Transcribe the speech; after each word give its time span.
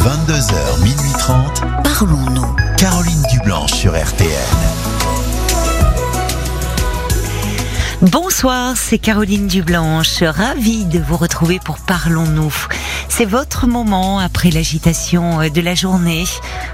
22h, 0.00 0.82
minuit 0.82 1.12
30. 1.18 1.62
Parlons-nous. 1.84 2.56
Caroline 2.78 3.22
Dublanche 3.30 3.72
sur 3.72 3.92
RTN. 3.92 4.30
Bonsoir, 8.00 8.78
c'est 8.78 8.96
Caroline 8.96 9.46
Dublanche. 9.46 10.22
Ravie 10.22 10.86
de 10.86 11.00
vous 11.00 11.18
retrouver 11.18 11.60
pour 11.62 11.76
Parlons-nous. 11.80 12.54
C'est 13.20 13.26
votre 13.26 13.66
moment 13.66 14.18
après 14.18 14.50
l'agitation 14.50 15.46
de 15.46 15.60
la 15.60 15.74
journée. 15.74 16.24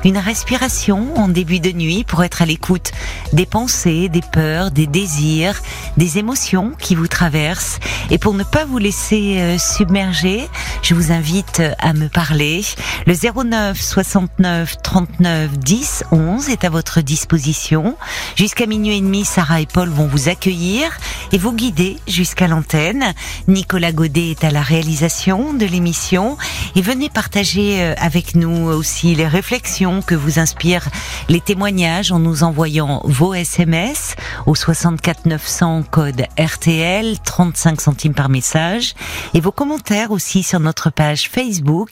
Une 0.04 0.16
respiration 0.16 1.16
en 1.16 1.26
début 1.26 1.58
de 1.58 1.72
nuit 1.72 2.04
pour 2.04 2.22
être 2.22 2.40
à 2.40 2.46
l'écoute 2.46 2.92
des 3.32 3.46
pensées, 3.46 4.08
des 4.08 4.20
peurs, 4.20 4.70
des 4.70 4.86
désirs, 4.86 5.60
des 5.96 6.18
émotions 6.18 6.70
qui 6.78 6.94
vous 6.94 7.08
traversent. 7.08 7.80
Et 8.10 8.18
pour 8.18 8.32
ne 8.34 8.44
pas 8.44 8.64
vous 8.64 8.78
laisser 8.78 9.38
euh, 9.40 9.58
submerger, 9.58 10.48
je 10.82 10.94
vous 10.94 11.10
invite 11.10 11.60
à 11.80 11.92
me 11.94 12.08
parler. 12.08 12.64
Le 13.08 13.14
09 13.14 13.80
69 13.80 14.76
39 14.84 15.58
10 15.58 16.04
11 16.12 16.48
est 16.50 16.64
à 16.64 16.70
votre 16.70 17.00
disposition. 17.00 17.96
Jusqu'à 18.36 18.66
minuit 18.66 18.98
et 18.98 19.00
demi, 19.00 19.24
Sarah 19.24 19.62
et 19.62 19.66
Paul 19.66 19.88
vont 19.88 20.06
vous 20.06 20.28
accueillir 20.28 20.96
et 21.32 21.38
vous 21.38 21.52
guider 21.52 21.96
jusqu'à 22.06 22.46
l'antenne. 22.46 23.14
Nicolas 23.48 23.90
Godet 23.90 24.30
est 24.30 24.44
à 24.44 24.52
la 24.52 24.62
réalisation 24.62 25.52
de 25.52 25.66
l'émission 25.66 26.35
et 26.74 26.82
venez 26.82 27.08
partager 27.08 27.82
euh, 27.82 27.94
avec 27.98 28.34
nous 28.34 28.68
aussi 28.68 29.14
les 29.14 29.26
réflexions 29.26 30.02
que 30.02 30.14
vous 30.14 30.38
inspirent 30.38 30.88
les 31.28 31.40
témoignages 31.40 32.12
en 32.12 32.18
nous 32.18 32.42
envoyant 32.42 33.00
vos 33.04 33.34
SMS 33.34 34.16
au 34.46 34.54
64 34.54 35.26
900 35.26 35.84
code 35.90 36.24
RTL 36.38 37.18
35 37.24 37.80
centimes 37.80 38.14
par 38.14 38.28
message 38.28 38.94
et 39.34 39.40
vos 39.40 39.52
commentaires 39.52 40.10
aussi 40.10 40.42
sur 40.42 40.60
notre 40.60 40.90
page 40.90 41.28
Facebook 41.28 41.90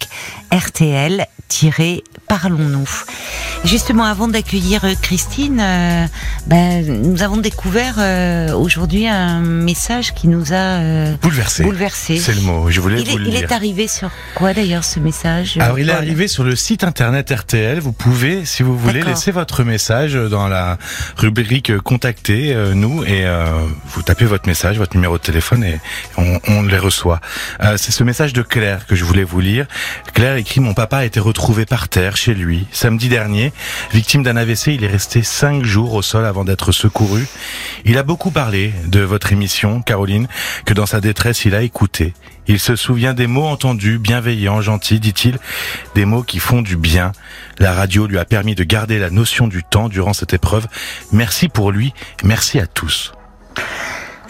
RTL 0.53 1.27
parlons-nous. 2.29 2.89
Justement, 3.65 4.05
avant 4.05 4.29
d'accueillir 4.29 4.85
euh, 4.85 4.95
Christine, 5.01 5.61
euh, 5.61 6.07
ben, 6.47 6.85
nous 7.03 7.23
avons 7.23 7.37
découvert 7.37 7.95
euh, 7.99 8.53
aujourd'hui 8.55 9.07
un 9.07 9.41
message 9.41 10.15
qui 10.15 10.29
nous 10.29 10.53
a 10.53 11.15
bouleversé. 11.23 11.65
bouleversé. 11.65 12.19
C'est 12.19 12.35
le 12.35 12.43
mot. 12.43 12.71
Je 12.71 12.81
voulais 12.81 13.01
il 13.01 13.09
vous 13.09 13.17
est, 13.17 13.19
le 13.19 13.27
il 13.27 13.31
dire. 13.31 13.45
est 13.45 13.53
arrivé 13.53 13.89
sur 13.89 14.11
quoi 14.35 14.53
d'ailleurs 14.53 14.85
ce 14.85 15.01
message 15.01 15.57
Alors, 15.61 15.79
il 15.79 15.89
est 15.89 15.93
arrivé 15.93 16.29
sur 16.29 16.45
le 16.45 16.57
site 16.57 16.85
internet 16.85 17.31
RTL. 17.31 17.79
Vous 17.79 17.93
pouvez, 17.93 18.45
si 18.45 18.63
vous 18.63 18.77
voulez, 18.77 19.03
laisser 19.03 19.31
votre 19.31 19.63
message 19.63 20.15
dans 20.15 20.49
la 20.49 20.79
rubrique 21.17 21.77
Contacter 21.79 22.53
euh, 22.55 22.75
nous 22.75 23.05
et 23.05 23.25
euh, 23.25 23.47
vous 23.87 24.03
tapez 24.03 24.25
votre 24.25 24.49
message, 24.49 24.79
votre 24.79 24.95
numéro 24.95 25.19
de 25.19 25.23
téléphone 25.23 25.65
et 25.65 25.81
on, 26.17 26.41
on 26.49 26.63
les 26.63 26.79
reçoit. 26.79 27.21
Euh, 27.63 27.77
C'est 27.77 27.93
ce 27.93 28.05
message 28.05 28.33
de 28.33 28.43
Claire 28.43 28.87
que 28.87 28.95
je 28.95 29.05
voulais 29.05 29.25
vous 29.25 29.41
lire. 29.41 29.67
Claire 30.13 30.37
écrit 30.37 30.61
Mon 30.61 30.75
papa 30.75 30.99
a 30.99 31.05
été 31.05 31.21
retrouvé 31.21 31.67
par 31.67 31.89
terre 31.89 32.17
chez 32.17 32.35
lui 32.35 32.67
samedi 32.73 33.09
dernier. 33.09 33.53
Victime 33.93 34.23
d'un 34.23 34.37
AVC, 34.37 34.69
il 34.69 34.85
est 34.85 34.89
resté 34.89 35.23
cinq 35.23 35.65
jours 35.65 35.95
au 35.95 36.03
sol 36.03 36.25
avant 36.27 36.45
d'être 36.45 36.73
secouru. 36.73 37.27
Il 37.85 37.99
a 37.99 38.03
beaucoup 38.03 38.31
parlé 38.31 38.73
de 38.87 39.01
votre 39.01 39.33
émission, 39.33 39.83
Caroline, 39.83 40.27
que 40.65 40.75
dans 40.75 40.87
sa 40.87 41.01
détresse, 41.01 41.45
il 41.45 41.55
a 41.55 41.63
écouté. 41.63 42.15
Il 42.47 42.61
se 42.61 42.77
souvient 42.77 43.15
des 43.15 43.27
mots 43.27 43.47
entendus, 43.47 43.99
bienveillants, 43.99 44.61
gentils, 44.61 45.01
dit-il, 45.01 45.39
des 45.95 46.05
mots 46.05 46.23
qui 46.23 46.39
font 46.39 46.63
du 46.63 46.77
bien. 46.77 47.13
La 47.59 47.73
radio 47.73 48.07
lui 48.07 48.19
a 48.19 48.25
permis 48.25 48.55
de 48.55 48.65
garder 48.65 48.99
la 48.99 49.11
notion 49.11 49.49
du 49.49 49.63
temps 49.63 49.89
durant 49.89 50.13
cette 50.13 50.35
épreuve. 50.35 50.67
Merci 51.13 51.49
pour 51.49 51.71
lui, 51.71 51.95
merci 52.23 52.59
à 52.59 52.67
tous. 52.67 53.13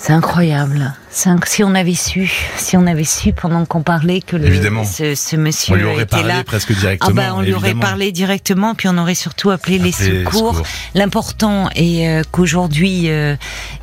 C'est 0.07 0.13
incroyable. 0.13 0.93
Si 1.09 1.65
on 1.65 1.75
avait 1.75 1.95
su, 1.95 2.31
si 2.59 2.77
on 2.77 2.87
avait 2.87 3.05
su 3.05 3.33
pendant 3.33 3.65
qu'on 3.65 3.81
parlait 3.83 4.21
que 4.21 4.37
le, 4.37 4.45
Évidemment. 4.49 4.85
ce, 4.85 5.15
ce 5.15 5.35
monsieur 5.35 5.73
On 5.73 5.77
lui 5.79 5.85
aurait 5.85 6.03
était 6.03 6.17
parlé 6.17 6.29
là. 6.29 6.45
presque 6.45 6.73
Ah 6.73 6.79
directement. 6.81 7.15
bah, 7.15 7.33
on 7.35 7.41
lui 7.41 7.55
aurait 7.55 7.75
parlé 7.75 8.13
directement, 8.13 8.75
puis 8.75 8.87
on 8.89 8.99
aurait 8.99 9.15
surtout 9.15 9.49
appelé 9.51 9.79
les 9.79 9.95
Appelé 9.95 10.11
les 10.19 10.25
secours. 10.27 10.57
secours. 10.57 10.67
L'important 10.95 11.71
est 11.75 12.07
euh, 12.07 12.23
qu'aujourd'hui, 12.31 13.09
euh, 13.09 13.35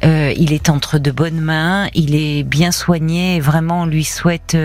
euh, 0.04 0.32
il 0.38 0.54
est 0.54 0.70
entre 0.70 1.00
de 1.00 1.10
bonnes 1.10 1.42
mains, 1.42 1.88
il 1.96 2.14
est 2.14 2.44
bien 2.44 2.72
soigné. 2.72 3.38
Et 3.38 3.40
vraiment, 3.40 3.82
on 3.82 3.86
lui 3.88 4.04
souhaite 4.04 4.56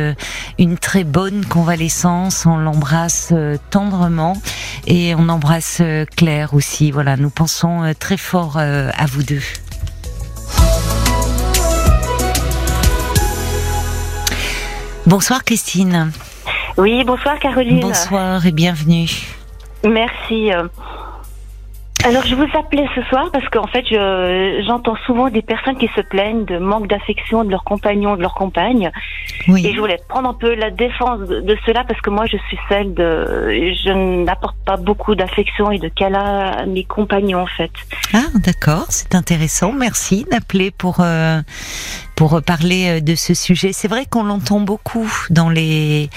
une 0.59 0.77
très 0.77 1.05
bonne 1.05 1.47
convalescence. 1.47 2.45
On 2.45 2.59
l'embrasse 2.59 3.33
tendrement 3.71 4.37
et 4.87 5.15
on 5.15 5.31
embrasse 5.31 5.81
Claire 6.19 6.53
aussi. 6.53 6.91
Voilà, 6.91 7.17
nous 7.17 7.31
pensons 7.31 7.95
très 7.99 8.19
fort 8.19 8.59
à 8.59 9.07
vous 9.07 9.23
deux. 9.23 9.41
Bonsoir 15.07 15.45
Christine. 15.45 16.11
Oui, 16.77 17.05
bonsoir 17.05 17.39
Caroline. 17.39 17.81
Bonsoir 17.81 18.45
et 18.45 18.53
bienvenue. 18.53 19.09
Merci. 19.85 20.51
Alors 22.05 22.25
je 22.25 22.35
vous 22.37 22.47
appelais 22.57 22.87
ce 22.95 23.03
soir 23.05 23.31
parce 23.33 23.49
qu'en 23.49 23.67
fait 23.67 23.85
je- 23.91 24.63
j'entends 24.67 24.97
souvent 25.07 25.29
des 25.29 25.43
personnes 25.43 25.77
qui 25.77 25.89
se 25.97 26.01
plaignent 26.03 26.45
de 26.45 26.59
manque 26.59 26.87
d'affection 26.89 27.43
de 27.43 27.51
leur 27.51 27.65
compagnon, 27.65 28.17
de 28.17 28.23
leur 28.23 28.35
compagne. 28.35 28.93
Oui. 29.49 29.67
Et 29.67 29.75
je 29.75 29.81
voulais 29.81 29.99
prendre 30.09 30.29
un 30.29 30.35
peu 30.35 30.55
la 30.55 30.71
défense 30.71 31.21
de, 31.21 31.41
de 31.41 31.57
cela 31.67 31.83
parce 31.85 32.01
que 32.01 32.11
moi 32.11 32.27
je 32.27 32.37
suis 32.49 32.59
celle 32.69 32.95
de... 32.95 33.49
Je 33.85 34.23
n'apporte 34.25 34.57
pas 34.65 34.77
beaucoup 34.77 35.15
d'affection 35.15 35.71
et 35.73 35.79
de 35.79 35.89
câlin 35.89 36.53
à 36.53 36.67
mes 36.67 36.85
compagnons 36.85 37.41
en 37.43 37.47
fait. 37.47 37.73
Ah, 38.13 38.27
d'accord, 38.35 38.87
c'est 38.91 39.15
intéressant. 39.15 39.73
Merci 39.73 40.27
d'appeler 40.31 40.71
pour 40.71 41.01
euh, 41.01 41.41
pour 42.17 42.43
parler 42.43 42.99
euh, 42.99 43.01
de 43.01 43.15
ce 43.15 43.35
sujet. 43.35 43.73
C'est 43.73 43.89
vrai 43.89 44.07
qu'on 44.07 44.25
l'entend 44.25 44.59
beaucoup 44.61 45.09
dans 45.31 45.49
les 45.51 46.11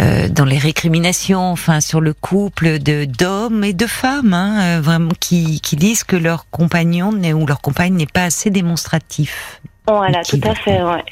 euh, 0.00 0.28
dans 0.28 0.44
les 0.44 0.58
récriminations, 0.58 1.50
enfin 1.52 1.80
sur 1.80 2.00
le 2.00 2.12
couple 2.14 2.78
de 2.78 3.04
d'hommes 3.06 3.64
et 3.64 3.72
de 3.72 3.86
femmes, 3.86 4.32
hein, 4.34 4.60
euh, 4.78 4.80
vraiment 4.80 5.10
qui 5.20 5.60
qui 5.60 5.76
disent 5.76 6.04
que 6.04 6.16
leur 6.16 6.48
compagnon 6.50 7.12
n'est- 7.12 7.32
ou 7.32 7.44
leur 7.46 7.60
compagne 7.60 7.94
n'est 7.94 8.06
pas 8.06 8.24
assez 8.24 8.50
démonstratif. 8.50 9.60
Voilà, 9.88 10.20
Qui 10.22 10.40
tout 10.40 10.48
à 10.48 10.54
fait, 10.54 10.82
ouais. 10.82 11.04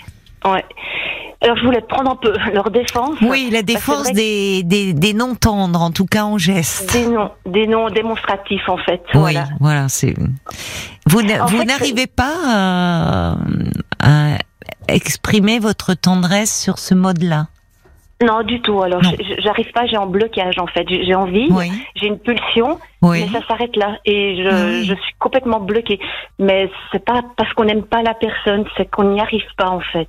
ouais. 0.46 0.64
Alors 1.42 1.56
je 1.58 1.64
voulais 1.64 1.82
prendre 1.88 2.10
un 2.10 2.16
peu 2.16 2.32
leur 2.54 2.70
défense. 2.70 3.16
Oui, 3.22 3.48
la 3.52 3.62
défense 3.62 4.12
des, 4.12 4.62
des 4.64 4.92
des 4.94 5.12
non 5.12 5.34
tendres, 5.34 5.80
en 5.82 5.90
tout 5.90 6.06
cas 6.06 6.24
en 6.24 6.38
geste. 6.38 6.92
Des 6.92 7.06
noms, 7.06 7.30
des 7.46 7.66
noms 7.66 7.88
démonstratifs 7.90 8.68
en 8.68 8.76
fait. 8.78 9.02
Oui, 9.14 9.20
Voilà. 9.20 9.48
voilà, 9.60 9.88
c'est. 9.88 10.14
Vous 11.06 11.20
n'arrivez 11.22 12.06
pas 12.06 12.34
à, 12.46 13.36
exprimer 14.88 15.58
votre 15.58 15.94
tendresse 15.94 16.54
sur 16.60 16.78
ce 16.78 16.94
mode-là. 16.94 17.46
Non, 18.24 18.42
du 18.42 18.60
tout. 18.62 18.80
Alors, 18.80 19.02
j'arrive 19.42 19.70
pas, 19.72 19.86
j'ai 19.86 19.96
en 19.96 20.06
blocage 20.06 20.58
en 20.58 20.66
fait. 20.68 20.86
J'ai 20.88 21.14
envie, 21.14 21.48
Oui, 21.50 21.70
j'ai 21.96 22.06
une 22.06 22.18
pulsion, 22.18 22.78
oui. 23.02 23.24
mais 23.26 23.40
ça 23.40 23.44
s'arrête 23.46 23.74
là. 23.76 23.98
Et 24.04 24.36
je, 24.42 24.48
oui. 24.80 24.84
je 24.86 24.94
suis 24.94 25.14
complètement 25.18 25.58
bloquée. 25.60 25.98
Mais 26.38 26.70
c'est 26.92 27.04
pas 27.04 27.22
parce 27.36 27.52
qu'on 27.54 27.64
n'aime 27.64 27.82
pas 27.82 28.02
la 28.02 28.14
personne, 28.14 28.64
c'est 28.76 28.88
qu'on 28.90 29.12
n'y 29.12 29.20
arrive 29.20 29.42
pas 29.58 29.68
en 29.68 29.80
fait. 29.80 30.08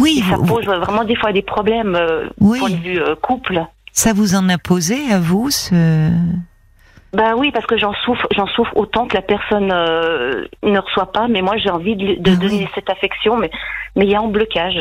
Oui, 0.00 0.22
Et 0.24 0.30
ça 0.30 0.36
vous- 0.36 0.46
pose 0.46 0.64
vraiment 0.64 1.04
des 1.04 1.16
fois 1.16 1.32
des 1.32 1.42
problèmes, 1.42 1.94
euh, 1.94 2.28
point 2.38 2.70
de 2.70 2.76
vue 2.76 3.00
euh, 3.00 3.14
couple. 3.16 3.60
ça 3.92 4.12
vous 4.12 4.34
en 4.34 4.48
a 4.48 4.56
posé 4.58 5.12
à 5.12 5.18
vous 5.20 5.50
ce. 5.50 6.10
Bah 7.12 7.34
oui, 7.36 7.50
parce 7.52 7.64
que 7.66 7.78
j'en 7.78 7.94
souffre, 8.04 8.26
j'en 8.36 8.46
souffre 8.48 8.76
autant 8.76 9.06
que 9.06 9.14
la 9.16 9.22
personne 9.22 9.70
euh, 9.72 10.46
ne 10.62 10.78
reçoit 10.78 11.10
pas. 11.12 11.26
Mais 11.28 11.40
moi, 11.40 11.56
j'ai 11.56 11.70
envie 11.70 11.96
de, 11.96 12.16
de 12.20 12.32
Ah 12.32 12.36
donner 12.36 12.64
oui. 12.64 12.68
cette 12.74 12.90
affection, 12.90 13.36
mais 13.36 13.50
mais 13.96 14.04
il 14.04 14.10
y 14.10 14.14
a 14.14 14.20
en 14.22 14.28
blocage. 14.28 14.78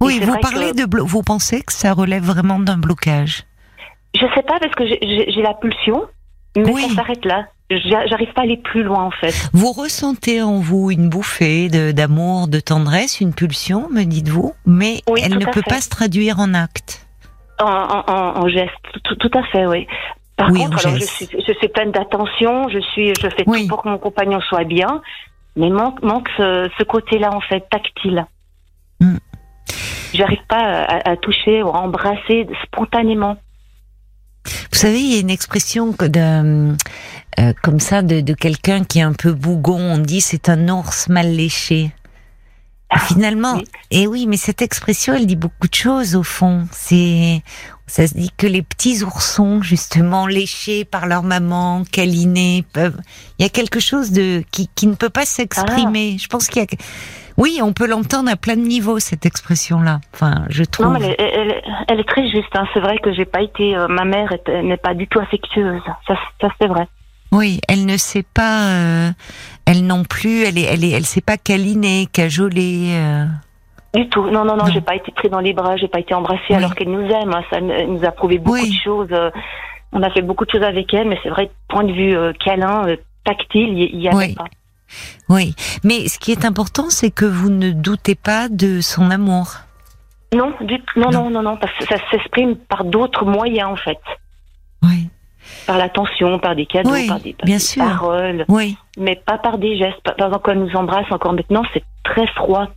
Oui, 0.00 0.20
vous 0.20 0.36
parlez 0.38 0.72
que- 0.72 0.84
de. 0.86 1.00
Vous 1.02 1.22
pensez 1.22 1.62
que 1.62 1.72
ça 1.72 1.92
relève 1.94 2.22
vraiment 2.24 2.58
d'un 2.58 2.76
blocage? 2.76 3.44
Je 4.14 4.26
sais 4.34 4.42
pas 4.42 4.58
parce 4.60 4.74
que 4.74 4.86
j'ai- 4.86 5.42
la 5.42 5.54
pulsion, 5.54 6.04
mais 6.56 6.70
Oui. 6.70 6.82
ça 6.88 6.96
s'arrête 6.96 7.24
là. 7.24 7.46
J'a- 7.70 8.06
J'arrive 8.06 8.32
pas 8.34 8.42
à 8.42 8.44
aller 8.44 8.58
plus 8.58 8.82
loin 8.82 9.04
en 9.04 9.10
fait. 9.10 9.32
Vous 9.54 9.72
ressentez 9.72 10.42
en 10.42 10.58
vous 10.60 10.90
une 10.90 11.08
bouffée 11.08 11.68
d'amour, 11.70 12.46
de, 12.46 12.60
tendresse, 12.60 13.20
une 13.22 13.32
pulsion, 13.34 13.88
me 13.90 14.04
dites-vous, 14.04 14.52
mais 14.66 15.00
Oui, 15.08 15.22
elle 15.24 15.38
ne 15.38 15.46
peut 15.46 15.62
fait. 15.62 15.70
pas 15.70 15.80
se 15.80 15.88
traduire 15.88 16.38
en 16.40 16.52
acte? 16.52 17.06
En, 17.58 17.64
en, 17.64 18.04
en- 18.06 18.38
en 18.44 18.48
geste, 18.48 18.70
tout, 19.04 19.14
tout 19.16 19.30
à 19.38 19.42
fait, 19.44 19.64
oui. 19.66 19.86
Par 20.36 20.50
Oui, 20.50 20.60
contre, 20.60 20.84
alors 20.86 20.98
je 20.98 21.04
suis, 21.04 21.28
je 21.32 21.52
suis 21.52 21.68
pleine 21.68 21.92
d'attention, 21.92 22.68
je 22.68 22.80
suis, 22.80 23.14
je 23.14 23.28
fais 23.28 23.44
Oui. 23.46 23.62
tout 23.62 23.68
pour 23.68 23.82
que 23.82 23.88
mon 23.88 23.98
compagnon 23.98 24.40
soit 24.40 24.64
bien, 24.64 25.00
mais 25.56 25.70
manque, 25.70 26.02
manque 26.02 26.28
ce, 26.36 26.68
ce 26.76 26.82
côté-là 26.84 27.32
en 27.32 27.40
fait 27.40 27.64
tactile. 27.70 28.26
Mm. 29.00 29.16
J'arrive 30.12 30.44
pas 30.48 30.84
à, 30.84 31.10
à 31.10 31.16
toucher 31.16 31.62
ou 31.62 31.68
à 31.68 31.78
embrasser 31.80 32.46
spontanément. 32.64 33.36
Vous 34.44 34.78
savez, 34.78 34.98
il 35.00 35.14
y 35.14 35.16
a 35.16 35.20
une 35.20 35.30
expression 35.30 35.92
que 35.92 36.04
de, 36.04 36.74
euh, 37.40 37.52
comme 37.62 37.80
ça 37.80 38.02
de, 38.02 38.20
de 38.20 38.34
quelqu'un 38.34 38.84
qui 38.84 38.98
est 38.98 39.02
un 39.02 39.12
peu 39.12 39.32
bougon. 39.32 39.78
On 39.80 39.98
dit 39.98 40.20
c'est 40.20 40.48
un 40.48 40.68
ours 40.68 41.08
mal 41.08 41.28
léché. 41.34 41.92
Et 42.94 42.98
finalement, 43.00 43.60
et 43.90 44.06
oui, 44.06 44.26
mais 44.26 44.36
cette 44.36 44.62
expression, 44.62 45.14
elle 45.14 45.26
dit 45.26 45.36
beaucoup 45.36 45.68
de 45.68 45.74
choses 45.74 46.14
au 46.16 46.22
fond. 46.22 46.66
C'est, 46.72 47.42
ça 47.86 48.06
se 48.06 48.14
dit 48.14 48.30
que 48.36 48.46
les 48.46 48.62
petits 48.62 49.02
oursons, 49.02 49.62
justement 49.62 50.26
léchés 50.26 50.84
par 50.84 51.06
leur 51.06 51.22
maman, 51.22 51.84
câlinés, 51.90 52.64
peuvent. 52.72 53.00
Il 53.38 53.42
y 53.42 53.46
a 53.46 53.48
quelque 53.48 53.80
chose 53.80 54.10
de 54.12 54.42
qui, 54.50 54.68
qui 54.74 54.86
ne 54.86 54.94
peut 54.94 55.10
pas 55.10 55.24
s'exprimer. 55.26 56.16
Je 56.20 56.28
pense 56.28 56.46
qu'il 56.48 56.62
y 56.62 56.64
a. 56.64 56.68
Oui, 57.36 57.58
on 57.60 57.72
peut 57.72 57.88
l'entendre 57.88 58.30
à 58.30 58.36
plein 58.36 58.54
de 58.54 58.60
niveaux 58.60 59.00
cette 59.00 59.26
expression-là. 59.26 60.00
Enfin, 60.14 60.44
je 60.50 60.62
trouve. 60.62 60.86
Non, 60.86 60.92
mais 61.00 61.16
elle, 61.18 61.30
elle- 61.50 61.62
elle 61.88 61.98
est 62.00 62.08
très 62.08 62.30
juste. 62.30 62.54
hein. 62.54 62.64
C'est 62.72 62.80
vrai 62.80 62.98
que 63.02 63.12
j'ai 63.12 63.24
pas 63.24 63.42
été. 63.42 63.76
euh, 63.76 63.88
ma 63.88 64.04
mère 64.04 64.30
est- 64.32 64.62
n'est 64.62 64.76
pas 64.76 64.94
du 64.94 65.08
tout 65.08 65.18
affectueuse. 65.18 65.82
Ça, 66.06 66.14
ça 66.40 66.48
c'est 66.60 66.68
vrai. 66.68 66.86
Oui, 67.32 67.60
elle 67.68 67.86
ne 67.86 67.96
sait 67.96 68.22
pas, 68.22 68.68
euh, 68.68 69.10
elle 69.66 69.86
non 69.86 70.04
plus, 70.04 70.42
elle 70.44 70.58
est, 70.58 70.62
elle 70.64 70.84
est, 70.84 70.90
elle 70.90 71.06
sait 71.06 71.20
pas 71.20 71.36
câliner, 71.36 72.06
cajoler. 72.12 72.90
euh. 72.92 73.24
Du 73.94 74.08
tout. 74.08 74.24
Non, 74.24 74.44
non, 74.44 74.56
non. 74.56 74.64
Non. 74.66 74.72
J'ai 74.72 74.80
pas 74.80 74.94
été 74.96 75.12
pris 75.12 75.28
dans 75.30 75.40
les 75.40 75.52
bras. 75.52 75.76
J'ai 75.76 75.88
pas 75.88 76.00
été 76.00 76.14
embrassée 76.14 76.42
Oui. 76.50 76.56
alors 76.56 76.74
qu'elle 76.74 76.90
nous 76.90 77.08
aime. 77.10 77.32
hein. 77.32 77.42
Ça 77.50 77.58
elle 77.58 77.92
nous 77.92 78.04
a 78.04 78.10
prouvé 78.10 78.38
beaucoup 78.38 78.58
Oui. 78.58 78.70
de 78.70 78.82
choses. 78.82 79.08
euh, 79.12 79.30
On 79.92 80.02
a 80.02 80.10
fait 80.10 80.22
beaucoup 80.22 80.44
de 80.44 80.50
choses 80.50 80.62
avec 80.64 80.92
elle, 80.92 81.08
mais 81.08 81.18
c'est 81.22 81.28
vrai, 81.28 81.50
point 81.68 81.84
de 81.84 81.92
vue 81.92 82.16
euh, 82.16 82.32
câlin, 82.44 82.88
euh, 82.88 82.96
tactile, 83.24 83.68
il 83.68 83.78
y, 83.78 83.84
il 83.94 84.00
y 84.02 84.08
avait 84.08 84.16
Oui. 84.16 84.34
pas. 84.34 84.44
Oui, 85.28 85.54
mais 85.84 86.08
ce 86.08 86.18
qui 86.18 86.30
est 86.32 86.44
important, 86.44 86.90
c'est 86.90 87.10
que 87.10 87.24
vous 87.24 87.48
ne 87.48 87.70
doutez 87.70 88.14
pas 88.16 88.48
de 88.48 88.80
son 88.80 89.10
amour. 89.10 89.52
Non, 90.34 90.52
du, 90.60 90.74
non, 90.96 91.10
Non. 91.10 91.24
non, 91.24 91.30
non, 91.30 91.42
non, 91.42 91.56
parce 91.56 91.72
que 91.78 91.84
ça 91.86 91.96
s'exprime 92.10 92.56
par 92.56 92.84
d'autres 92.84 93.24
moyens 93.24 93.70
en 93.70 93.76
fait, 93.76 94.00
Oui, 94.82 95.08
par 95.66 95.78
l'attention, 95.78 96.38
par 96.38 96.54
des 96.56 96.66
cadeaux, 96.66 96.90
Oui, 96.92 97.06
par 97.08 97.20
des, 97.20 97.32
par 97.34 97.46
bien 97.46 97.56
des 97.56 97.62
sûr. 97.62 97.84
paroles, 97.84 98.44
oui, 98.48 98.76
mais 98.98 99.16
pas 99.16 99.38
par 99.38 99.58
des 99.58 99.76
gestes. 99.78 100.00
Par 100.02 100.26
exemple, 100.28 100.42
quand 100.44 100.54
nous 100.54 100.74
embrasse 100.76 101.10
encore 101.10 101.32
maintenant, 101.32 101.62
c'est 101.72 101.84
très 102.04 102.26
froid. 102.28 102.68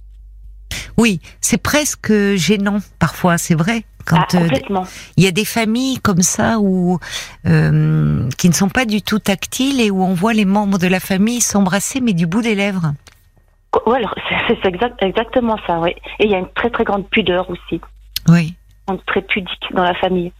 oui. 0.97 1.19
C'est 1.41 1.61
presque 1.61 2.11
gênant 2.35 2.79
parfois, 2.99 3.37
c'est 3.37 3.55
vrai. 3.55 3.83
Quand 4.05 4.17
Ah, 4.19 4.37
euh, 4.37 4.39
complètement. 4.39 4.85
il 5.17 5.23
y 5.25 5.27
a 5.27 5.31
des 5.31 5.43
familles 5.43 5.99
comme 5.99 6.21
ça 6.21 6.59
où 6.59 6.97
euh, 7.45 8.29
qui 8.37 8.47
ne 8.47 8.53
sont 8.53 8.69
pas 8.69 8.85
du 8.85 9.01
tout 9.01 9.19
tactiles 9.19 9.81
et 9.81 9.91
où 9.91 10.01
on 10.01 10.13
voit 10.13 10.33
les 10.33 10.45
membres 10.45 10.77
de 10.77 10.87
la 10.87 11.01
famille 11.01 11.41
s'embrasser 11.41 11.99
mais 11.99 12.13
du 12.13 12.25
bout 12.25 12.41
des 12.41 12.55
lèvres. 12.55 12.93
Ouais, 13.85 13.97
alors 13.97 14.15
c'est 14.47 14.57
c'est 14.63 14.69
exact, 14.69 15.03
exactement 15.03 15.57
ça, 15.67 15.79
oui. 15.81 15.91
Et 16.19 16.25
il 16.25 16.31
y 16.31 16.35
a 16.35 16.39
une 16.39 16.49
très 16.55 16.69
très 16.69 16.85
grande 16.85 17.07
pudeur 17.09 17.49
aussi. 17.49 17.81
Oui, 18.29 18.55
On 18.87 18.93
est 18.95 19.05
très 19.05 19.21
pudique 19.21 19.65
dans 19.73 19.83
la 19.83 19.93
famille. 19.95 20.31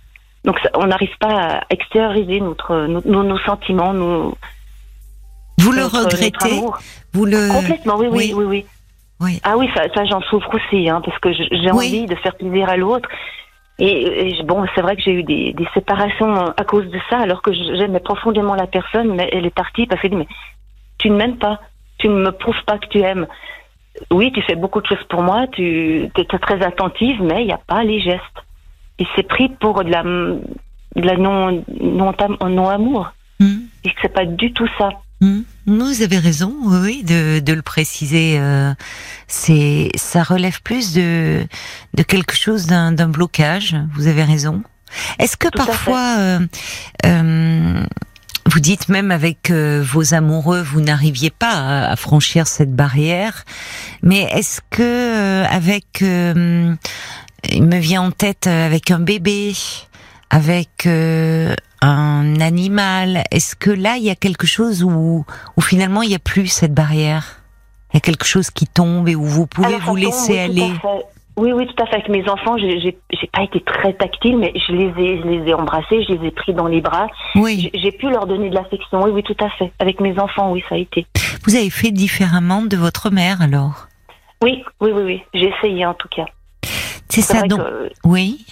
Donc 0.48 0.58
ça- 0.64 0.70
on 0.76 0.88
n'arrive 0.88 1.16
pas 1.20 1.58
à 1.58 1.62
extérioriser 1.70 2.40
notre, 2.40 2.88
nos, 2.88 3.02
nos- 3.06 3.24
nos 3.24 3.38
sentiments, 3.40 3.94
nos, 3.94 4.36
vous 5.60 5.72
le 5.72 5.82
notre- 5.84 6.06
regrettez, 6.06 6.62
vous 7.14 7.26
le. 7.26 7.52
Complètement, 7.52 7.98
oui, 7.98 8.08
oui, 8.10 8.18
oui. 8.18 8.34
oui, 8.34 8.46
oui. 8.46 8.66
Oui. 9.20 9.40
Ah 9.44 9.58
oui, 9.58 9.68
ça, 9.76 9.84
ça 9.96 10.06
j'en 10.06 10.22
souffre 10.22 10.54
aussi, 10.56 10.88
hein, 10.90 11.02
parce 11.04 11.18
que 11.20 11.34
j'ai 11.34 11.72
envie 11.72 12.06
de 12.06 12.16
faire 12.16 12.36
plaisir 12.36 12.70
à 12.70 12.78
l'autre. 12.78 13.10
Et, 13.80 14.42
bon, 14.44 14.66
c'est 14.74 14.82
vrai 14.82 14.96
que 14.96 15.02
j'ai 15.04 15.12
eu 15.12 15.24
des, 15.24 15.54
des 15.54 15.68
séparations 15.74 16.34
à 16.56 16.64
cause 16.64 16.90
de 16.90 17.00
ça, 17.10 17.18
alors 17.20 17.42
que 17.44 17.52
j'aimais 17.54 18.00
profondément 18.00 18.56
la 18.56 18.68
personne, 18.68 19.14
mais 19.16 19.30
elle 19.34 19.46
est 19.46 19.54
partie 19.54 19.86
parce 19.86 20.02
qu'elle 20.02 20.12
dit 20.12 20.18
mais 20.18 20.28
tu 20.98 21.10
ne 21.10 21.16
m'aimes 21.16 21.38
pas, 21.38 21.60
tu 22.00 22.08
ne 22.10 22.16
me 22.16 22.32
prouves 22.32 22.64
pas 22.66 22.78
que 22.80 22.88
tu 22.88 23.00
aimes. 23.02 23.28
Oui, 24.12 24.32
tu 24.32 24.42
fais 24.44 24.56
beaucoup 24.56 24.82
de 24.82 24.88
choses 24.88 25.04
pour 25.10 25.22
moi, 25.24 25.46
tu 25.52 26.10
es 26.16 26.24
très 26.40 26.64
attentive, 26.64 27.22
mais 27.22 27.42
il 27.42 27.48
n'y 27.48 27.54
a 27.54 27.60
pas 27.60 27.84
les 27.84 28.00
gestes. 28.00 28.22
Et 29.00 29.06
c'est 29.16 29.28
pris 29.28 29.50
pour 29.50 29.84
de 29.84 29.90
la, 29.90 30.04
de 30.04 31.02
la 31.02 31.18
non, 31.18 31.64
non, 31.82 32.14
non 32.50 32.70
amour. 32.70 33.14
Hmm. 33.40 33.60
Et 33.84 33.90
que 33.90 33.96
c'est 34.02 34.14
pas 34.14 34.26
du 34.26 34.52
tout 34.54 34.68
ça. 34.78 34.90
Hmm. 35.22 35.42
Vous 35.66 36.02
avez 36.02 36.18
raison, 36.20 36.54
oui, 36.66 37.04
de, 37.04 37.40
de 37.40 37.54
le 37.54 37.62
préciser. 37.62 38.38
euh, 38.40 38.74
c'est, 39.28 39.90
ça 39.96 40.24
relève 40.24 40.62
plus 40.62 40.94
de, 40.94 41.44
de 41.94 42.04
quelque 42.04 42.36
chose 42.36 42.66
d'un, 42.68 42.92
d'un 42.92 43.10
blocage. 43.10 43.76
Vous 43.94 44.08
avez 44.08 44.24
raison. 44.24 44.64
Est-ce 45.20 45.36
que 45.38 45.50
Tout 45.50 45.58
parfois, 45.58 46.16
euh, 46.20 46.40
euh, 47.06 47.84
vous 48.46 48.60
dites 48.60 48.88
même 48.90 49.12
avec 49.12 49.52
euh, 49.52 49.84
vos 49.86 50.14
amoureux, 50.14 50.62
vous 50.62 50.80
n'arriviez 50.82 51.30
pas 51.30 51.52
à, 51.52 51.92
à 51.92 51.96
franchir 51.98 52.48
cette 52.48 52.74
barrière, 52.74 53.44
mais 54.02 54.22
est-ce 54.32 54.62
que 54.70 54.82
euh, 54.82 55.46
avec, 55.50 56.02
euh, 56.02 56.74
il 57.52 57.64
me 57.64 57.78
vient 57.78 58.02
en 58.02 58.12
tête 58.12 58.48
euh, 58.48 58.66
avec 58.66 58.92
un 58.92 59.00
bébé, 59.00 59.54
avec 60.30 60.86
euh, 60.86 61.54
un 61.82 62.40
animal, 62.40 63.24
est-ce 63.32 63.56
que 63.56 63.70
là 63.70 63.98
il 63.98 64.04
y 64.04 64.10
a 64.10 64.16
quelque 64.16 64.48
chose 64.48 64.84
où, 64.84 65.26
où 65.56 65.62
finalement 65.62 66.02
il 66.02 66.10
n'y 66.10 66.16
a 66.16 66.20
plus 66.20 66.48
cette 66.48 66.74
barrière? 66.74 67.42
Il 67.94 67.96
y 67.96 67.98
a 67.98 68.02
quelque 68.02 68.26
chose 68.26 68.50
qui 68.50 68.68
tombe 68.68 69.08
et 69.08 69.16
où 69.16 69.24
vous 69.24 69.48
pouvez 69.48 69.68
Alors, 69.68 69.80
vous 69.82 69.96
tombe, 69.96 69.98
laisser 69.98 70.34
oui, 70.34 70.40
aller? 70.40 70.72
Oui, 71.38 71.52
oui, 71.54 71.68
tout 71.68 71.84
à 71.84 71.86
fait. 71.86 71.98
Avec 71.98 72.10
mes 72.10 72.28
enfants, 72.28 72.58
j'ai 72.58 72.98
pas 73.32 73.44
été 73.44 73.62
très 73.62 73.94
tactile, 73.94 74.38
mais 74.40 74.52
je 74.56 74.74
les 74.74 74.88
ai, 74.98 75.22
je 75.22 75.28
les 75.28 75.50
ai 75.50 75.54
embrassés, 75.54 76.04
je 76.04 76.14
les 76.14 76.28
ai 76.28 76.32
pris 76.32 76.54
dans 76.54 76.66
les 76.66 76.82
bras. 76.82 77.08
Oui, 77.36 77.70
J'ai 77.74 77.80
j'ai 77.80 77.92
pu 77.92 78.10
leur 78.10 78.26
donner 78.26 78.50
de 78.50 78.56
l'affection. 78.56 79.04
Oui, 79.04 79.12
oui, 79.12 79.24
tout 79.24 79.38
à 79.40 79.50
fait. 79.52 79.72
Avec 79.80 80.02
mes 80.02 80.18
enfants, 80.20 80.52
oui, 80.52 80.64
ça 80.68 80.76
a 80.76 80.78
été. 80.80 81.06
vous 81.46 81.56
avez 81.56 81.70
fait 81.70 81.92
différemment 81.92 82.64
de 82.64 82.76
votre 82.76 83.12
mère 83.12 83.42
alors? 83.42 83.88
Oui, 84.44 84.64
oui, 84.82 84.92
oui, 84.94 85.04
oui. 85.04 85.24
J'ai 85.34 85.54
essayé 85.58 85.86
en 85.86 85.94
tout 85.94 86.08
cas. 86.10 86.26
C'est 87.10 87.22
ça 87.22 87.42
donc 87.44 87.60
que- 87.60 87.90
Oui, 88.04 88.46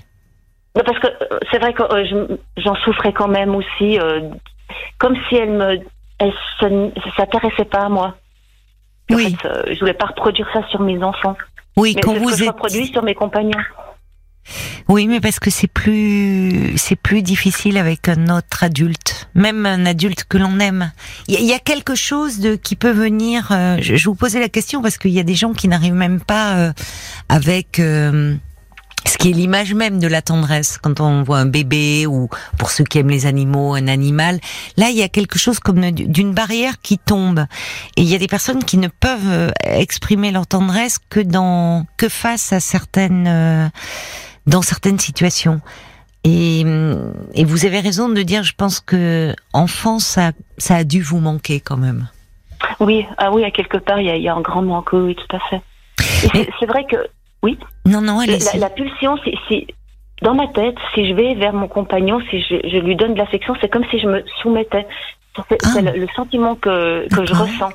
Non, 0.76 0.84
parce 0.86 1.00
que 1.00 1.08
euh, 1.08 1.40
c'est 1.52 1.60
vrai 1.60 1.74
que 1.74 1.84
euh, 1.84 2.06
je- 2.06 2.62
j'en 2.62 2.76
souffrais 2.76 3.14
quand 3.14 3.28
même 3.30 3.56
aussi, 3.56 4.00
euh, 4.00 4.22
comme 4.98 5.16
si 5.30 5.36
elle 5.36 5.52
me, 5.52 5.80
elle 6.20 6.34
s'intéressait 7.18 7.66
pas 7.66 7.86
à 7.86 7.90
moi. 7.90 8.16
En 9.12 9.16
oui, 9.16 9.36
fait, 9.42 9.48
euh, 9.48 9.64
je 9.74 9.80
voulais 9.80 9.94
pas 9.94 10.08
reproduire 10.08 10.48
ça 10.52 10.68
sur 10.70 10.80
mes 10.82 11.02
enfants, 11.04 11.38
oui. 11.78 11.94
mais 11.96 12.02
Quand 12.02 12.12
c'est 12.14 12.18
ce 12.18 12.24
que 12.24 12.30
vous 12.32 12.38
je 12.38 12.44
êtes, 12.44 12.50
reproduis 12.50 12.88
sur 12.88 13.04
mes 13.04 13.14
compagnons. 13.16 13.60
Oui, 14.88 15.08
mais 15.08 15.20
parce 15.20 15.40
que 15.40 15.50
c'est 15.50 15.68
plus, 15.68 16.74
c'est 16.78 16.96
plus 16.96 17.22
difficile 17.22 17.78
avec 17.78 18.08
un 18.10 18.30
autre 18.36 18.64
adulte, 18.64 19.28
même 19.36 19.66
un 19.66 19.86
adulte 19.86 20.26
que 20.28 20.38
l'on 20.38 20.60
aime. 20.60 20.92
Il 21.28 21.40
y, 21.42 21.54
a- 21.54 21.60
quelque 21.60 21.96
chose 21.96 22.40
de 22.40 22.56
qui 22.56 22.76
peut 22.76 22.92
venir. 22.92 23.48
euh, 23.52 23.78
je, 23.82 23.96
je 23.96 24.06
vous 24.10 24.16
posais 24.16 24.40
la 24.40 24.50
question 24.50 24.82
parce 24.82 24.98
qu'il 24.98 25.12
y 25.12 25.20
a 25.20 25.24
des 25.24 25.36
gens 25.36 25.54
qui 25.54 25.68
n'arrivent 25.68 25.94
même 25.94 26.20
pas 26.20 26.56
euh, 26.56 26.74
avec. 27.30 27.80
euh, 27.80 28.36
ce 29.08 29.18
qui 29.20 29.30
est 29.30 29.34
l'image 29.34 29.76
même 29.76 30.00
de 30.00 30.08
la 30.08 30.24
tendresse 30.24 30.80
quand 30.82 31.00
on 31.00 31.22
voit 31.22 31.38
un 31.38 31.46
bébé 31.46 32.08
ou 32.08 32.28
pour 32.58 32.72
ceux 32.72 32.84
qui 32.84 32.98
aiment 32.98 33.12
les 33.12 33.28
animaux 33.28 33.76
un 33.76 33.88
animal 33.88 34.40
là 34.78 34.90
il 34.90 34.96
y 34.98 35.04
a 35.04 35.10
quelque 35.10 35.38
chose 35.38 35.60
comme 35.60 35.92
d'une 35.92 36.34
barrière 36.34 36.82
qui 36.82 36.98
tombe 36.98 37.46
et 37.98 38.02
il 38.02 38.08
y 38.10 38.16
a 38.16 38.18
des 38.18 38.26
personnes 38.26 38.64
qui 38.64 38.78
ne 38.80 38.88
peuvent 38.88 39.20
euh, 39.30 39.52
exprimer 39.64 40.32
leur 40.32 40.48
tendresse 40.48 40.98
que 41.08 41.20
dans 41.20 41.86
que 41.98 42.10
face 42.10 42.52
à 42.52 42.60
certaines 42.60 43.28
euh, 43.28 43.68
dans 44.48 44.62
certaines 44.62 45.00
situations. 45.00 45.62
Et, 46.24 46.64
et 47.36 47.44
vous 47.46 47.66
avez 47.66 47.80
raison 47.80 48.10
de 48.10 48.22
dire 48.24 48.42
je 48.44 48.54
pense 48.56 48.80
que 48.80 49.36
enfant 49.54 50.00
ça 50.00 50.32
ça 50.58 50.78
a 50.78 50.84
dû 50.84 51.02
vous 51.02 51.20
manquer 51.20 51.60
quand 51.60 51.78
même. 51.78 52.08
Oui, 52.80 53.06
ah 53.20 53.32
oui, 53.32 53.44
à 53.44 53.52
quelque 53.52 53.78
part, 53.78 54.00
il 54.00 54.08
y 54.08 54.10
a, 54.10 54.16
il 54.16 54.24
y 54.24 54.28
a 54.30 54.34
un 54.34 54.42
grand 54.42 54.64
manque, 54.64 54.92
oui, 54.94 55.00
oui, 55.02 55.16
tout 55.16 55.36
à 55.36 55.40
fait. 55.50 55.62
Mais- 56.34 56.50
c'est- 56.60 56.66
vrai 56.66 56.86
que 56.90 56.96
non 57.86 58.02
non 58.02 58.18
la, 58.26 58.34
allez 58.34 58.40
la 58.60 58.70
pulsion, 58.72 59.18
c'est- 59.24 59.68
dans 60.24 60.34
ma 60.34 60.48
tête, 60.48 60.76
si 60.96 61.08
je 61.08 61.14
vais 61.14 61.36
vers 61.36 61.54
mon 61.54 61.68
compagnon, 61.68 62.20
si 62.32 62.42
je, 62.42 62.56
je 62.68 62.78
lui 62.78 62.96
donne 62.96 63.14
de 63.14 63.20
l'affection, 63.20 63.54
c'est 63.62 63.70
comme 63.70 63.86
si 63.92 64.00
je 64.00 64.08
me 64.08 64.24
soumettais. 64.42 64.88
C'est 65.50 65.58
Ah. 65.64 65.70
c'est 65.74 65.82
le, 65.84 65.92
le 65.92 66.08
sentiment 66.16 66.56
que, 66.56 67.08
que 67.14 67.26
je 67.26 67.34
ressens. 67.34 67.70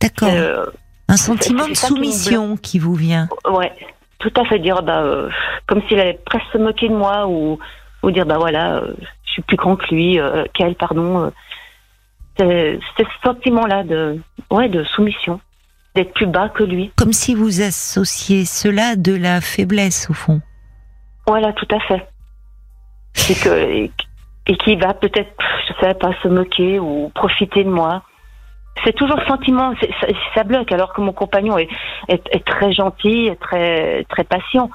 d'accord. 0.00 0.28
Euh, 0.30 0.66
un 1.08 1.16
sentiment 1.16 1.66
de 1.68 1.74
ça 1.74 1.88
qui 1.88 1.94
soumission 1.94 2.56
qui 2.56 2.78
vous 2.78 2.94
vient. 2.94 3.28
Ouais, 3.50 3.72
tout 4.30 4.40
à 4.40 4.44
fait 4.46 4.58
dire, 4.58 4.82
bah, 4.82 5.02
euh, 5.02 5.28
comme 5.66 5.82
s'il 5.86 6.00
allait 6.00 6.18
presque 6.24 6.46
se 6.52 6.58
moquer 6.58 6.88
de 6.88 6.94
moi 6.94 7.26
ou, 7.26 7.58
ou 8.02 8.10
dire, 8.10 8.24
bah 8.26 8.38
voilà, 8.38 8.76
euh, 8.76 8.94
je 9.26 9.32
suis 9.32 9.42
plus 9.42 9.56
grand 9.56 9.76
que 9.76 9.94
lui, 9.94 10.18
euh, 10.18 10.44
qu'elle, 10.54 10.74
pardon. 10.74 11.24
euh. 11.26 11.30
c'est 12.38 12.78
c'est 12.96 13.04
ce 13.04 13.28
sentiment-là 13.28 13.84
de, 13.84 14.20
ouais, 14.50 14.68
de 14.68 14.82
soumission, 14.84 15.40
d'être 15.94 16.12
plus 16.14 16.26
bas 16.26 16.48
que 16.48 16.64
lui. 16.64 16.90
comme 16.96 17.12
si 17.12 17.34
vous 17.34 17.60
associez 17.60 18.44
cela 18.44 18.96
de 18.96 19.14
la 19.14 19.40
faiblesse 19.40 20.08
au 20.10 20.14
fond. 20.14 20.40
Voilà, 21.26 21.52
tout 21.52 21.68
à 21.70 21.80
fait. 21.80 22.06
Et 23.30 23.34
que 23.34 23.48
et, 23.48 23.90
et 24.46 24.56
qui 24.56 24.76
va 24.76 24.94
peut-être, 24.94 25.32
je 25.68 25.86
sais 25.86 25.94
pas, 25.94 26.12
se 26.22 26.28
moquer 26.28 26.78
ou 26.80 27.10
profiter 27.14 27.62
de 27.64 27.70
moi. 27.70 28.02
C'est 28.84 28.94
toujours 28.94 29.16
le 29.18 29.26
sentiment, 29.26 29.72
ça, 29.80 30.06
ça 30.34 30.44
bloque. 30.44 30.72
Alors 30.72 30.92
que 30.92 31.00
mon 31.00 31.12
compagnon 31.12 31.56
est, 31.58 31.68
est, 32.08 32.22
est 32.30 32.44
très 32.44 32.72
gentil, 32.72 33.26
est 33.28 33.40
très 33.40 34.04
très 34.10 34.24
patient. 34.24 34.70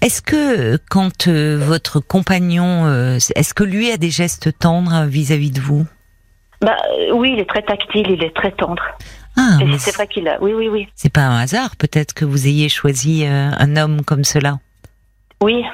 Est-ce 0.00 0.22
que 0.22 0.78
quand 0.90 1.28
euh, 1.28 1.58
votre 1.60 2.00
compagnon, 2.00 2.86
euh, 2.86 3.16
est-ce 3.36 3.54
que 3.54 3.64
lui 3.64 3.90
a 3.90 3.96
des 3.96 4.10
gestes 4.10 4.58
tendres 4.58 5.04
vis-à-vis 5.06 5.50
de 5.50 5.60
vous? 5.60 5.86
Bah 6.60 6.76
euh, 6.98 7.12
oui, 7.14 7.32
il 7.34 7.40
est 7.40 7.48
très 7.48 7.62
tactile, 7.62 8.08
il 8.08 8.22
est 8.22 8.34
très 8.34 8.52
tendre. 8.52 8.82
Ah, 9.36 9.58
c'est 9.78 9.94
vrai 9.94 10.06
qu'il 10.06 10.28
a. 10.28 10.38
Oui, 10.42 10.52
oui, 10.52 10.68
oui, 10.68 10.88
c'est 10.94 11.12
pas 11.12 11.22
un 11.22 11.40
hasard 11.40 11.76
peut-être 11.76 12.12
que 12.12 12.24
vous 12.24 12.46
ayez 12.46 12.68
choisi 12.68 13.24
euh, 13.24 13.50
un 13.58 13.76
homme 13.76 14.02
comme 14.04 14.24
cela. 14.24 14.58
oui, 15.42 15.64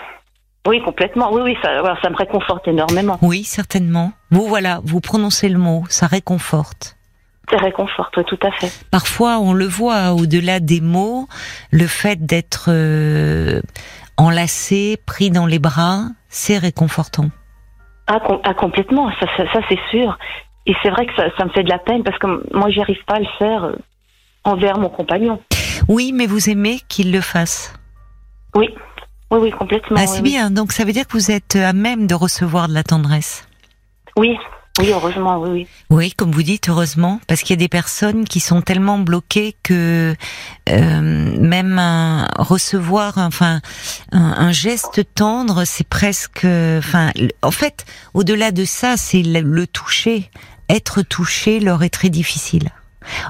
oui, 0.66 0.82
complètement. 0.82 1.32
Oui, 1.32 1.40
oui, 1.42 1.56
ça 1.62 2.10
me 2.10 2.16
réconforte 2.16 2.68
énormément. 2.68 3.18
Oui, 3.22 3.42
certainement. 3.42 4.12
Vous 4.30 4.46
voilà, 4.46 4.80
vous 4.84 5.00
prononcez 5.00 5.48
le 5.48 5.58
mot, 5.58 5.84
ça 5.88 6.06
réconforte. 6.06 6.97
Ça 7.50 7.56
réconforte, 7.56 8.16
oui, 8.16 8.24
tout 8.26 8.38
à 8.42 8.50
fait. 8.52 8.70
Parfois, 8.90 9.38
on 9.38 9.52
le 9.54 9.66
voit 9.66 10.12
au-delà 10.12 10.60
des 10.60 10.80
mots, 10.80 11.28
le 11.70 11.86
fait 11.86 12.24
d'être 12.26 12.66
euh, 12.68 13.60
enlacé, 14.16 14.98
pris 15.06 15.30
dans 15.30 15.46
les 15.46 15.58
bras, 15.58 16.02
c'est 16.28 16.58
réconfortant. 16.58 17.30
Ah, 18.06 18.20
com- 18.26 18.40
ah, 18.44 18.54
complètement, 18.54 19.10
ça, 19.20 19.26
ça, 19.36 19.44
ça, 19.52 19.60
c'est 19.68 19.78
sûr. 19.90 20.18
Et 20.66 20.74
c'est 20.82 20.90
vrai 20.90 21.06
que 21.06 21.14
ça, 21.16 21.24
ça 21.38 21.44
me 21.46 21.50
fait 21.50 21.62
de 21.62 21.70
la 21.70 21.78
peine 21.78 22.02
parce 22.04 22.18
que 22.18 22.26
moi, 22.54 22.68
j'y 22.70 22.80
arrive 22.80 23.02
pas 23.06 23.14
à 23.14 23.20
le 23.20 23.26
faire. 23.38 23.70
envers 24.44 24.78
mon 24.78 24.88
compagnon. 24.88 25.40
Oui, 25.88 26.12
mais 26.14 26.26
vous 26.26 26.48
aimez 26.48 26.80
qu'il 26.88 27.12
le 27.12 27.20
fasse. 27.20 27.74
Oui, 28.54 28.68
oui, 29.30 29.38
oui, 29.42 29.50
complètement. 29.50 29.96
Ah, 30.00 30.06
c'est 30.06 30.22
oui. 30.22 30.30
bien. 30.30 30.50
Donc 30.50 30.72
ça 30.72 30.84
veut 30.84 30.92
dire 30.92 31.06
que 31.06 31.12
vous 31.12 31.30
êtes 31.30 31.56
à 31.56 31.72
même 31.72 32.06
de 32.06 32.14
recevoir 32.14 32.68
de 32.68 32.72
la 32.74 32.82
tendresse. 32.82 33.46
Oui, 34.16 34.36
oui, 34.78 34.90
heureusement, 34.92 35.38
oui, 35.38 35.50
oui. 35.50 35.66
Oui, 35.90 36.12
comme 36.12 36.30
vous 36.30 36.42
dites, 36.42 36.68
heureusement, 36.68 37.20
parce 37.26 37.40
qu'il 37.42 37.50
y 37.50 37.58
a 37.58 37.64
des 37.64 37.68
personnes 37.68 38.24
qui 38.24 38.40
sont 38.40 38.62
tellement 38.62 38.98
bloquées 38.98 39.56
que 39.62 40.14
euh, 40.68 41.00
même 41.00 41.78
un- 41.78 42.28
recevoir, 42.38 43.18
enfin, 43.18 43.60
un, 44.12 44.52
geste 44.52 45.02
tendre, 45.14 45.64
c'est 45.64 45.86
presque, 45.86 46.44
enfin, 46.44 47.10
en 47.42 47.50
fait, 47.50 47.84
au-delà 48.14 48.50
de 48.52 48.64
ça, 48.64 48.96
c'est 48.96 49.22
le, 49.22 49.40
le 49.40 49.66
toucher. 49.66 50.30
Être 50.68 51.02
touché 51.02 51.60
leur 51.60 51.82
est 51.82 51.88
très 51.90 52.10
difficile. 52.10 52.68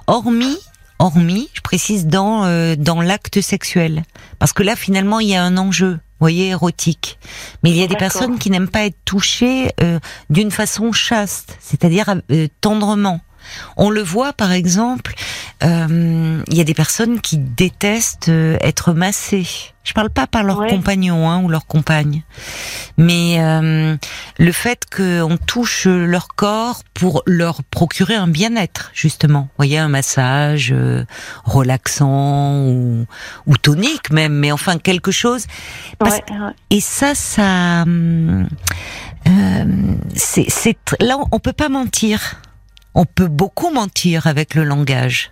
Hormis, 0.07 0.59
hormis, 0.99 1.49
je 1.55 1.61
précise 1.61 2.07
dans 2.07 2.45
euh, 2.45 2.75
dans 2.77 3.01
l'acte 3.01 3.41
sexuel, 3.41 4.03
parce 4.39 4.53
que 4.53 4.63
là, 4.65 4.75
finalement, 4.77 5.21
il 5.21 5.29
y 5.29 5.37
a 5.37 5.43
un 5.45 5.57
enjeu. 5.57 6.01
Voyez, 6.21 6.49
érotique. 6.49 7.19
Mais 7.63 7.71
il 7.71 7.77
y 7.77 7.83
a 7.83 7.87
des 7.87 7.97
personnes 7.97 8.39
qui 8.39 8.51
n'aiment 8.51 8.69
pas 8.69 8.85
être 8.85 8.99
touchées 9.05 9.71
euh, 9.81 10.01
d'une 10.31 10.51
façon 10.51 10.93
chaste, 10.93 11.57
c'est-à-dire 11.61 12.15
euh, 12.31 12.49
tendrement. 12.61 13.21
On 13.77 13.91
le 13.91 14.03
voit 14.03 14.33
par 14.33 14.53
exemple, 14.53 15.15
euh, 15.63 16.43
il 16.49 16.57
y 16.57 16.61
a 16.61 16.65
des 16.65 16.75
personnes 16.75 17.21
qui 17.21 17.39
détestent 17.39 18.29
euh, 18.29 18.57
être 18.61 18.93
massées. 18.93 19.47
Je 19.85 19.95
parle 19.95 20.11
pas 20.11 20.27
par 20.27 20.43
leur 20.43 20.59
Ouais. 20.59 20.69
compagnon 20.69 21.31
hein, 21.31 21.41
ou 21.43 21.49
leur 21.49 21.67
compagne, 21.67 22.23
mais 22.99 23.37
euh, 23.39 23.97
le 24.39 24.53
fait 24.53 24.83
qu'on 24.95 25.39
touche 25.47 25.87
leur 25.87 26.29
corps 26.29 26.83
pour 26.93 27.23
leur 27.27 27.63
procurer 27.65 28.15
un 28.15 28.29
bien-être, 28.29 28.91
justement. 28.93 29.43
Vous 29.43 29.55
voyez, 29.57 29.79
un 29.79 29.89
massage 29.89 30.73
euh, 30.73 31.05
relaxant 31.45 32.67
ou, 32.67 33.07
ou 33.47 33.57
tonique 33.57 34.11
même, 34.11 34.35
mais 34.35 34.53
enfin 34.53 34.77
quelque 34.79 35.11
chose. 35.11 35.47
Parce 35.99 36.17
Ouais, 36.17 36.25
ouais. 36.39 36.53
et 36.69 36.81
ça, 36.81 37.15
ça, 37.15 37.83
hum, 37.83 38.47
euh, 39.27 39.65
c'est, 40.15 40.77
là, 41.01 41.17
on 41.33 41.39
peut 41.39 41.55
pas 41.55 41.71
mentir. 41.71 42.35
On 42.95 43.05
peut 43.05 43.29
beaucoup 43.29 43.71
mentir 43.71 44.27
avec 44.27 44.55
le 44.55 44.65
langage. 44.65 45.31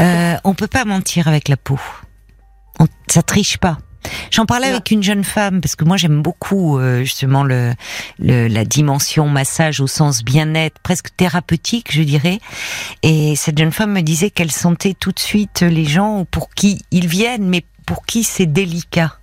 Euh, 0.00 0.36
on 0.44 0.54
peut 0.54 0.66
pas 0.66 0.84
mentir 0.84 1.28
avec 1.28 1.48
la 1.48 1.56
peau. 1.56 1.78
On, 2.80 2.86
ça 3.08 3.22
triche 3.22 3.58
pas. 3.58 3.78
J'en 4.30 4.46
parlais 4.46 4.68
Non. 4.68 4.74
avec 4.74 4.90
une 4.90 5.02
jeune 5.02 5.24
femme 5.24 5.60
parce 5.60 5.74
que 5.76 5.84
moi 5.84 5.96
j'aime 5.96 6.22
beaucoup 6.22 6.78
euh, 6.78 7.00
justement 7.02 7.42
le, 7.42 7.74
le 8.18 8.46
la 8.46 8.64
dimension 8.64 9.28
massage 9.28 9.80
au 9.80 9.86
sens 9.86 10.22
bien-être, 10.22 10.78
presque 10.82 11.08
thérapeutique, 11.16 11.92
je 11.92 12.02
dirais. 12.02 12.38
Et 13.02 13.36
cette 13.36 13.58
jeune 13.58 13.72
femme 13.72 13.92
me 13.92 14.00
disait 14.00 14.30
qu'elle 14.30 14.52
sentait 14.52 14.94
tout 14.98 15.12
de 15.12 15.18
suite 15.18 15.60
les 15.62 15.84
gens 15.84 16.24
pour 16.30 16.50
qui 16.50 16.84
ils 16.90 17.06
viennent, 17.08 17.48
mais 17.48 17.64
pour 17.86 18.06
qui 18.06 18.22
c'est 18.24 18.46
délicat. 18.46 19.18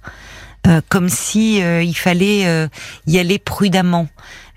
Euh, 0.66 0.82
comme 0.90 1.10
si 1.10 1.62
euh, 1.62 1.84
il 1.84 1.94
fallait 1.96 2.48
euh, 2.48 2.68
y 3.06 3.20
aller 3.20 3.38
prudemment. 3.38 4.08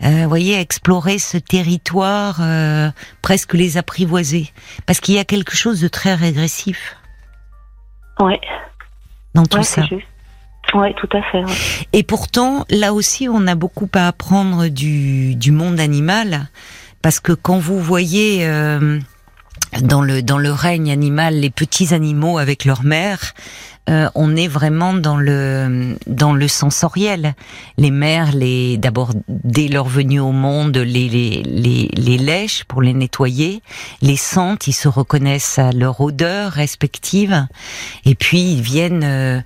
Euh, 0.03 0.23
vous 0.23 0.29
voyez, 0.29 0.59
explorer 0.59 1.19
ce 1.19 1.37
territoire, 1.39 2.39
euh, 2.41 2.91
presque 3.21 3.55
les 3.55 3.77
apprivoiser, 3.77 4.51
parce 4.87 5.01
qu'il 5.01 5.17
y 5.17 5.19
a 5.19 5.25
quelque 5.25 5.55
chose 5.57 5.81
de 5.81 5.89
très 5.89 6.15
régressif 6.15 6.97
Ouais, 8.21 8.41
dans 9.35 9.45
tout 9.45 9.59
ouais, 9.59 9.65
ça. 9.65 9.83
Ouais, 10.75 10.95
tout 10.95 11.09
à 11.17 11.23
fait. 11.31 11.45
ouais. 11.45 11.53
Et 11.93 12.03
pourtant, 12.03 12.65
là 12.71 12.93
aussi, 12.95 13.29
on 13.29 13.47
a 13.47 13.55
beaucoup 13.55 13.89
à 13.95 14.09
apprendre 14.09 14.69
du, 14.69 15.35
du 15.35 15.51
monde 15.51 15.79
animal, 15.81 16.49
parce 17.03 17.21
que 17.21 17.33
quand 17.33 17.59
vous 17.59 17.81
voyez 17.81 18.47
euh, 18.47 18.99
dans 19.83 20.03
le 20.03 20.23
dans 20.23 20.39
le 20.39 20.53
règne 20.53 20.91
animal 20.91 21.35
les 21.35 21.51
petits 21.51 21.95
animaux 21.95 22.39
avec 22.39 22.65
leur 22.65 22.83
mère, 22.85 23.35
euh, 23.89 24.09
on 24.15 24.37
est 24.37 24.49
vraiment 24.49 24.93
dans 24.93 25.17
le 25.17 25.97
dans 26.07 26.33
le 26.33 26.49
sensoriel. 26.49 27.35
Les 27.79 27.91
mères, 27.91 28.33
les 28.33 28.77
d'abord 28.77 29.13
dès 29.29 29.69
leur 29.69 29.89
venue 29.89 30.21
au 30.21 30.33
monde, 30.33 30.77
les 30.77 31.09
les 31.09 31.43
les, 31.43 31.91
les 31.95 32.19
lèchent 32.19 32.65
pour 32.65 32.83
les 32.83 32.93
nettoyer, 32.93 33.63
les 34.03 34.17
sentent, 34.17 34.67
ils 34.69 34.75
se 34.75 34.89
reconnaissent 34.89 35.59
à 35.59 35.73
leur 35.73 36.01
odeur 36.01 36.53
respective, 36.53 37.47
et 38.05 38.15
puis 38.15 38.53
ils 38.53 38.63
viennent. 38.63 39.05
euh, 39.05 39.41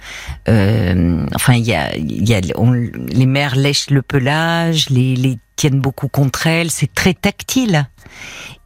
euh, 0.49 1.26
enfin, 1.35 1.55
il 1.55 1.64
y 1.64 1.75
a 1.75 1.95
il 1.97 2.29
y 2.29 2.35
a 2.35 2.41
les 2.41 3.26
mères 3.26 3.57
lèchent 3.57 3.91
le 3.91 4.02
pelage, 4.02 4.91
les 4.91 5.14
les 5.14 5.38
tiennent 5.62 5.81
beaucoup 5.81 6.09
contre 6.09 6.49
elles, 6.49 6.73
c'est 6.73 6.92
très 6.92 7.14
tactile. 7.14 7.88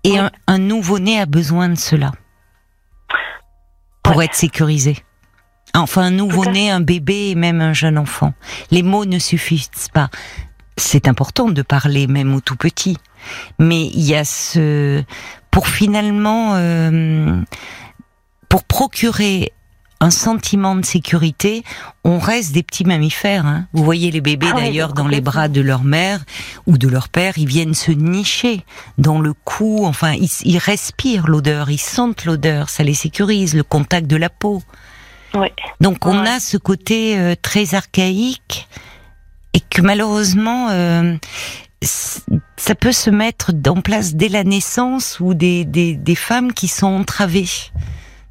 Et 0.02 0.12
Ouais. 0.12 0.18
un, 0.18 0.30
un 0.46 0.58
nouveau-né 0.58 1.20
a 1.20 1.26
besoin 1.26 1.68
de 1.68 1.74
cela 1.74 2.12
pour 4.02 4.16
Ouais. 4.16 4.24
être 4.24 4.34
sécurisé. 4.34 4.96
Enfin, 5.74 6.04
un 6.04 6.10
nouveau-né, 6.10 6.70
un 6.70 6.80
bébé 6.80 7.30
et 7.30 7.34
même 7.34 7.60
un 7.60 7.74
jeune 7.74 7.98
enfant. 7.98 8.32
Les 8.70 8.82
mots 8.82 9.04
ne 9.04 9.18
suffisent 9.18 9.88
pas. 9.92 10.08
C'est 10.78 11.06
important 11.06 11.50
de 11.50 11.60
parler 11.60 12.06
même 12.06 12.34
aux 12.34 12.40
tout 12.40 12.56
petits, 12.56 12.96
mais 13.58 13.82
il 13.88 14.02
y 14.02 14.14
a 14.14 14.24
ce 14.24 15.04
pour 15.50 15.68
finalement 15.68 16.54
euh, 16.54 17.42
pour 18.48 18.64
procurer 18.64 19.52
un 20.00 20.10
sentiment 20.10 20.76
de 20.76 20.84
sécurité, 20.84 21.64
on 22.04 22.18
reste 22.18 22.52
des 22.52 22.62
petits 22.62 22.84
mammifères. 22.84 23.46
Hein. 23.46 23.66
Vous 23.72 23.82
voyez 23.84 24.10
les 24.10 24.20
bébés 24.20 24.48
Ah 24.52 24.56
d'ailleurs 24.60 24.92
dans 24.92 25.08
les 25.08 25.20
bras 25.20 25.48
de 25.48 25.60
leur 25.60 25.84
mère 25.84 26.24
ou 26.66 26.76
de 26.78 26.86
leur 26.88 27.08
père, 27.08 27.38
ils 27.38 27.46
viennent 27.48 27.74
se 27.74 27.92
nicher 27.92 28.64
dans 28.98 29.20
le 29.20 29.32
cou. 29.32 29.84
Enfin, 29.86 30.12
ils, 30.12 30.28
ils 30.44 30.58
respirent 30.58 31.26
l'odeur, 31.28 31.70
ils 31.70 31.80
sentent 31.80 32.24
l'odeur, 32.26 32.68
ça 32.68 32.82
les 32.82 32.94
sécurise, 32.94 33.54
le 33.54 33.62
contact 33.62 34.06
de 34.06 34.16
la 34.16 34.28
peau. 34.28 34.62
Ouais. 35.34 35.52
Donc 35.80 36.06
on 36.06 36.20
Ouais. 36.22 36.28
a 36.28 36.40
ce 36.40 36.56
côté 36.56 37.18
euh, 37.18 37.34
très 37.40 37.74
archaïque 37.74 38.68
et 39.54 39.60
que 39.60 39.80
malheureusement 39.82 40.68
euh, 40.70 41.16
ça 41.82 42.74
peut 42.74 42.92
se 42.92 43.10
mettre 43.10 43.52
en 43.68 43.80
place 43.80 44.14
dès 44.14 44.28
la 44.28 44.44
naissance 44.44 45.18
ou 45.20 45.34
des, 45.34 45.64
des, 45.64 45.94
des 45.94 46.14
femmes 46.14 46.52
qui 46.52 46.68
sont 46.68 46.86
entravées 46.86 47.48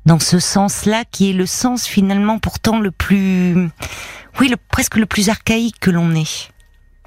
dans 0.05 0.19
ce 0.19 0.39
sens-là 0.39 1.03
qui 1.09 1.29
est 1.29 1.33
le 1.33 1.45
sens 1.45 1.85
finalement 1.85 2.39
pourtant 2.39 2.79
le 2.79 2.91
plus 2.91 3.69
oui 4.39 4.49
le, 4.49 4.57
presque 4.57 4.95
le 4.97 5.05
plus 5.05 5.29
archaïque 5.29 5.79
que 5.79 5.91
l'on 5.91 6.13
ait. 6.15 6.23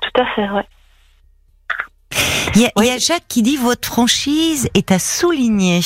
Tout 0.01 0.21
à 0.21 0.25
fait, 0.35 0.49
ouais. 0.51 0.65
Il 2.55 2.63
y, 2.63 2.67
a, 2.67 2.71
il 2.79 2.85
y 2.85 2.91
a 2.91 2.95
Oui. 2.95 3.01
Jacques 3.01 3.29
qui 3.29 3.43
dit 3.43 3.57
votre 3.57 3.87
franchise 3.87 4.69
est 4.75 4.91
à 4.91 4.99
souligner. 4.99 5.81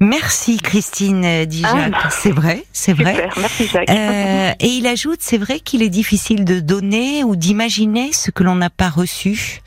Merci 0.00 0.56
Christine 0.56 1.24
euh, 1.24 1.44
dit 1.44 1.62
Ah, 1.64 1.76
Jacques. 1.76 2.12
C'est 2.12 2.32
vrai, 2.32 2.64
c'est 2.72 2.94
vrai. 2.94 3.28
Merci 3.36 3.66
Jacques. 3.66 3.90
Euh, 3.90 4.52
et 4.58 4.66
il 4.66 4.86
ajoute, 4.86 5.18
c'est 5.20 5.36
vrai 5.36 5.60
qu'il 5.60 5.82
est 5.82 5.90
difficile 5.90 6.44
de 6.44 6.58
donner 6.60 7.22
ou 7.22 7.36
d'imaginer 7.36 8.12
ce 8.12 8.30
que 8.30 8.42
l'on 8.42 8.56
n'a 8.56 8.70
pas 8.70 8.88
reçu. 8.88 9.60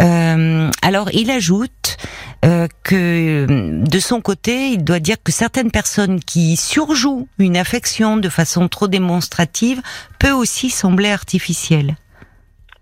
Euh, 0.00 0.68
alors 0.82 1.10
il 1.12 1.30
ajoute 1.30 1.96
euh, 2.44 2.66
que 2.82 3.46
de 3.88 3.98
son 4.00 4.20
côté, 4.20 4.70
il 4.70 4.84
doit 4.84 4.98
dire 5.00 5.16
que 5.22 5.30
certaines 5.32 5.70
personnes 5.70 6.18
qui 6.20 6.56
surjouent 6.56 7.28
une 7.38 7.56
affection 7.56 8.16
de 8.16 8.28
façon 8.28 8.68
trop 8.68 8.88
démonstrative 8.88 9.80
peut 10.18 10.32
aussi 10.32 10.70
sembler 10.70 11.10
artificielle. 11.10 11.94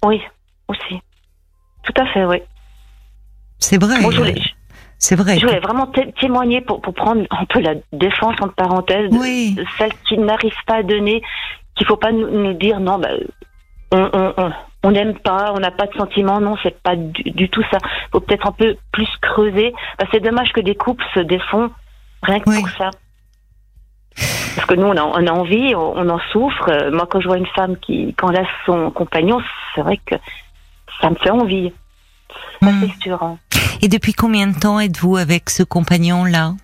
Oui, 0.05 0.21
aussi. 0.69 1.01
Tout 1.85 1.93
à 2.01 2.07
fait, 2.13 2.25
oui. 2.25 2.39
C'est 3.59 3.79
vrai. 3.81 4.01
Voulais, 4.01 4.41
C'est 4.99 5.15
vrai. 5.17 5.39
je 5.39 5.47
voulais 5.47 5.61
vraiment 5.61 5.87
té- 5.89 6.13
témoigner 6.19 6.63
pour, 6.63 6.81
pour 6.81 6.95
prendre 6.95 7.23
un 7.31 7.45
peu 7.45 7.61
la 7.61 7.75
défense 7.93 8.37
entre 8.41 8.55
parenthèses 8.55 9.11
de, 9.11 9.17
Oui. 9.19 9.57
celles 9.77 9.93
qui 10.09 10.17
n'arrivent 10.17 10.53
pas 10.67 10.77
à 10.77 10.83
donner, 10.83 11.21
qu'il 11.77 11.87
faut 11.87 11.97
pas 11.99 12.13
nous, 12.13 12.31
nous 12.31 12.55
dire 12.55 12.81
non, 12.81 12.99
bah, 12.99 13.09
on 13.93 13.99
on- 14.15 14.35
on- 14.39 14.53
on 14.83 14.91
n'aime 14.93 15.19
pas, 15.19 15.53
on 15.55 15.59
n'a 15.61 15.71
pas 15.71 15.87
de 15.87 15.95
sentiments, 15.95 16.41
non, 16.41 16.57
c'est 16.63 16.81
pas 16.83 16.97
du, 16.97 17.23
du 17.31 17.49
tout 17.51 17.63
ça. 17.71 17.79
faut 18.13 18.21
peut-être 18.21 18.47
un 18.47 18.53
peu 18.53 18.77
plus 18.93 19.09
creuser. 19.21 19.75
Bah, 19.99 20.07
c'est 20.13 20.21
dommage 20.21 20.53
que 20.53 20.61
des 20.61 20.75
couples 20.75 21.05
se 21.15 21.21
défont 21.21 21.71
rien 22.23 22.41
que 22.41 22.49
Oui. 22.51 22.61
pour 22.61 22.71
ça. 22.71 22.91
Parce 24.57 24.67
que 24.67 24.75
nous, 24.75 24.87
on 24.87 24.97
a, 24.97 25.03
on 25.03 25.27
a 25.27 25.31
envie, 25.33 25.75
on, 25.75 25.97
on 25.97 26.09
en 26.09 26.19
souffre. 26.33 26.69
Euh, 26.71 26.91
Moi, 26.91 27.07
quand 27.11 27.21
je 27.21 27.29
vois 27.29 27.39
une 27.39 27.47
femme 27.47 27.77
qui, 27.79 28.15
quand 28.19 28.31
elle 28.31 28.45
a 28.45 28.49
son 28.67 28.91
compagnon, 28.91 29.41
c'est 29.75 29.81
vrai 29.83 29.99
que 30.05 30.17
ça 31.01 31.09
me 31.11 31.15
fait 31.17 31.31
envie. 31.31 31.73
Ça, 32.63 32.71
Hmm. 32.71 32.81
c'est 32.87 33.03
sûr. 33.03 33.23
hein. 33.23 33.39
Et 33.83 33.89
depuis 33.89 34.13
combien 34.13 34.47
de 34.47 34.59
temps 34.59 34.79
êtes-vous 34.81 35.17
avec 35.17 35.49
ce 35.51 35.63
compagnon-là? 35.63 36.55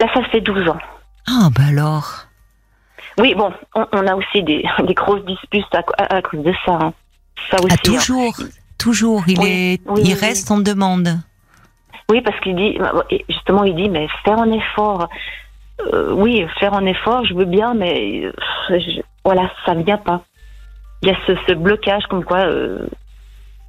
Là, 0.00 0.06
ça 0.12 0.22
fait 0.24 0.40
12 0.40 0.68
ans. 0.68 0.78
Ah 1.26 1.48
bah 1.56 1.64
alors. 1.68 2.26
Oui, 3.18 3.34
bon, 3.34 3.52
on, 3.74 3.86
on 3.92 4.06
a 4.06 4.14
aussi 4.16 4.42
des, 4.42 4.64
des 4.86 4.94
grosses 4.94 5.24
disputes 5.24 5.72
à, 5.74 5.82
à- 5.98 6.16
à 6.16 6.22
cause 6.22 6.42
de 6.42 6.52
ça. 6.66 6.72
hein. 6.80 6.92
Ça 7.50 7.56
aussi. 7.58 7.68
Ah, 7.70 7.74
hein. 7.74 7.76
toujours, 7.82 8.34
toujours. 8.78 9.22
Il 9.26 9.38
Oui, 9.40 9.48
est, 9.48 9.80
oui, 9.86 10.02
il 10.04 10.08
oui, 10.08 10.14
reste 10.14 10.50
en 10.50 10.58
demande. 10.58 11.08
Oui, 12.10 12.20
parce 12.20 12.38
qu'il 12.40 12.54
dit, 12.56 12.78
et 13.10 13.24
justement, 13.28 13.64
il 13.64 13.74
dit, 13.74 13.88
mais 13.88 14.06
faire 14.24 14.38
un 14.38 14.52
effort. 14.52 15.08
Euh, 15.92 16.12
oui, 16.12 16.46
faire 16.60 16.74
un 16.74 16.86
effort, 16.86 17.24
je 17.24 17.34
veux 17.34 17.46
bien, 17.46 17.74
mais 17.74 18.22
euh, 18.24 18.32
je- 18.70 19.00
voilà, 19.24 19.50
ça 19.66 19.74
vient 19.74 19.96
pas. 19.96 20.22
Il 21.02 21.08
y 21.08 21.12
a 21.12 21.16
ce, 21.26 21.32
ce 21.48 21.52
blocage 21.54 22.04
comme 22.06 22.24
quoi, 22.24 22.40
euh, 22.46 22.86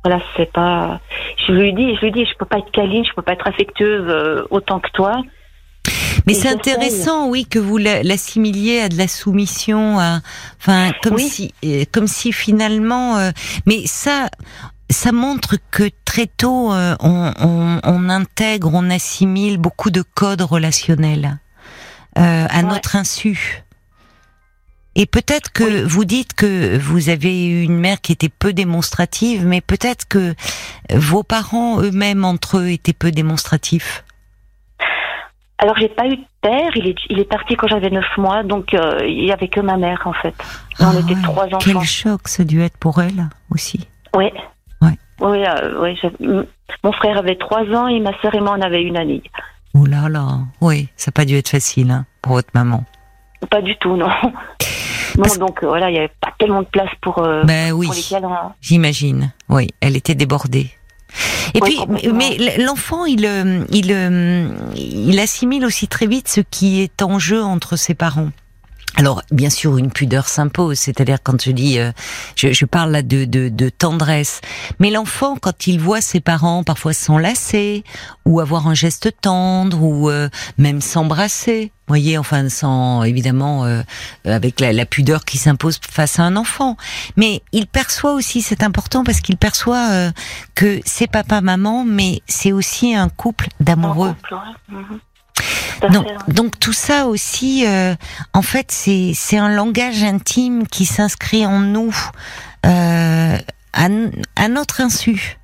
voilà, 0.03 0.21
c'est 0.37 0.51
pas. 0.51 0.99
Je 1.47 1.51
lui 1.53 1.73
dis, 1.73 1.95
je 1.95 2.01
lui 2.01 2.11
dis, 2.11 2.25
je 2.25 2.35
peux 2.35 2.45
pas 2.45 2.59
être 2.59 2.71
câline, 2.71 3.03
je 3.05 3.13
peux 3.13 3.21
pas 3.23 3.33
être 3.33 3.47
affectueuse 3.47 4.05
euh, 4.07 4.45
autant 4.51 4.79
que 4.79 4.91
toi. 4.91 5.21
Mais 6.27 6.33
c'est 6.33 6.49
intéressant, 6.49 7.27
oui, 7.29 7.45
que 7.45 7.59
vous 7.59 7.77
la- 7.77 8.03
l'assimiliez 8.03 8.81
à 8.81 8.89
de 8.89 8.97
la 8.97 9.07
soumission, 9.07 9.99
à, 9.99 10.21
enfin, 10.59 10.91
comme 11.03 11.15
Oui. 11.15 11.29
si, 11.29 11.53
euh, 11.63 11.83
comme 11.91 12.07
si 12.07 12.31
finalement, 12.31 13.17
euh, 13.17 13.31
mais 13.65 13.83
ça, 13.85 14.29
ça 14.89 15.11
montre 15.11 15.55
que 15.71 15.89
très 16.05 16.27
tôt, 16.27 16.71
euh, 16.73 16.95
on, 16.99 17.31
on, 17.39 17.79
on 17.83 18.09
intègre, 18.09 18.71
on 18.73 18.89
assimile 18.89 19.57
beaucoup 19.57 19.89
de 19.91 20.01
codes 20.03 20.41
relationnels 20.41 21.39
euh, 22.17 22.47
à 22.49 22.57
Ouais. 22.57 22.63
notre 22.63 22.95
insu. 22.95 23.61
Et 24.97 25.05
peut-être 25.05 25.51
que 25.51 25.83
vous 25.83 26.05
dites 26.05 26.33
que 26.35 26.77
vous 26.77 27.09
avez 27.09 27.45
eu 27.47 27.63
une 27.63 27.77
mère 27.77 27.99
qui 27.99 28.13
était 28.13 28.29
peu 28.29 28.53
démonstrative, 28.53 29.45
mais 29.45 29.59
peut-être 29.59 30.07
que 30.07 30.33
vos 30.93 31.21
parents 31.21 31.81
eux-mêmes 31.81 32.23
entre 32.23 32.59
eux 32.59 32.69
étaient 32.69 32.93
peu 32.93 33.11
démonstratifs. 33.11 34.04
Alors, 35.57 35.77
j'ai 35.77 35.87
pas 35.89 36.05
eu 36.07 36.17
de 36.17 36.23
père. 36.41 36.71
Il 36.75 36.87
est, 36.87 36.95
il 37.09 37.19
est 37.19 37.29
parti 37.29 37.55
quand 37.55 37.67
j'avais 37.67 37.89
9 37.89 38.03
mois, 38.17 38.43
donc 38.43 38.73
euh, 38.73 38.99
il 39.07 39.25
y 39.25 39.31
avait 39.31 39.47
que 39.47 39.61
ma 39.61 39.77
mère, 39.77 40.01
en 40.05 40.13
fait. 40.13 40.33
On 40.79 40.85
Ah 40.87 40.99
était 40.99 41.13
ouais, 41.15 41.21
trois 41.21 41.45
enfants. 41.45 41.57
Quel 41.59 41.81
choc 41.81 42.27
ça 42.27 42.43
a 42.43 42.45
dû 42.45 42.61
être 42.61 42.77
pour 42.77 43.01
elle 43.01 43.29
aussi. 43.51 43.87
Oui. 44.15 44.25
Ouais. 44.81 44.97
Oui, 45.21 45.43
euh, 45.47 45.81
oui, 45.81 46.45
mon 46.83 46.91
frère 46.91 47.17
avait 47.17 47.37
3 47.37 47.63
ans 47.73 47.87
et 47.87 47.99
ma 48.01 48.11
sœur 48.21 48.35
et 48.35 48.41
moi, 48.41 48.55
on 48.57 48.61
avait 48.61 48.83
une 48.83 48.97
année. 48.97 49.23
Oh 49.73 49.85
là 49.85 50.07
là, 50.09 50.39
oui, 50.61 50.89
ça 50.97 51.09
n'a 51.09 51.13
pas 51.13 51.25
dû 51.25 51.35
être 51.35 51.49
facile 51.49 51.91
hein, 51.91 52.05
pour 52.21 52.33
votre 52.33 52.49
maman. 52.53 52.83
Pas 53.49 53.61
du 53.61 53.75
tout, 53.77 53.95
non. 53.95 54.09
Parce- 55.17 55.39
donc 55.39 55.63
euh, 55.63 55.67
voilà, 55.67 55.89
il 55.89 55.93
n'y 55.93 55.99
avait 55.99 56.11
pas 56.19 56.33
tellement 56.37 56.61
de 56.61 56.67
place 56.67 56.89
pour, 57.01 57.19
euh, 57.19 57.43
Ben 57.43 57.71
oui, 57.71 57.85
pour 57.87 57.95
les 57.95 58.01
câlins. 58.01 58.53
j'imagine. 58.61 59.31
Oui, 59.49 59.69
elle 59.81 59.95
était 59.95 60.15
débordée. 60.15 60.69
Et 61.53 61.59
Oui, 61.61 61.77
puis, 61.87 62.11
mais 62.13 62.57
l'enfant, 62.57 63.05
il, 63.05 63.25
euh, 63.25 63.63
il, 63.71 63.91
euh, 63.91 64.49
il 64.75 65.19
assimile 65.19 65.65
aussi 65.65 65.87
très 65.87 66.07
vite 66.07 66.27
ce 66.27 66.41
qui 66.41 66.81
est 66.81 67.01
en 67.01 67.19
jeu 67.19 67.41
entre 67.41 67.75
ses 67.75 67.93
parents. 67.93 68.31
Alors, 68.97 69.21
bien 69.29 69.49
sûr, 69.49 69.77
une 69.77 69.91
pudeur 69.91 70.27
s'impose, 70.29 70.79
c'est-à-dire 70.79 71.17
quand 71.21 71.41
je 71.41 71.51
dis, 71.51 71.79
euh, 71.79 71.91
je, 72.37 72.53
je 72.53 72.65
parle 72.65 72.91
là 72.91 73.01
de, 73.01 73.25
de, 73.25 73.49
de 73.49 73.69
tendresse, 73.69 74.39
mais 74.79 74.89
l'enfant, 74.89 75.35
quand 75.35 75.67
il 75.67 75.81
voit 75.81 75.99
ses 75.99 76.21
parents 76.21 76.63
parfois 76.63 76.93
s'enlacer, 76.93 77.83
ou 78.23 78.39
avoir 78.39 78.67
un 78.67 78.73
geste 78.73 79.11
tendre, 79.19 79.83
ou 79.83 80.09
euh, 80.09 80.29
même 80.57 80.79
s'embrasser, 80.79 81.73
voyez, 81.87 82.17
enfin, 82.17 82.47
sans, 82.49 83.03
évidemment, 83.03 83.65
euh, 83.65 83.83
avec 84.23 84.61
la, 84.61 84.71
la 84.71 84.85
pudeur 84.85 85.25
qui 85.25 85.37
s'impose 85.37 85.77
face 85.89 86.19
à 86.19 86.23
un 86.23 86.37
enfant, 86.37 86.77
mais 87.17 87.41
il 87.51 87.67
perçoit 87.67 88.13
aussi, 88.13 88.41
c'est 88.41 88.63
important 88.63 89.03
parce 89.03 89.19
qu'il 89.19 89.37
perçoit 89.37 89.89
euh, 89.91 90.11
que 90.55 90.79
c'est 90.85 91.07
papa-maman, 91.07 91.83
mais 91.83 92.21
c'est 92.27 92.53
aussi 92.53 92.95
un 92.95 93.09
couple 93.09 93.49
d'amoureux. 93.59 94.15
Donc, 96.29 96.59
tout 96.59 96.73
ça 96.73 97.07
aussi, 97.07 97.65
euh, 97.67 97.95
en 98.33 98.41
fait, 98.41 98.67
c'est 98.71 99.11
c'est 99.15 99.37
un 99.37 99.49
langage 99.49 100.03
intime 100.03 100.67
qui 100.67 100.85
s'inscrit 100.85 101.45
en 101.45 101.59
nous 101.59 101.95
euh, 102.65 103.37
à, 103.73 103.87
à 104.35 104.47
notre 104.47 104.81
insu. 104.81 105.37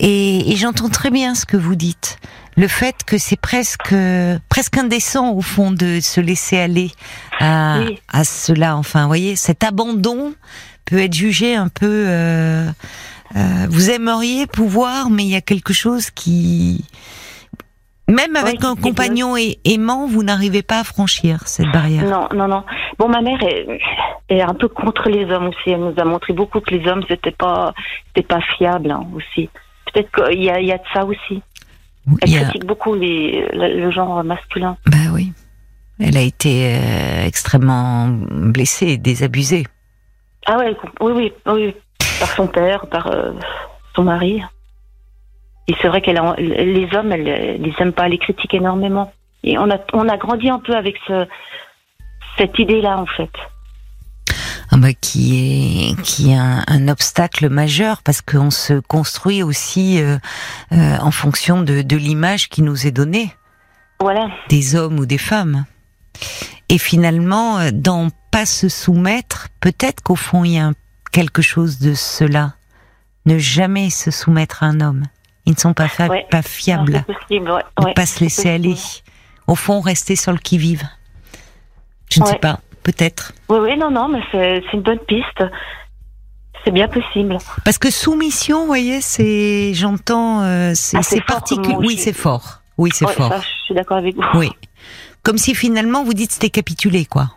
Et, 0.00 0.52
et 0.52 0.56
j'entends 0.56 0.88
très 0.88 1.10
bien 1.10 1.34
ce 1.34 1.44
que 1.46 1.56
vous 1.56 1.76
dites. 1.76 2.18
Le 2.56 2.66
fait 2.68 2.96
que 3.06 3.18
c'est 3.18 3.36
presque 3.40 3.94
presque 4.48 4.76
indécent 4.76 5.30
au 5.32 5.40
fond 5.42 5.70
de 5.70 6.00
se 6.00 6.20
laisser 6.20 6.58
aller 6.58 6.90
à, 7.38 7.80
Oui. 7.86 8.00
à 8.12 8.24
cela. 8.24 8.76
Enfin, 8.76 9.02
vous 9.02 9.08
voyez, 9.08 9.36
cet 9.36 9.62
abandon 9.62 10.34
peut 10.84 10.98
être 10.98 11.14
jugé 11.14 11.54
un 11.54 11.68
peu. 11.68 11.86
euh, 12.08 12.68
euh, 13.36 13.66
vous 13.70 13.90
aimeriez 13.90 14.46
pouvoir, 14.46 15.10
mais 15.10 15.22
il 15.24 15.28
y 15.30 15.36
a 15.36 15.42
quelque 15.42 15.74
chose 15.74 16.10
qui 16.10 16.84
même 18.08 18.36
avec 18.36 18.60
Oui, 18.60 18.66
un 18.66 18.74
compagnon 18.76 19.36
ai- 19.36 19.58
aimant, 19.64 20.06
vous 20.06 20.22
n'arrivez 20.22 20.62
pas 20.62 20.80
à 20.80 20.84
franchir 20.84 21.46
cette 21.46 21.70
barrière. 21.70 22.04
Non, 22.04 22.28
non, 22.34 22.48
non. 22.48 22.64
Bon, 22.98 23.08
ma 23.08 23.20
mère 23.20 23.42
est, 23.42 23.66
est 24.28 24.40
un 24.40 24.54
peu 24.54 24.68
contre 24.68 25.08
les 25.08 25.24
hommes 25.30 25.48
aussi. 25.48 25.70
Elle 25.70 25.80
nous 25.80 25.94
a 25.98 26.04
montré 26.04 26.32
beaucoup 26.32 26.60
que 26.60 26.74
les 26.74 26.86
hommes, 26.88 27.02
c'était 27.08 27.30
pas, 27.30 27.74
c'était 28.08 28.26
pas 28.26 28.40
fiable 28.56 28.90
hein, 28.90 29.06
aussi. 29.14 29.48
Peut-être 29.92 30.10
qu'il 30.10 30.42
y 30.42 30.50
a, 30.50 30.60
il 30.60 30.66
y 30.66 30.72
a 30.72 30.78
de 30.78 30.82
ça 30.92 31.04
aussi. 31.04 31.42
Elle 32.22 32.36
a- 32.36 32.40
critique 32.44 32.64
beaucoup 32.64 32.94
les, 32.94 33.46
le, 33.52 33.80
le 33.80 33.90
genre 33.90 34.24
masculin. 34.24 34.76
Bah 34.86 34.96
oui. 35.12 35.32
Elle 36.00 36.16
a 36.16 36.20
été 36.22 36.74
euh, 36.76 37.26
extrêmement 37.26 38.06
blessée 38.08 38.96
désabusée. 38.98 39.66
Ah 40.46 40.56
ouais, 40.56 40.74
oui, 41.00 41.12
oui, 41.14 41.32
oui. 41.46 41.74
Par 42.20 42.28
son 42.30 42.46
père, 42.46 42.86
par 42.86 43.08
euh, 43.08 43.32
son 43.94 44.04
mari. 44.04 44.40
Et 45.68 45.74
c'est 45.80 45.88
vrai 45.88 46.00
qu'elle 46.00 46.20
les 46.38 46.88
hommes, 46.96 47.12
elle, 47.12 47.60
les 47.62 47.74
aime 47.78 47.92
pas, 47.92 48.06
elle 48.06 48.12
les 48.12 48.18
critique 48.18 48.54
énormément. 48.54 49.12
Et 49.44 49.58
on 49.58 49.70
a, 49.70 49.78
on 49.92 50.08
a 50.08 50.16
grandi 50.16 50.48
un 50.50 50.58
peu 50.58 50.74
avec 50.74 50.96
ce, 51.06 51.26
cette 52.38 52.58
idée-là, 52.58 52.98
en 52.98 53.06
fait. 53.06 53.30
Ah 54.70 54.76
bah, 54.76 54.92
qui 54.92 55.92
est 55.92 56.02
qui 56.02 56.30
est 56.32 56.36
un, 56.36 56.62
un 56.66 56.88
obstacle 56.88 57.48
majeur 57.48 58.02
parce 58.02 58.20
qu'on 58.20 58.50
se 58.50 58.80
construit 58.80 59.42
aussi 59.42 60.00
euh, 60.02 60.18
euh, 60.72 60.96
en 61.00 61.10
fonction 61.10 61.62
de, 61.62 61.80
de 61.80 61.96
l'image 61.96 62.48
qui 62.50 62.60
nous 62.60 62.86
est 62.86 62.90
donnée 62.90 63.32
Voilà. 64.00 64.28
des 64.50 64.74
hommes 64.76 64.98
ou 64.98 65.06
des 65.06 65.16
femmes. 65.16 65.64
Et 66.68 66.76
finalement, 66.76 67.58
euh, 67.58 67.70
dans 67.72 68.08
pas 68.30 68.44
se 68.44 68.68
soumettre, 68.68 69.48
peut-être 69.60 70.02
qu'au 70.02 70.16
fond 70.16 70.44
il 70.44 70.52
y 70.52 70.58
a 70.58 70.72
quelque 71.12 71.40
chose 71.40 71.78
de 71.78 71.94
cela. 71.94 72.54
Ne 73.24 73.38
jamais 73.38 73.88
se 73.88 74.10
soumettre 74.10 74.62
à 74.62 74.66
un 74.66 74.80
homme. 74.80 75.04
Ils 75.48 75.54
ne 75.54 75.56
sont 75.58 75.72
pas, 75.72 75.88
Ouais. 76.08 76.26
pas 76.30 76.36
Non, 76.38 76.42
fiables. 76.42 77.04
C'est 77.08 77.14
possible, 77.14 77.50
ouais. 77.50 77.62
ne 77.80 77.84
ouais. 77.86 77.94
pas 77.94 78.04
se 78.06 78.20
laisser 78.20 78.50
aller. 78.50 78.74
Au 79.46 79.54
fond, 79.54 79.80
rester 79.80 80.14
sur 80.14 80.30
le 80.32 80.38
qui-vive. 80.38 80.86
Je 82.12 82.20
ne 82.20 82.26
sais 82.26 82.36
pas, 82.36 82.60
peut-être. 82.82 83.32
Oui, 83.48 83.58
oui, 83.62 83.76
non, 83.78 83.90
non, 83.90 84.08
mais 84.08 84.20
c'est 84.30 84.62
une 84.74 84.82
bonne 84.82 84.98
piste. 85.00 85.42
C'est 86.64 86.70
bien 86.70 86.86
possible. 86.88 87.38
Parce 87.64 87.78
que 87.78 87.90
soumission, 87.90 88.60
vous 88.60 88.66
voyez, 88.66 89.00
c'est, 89.00 89.72
j'entends, 89.74 90.42
euh, 90.42 90.72
c'est 90.74 90.98
Ah, 90.98 91.20
particulier. 91.26 91.76
Oui, 91.78 91.96
c'est 91.96 92.12
fort. 92.12 92.60
Oui, 92.76 92.90
c'est 92.92 93.08
fort. 93.08 93.30
ça, 93.32 93.40
je 93.40 93.64
suis 93.64 93.74
d'accord 93.74 93.96
avec 93.96 94.14
vous. 94.16 94.22
Oui. 94.34 94.50
Comme 95.22 95.38
si 95.38 95.54
finalement 95.54 96.04
vous 96.04 96.14
dites 96.14 96.32
c'était 96.32 96.50
capitulé, 96.50 97.04
quoi. 97.06 97.30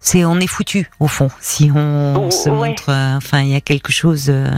C'est 0.00 0.24
on 0.24 0.38
est 0.38 0.46
foutu 0.46 0.88
au 1.00 1.08
fond 1.08 1.28
si 1.40 1.70
on 1.74 2.26
Oh, 2.26 2.30
se 2.30 2.48
montre. 2.50 2.90
euh, 2.90 3.16
enfin, 3.16 3.40
il 3.40 3.48
y 3.48 3.56
a 3.56 3.60
quelque 3.60 3.90
chose 3.90 4.26
euh, 4.28 4.48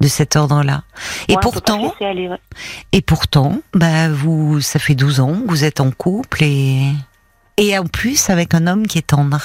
de 0.00 0.08
cet 0.08 0.36
ordre-là. 0.36 0.82
Et 1.28 1.34
Ouais, 1.34 1.38
pourtant, 1.42 1.82
laisser 1.82 2.04
aller, 2.04 2.28
ouais. 2.28 2.40
et 2.92 3.02
pourtant, 3.02 3.58
bah 3.74 4.08
vous, 4.08 4.60
ça 4.60 4.78
fait 4.78 4.94
12 4.94 5.20
ans, 5.20 5.36
vous 5.46 5.64
êtes 5.64 5.80
en 5.80 5.90
couple 5.90 6.42
et 6.44 6.92
et 7.56 7.76
en 7.78 7.86
plus 7.86 8.30
avec 8.30 8.54
un 8.54 8.66
homme 8.68 8.86
qui 8.86 8.98
est 8.98 9.06
tendre. 9.08 9.40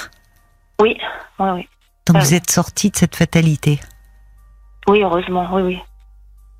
Oui, 0.80 0.96
oui, 1.38 1.48
oui. 1.54 1.68
Donc 2.06 2.16
Ah 2.16 2.20
vous 2.20 2.30
oui. 2.30 2.34
êtes 2.36 2.50
sorti 2.50 2.90
de 2.90 2.96
cette 2.96 3.16
fatalité. 3.16 3.80
Oui, 4.86 5.02
heureusement, 5.02 5.48
oui, 5.52 5.62
oui. 5.62 5.78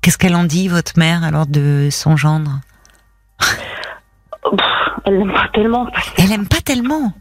Qu'est-ce 0.01 0.17
qu'elle 0.17 0.35
en 0.35 0.43
dit, 0.43 0.67
votre 0.67 0.93
mère, 0.97 1.23
alors 1.23 1.45
de 1.47 1.89
son 1.91 2.17
gendre? 2.17 2.59
Elle 5.05 5.17
l'aime 5.19 5.33
pas 5.33 5.47
tellement. 5.53 5.87
Elle 6.17 6.31
aime 6.31 6.47
pas 6.47 6.61
tellement? 6.61 7.13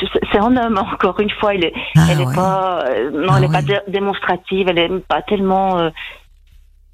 Sais- 0.00 0.20
c'est 0.32 0.38
un 0.38 0.56
homme, 0.56 0.78
encore 0.78 1.18
une 1.20 1.30
fois. 1.30 1.54
Elle 1.54 1.72
Ah 1.96 2.06
elle 2.10 2.20
est 2.20 2.26
ouais. 2.26 2.34
pas, 2.34 2.84
euh, 2.86 3.10
non, 3.10 3.28
Ah 3.32 3.34
elle 3.38 3.44
est 3.44 3.48
pas 3.48 3.54
ouais. 3.58 3.62
dé- 3.62 3.80
démonstrative. 3.88 4.68
Elle 4.68 4.78
aime 4.78 5.00
pas 5.00 5.22
tellement. 5.22 5.78
euh, 5.78 5.90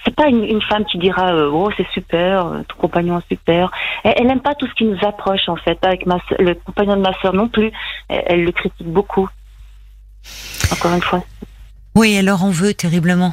c'est 0.05 0.15
pas 0.15 0.29
une, 0.29 0.45
une 0.45 0.63
femme 0.63 0.85
qui 0.85 0.99
dira 0.99 1.35
euh, 1.35 1.51
oh 1.53 1.69
c'est 1.77 1.87
super, 1.93 2.47
euh, 2.47 2.63
ton 2.69 2.77
compagnon 2.77 3.19
est 3.19 3.29
super. 3.29 3.73
Elle, 4.05 4.15
elle 4.19 4.31
aime 4.31 4.41
pas 4.41 4.55
tout 4.55 4.67
ce 4.69 4.75
qui 4.75 4.85
nous 4.85 4.99
approche 5.05 5.49
en 5.49 5.57
fait. 5.57 5.79
Avec 5.85 6.07
ma 6.07 6.19
le 6.39 6.55
compagnon 6.55 6.97
de 6.97 7.03
ma 7.03 7.13
sœur 7.21 7.33
non 7.35 7.49
plus. 7.49 7.73
Elle, 8.09 8.23
elle 8.27 8.45
le 8.45 8.53
critique 8.53 8.87
beaucoup. 8.87 9.29
Encore 10.73 10.93
une 10.95 11.03
fois, 11.03 11.23
Oui, 11.95 12.15
elle 12.15 12.27
leur 12.27 12.45
en 12.45 12.51
veut 12.51 12.75
terriblement. 12.75 13.33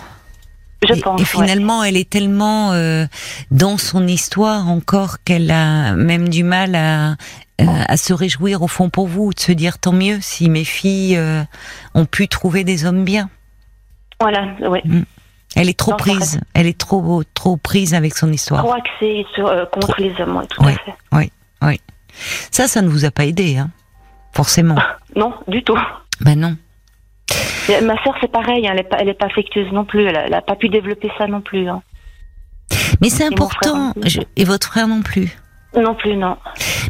Je 0.87 0.93
et, 0.93 1.01
pense. 1.01 1.19
et 1.19 1.23
ouais. 1.23 1.27
finalement, 1.43 1.83
elle 1.83 1.97
est 1.97 2.09
tellement 2.09 2.71
euh, 2.73 3.05
dans 3.51 3.77
son 3.77 4.07
histoire 4.07 4.67
encore 4.69 5.17
qu'elle 5.23 5.51
a 5.51 5.93
même 5.93 6.29
du 6.29 6.43
mal 6.43 6.75
à, 6.75 7.11
euh, 7.61 7.65
à 7.87 7.97
se 7.97 8.13
réjouir 8.13 8.61
au 8.61 8.67
fond 8.67 8.89
pour 8.89 9.07
vous, 9.07 9.33
de 9.33 9.39
se 9.39 9.51
dire 9.51 9.77
tant 9.79 9.93
mieux 9.93 10.19
si 10.21 10.49
mes 10.49 10.63
filles 10.63 11.17
euh, 11.17 11.43
ont 11.93 12.05
pu 12.05 12.27
trouver 12.27 12.63
des 12.63 12.85
hommes 12.85 13.03
bien. 13.03 13.29
Voilà, 14.19 14.45
ouais. 14.69 14.83
Elle 15.55 15.69
est 15.69 15.77
trop 15.77 15.91
Non, 15.91 15.97
prise, 15.97 16.39
elle 16.55 16.65
est 16.65 16.77
trop 16.79 17.23
trop 17.33 17.57
prise 17.57 17.93
avec 17.93 18.15
son 18.15 18.31
histoire. 18.31 18.63
Trop 18.63 18.73
axé 18.73 19.25
sur, 19.35 19.47
euh, 19.47 19.65
contre 19.65 19.93
Trop. 19.93 20.01
les 20.01 20.13
hommes, 20.19 20.37
ouais, 20.37 20.47
tout 20.47 20.63
Ouais. 20.63 20.75
à 21.11 21.17
fait. 21.21 21.79
Ça, 22.51 22.67
ça 22.67 22.81
ne 22.81 22.89
vous 22.89 23.05
a 23.05 23.11
pas 23.11 23.25
aidé, 23.25 23.57
hein 23.57 23.69
Forcément. 24.33 24.75
Non, 25.15 25.31
du 25.47 25.63
tout. 25.63 25.77
ben 26.21 26.39
non. 26.39 26.57
Et 27.69 27.81
Ma 27.81 28.01
sœur, 28.03 28.15
c'est 28.19 28.31
pareil, 28.31 28.67
hein, 28.67 28.73
elle 28.99 29.07
est 29.09 29.13
pas, 29.13 29.25
affectueuse 29.25 29.71
non 29.71 29.86
plus. 29.86 30.03
Elle 30.05 30.17
a, 30.17 30.25
elle 30.27 30.33
a 30.33 30.41
pas 30.41 30.55
pu 30.55 30.69
développer 30.69 31.09
ça 31.17 31.27
non 31.27 31.41
plus. 31.41 31.69
hein. 31.69 31.81
Mais 33.01 33.09
c'est 33.09 33.25
important. 33.25 33.93
je- 34.05 34.21
et 34.36 34.43
votre 34.43 34.67
frère 34.67 34.88
non 34.88 35.01
plus. 35.01 35.38
Non 35.75 35.95
plus, 35.95 36.15
non. 36.15 36.38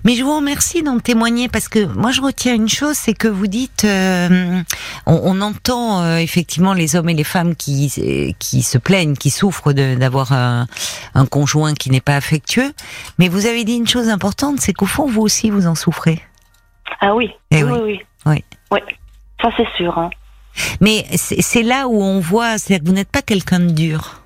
Mais 0.03 0.15
je 0.15 0.23
vous 0.23 0.35
remercie 0.35 0.83
d'en 0.83 0.99
témoigner 0.99 1.47
parce 1.47 1.69
que 1.69 1.85
moi 1.85 2.11
je 2.11 2.19
retiens 2.21 2.53
une 2.53 2.67
chose, 2.67 2.95
c'est 2.97 3.13
que 3.13 3.29
vous 3.29 3.47
dites, 3.47 3.85
euh, 3.85 4.61
on, 5.05 5.21
on, 5.23 5.39
entend 5.41 6.01
euh, 6.03 6.17
effectivement 6.17 6.73
les 6.73 6.97
hommes 6.97 7.07
et 7.07 7.13
les 7.13 7.23
femmes 7.23 7.55
qui 7.55 8.33
qui 8.39 8.61
se 8.61 8.77
plaignent, 8.77 9.15
qui 9.15 9.29
souffrent 9.29 9.71
d'avoir 9.71 10.33
un, 10.33 10.67
un, 11.15 11.25
conjoint 11.25 11.73
qui 11.75 11.91
n'est 11.91 12.01
pas 12.01 12.17
affectueux, 12.17 12.73
mais 13.19 13.29
vous 13.29 13.45
avez 13.45 13.63
dit 13.63 13.77
une 13.77 13.87
chose 13.87 14.09
importante, 14.09 14.59
c'est 14.59 14.73
qu'au 14.73 14.85
fond 14.85 15.07
vous 15.07 15.21
aussi 15.21 15.49
vous 15.49 15.65
en 15.65 15.75
souffrez. 15.75 16.19
Ah 16.99 17.15
oui, 17.15 17.31
Eh 17.51 17.63
oui, 17.63 17.71
oui. 17.71 17.79
oui, 17.83 17.99
Oui. 18.25 18.43
oui. 18.71 18.79
Ça 19.41 19.49
c'est 19.55 19.67
sûr. 19.77 19.97
Hein. 19.97 20.09
Mais 20.81 21.05
c'est 21.17 21.63
là 21.63 21.87
où 21.87 22.01
on 22.01 22.19
voit, 22.19 22.57
c'est 22.57 22.79
que 22.79 22.85
vous 22.85 22.93
n'êtes 22.93 23.11
pas 23.11 23.21
quelqu'un 23.21 23.59
de 23.59 23.71
dur. 23.71 24.21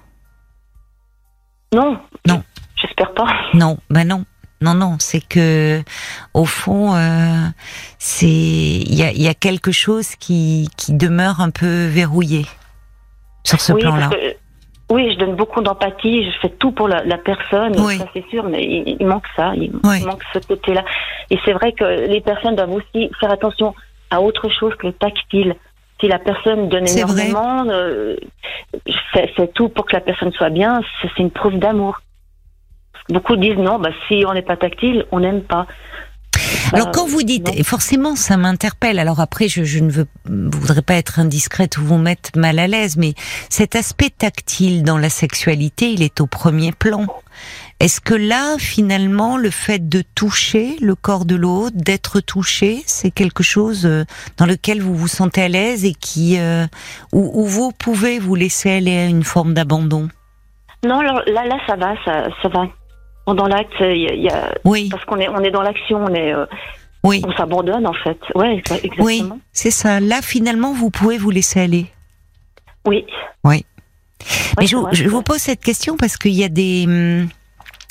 Non. 1.73 1.99
Non. 2.27 2.43
J'espère 2.81 3.13
pas. 3.13 3.27
Non, 3.53 3.77
ben 3.89 4.07
non. 4.07 4.25
Non, 4.59 4.73
non, 4.73 4.95
c'est 4.99 5.21
que 5.21 5.83
au 6.33 6.45
fond, 6.45 6.95
euh, 6.95 7.45
c'est 7.99 8.25
il 8.25 8.95
y 8.95 9.03
a, 9.03 9.11
il 9.11 9.21
y 9.21 9.27
a 9.27 9.35
quelque 9.35 9.71
chose 9.71 10.15
qui, 10.15 10.67
qui 10.77 10.93
demeure 10.93 11.41
un 11.41 11.51
peu 11.51 11.85
verrouillé 11.85 12.45
sur 13.43 13.61
ce 13.61 13.71
oui, 13.73 13.81
plan-là. 13.81 14.09
oui, 14.89 15.11
je 15.13 15.19
donne 15.19 15.35
beaucoup 15.35 15.61
d'empathie, 15.61 16.25
je 16.25 16.39
fais 16.39 16.49
tout 16.49 16.71
pour 16.71 16.87
la, 16.87 17.03
la 17.03 17.19
personne, 17.19 17.79
Oui. 17.79 17.99
ça 17.99 18.07
c'est 18.15 18.25
sûr, 18.31 18.45
mais 18.45 18.63
il, 18.63 18.97
il 18.99 19.05
manque 19.05 19.27
ça, 19.35 19.53
il, 19.55 19.71
Oui. 19.83 19.99
il 19.99 20.05
manque 20.07 20.23
ce 20.33 20.39
côté-là. 20.39 20.83
Et 21.29 21.37
c'est 21.45 21.53
vrai 21.53 21.71
que 21.73 22.07
les 22.07 22.21
personnes 22.21 22.55
doivent 22.55 22.71
aussi 22.73 23.11
faire 23.19 23.31
attention 23.31 23.75
à 24.09 24.21
autre 24.21 24.49
chose 24.49 24.73
que 24.79 24.87
le 24.87 24.93
tactile. 24.93 25.53
Si 25.99 26.07
la 26.07 26.19
personne 26.19 26.69
donne 26.69 26.85
C'est 26.85 26.99
énormément, 26.99 27.65
euh, 27.69 28.15
fait 29.13 29.47
tout 29.53 29.69
pour 29.69 29.85
que 29.85 29.93
la 29.95 30.01
personne 30.01 30.31
soit 30.31 30.49
bien, 30.49 30.81
c'est 31.01 31.09
c'est 31.15 31.23
une 31.23 31.31
preuve 31.31 31.57
d'amour. 31.57 31.99
Beaucoup 33.09 33.35
disent 33.35 33.57
non, 33.57 33.79
bah 33.79 33.89
si 34.07 34.23
on 34.27 34.33
n'est 34.33 34.41
pas 34.41 34.57
tactile, 34.57 35.05
on 35.11 35.19
n'aime 35.21 35.41
pas. 35.41 35.65
Alors 36.73 36.87
Bah, 36.87 36.91
quand 36.93 37.07
vous 37.07 37.23
dites, 37.23 37.47
non. 37.47 37.63
forcément 37.63 38.15
ça 38.15 38.37
m'interpelle. 38.37 38.99
Alors 38.99 39.19
après, 39.19 39.47
je, 39.47 39.63
je 39.63 39.79
ne 39.79 39.89
veux, 39.89 40.07
voudrais 40.25 40.81
pas 40.81 40.95
être 40.95 41.19
indiscrète 41.19 41.77
ou 41.77 41.81
vous 41.83 41.97
mettre 41.97 42.31
mal 42.35 42.59
à 42.59 42.67
l'aise, 42.67 42.97
mais 42.97 43.13
cet 43.49 43.75
aspect 43.75 44.09
tactile 44.09 44.83
dans 44.83 44.97
la 44.97 45.09
sexualité, 45.09 45.91
il 45.91 46.03
est 46.03 46.21
au 46.21 46.27
premier 46.27 46.71
plan. 46.73 47.05
Est-ce 47.79 48.01
que 48.01 48.15
là, 48.15 48.55
finalement, 48.57 49.37
le 49.37 49.51
fait 49.51 49.87
de 49.87 50.03
toucher 50.15 50.77
le 50.81 50.95
corps 50.95 51.25
de 51.25 51.35
l'autre, 51.35 51.75
d'être 51.75 52.21
touché, 52.21 52.81
c'est 52.87 53.11
quelque 53.11 53.43
chose 53.43 53.85
euh, 53.85 54.03
dans 54.37 54.47
lequel 54.47 54.81
vous 54.81 54.95
vous 54.95 55.07
sentez 55.07 55.43
à 55.43 55.47
l'aise 55.47 55.85
et 55.85 55.93
qui, 55.93 56.39
euh, 56.39 56.65
où, 57.13 57.29
où 57.41 57.45
vous 57.45 57.71
pouvez 57.71 58.17
vous 58.17 58.33
laisser 58.33 58.71
aller 58.71 58.97
à 58.97 59.05
une 59.05 59.23
forme 59.23 59.53
d'abandon? 59.53 60.09
Non, 60.83 60.99
alors 60.99 61.21
là, 61.27 61.45
là, 61.45 61.57
ça 61.67 61.75
va, 61.75 61.93
ça, 62.03 62.29
ça 62.41 62.49
va. 62.49 62.67
Pendant 63.25 63.47
l'acte, 63.47 63.73
il 63.79 64.21
y 64.23 64.29
a, 64.29 64.55
Oui, 64.63 64.89
parce 64.89 65.05
qu'on 65.05 65.17
est, 65.19 65.27
on 65.27 65.43
est 65.43 65.51
dans 65.51 65.61
l'action, 65.61 66.03
on 66.03 66.13
est, 66.13 66.33
euh, 66.33 66.45
oui, 67.03 67.21
on 67.27 67.31
s'abandonne 67.33 67.85
en 67.85 67.93
fait. 67.93 68.17
Ouais, 68.35 68.55
exactement. 68.55 69.05
oui, 69.05 69.23
c'est 69.51 69.71
ça. 69.71 69.99
Là, 69.99 70.21
finalement, 70.23 70.73
vous 70.73 70.89
pouvez 70.89 71.17
vous 71.17 71.29
laisser 71.29 71.59
aller. 71.59 71.87
Oui. 72.85 73.05
Oui. 73.43 73.55
Ouais, 73.55 73.65
Mais 74.59 74.67
je, 74.67 74.77
vrai, 74.77 74.95
vous 75.07 75.21
pose 75.21 75.37
cette 75.37 75.61
question 75.61 75.95
parce 75.95 76.17
qu'il 76.17 76.33
y 76.33 76.43
a 76.43 76.49
des, 76.49 76.85
hum, 76.87 77.27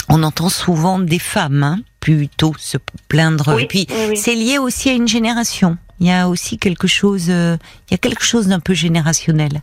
on 0.09 0.23
entend 0.23 0.49
souvent 0.49 0.99
des 0.99 1.19
femmes 1.19 1.63
hein, 1.63 1.81
plutôt 2.01 2.55
se 2.59 2.79
plaindre. 3.09 3.55
Oui, 3.57 3.65
Et 3.65 3.67
puis 3.67 3.87
oui, 3.91 3.97
oui. 4.11 4.17
c'est 4.17 4.35
lié 4.35 4.59
aussi 4.59 4.89
à 4.89 4.93
une 4.93 5.09
génération. 5.09 5.77
Il 5.99 6.07
y 6.07 6.13
a 6.13 6.29
aussi 6.29 6.59
quelque 6.59 6.87
chose, 6.87 7.27
euh, 7.31 7.57
il 7.89 7.93
y 7.93 7.95
a 7.95 7.99
quelque 7.99 8.23
chose 8.25 8.49
d'un 8.49 8.61
peu 8.61 8.75
générationnel 8.75 9.63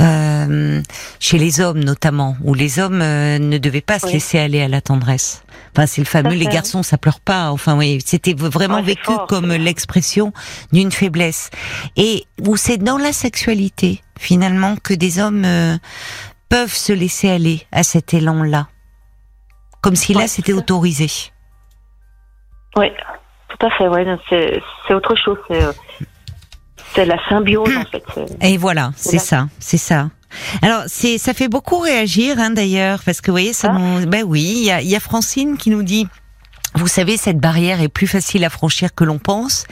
euh, 0.00 0.82
chez 1.18 1.38
les 1.38 1.60
hommes 1.60 1.82
notamment, 1.82 2.36
où 2.42 2.52
les 2.52 2.78
hommes 2.78 3.00
euh, 3.00 3.38
ne 3.38 3.56
devaient 3.56 3.80
pas 3.80 3.98
se 3.98 4.06
laisser 4.06 4.38
aller 4.38 4.60
à 4.60 4.68
la 4.68 4.82
tendresse. 4.82 5.42
Enfin, 5.74 5.86
c'est 5.86 6.02
le 6.02 6.06
fameux 6.06 6.34
les 6.34 6.46
garçons, 6.46 6.82
ça 6.82 6.98
pleure 6.98 7.20
pas. 7.20 7.50
Enfin, 7.50 7.76
oui, 7.76 8.00
c'était 8.04 8.34
vraiment 8.34 8.76
Ouais, 8.76 8.80
c'est 8.82 8.86
vécu 8.88 9.04
fort, 9.04 9.26
comme 9.26 9.52
l'expression 9.52 10.32
d'une 10.72 10.92
faiblesse. 10.92 11.50
Et 11.96 12.26
où 12.46 12.56
c'est 12.56 12.76
dans 12.76 12.98
la 12.98 13.12
sexualité 13.12 14.02
finalement 14.18 14.76
que 14.76 14.94
des 14.94 15.18
hommes 15.18 15.44
euh, 15.44 15.76
peuvent 16.48 16.74
se 16.74 16.92
laisser 16.92 17.30
aller 17.30 17.66
à 17.72 17.82
cet 17.82 18.12
élan-là, 18.14 18.68
comme 19.82 19.96
si 19.96 20.14
là 20.14 20.20
Ouais, 20.20 20.26
c'était 20.28 20.52
autorisé. 20.52 21.08
Oui, 22.76 22.86
tout 23.48 23.66
à 23.66 23.70
fait. 23.70 23.88
Ouais, 23.88 24.06
c'est, 24.28 24.94
autre 24.94 25.14
chose. 25.16 25.36
C'est, 25.48 25.62
euh, 25.62 25.72
c'est 26.94 27.04
la 27.04 27.18
symbiose 27.28 27.76
en 27.76 27.84
fait. 27.84 28.04
Et 28.40 28.56
voilà, 28.56 28.92
c'est 28.96 29.18
ça, 29.18 29.48
c'est 29.58 29.76
ça. 29.76 30.08
Alors, 30.62 30.84
c'est, 30.86 31.18
ça 31.18 31.34
fait 31.34 31.48
beaucoup 31.48 31.78
réagir, 31.78 32.38
hein, 32.38 32.50
d'ailleurs, 32.50 33.00
parce 33.04 33.20
que 33.20 33.30
vous 33.30 33.34
voyez, 33.34 33.52
ça 33.52 33.68
Ah. 33.74 33.78
nous, 33.78 34.06
ben 34.06 34.24
oui, 34.26 34.40
il 34.40 34.64
y 34.64 34.70
a, 34.70 34.80
il 34.80 34.88
y 34.88 34.96
a 34.96 35.00
Francine 35.00 35.58
qui 35.58 35.68
nous 35.68 35.82
dit, 35.82 36.08
vous 36.74 36.86
savez, 36.86 37.18
cette 37.18 37.38
barrière 37.38 37.82
est 37.82 37.88
plus 37.90 38.06
facile 38.06 38.42
à 38.44 38.48
franchir 38.48 38.94
que 38.94 39.04
l'on 39.04 39.18
pense. 39.18 39.66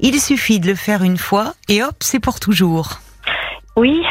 Il 0.00 0.20
suffit 0.20 0.58
de 0.58 0.66
le 0.66 0.74
faire 0.74 1.04
une 1.04 1.18
fois 1.18 1.54
et 1.68 1.84
hop, 1.84 1.94
c'est 2.00 2.18
pour 2.18 2.40
toujours. 2.40 2.98
Oui, 3.76 4.02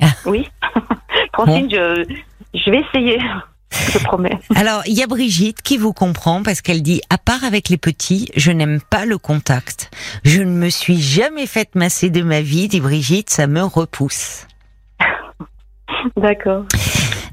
Ah. 0.00 0.06
oui. 0.26 0.48
Francine, 1.34 1.68
je, 1.68 2.04
je 2.54 2.70
vais 2.70 2.78
essayer. 2.88 3.18
Je 3.92 3.98
promets. 3.98 4.38
Alors, 4.54 4.82
il 4.86 4.94
y 4.94 5.02
a 5.02 5.06
Brigitte 5.06 5.62
qui 5.62 5.76
vous 5.76 5.92
comprend 5.92 6.42
parce 6.42 6.60
qu'elle 6.60 6.82
dit, 6.82 7.00
à 7.10 7.18
part 7.18 7.44
avec 7.44 7.68
les 7.68 7.76
petits, 7.76 8.28
je 8.36 8.50
n'aime 8.50 8.80
pas 8.80 9.04
le 9.04 9.18
contact. 9.18 9.90
Je 10.24 10.42
ne 10.42 10.50
me 10.50 10.70
suis 10.70 11.00
jamais 11.00 11.46
faite 11.46 11.74
masser 11.74 12.10
de 12.10 12.22
ma 12.22 12.40
vie, 12.40 12.68
dit 12.68 12.80
Brigitte, 12.80 13.30
ça 13.30 13.46
me 13.46 13.62
repousse. 13.62 14.46
D'accord. 16.16 16.64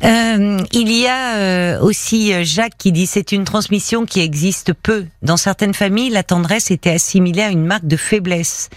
Euh, 0.03 0.57
il 0.71 0.91
y 0.91 1.05
a 1.07 1.35
euh, 1.35 1.79
aussi 1.81 2.33
euh, 2.33 2.43
Jacques 2.43 2.77
qui 2.77 2.91
dit 2.91 3.05
c'est 3.05 3.31
une 3.31 3.43
transmission 3.43 4.05
qui 4.05 4.19
existe 4.19 4.73
peu. 4.73 5.05
Dans 5.21 5.37
certaines 5.37 5.73
familles, 5.75 6.09
la 6.09 6.23
tendresse 6.23 6.71
était 6.71 6.89
assimilée 6.91 7.43
à 7.43 7.49
une 7.49 7.65
marque 7.65 7.85
de 7.85 7.97
faiblesse 7.97 8.69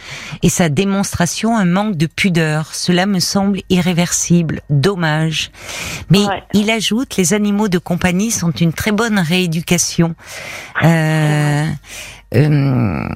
et 0.42 0.50
sa 0.50 0.68
démonstration 0.68 1.56
un 1.56 1.64
manque 1.64 1.96
de 1.96 2.06
pudeur. 2.06 2.74
Cela 2.74 3.06
me 3.06 3.20
semble 3.20 3.60
irréversible, 3.70 4.60
dommage. 4.68 5.50
Mais 6.10 6.24
Ouais. 6.26 6.42
il 6.52 6.70
ajoute 6.70 7.16
les 7.16 7.32
animaux 7.32 7.68
de 7.68 7.78
compagnie 7.78 8.30
sont 8.30 8.50
une 8.52 8.72
très 8.72 8.92
bonne 8.92 9.18
rééducation. 9.18 10.14
Euh, 10.82 11.66
euh, 12.34 13.08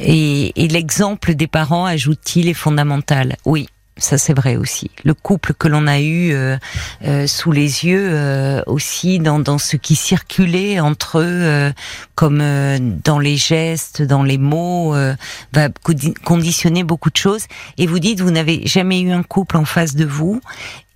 et 0.00 0.52
et 0.64 0.68
l'exemple 0.68 1.34
des 1.34 1.46
parents, 1.46 1.86
ajoute-t-il, 1.86 2.48
est 2.48 2.54
fondamental. 2.54 3.36
Oui. 3.44 3.68
Ça 3.98 4.18
c'est 4.18 4.34
vrai 4.34 4.56
aussi. 4.56 4.90
Le 5.04 5.14
couple 5.14 5.54
que 5.54 5.68
l'on 5.68 5.86
a 5.86 6.00
eu 6.00 6.32
euh, 6.32 6.58
euh, 7.06 7.26
sous 7.26 7.50
les 7.50 7.86
yeux 7.86 8.08
euh, 8.10 8.62
aussi 8.66 9.18
dans, 9.18 9.38
dans 9.38 9.56
ce 9.56 9.78
qui 9.78 9.96
circulait 9.96 10.80
entre 10.80 11.20
eux, 11.20 11.24
euh, 11.24 11.72
comme 12.14 12.40
euh, 12.42 12.78
dans 12.80 13.18
les 13.18 13.38
gestes, 13.38 14.02
dans 14.02 14.22
les 14.22 14.36
mots, 14.36 14.94
euh, 14.94 15.14
va 15.54 15.70
condi- 15.70 16.12
conditionner 16.12 16.84
beaucoup 16.84 17.08
de 17.08 17.16
choses. 17.16 17.44
Et 17.78 17.86
vous 17.86 17.98
dites, 17.98 18.20
vous 18.20 18.30
n'avez 18.30 18.66
jamais 18.66 19.00
eu 19.00 19.12
un 19.12 19.22
couple 19.22 19.56
en 19.56 19.64
face 19.64 19.94
de 19.94 20.04
vous, 20.04 20.42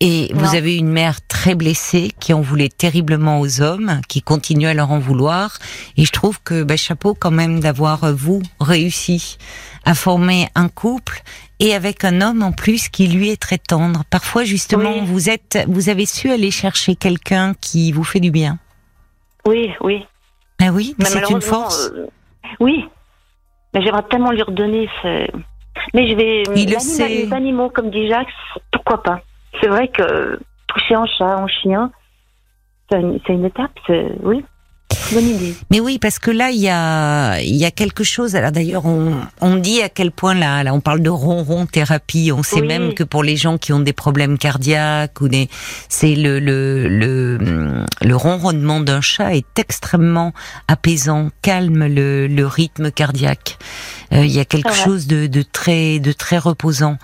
et 0.00 0.30
vous 0.34 0.54
avez 0.54 0.76
une 0.76 0.88
mère 0.90 1.20
très 1.26 1.54
blessée 1.54 2.12
qui 2.20 2.34
en 2.34 2.42
voulait 2.42 2.68
terriblement 2.70 3.40
aux 3.40 3.62
hommes, 3.62 4.00
qui 4.08 4.20
continue 4.20 4.66
à 4.66 4.74
leur 4.74 4.90
en 4.90 4.98
vouloir. 4.98 5.58
Et 5.96 6.04
je 6.04 6.12
trouve 6.12 6.38
que 6.42 6.62
bah, 6.64 6.76
chapeau 6.76 7.14
quand 7.14 7.30
même 7.30 7.60
d'avoir 7.60 8.14
vous 8.14 8.42
réussi 8.60 9.38
à 9.86 9.94
former 9.94 10.48
un 10.54 10.68
couple 10.68 11.22
et 11.60 11.74
avec 11.74 12.04
un 12.04 12.20
homme 12.20 12.42
en 12.42 12.50
plus 12.52 12.88
qui 12.88 13.06
lui 13.06 13.28
est 13.30 13.40
très 13.40 13.58
tendre. 13.58 14.02
Parfois 14.10 14.42
justement, 14.44 14.94
Oui. 14.94 15.02
vous 15.04 15.30
êtes, 15.30 15.58
vous 15.68 15.88
avez 15.88 16.06
su 16.06 16.30
aller 16.30 16.50
chercher 16.50 16.96
quelqu'un 16.96 17.54
qui 17.60 17.92
vous 17.92 18.04
fait 18.04 18.18
du 18.20 18.30
bien. 18.32 18.58
Oui, 19.46 19.70
oui. 19.80 20.04
Ah 20.60 20.70
oui, 20.72 20.94
mais 20.98 21.04
Mais 21.04 21.10
c'est 21.10 21.30
une 21.30 21.40
force. 21.40 21.90
euh, 21.94 22.06
oui. 22.60 22.84
Mais 23.72 23.82
j'aimerais 23.82 24.02
tellement 24.10 24.32
lui 24.32 24.42
redonner. 24.42 24.88
Mais 25.94 26.08
je 26.08 26.14
vais. 26.14 26.42
Il 26.56 26.70
le 26.72 26.78
sait. 26.80 27.08
Les 27.08 27.32
animaux, 27.32 27.70
comme 27.70 27.90
dit 27.90 28.08
Jacques, 28.08 28.26
pourquoi 28.72 29.02
pas? 29.02 29.20
C'est 29.60 29.68
vrai 29.68 29.88
que 29.88 30.38
toucher 30.66 30.96
en 30.96 31.06
chat, 31.06 31.36
en 31.38 31.46
chien, 31.46 31.90
c'est 32.90 33.00
une, 33.00 33.20
une 33.28 33.44
étape. 33.44 33.78
Oui. 34.22 34.44
Bonne 35.12 35.28
idée. 35.28 35.54
Mais 35.70 35.80
oui, 35.80 35.98
parce 35.98 36.18
que 36.18 36.30
là, 36.30 36.50
il 36.50 36.60
y 36.60 36.68
a, 36.68 37.40
il 37.40 37.56
y 37.56 37.64
a 37.64 37.70
quelque 37.70 38.04
chose. 38.04 38.36
Alors 38.36 38.52
d'ailleurs, 38.52 38.86
on, 38.86 39.14
on 39.40 39.56
dit 39.56 39.82
à 39.82 39.88
quel 39.88 40.10
point 40.12 40.34
là, 40.34 40.62
là, 40.62 40.72
on 40.74 40.80
parle 40.80 41.00
de 41.00 41.10
ronron 41.10 41.66
thérapie. 41.66 42.30
On 42.32 42.42
sait 42.42 42.60
Oui. 42.60 42.68
même 42.68 42.94
que 42.94 43.02
pour 43.04 43.22
les 43.22 43.36
gens 43.36 43.58
qui 43.58 43.72
ont 43.72 43.80
des 43.80 43.92
problèmes 43.92 44.38
cardiaques 44.38 45.20
ou 45.20 45.28
des, 45.28 45.48
c'est 45.88 46.14
le 46.14 46.38
le 46.38 46.88
le, 46.88 47.38
le 48.02 48.16
ronronnement 48.16 48.80
d'un 48.80 49.00
chat 49.00 49.34
est 49.34 49.58
extrêmement 49.58 50.32
apaisant, 50.68 51.30
calme 51.42 51.86
le, 51.86 52.26
le 52.26 52.46
rythme 52.46 52.90
cardiaque. 52.90 53.58
Euh, 54.12 54.24
il 54.24 54.32
y 54.32 54.40
a 54.40 54.44
quelque 54.44 54.74
chose 54.74 55.06
de, 55.06 55.26
de 55.26 55.42
très 55.42 56.00
de 56.00 56.12
très 56.12 56.38
reposant. 56.38 56.96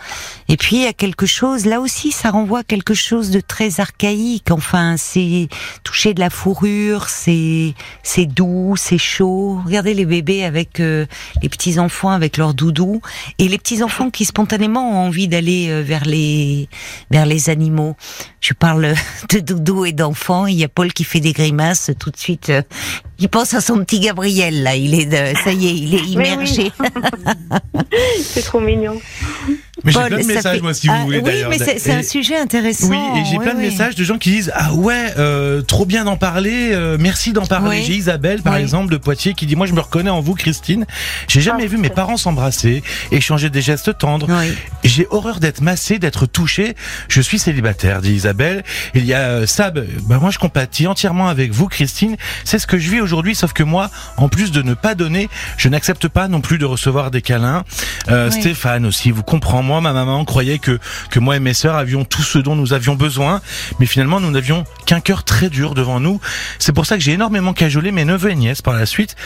Et 0.49 0.57
puis 0.57 0.77
il 0.77 0.83
y 0.83 0.87
a 0.87 0.93
quelque 0.93 1.27
chose, 1.27 1.65
là 1.65 1.81
aussi, 1.81 2.11
ça 2.11 2.31
renvoie 2.31 2.61
à 2.61 2.65
quelque 2.65 2.95
chose 2.95 3.31
de 3.31 3.41
très 3.41 3.81
archaïque. 3.81 4.51
Enfin, 4.51 4.97
c'est 4.97 5.49
toucher 5.85 6.15
de 6.15 6.21
la 6.21 6.31
fourrure, 6.31 7.09
c'est 7.09 7.75
c'est 8.03 8.27
doux, 8.27 8.75
c'est 8.77 8.99
chaud. 8.99 9.61
Regardez 9.65 9.95
les 9.95 10.07
bébés 10.07 10.45
avec 10.45 10.81
euh, 10.81 11.07
les 11.43 11.49
petits 11.49 11.79
enfants 11.79 12.11
avec 12.11 12.37
leur 12.37 12.55
doudou 12.55 13.01
et 13.39 13.49
les 13.49 13.59
petits 13.59 13.83
enfants 13.83 14.11
qui 14.11 14.25
spontanément 14.25 14.91
ont 14.91 15.07
envie 15.07 15.29
d'aller 15.29 15.69
euh, 15.69 15.83
vers 15.83 16.05
les 16.05 16.69
vers 17.11 17.27
les 17.27 17.51
animaux. 17.51 17.97
Je 18.41 18.53
parle 18.53 18.95
de 19.31 19.39
doudou 19.39 19.85
et 19.85 19.93
d'enfants. 19.93 20.47
Il 20.47 20.57
y 20.57 20.65
a 20.65 20.69
Paul 20.69 20.93
qui 20.93 21.05
fait 21.05 21.21
des 21.21 21.33
grimaces 21.33 21.91
tout 21.99 22.11
de 22.11 22.17
suite. 22.17 22.53
Il 23.19 23.29
pense 23.29 23.55
à 23.55 23.61
son 23.61 23.79
petit 23.85 24.01
Gabriel 24.01 24.63
là. 24.63 24.77
Il 24.77 24.95
est 24.95 25.07
de, 25.07 25.37
ça 25.43 25.53
y 25.53 25.67
est, 25.67 25.75
il 25.75 25.95
est 25.95 26.05
immergé. 26.05 26.73
C'est 28.23 28.43
trop 28.43 28.61
mignon. 28.61 29.01
Mais 29.85 29.93
j'ai 29.93 29.99
plein 30.01 30.19
de 30.19 30.25
messages, 30.25 30.57
fait- 30.57 30.61
moi, 30.63 30.73
si 30.75 30.87
vous 30.89 30.95
Ah, 30.97 31.03
voulez, 31.05 31.21
Oui, 31.21 31.33
mais 31.51 31.59
c'est 31.59 31.93
un 31.93 31.99
Et- 31.99 32.03
sujet 32.03 32.37
intéressant. 32.39 32.89
Oui, 32.89 32.97
et 33.17 33.25
j'ai 33.31 33.37
plein 33.39 33.55
de 33.55 33.61
messages 33.61 33.95
de 33.95 34.05
gens 34.05 34.17
qui 34.19 34.31
disent 34.31 34.51
ah 34.55 34.73
ouais 34.75 35.13
euh, 35.19 35.61
trop 35.63 35.85
bien 35.85 36.05
d'en 36.05 36.17
parler, 36.17 36.71
euh, 36.73 36.97
merci 36.99 37.33
d'en 37.33 37.45
parler. 37.47 37.79
Oui. 37.81 37.85
J'ai 37.87 37.95
Isabelle 37.95 38.43
par 38.43 38.57
exemple 38.57 38.91
de 38.93 38.97
Poitiers 38.97 39.35
qui 39.35 39.45
dit 39.47 39.55
moi 39.55 39.67
je 39.67 39.75
me 39.75 39.81
reconnais 39.81 40.11
en 40.11 40.21
vous 40.21 40.35
Christine. 40.35 40.87
J'ai 41.29 41.41
jamais 41.43 41.65
Ah, 41.65 41.69
vu 41.69 41.77
mes 41.77 41.91
parents 41.91 42.17
s'embrasser, 42.17 42.83
échanger 43.11 43.51
des 43.51 43.61
gestes 43.61 43.99
tendres. 43.99 44.27
Oui. 44.31 44.55
J'ai 44.85 45.07
horreur 45.11 45.41
d'être 45.41 45.61
massé, 45.61 45.99
d'être 45.99 46.27
touché. 46.27 46.75
Je 47.09 47.21
suis 47.21 47.39
célibataire, 47.39 48.01
dit 48.01 48.13
Isabelle. 48.15 48.65
Il 48.95 49.05
y 49.05 49.13
a 49.15 49.21
euh, 49.21 49.47
Sab. 49.47 49.85
Bah 50.05 50.19
moi 50.21 50.31
je 50.31 50.39
compatis 50.39 50.87
entièrement 50.87 51.29
avec 51.29 51.53
vous 51.53 51.69
Christine. 51.69 52.17
C'est 52.45 52.59
ce 52.59 52.67
que 52.67 52.79
je 52.79 52.91
vis 52.91 53.01
aujourd'hui, 53.01 53.35
sauf 53.35 53.53
que 53.53 53.63
moi, 53.63 53.91
en 54.17 54.29
plus 54.29 54.53
de 54.53 54.63
ne 54.63 54.75
pas 54.75 54.95
donner, 54.95 55.29
je 55.59 55.69
n'accepte 55.69 56.09
pas 56.09 56.29
non 56.29 56.41
plus 56.41 56.57
de 56.59 56.65
recevoir 56.65 57.11
des 57.11 57.21
câlins. 57.23 57.65
Euh. 58.09 58.31
Stéphane 58.31 58.87
aussi, 58.87 59.11
vous 59.11 59.23
comprend 59.23 59.63
moi, 59.67 59.81
ma 59.81 59.93
maman 59.93 60.25
croyait 60.25 60.59
que 60.59 60.79
que 61.11 61.19
moi 61.19 61.37
et 61.37 61.41
mes 61.41 61.55
sœurs 61.55 61.77
avions 61.77 62.05
tout 62.05 62.23
ce 62.23 62.39
dont 62.39 62.57
nous 62.57 62.73
avions 62.73 62.95
besoin, 62.95 63.41
mais 63.79 63.87
finalement 63.87 64.21
nous 64.21 64.31
n'avions 64.31 64.65
qu'un 64.87 65.01
cœur 65.01 65.25
très 65.25 65.51
dur 65.51 65.75
devant 65.75 66.01
nous. 66.01 66.21
C'est 66.59 66.73
pour 66.73 66.87
ça 66.87 66.97
que 66.97 67.03
j'ai 67.03 67.13
énormément 67.13 67.53
cajolé 67.53 67.93
mes 67.93 68.05
neveux 68.05 68.31
et 68.31 68.35
nièces 68.35 68.63
par 68.63 68.75
la 68.75 68.87
suite. 68.87 69.17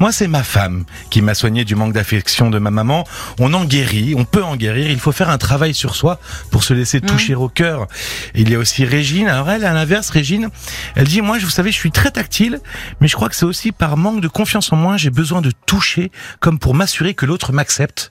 Moi, 0.00 0.12
c'est 0.12 0.26
ma 0.28 0.42
femme 0.42 0.84
qui 1.10 1.22
m'a 1.22 1.34
soigné 1.34 1.64
du 1.64 1.74
manque 1.74 1.92
d'affection 1.92 2.50
de 2.50 2.58
ma 2.58 2.70
maman. 2.70 3.04
On 3.38 3.52
en 3.54 3.64
guérit, 3.64 4.14
on 4.16 4.24
peut 4.24 4.42
en 4.42 4.56
guérir. 4.56 4.90
Il 4.90 4.98
faut 4.98 5.12
faire 5.12 5.30
un 5.30 5.38
travail 5.38 5.74
sur 5.74 5.94
soi 5.94 6.18
pour 6.50 6.64
se 6.64 6.74
laisser 6.74 7.00
toucher 7.00 7.34
au 7.34 7.48
cœur. 7.48 7.86
Et 8.34 8.40
il 8.42 8.50
y 8.50 8.54
a 8.54 8.58
aussi 8.58 8.84
Régine. 8.84 9.28
Alors 9.28 9.50
elle, 9.50 9.64
à 9.64 9.72
l'inverse, 9.72 10.10
Régine, 10.10 10.48
elle 10.96 11.06
dit 11.06 11.20
moi, 11.20 11.38
vous 11.38 11.50
savez, 11.50 11.70
je 11.70 11.76
suis 11.76 11.90
très 11.90 12.10
tactile, 12.10 12.60
mais 13.00 13.08
je 13.08 13.14
crois 13.16 13.28
que 13.28 13.36
c'est 13.36 13.44
aussi 13.44 13.72
par 13.72 13.96
manque 13.96 14.20
de 14.20 14.28
confiance 14.28 14.72
en 14.72 14.76
moi, 14.76 14.96
j'ai 14.96 15.10
besoin 15.10 15.40
de 15.42 15.52
toucher, 15.66 16.10
comme 16.40 16.58
pour 16.58 16.74
m'assurer 16.74 17.14
que 17.14 17.26
l'autre 17.26 17.52
m'accepte. 17.52 18.10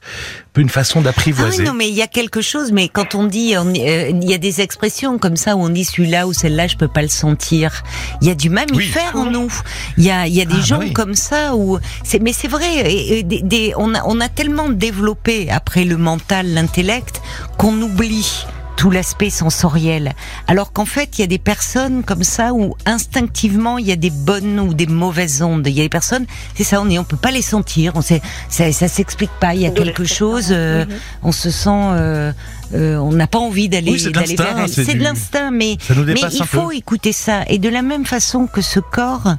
Une 0.57 0.67
façon 0.67 0.99
Ah 0.99 1.03
d'apprivoiser. 1.03 1.63
oui, 1.63 1.69
mais 1.79 1.87
il 1.89 1.95
y 1.95 2.01
a 2.01 2.07
quelque 2.07 2.41
chose, 2.41 2.71
mais 2.73 2.89
quand 2.89 3.15
on 3.15 3.23
dit, 3.23 3.55
euh, 3.55 3.63
il 4.11 4.29
y 4.29 4.33
a 4.33 4.37
des 4.37 4.59
expressions 4.61 5.17
comme 5.17 5.37
ça 5.37 5.55
où 5.55 5.61
on 5.63 5.69
dit 5.69 5.85
celui-là 5.85 6.27
ou 6.27 6.33
celle-là, 6.33 6.67
je 6.67 6.75
peux 6.75 6.89
pas 6.89 7.01
le 7.01 7.07
sentir. 7.07 7.83
Il 8.21 8.27
y 8.27 8.31
a 8.31 8.35
du 8.35 8.49
mammifère 8.49 9.15
en 9.15 9.25
nous. 9.31 9.49
Il 9.97 10.03
y 10.03 10.11
a, 10.11 10.27
il 10.27 10.33
y 10.35 10.41
a 10.41 10.45
des 10.45 10.51
Ah, 10.55 10.57
bah 10.59 10.63
gens 10.65 10.79
oui. 10.79 10.91
comme 10.93 11.15
ça 11.15 11.55
où, 11.55 11.79
c'est, 12.03 12.19
mais 12.21 12.33
c'est 12.33 12.49
vrai, 12.49 12.69
et- 12.91 13.19
et 13.19 13.23
des, 13.23 13.41
des- 13.41 13.73
on 13.77 13.95
a, 13.95 14.03
on 14.05 14.19
a 14.19 14.27
tellement 14.29 14.67
développé 14.69 15.49
après 15.49 15.85
le 15.85 15.95
mental, 15.97 16.53
l'intellect, 16.53 17.21
qu'on 17.57 17.81
oublie 17.81 18.43
tout 18.79 18.91
l'aspect 18.91 19.29
sensoriel. 19.29 20.13
Alors 20.47 20.71
qu'en 20.71 20.85
fait, 20.85 21.17
il 21.17 21.21
y 21.21 21.23
a 21.25 21.27
des 21.27 21.37
personnes 21.37 22.01
comme 22.01 22.23
ça 22.23 22.53
où 22.53 22.75
instinctivement 22.85 23.77
il 23.77 23.85
y 23.85 23.91
a 23.91 23.97
des 23.97 24.09
bonnes 24.09 24.57
ou 24.57 24.73
des 24.73 24.87
mauvaises 24.87 25.41
ondes. 25.41 25.67
Il 25.67 25.73
y 25.73 25.81
a 25.81 25.83
des 25.83 25.89
personnes, 25.89 26.25
c'est 26.55 26.63
ça, 26.63 26.79
on 26.81 26.89
est, 26.89 26.97
on 26.97 27.03
peut 27.03 27.17
pas 27.17 27.31
les 27.31 27.41
sentir. 27.41 27.91
On 27.95 28.01
sait, 28.01 28.21
ça, 28.47 28.71
ça 28.71 28.87
s'explique 28.87 29.31
pas. 29.41 29.53
Il 29.53 29.59
y 29.61 29.65
a 29.65 29.71
quelque 29.71 30.05
chose. 30.05 30.47
euh, 30.51 30.85
Mhm. 30.85 30.95
on 31.23 31.31
se 31.33 31.51
sent, 31.51 31.69
euh, 31.69 32.31
euh, 32.73 32.97
on 32.97 33.11
n'a 33.11 33.27
pas 33.27 33.39
envie 33.39 33.69
d'aller 33.69 33.91
Oui, 33.93 33.99
c'est 33.99 34.09
de 34.09 34.13
d'aller 34.13 34.35
l'instinct, 34.35 34.53
vers 34.55 34.63
elle. 34.65 34.69
c'est 34.69 34.85
du- 34.93 34.99
de 34.99 35.03
l'instinct, 35.03 35.51
mais 35.51 35.73
il 35.89 36.43
faut 36.45 36.67
peu. 36.67 36.75
écouter 36.75 37.11
ça. 37.13 37.43
Et 37.47 37.57
de 37.57 37.69
la 37.69 37.81
même 37.81 38.05
façon 38.05 38.47
que 38.47 38.61
ce 38.61 38.79
corps, 38.79 39.35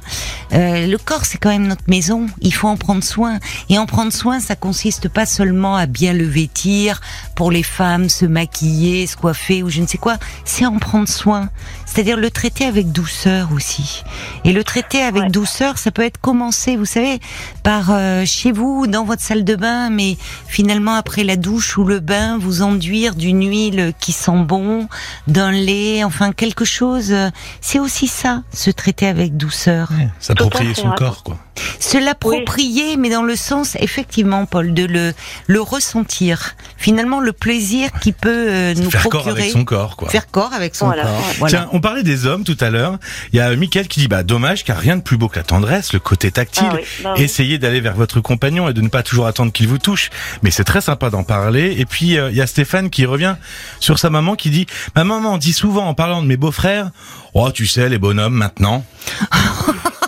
euh, 0.53 0.87
le 0.87 0.97
corps 0.97 1.25
c'est 1.25 1.37
quand 1.37 1.49
même 1.49 1.67
notre 1.67 1.83
maison. 1.87 2.27
Il 2.41 2.53
faut 2.53 2.67
en 2.67 2.77
prendre 2.77 3.03
soin. 3.03 3.39
Et 3.69 3.77
en 3.77 3.85
prendre 3.85 4.11
soin, 4.11 4.39
ça 4.39 4.55
consiste 4.55 5.07
pas 5.09 5.25
seulement 5.25 5.75
à 5.75 5.85
bien 5.85 6.13
le 6.13 6.25
vêtir 6.25 7.01
pour 7.35 7.51
les 7.51 7.63
femmes, 7.63 8.09
se 8.09 8.25
maquiller, 8.25 9.07
se 9.07 9.15
coiffer 9.17 9.63
ou 9.63 9.69
je 9.69 9.81
ne 9.81 9.87
sais 9.87 9.97
quoi. 9.97 10.17
C'est 10.45 10.65
en 10.65 10.77
prendre 10.77 11.07
soin. 11.07 11.49
C'est-à-dire 11.85 12.17
le 12.17 12.29
traiter 12.31 12.65
avec 12.65 12.91
douceur 12.91 13.49
aussi. 13.53 14.03
Et 14.45 14.53
le 14.53 14.63
traiter 14.63 15.01
avec 15.01 15.23
Ouais. 15.23 15.29
douceur, 15.29 15.77
ça 15.77 15.91
peut 15.91 16.03
être 16.03 16.19
commencé, 16.19 16.77
vous 16.77 16.85
savez, 16.85 17.19
par 17.63 17.89
euh, 17.91 18.23
chez 18.25 18.51
vous, 18.53 18.87
dans 18.87 19.03
votre 19.03 19.21
salle 19.21 19.43
de 19.43 19.55
bain, 19.55 19.89
mais 19.89 20.17
finalement 20.47 20.93
après 20.93 21.23
la 21.25 21.35
douche 21.35 21.77
ou 21.77 21.83
le 21.83 21.99
bain, 21.99 22.37
vous 22.39 22.61
enduire 22.61 23.15
d'une 23.21 23.47
huile 23.47 23.93
qui 23.99 24.11
sent 24.11 24.43
bon, 24.45 24.87
d'un 25.27 25.51
lait, 25.51 26.03
enfin 26.03 26.31
quelque 26.33 26.65
chose. 26.65 27.13
C'est 27.61 27.79
aussi 27.79 28.07
ça, 28.07 28.41
se 28.53 28.71
traiter 28.71 29.07
avec 29.07 29.37
douceur. 29.37 29.89
S'approprier 30.19 30.73
son 30.73 30.91
corps, 30.91 31.23
quoi. 31.23 31.37
Se 31.79 31.97
l'approprier, 32.03 32.97
mais 32.97 33.09
dans 33.09 33.21
le 33.23 33.35
sens, 33.35 33.75
effectivement, 33.79 34.45
Paul, 34.45 34.73
de 34.73 34.85
le, 34.85 35.13
le 35.47 35.61
ressentir. 35.61 36.55
Finalement, 36.77 37.19
le 37.19 37.33
plaisir 37.33 37.89
qui 38.01 38.11
peut 38.13 38.47
euh, 38.49 38.73
nous 38.75 38.89
Faire 38.89 39.03
corps 39.03 39.21
procurer. 39.21 39.41
avec 39.41 39.51
son 39.53 39.63
corps, 39.63 39.95
quoi. 39.95 40.09
Faire 40.09 40.29
corps 40.31 40.53
avec 40.53 40.75
son 40.75 40.87
Voilà, 40.87 41.03
corps. 41.03 41.21
Voilà. 41.37 41.59
Tiens, 41.59 41.69
on 41.73 41.79
parlait 41.79 42.03
des 42.03 42.25
hommes 42.25 42.43
tout 42.43 42.57
à 42.59 42.69
l'heure. 42.71 42.97
Il 43.31 43.37
y 43.37 43.39
a 43.39 43.55
Mickaël 43.55 43.87
qui 43.87 43.99
dit 43.99 44.07
bah 44.07 44.23
dommage 44.23 44.63
car 44.63 44.77
rien 44.77 44.95
de 44.97 45.01
plus 45.01 45.17
beau 45.17 45.27
que 45.27 45.35
la 45.37 45.43
tendresse, 45.43 45.93
le 45.93 45.99
côté 45.99 46.31
tactile. 46.31 46.65
Ah 46.71 46.75
oui, 46.75 46.81
bah 47.03 47.13
oui. 47.17 47.23
Essayez 47.23 47.57
d'aller 47.59 47.81
vers 47.81 47.95
votre 47.95 48.19
compagnon 48.21 48.67
et 48.69 48.73
de 48.73 48.81
ne 48.81 48.87
pas 48.89 49.03
toujours 49.03 49.27
attendre 49.27 49.51
qu'il 49.51 49.67
vous 49.67 49.77
touche. 49.77 50.09
Mais 50.41 50.49
c'est 50.51 50.63
très 50.63 50.81
sympa 50.81 51.09
d'en 51.11 51.23
parler. 51.23 51.75
Et 51.77 51.85
puis 51.85 52.17
euh, 52.17 52.31
il 52.31 52.37
y 52.37 52.41
a 52.41 52.47
Stéphane 52.47 52.89
qui 52.89 53.05
revient 53.11 53.35
sur 53.79 53.99
sa 53.99 54.09
maman 54.09 54.35
qui 54.35 54.49
dit 54.49 54.65
ma 54.95 55.03
maman 55.03 55.37
dit 55.37 55.53
souvent 55.53 55.87
en 55.87 55.93
parlant 55.93 56.21
de 56.21 56.27
mes 56.27 56.37
beaux-frères, 56.37 56.89
oh 57.33 57.51
tu 57.51 57.65
sais 57.67 57.89
les 57.89 57.97
bonhommes 57.97 58.33
maintenant. 58.35 58.83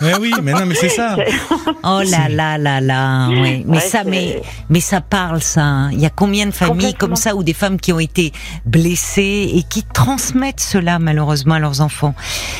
mais 0.02 0.14
oui, 0.20 0.32
mais 0.42 0.52
non 0.52 0.66
mais 0.66 0.74
c'est 0.74 0.88
ça. 0.88 1.16
Oh 1.82 2.00
là 2.04 2.28
là 2.28 2.58
là 2.58 2.80
là, 2.80 3.28
oui. 3.28 3.62
Mais 3.66 3.76
Ouais, 3.76 3.80
ça, 3.80 4.04
mais 4.04 4.42
mais 4.68 4.80
ça 4.80 5.00
parle 5.00 5.42
ça. 5.42 5.62
hein. 5.62 5.90
Il 5.92 6.00
y 6.00 6.06
a 6.06 6.10
combien 6.10 6.46
de 6.46 6.50
familles 6.52 6.94
comme 6.94 7.16
ça 7.16 7.34
ou 7.34 7.42
des 7.42 7.52
femmes 7.52 7.78
qui 7.80 7.92
ont 7.92 7.98
été 8.00 8.32
blessées 8.66 9.50
et 9.54 9.62
qui 9.62 9.82
transmettent 9.82 10.60
cela 10.60 10.98
malheureusement 10.98 11.54
à 11.54 11.58
leurs 11.58 11.80
enfants? 11.80 12.14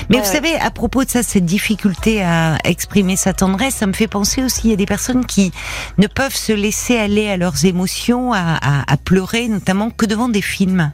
Mais 0.09 0.17
Ouais, 0.17 0.23
vous 0.23 0.29
ouais. 0.29 0.35
savez, 0.35 0.55
à 0.57 0.71
propos 0.71 1.05
de 1.05 1.11
ça, 1.11 1.23
cette 1.23 1.45
difficulté 1.47 2.23
à 2.23 2.59
exprimer 2.65 3.17
sa 3.17 3.33
tendresse, 3.33 3.77
ça 3.77 3.87
me 3.87 3.93
fait 3.93 4.09
penser 4.09 4.43
aussi 4.43 4.73
à 4.73 4.77
des 4.77 4.87
personnes 4.87 5.25
qui 5.27 5.53
ne 5.99 6.07
peuvent 6.07 6.35
se 6.37 6.53
laisser 6.53 6.99
aller 6.99 7.29
à 7.29 7.37
leurs 7.37 7.65
émotions, 7.65 8.33
à, 8.33 8.39
à, 8.61 8.93
à 8.93 8.97
pleurer, 8.97 9.49
notamment 9.49 9.91
que 9.91 10.07
devant 10.07 10.29
des 10.29 10.43
films. 10.43 10.93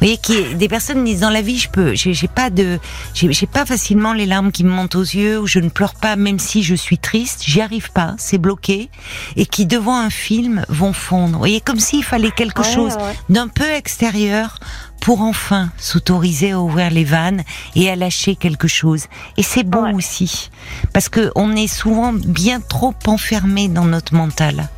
Vous 0.00 0.06
voyez, 0.06 0.16
qui, 0.16 0.54
des 0.54 0.68
personnes 0.68 1.04
disent 1.04 1.20
dans 1.20 1.28
la 1.28 1.42
vie, 1.42 1.58
je 1.58 1.68
peux, 1.68 1.94
j'ai 1.94 2.14
pas 2.26 2.48
de, 2.48 2.78
j'ai 3.12 3.30
j'ai 3.34 3.46
pas 3.46 3.66
facilement 3.66 4.14
les 4.14 4.24
larmes 4.24 4.50
qui 4.50 4.64
me 4.64 4.70
montent 4.70 4.94
aux 4.94 5.02
yeux, 5.02 5.38
ou 5.38 5.46
je 5.46 5.58
ne 5.58 5.68
pleure 5.68 5.94
pas 5.94 6.16
même 6.16 6.38
si 6.38 6.62
je 6.62 6.74
suis 6.74 6.96
triste, 6.96 7.42
j'y 7.44 7.60
arrive 7.60 7.92
pas, 7.92 8.14
c'est 8.18 8.38
bloqué, 8.38 8.88
et 9.36 9.44
qui 9.44 9.66
devant 9.66 9.98
un 9.98 10.08
film 10.08 10.64
vont 10.70 10.94
fondre. 10.94 11.32
Vous 11.34 11.38
voyez, 11.38 11.60
comme 11.60 11.78
s'il 11.80 12.02
fallait 12.02 12.30
quelque 12.30 12.62
Ouais, 12.62 12.74
chose 12.74 12.94
ouais. 12.94 13.14
d'un 13.28 13.48
peu 13.48 13.68
extérieur 13.70 14.58
pour 15.02 15.20
enfin 15.20 15.70
s'autoriser 15.78 16.52
à 16.52 16.60
ouvrir 16.60 16.90
les 16.90 17.04
vannes 17.04 17.42
et 17.76 17.90
à 17.90 17.96
lâcher 17.96 18.36
quelque 18.36 18.68
chose. 18.68 19.04
Et 19.36 19.42
c'est 19.42 19.64
bon 19.64 19.84
Ouais. 19.84 19.94
aussi, 19.94 20.50
parce 20.94 21.10
que 21.10 21.30
on 21.36 21.54
est 21.56 21.68
souvent 21.68 22.12
bien 22.14 22.60
trop 22.60 22.94
enfermé 23.06 23.68
dans 23.68 23.84
notre 23.84 24.14
mental. 24.14 24.68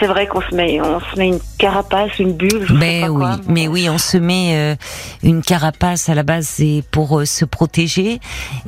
C'est 0.00 0.06
vrai 0.06 0.26
qu'on 0.26 0.40
se 0.40 0.54
met, 0.54 0.80
on 0.80 0.98
se 0.98 1.16
met 1.16 1.28
une 1.28 1.38
carapace, 1.58 2.18
une 2.18 2.32
bulle. 2.32 2.66
je 2.66 2.72
sais 2.72 2.78
Ben 2.80 3.02
pas 3.02 3.10
oui, 3.10 3.20
quoi. 3.20 3.40
mais 3.46 3.68
oui, 3.68 3.88
on 3.88 3.98
se 3.98 4.16
met 4.16 4.52
euh, 4.56 4.74
une 5.22 5.40
carapace 5.40 6.08
à 6.08 6.14
la 6.14 6.24
base, 6.24 6.46
c'est 6.48 6.82
pour 6.90 7.20
euh, 7.20 7.24
se 7.24 7.44
protéger, 7.44 8.18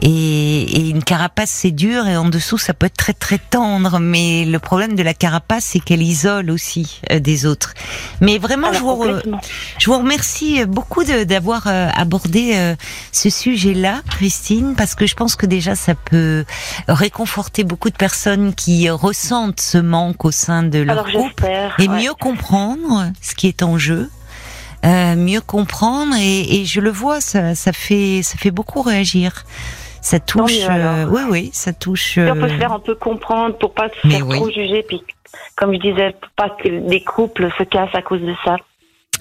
et, 0.01 0.62
et 0.62 0.89
une 0.91 1.03
carapace 1.03 1.51
c'est 1.51 1.73
dur 1.73 2.07
et 2.07 2.17
en 2.17 2.29
dessous 2.29 2.59
ça 2.59 2.75
peut 2.75 2.87
être 2.87 2.97
très 2.97 3.12
très 3.12 3.39
tendre, 3.39 3.99
mais 3.99 4.45
le 4.45 4.59
problème 4.61 4.95
de 4.95 5.03
la 5.03 5.15
carapace 5.15 5.65
c'est 5.65 5.81
qu'elle 5.81 6.03
isole 6.03 6.51
aussi 6.51 7.01
euh, 7.11 7.19
des 7.19 7.45
autres. 7.45 7.75
Mais 8.21 8.39
vraiment, 8.39 8.69
Alors, 8.69 8.81
je 8.81 8.85
vous, 8.85 9.39
je 9.79 9.91
vous 9.91 9.99
remercie 9.99 10.65
beaucoup 10.65 11.03
d'avoir 11.05 11.67
abordé 11.67 12.75
ce 13.12 13.31
sujet-là, 13.31 14.01
Christine, 14.11 14.75
parce 14.77 14.95
que 14.95 15.07
je 15.07 15.15
pense 15.15 15.35
que 15.37 15.47
déjà 15.47 15.75
ça 15.75 15.95
peut 15.95 16.45
réconforter 16.89 17.65
beaucoup 17.65 17.91
de 17.91 17.97
personnes 17.97 18.55
qui 18.55 18.89
ressentent 18.91 19.61
ce 19.61 19.79
manque 19.79 20.25
au 20.25 20.31
sein 20.31 20.62
de 20.62 20.79
leur 20.81 20.99
Alors 20.99 21.09
groupe 21.18 21.44
et 21.79 21.88
ouais. 21.88 22.02
mieux 22.02 22.14
comprendre 22.14 23.12
ce 23.20 23.35
qui 23.35 23.48
est 23.48 23.62
en 23.62 23.79
jeu. 23.79 24.11
Euh, 24.85 25.16
mieux 25.16 25.40
comprendre 25.40 26.14
et, 26.20 26.61
et 26.61 26.64
je 26.64 26.81
le 26.81 26.90
vois 26.90 27.20
ça, 27.20 27.55
ça 27.55 27.72
fait 27.72 28.20
ça 28.22 28.37
fait 28.37 28.50
beaucoup 28.50 28.83
réagir 28.83 29.44
ça 30.07 30.20
touche 30.20 30.61
euh, 30.70 31.07
oui 31.11 31.22
oui 31.29 31.50
ça 31.52 31.72
touche 31.72 32.18
on 32.18 32.35
peut 32.35 32.44
euh, 32.44 32.48
se 32.48 32.55
faire 32.55 32.72
un 32.72 32.79
peu 32.79 32.94
comprendre 32.94 33.57
pour 33.59 33.74
pas 33.74 33.88
se 33.88 34.09
faire 34.09 34.24
oui. 34.24 34.37
trop 34.37 34.50
juger. 34.50 34.85
Puis, 34.87 35.02
comme 35.57 35.74
je 35.74 35.81
disais, 35.81 36.12
pour 36.12 36.31
pas 36.37 36.50
que 36.50 36.88
des 36.88 37.02
couples 37.02 37.50
se 37.59 37.64
cassent 37.64 37.94
à 37.94 38.02
cause 38.02 38.20
de 38.20 38.35
ça. 38.44 38.57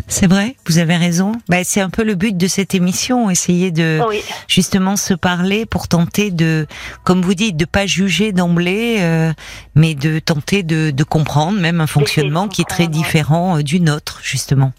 C'est 0.07 0.27
vrai, 0.27 0.55
vous 0.67 0.77
avez 0.77 0.97
raison. 0.97 1.31
Bah, 1.49 1.63
c'est 1.63 1.81
un 1.81 1.89
peu 1.89 2.03
le 2.03 2.15
but 2.15 2.37
de 2.37 2.47
cette 2.47 2.75
émission, 2.75 3.29
essayer 3.29 3.71
de 3.71 4.01
Oui, 4.07 4.21
justement 4.47 4.95
se 4.95 5.13
parler 5.13 5.65
pour 5.65 5.87
tenter 5.87 6.31
de, 6.31 6.67
comme 7.03 7.21
vous 7.21 7.33
dites, 7.33 7.57
de 7.57 7.65
pas 7.65 7.85
juger 7.85 8.31
d'emblée, 8.31 8.97
euh, 8.99 9.33
mais 9.73 9.95
de 9.95 10.19
tenter 10.19 10.63
de, 10.63 10.91
de 10.91 11.03
comprendre 11.03 11.59
même 11.59 11.81
un 11.81 11.87
fonctionnement 11.87 12.47
qui 12.47 12.61
est 12.61 12.69
très 12.69 12.83
ouais. 12.83 12.89
différent 12.89 13.57
euh, 13.57 13.63
du 13.63 13.79
nôtre, 13.79 14.19
justement. 14.23 14.73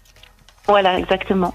Voilà, 0.67 0.97
exactement. 0.99 1.53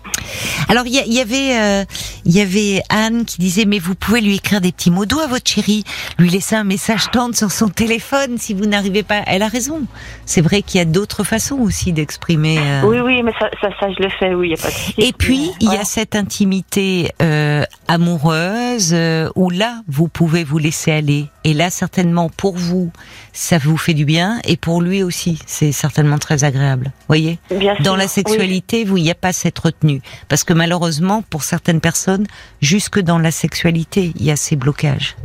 Alors 0.69 0.87
il 0.87 0.95
y, 0.95 1.21
avait 1.21 1.59
euh, 1.61 1.85
il 2.25 2.33
y 2.33 2.41
avait 2.41 2.83
Anne 2.89 3.25
qui 3.27 3.39
disait 3.39 3.65
mais 3.67 3.79
vous 3.79 3.95
pouvez 3.95 4.21
lui 4.23 4.37
écrire 4.37 4.61
des 4.61 4.73
petits 4.73 4.91
mots 4.91 5.05
doux 5.05 5.19
à 5.19 5.27
votre 5.27 5.51
chérie, 5.51 5.85
lui 6.19 6.31
laisser 6.31 6.55
un 6.57 6.65
message 6.65 7.11
tendre 7.11 7.35
sur 7.35 7.51
son 7.53 7.69
téléphone 7.69 8.39
si 8.39 8.55
vous 8.55 8.65
n'arrivez 8.67 9.03
pas. 9.03 9.23
Elle 9.27 9.43
a 9.43 9.49
raison. 9.49 9.83
C'est 10.25 10.41
vrai 10.41 10.63
qu'il 10.63 10.79
y 10.79 10.81
a 10.83 10.85
d'autres 10.87 11.25
façons 11.25 11.57
aussi 11.59 11.93
d'exprimer. 11.93 12.59
euh, 12.59 12.83
Oui, 12.85 13.01
oui, 13.01 13.23
mais 13.23 13.33
ça, 13.39 13.51
ça, 13.61 13.69
ça, 13.79 13.89
je 13.97 14.03
le 14.03 14.09
fais, 14.19 14.35
oui, 14.35 14.55
a 14.55 14.57
pas 14.57 14.69
de. 14.69 15.05
Et 15.05 15.13
puis, 15.13 15.51
il 15.61 15.71
y 15.73 15.77
a 15.77 15.85
cette 15.85 16.15
intimité 16.17 17.11
euh, 17.21 17.65
amoureuse 17.89 18.95
où 19.35 19.51
là, 19.51 19.81
vous 19.89 20.09
pouvez 20.09 20.45
vous 20.45 20.59
laisser 20.59 20.93
aller. 20.93 21.27
Et 21.45 21.55
là, 21.55 21.71
certainement, 21.71 22.31
pour 22.37 22.57
vous, 22.57 22.93
ça 23.33 23.59
vous 23.59 23.77
fait 23.77 23.95
du 23.95 24.05
bien. 24.05 24.41
Et 24.45 24.57
pour 24.57 24.81
lui 24.81 25.03
aussi, 25.03 25.39
c'est 25.47 25.73
certainement 25.73 26.19
très 26.19 26.45
agréable. 26.45 26.93
voyez? 27.09 27.39
Bien 27.51 27.75
Dans 27.81 27.85
sûr, 27.85 27.97
la 27.97 28.05
oui. 28.05 28.09
sexualité, 28.11 28.85
vous, 28.85 28.99
il 29.03 29.07
n'y 29.07 29.11
a 29.11 29.17
pas 29.17 29.33
cette 29.33 29.59
retenue. 29.59 30.01
Parce 30.29 30.45
que 30.45 30.53
malheureusement, 30.53 31.23
pour 31.29 31.43
certaines 31.43 31.81
personnes, 31.81 32.27
jusque 32.61 33.01
dans 33.01 33.19
la 33.19 33.33
sexualité, 33.33 34.13
il 34.15 34.25
y 34.25 34.31
a 34.31 34.37
ces 34.37 34.55
blocages. 34.55 35.17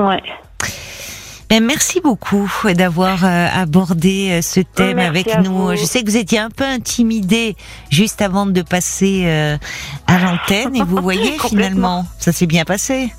Ouais. 0.00 0.22
Ben, 1.50 1.62
merci 1.62 2.00
beaucoup 2.00 2.48
d'avoir 2.74 3.24
euh, 3.24 3.48
abordé 3.52 4.30
euh, 4.30 4.42
ce 4.42 4.60
thème 4.60 4.96
Merci 4.96 5.30
avec 5.30 5.44
nous. 5.44 5.52
vous. 5.52 5.76
Je 5.76 5.84
sais 5.84 6.02
que 6.02 6.08
vous 6.08 6.16
étiez 6.16 6.38
un 6.38 6.48
peu 6.48 6.64
intimidé 6.64 7.56
juste 7.90 8.22
avant 8.22 8.46
de 8.46 8.62
passer 8.62 9.24
euh, 9.26 9.58
à 10.06 10.18
l'antenne 10.18 10.76
et 10.76 10.82
vous 10.82 10.96
voyez 11.02 11.38
finalement, 11.40 12.06
ça 12.18 12.32
s'est 12.32 12.46
bien 12.46 12.64
passé. 12.64 13.12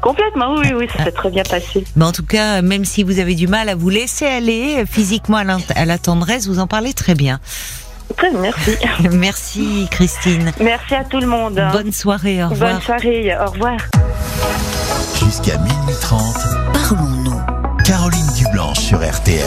Complètement, 0.00 0.54
oui, 0.56 0.72
oui, 0.74 0.88
ça 0.96 1.04
s'est 1.04 1.12
très 1.12 1.30
bien 1.30 1.42
passé. 1.42 1.84
Mais 1.96 2.04
en 2.04 2.12
tout 2.12 2.24
cas, 2.24 2.62
même 2.62 2.84
si 2.84 3.02
vous 3.02 3.18
avez 3.18 3.34
du 3.34 3.46
mal 3.46 3.68
à 3.68 3.74
vous 3.74 3.88
laisser 3.88 4.26
aller 4.26 4.78
euh, 4.78 4.86
physiquement 4.86 5.38
à 5.38 5.84
la 5.84 5.98
tendresse, 5.98 6.46
vous 6.46 6.58
en 6.58 6.66
parlez 6.66 6.92
très 6.92 7.14
bien. 7.14 7.40
Merci. 8.40 8.76
Merci 9.12 9.88
Christine. 9.90 10.52
Merci 10.60 10.94
à 10.94 11.04
tout 11.04 11.20
le 11.20 11.26
monde. 11.26 11.60
Bonne 11.72 11.92
soirée, 11.92 12.42
au 12.42 12.48
revoir. 12.48 12.72
Bonne 12.72 12.82
soirée, 12.82 13.36
au 13.38 13.50
revoir. 13.50 13.76
Jusqu'à 15.22 15.58
minuit 15.58 15.96
30, 16.00 16.36
Parlons-nous. 16.72 17.40
Caroline 17.84 18.26
Dublanche 18.36 18.78
sur 18.78 18.98
RTL. 18.98 19.44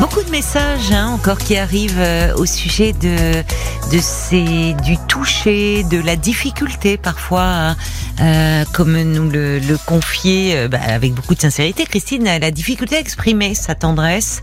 Beaucoup 0.00 0.22
de 0.22 0.30
messages 0.30 0.92
hein, 0.92 1.08
encore 1.14 1.38
qui 1.38 1.56
arrivent 1.56 1.98
euh, 1.98 2.34
au 2.34 2.44
sujet 2.44 2.92
de 2.92 3.42
de 3.92 3.98
ces 4.00 4.74
du 4.84 4.96
toucher, 5.08 5.84
de 5.84 6.00
la 6.00 6.16
difficulté 6.16 6.96
parfois, 6.96 7.44
hein, 7.44 7.76
euh, 8.20 8.64
comme 8.72 9.00
nous 9.00 9.30
le, 9.30 9.58
le 9.58 9.78
confiait 9.78 10.56
euh, 10.56 10.68
bah, 10.68 10.78
avec 10.86 11.14
beaucoup 11.14 11.34
de 11.34 11.40
sincérité, 11.40 11.84
Christine, 11.84 12.26
a 12.26 12.38
la 12.38 12.50
difficulté 12.50 12.96
à 12.96 13.00
exprimer 13.00 13.54
sa 13.54 13.74
tendresse. 13.74 14.42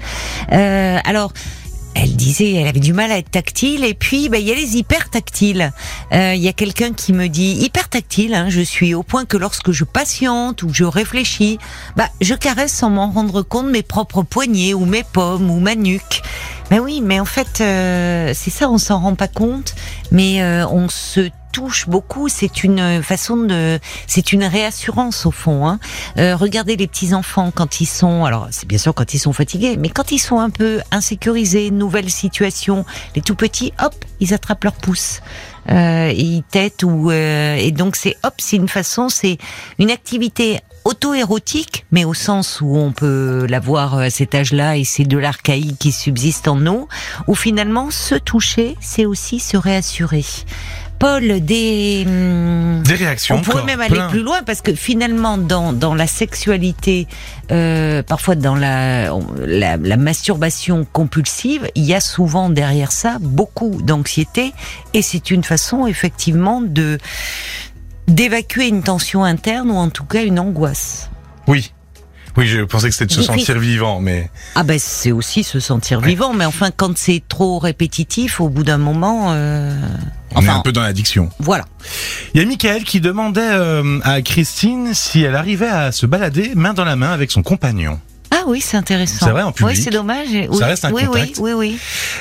Euh, 0.51 0.97
alors. 1.03 1.33
Elle 1.95 2.15
disait, 2.15 2.53
elle 2.53 2.67
avait 2.67 2.79
du 2.79 2.93
mal 2.93 3.11
à 3.11 3.17
être 3.17 3.29
tactile, 3.29 3.83
et 3.83 3.93
puis 3.93 4.29
bah, 4.29 4.37
il 4.39 4.47
y 4.47 4.51
a 4.51 4.55
les 4.55 4.77
hyper 4.77 5.09
tactiles. 5.09 5.71
Euh, 6.11 6.33
Il 6.35 6.41
y 6.41 6.47
a 6.47 6.53
quelqu'un 6.53 6.91
qui 6.91 7.13
me 7.13 7.27
dit 7.27 7.53
hyper 7.53 7.87
tactile. 7.89 8.33
Hein, 8.33 8.49
je 8.49 8.61
suis 8.61 8.93
au 8.93 9.03
point 9.03 9.25
que 9.25 9.37
lorsque 9.37 9.71
je 9.71 9.83
patiente 9.83 10.63
ou 10.63 10.73
je 10.73 10.83
réfléchis, 10.83 11.59
bah 11.95 12.09
je 12.21 12.33
caresse 12.33 12.73
sans 12.73 12.89
m'en 12.89 13.11
rendre 13.11 13.41
compte 13.43 13.67
mes 13.67 13.83
propres 13.83 14.23
poignets 14.23 14.73
ou 14.73 14.85
mes 14.85 15.03
pommes 15.03 15.49
ou 15.51 15.59
ma 15.59 15.75
nuque. 15.75 16.21
Mais 16.71 16.79
oui, 16.79 17.01
mais 17.01 17.19
en 17.19 17.25
fait 17.25 17.61
euh, 17.61 18.31
c'est 18.33 18.49
ça, 18.49 18.69
on 18.69 18.77
s'en 18.77 18.99
rend 18.99 19.15
pas 19.15 19.27
compte, 19.27 19.75
mais 20.11 20.41
euh, 20.41 20.65
on 20.67 20.89
se 20.89 21.29
touche 21.51 21.87
beaucoup. 21.87 22.29
C'est 22.29 22.63
une 22.63 23.01
façon 23.03 23.37
de, 23.37 23.79
c'est 24.07 24.33
une 24.33 24.43
réassurance 24.43 25.25
au 25.25 25.31
fond. 25.31 25.67
Hein. 25.67 25.79
Euh, 26.17 26.35
regardez 26.35 26.75
les 26.75 26.87
petits 26.87 27.13
enfants 27.13 27.51
quand 27.53 27.79
ils 27.79 27.85
sont, 27.85 28.25
alors 28.25 28.47
c'est 28.51 28.67
bien 28.67 28.79
sûr 28.79 28.93
quand 28.93 29.13
ils 29.13 29.19
sont 29.19 29.33
fatigués, 29.33 29.77
mais 29.77 29.89
quand 29.89 30.11
ils 30.11 30.19
sont 30.19 30.39
un 30.39 30.49
peu 30.49 30.81
insécurisés, 30.91 31.69
nouvelle 31.69 32.09
situation, 32.09 32.85
les 33.15 33.21
tout 33.21 33.35
petits, 33.35 33.71
hop, 33.81 33.93
ils 34.19 34.33
attrapent 34.33 34.63
leur 34.63 34.73
pouce. 34.73 35.21
Euh, 35.69 36.11
ils 36.15 36.43
têtent 36.43 36.83
ou 36.83 37.09
euh, 37.11 37.55
et 37.55 37.71
donc 37.71 37.95
c'est 37.95 38.17
hop, 38.23 38.33
c'est 38.37 38.57
une 38.57 38.67
façon, 38.67 39.09
c'est 39.09 39.37
une 39.79 39.91
activité 39.91 40.59
auto-érotique, 40.85 41.85
mais 41.91 42.03
au 42.03 42.13
sens 42.13 42.59
où 42.61 42.75
on 42.75 42.91
peut 42.91 43.45
l'avoir 43.49 43.97
à 43.97 44.09
cet 44.09 44.35
âge-là 44.35 44.77
et 44.77 44.83
c'est 44.83 45.05
de 45.05 45.17
l'archaïque 45.17 45.79
qui 45.79 45.91
subsiste 45.91 46.47
en 46.47 46.57
nous, 46.57 46.87
où 47.27 47.35
finalement 47.35 47.89
se 47.89 48.15
toucher, 48.15 48.75
c'est 48.81 49.05
aussi 49.05 49.39
se 49.39 49.55
réassurer. 49.55 50.25
Paul, 51.03 51.41
des 51.41 52.05
hum, 52.07 52.81
Des 52.83 52.93
réactions. 52.95 53.35
on 53.35 53.41
pourrait 53.41 53.55
encore, 53.55 53.65
même 53.65 53.81
aller 53.81 53.93
plein. 53.93 54.07
plus 54.07 54.21
loin 54.21 54.41
parce 54.45 54.61
que 54.61 54.73
finalement, 54.73 55.37
dans, 55.37 55.73
dans 55.73 55.95
la 55.95 56.07
sexualité, 56.07 57.07
euh, 57.51 58.01
parfois 58.03 58.35
dans 58.35 58.55
la, 58.55 59.09
la, 59.45 59.75
la 59.75 59.97
masturbation 59.97 60.87
compulsive, 60.93 61.69
il 61.75 61.83
y 61.83 61.93
a 61.93 61.99
souvent 61.99 62.49
derrière 62.49 62.93
ça 62.93 63.17
beaucoup 63.19 63.81
d'anxiété 63.83 64.53
et 64.93 65.01
c'est 65.01 65.29
une 65.29 65.43
façon 65.43 65.87
effectivement 65.87 66.61
de 66.61 66.97
d'évacuer 68.07 68.69
une 68.69 68.81
tension 68.81 69.25
interne 69.25 69.71
ou 69.71 69.75
en 69.75 69.89
tout 69.89 70.05
cas 70.05 70.23
une 70.23 70.39
angoisse. 70.39 71.09
Oui. 71.47 71.73
Oui, 72.35 72.47
je 72.47 72.61
pensais 72.61 72.87
que 72.89 72.93
c'était 72.95 73.05
de 73.05 73.11
se 73.11 73.19
Difficile. 73.19 73.39
sentir 73.45 73.59
vivant, 73.59 73.99
mais 73.99 74.29
Ah 74.55 74.63
ben 74.63 74.79
c'est 74.79 75.11
aussi 75.11 75.43
se 75.43 75.59
sentir 75.59 75.99
Ouais. 76.01 76.07
vivant, 76.07 76.33
mais 76.33 76.45
enfin 76.45 76.69
quand 76.75 76.97
c'est 76.97 77.21
trop 77.27 77.59
répétitif, 77.59 78.41
au 78.41 78.49
bout 78.49 78.63
d'un 78.63 78.79
moment, 78.79 79.27
euh, 79.33 79.71
on 80.35 80.41
est 80.43 80.49
un 80.49 80.61
peu 80.61 80.71
dans 80.71 80.81
l'addiction. 80.81 81.29
voilà. 81.39 81.65
Il 82.33 82.41
y 82.41 82.43
a 82.43 82.47
Michael 82.47 82.83
qui 82.85 83.01
demandait 83.01 83.41
euh, 83.43 83.99
à 84.03 84.21
Christine 84.23 84.93
si 84.95 85.21
elle 85.21 85.35
arrivait 85.35 85.67
à 85.67 85.91
se 85.91 86.05
balader 86.07 86.53
main 86.55 86.73
dans 86.73 86.85
la 86.85 86.95
main 86.95 87.11
avec 87.11 87.29
son 87.31 87.43
compagnon. 87.43 87.99
Ah 88.43 88.49
oui, 88.49 88.59
c'est 88.59 88.75
intéressant. 88.75 89.25
C'est 89.25 89.31
vrai, 89.31 89.41
en 89.41 89.53
public. 89.53 89.77
Oui, 89.77 89.81
c'est 89.81 89.89
dommage. 89.89 90.27
Oui, 90.31 90.63
reste 90.63 90.83
un 90.83 90.91
oui, 90.91 91.05
contact. 91.05 91.37
Oui, 91.39 91.53
oui, 91.53 91.71
oui. 91.71 91.79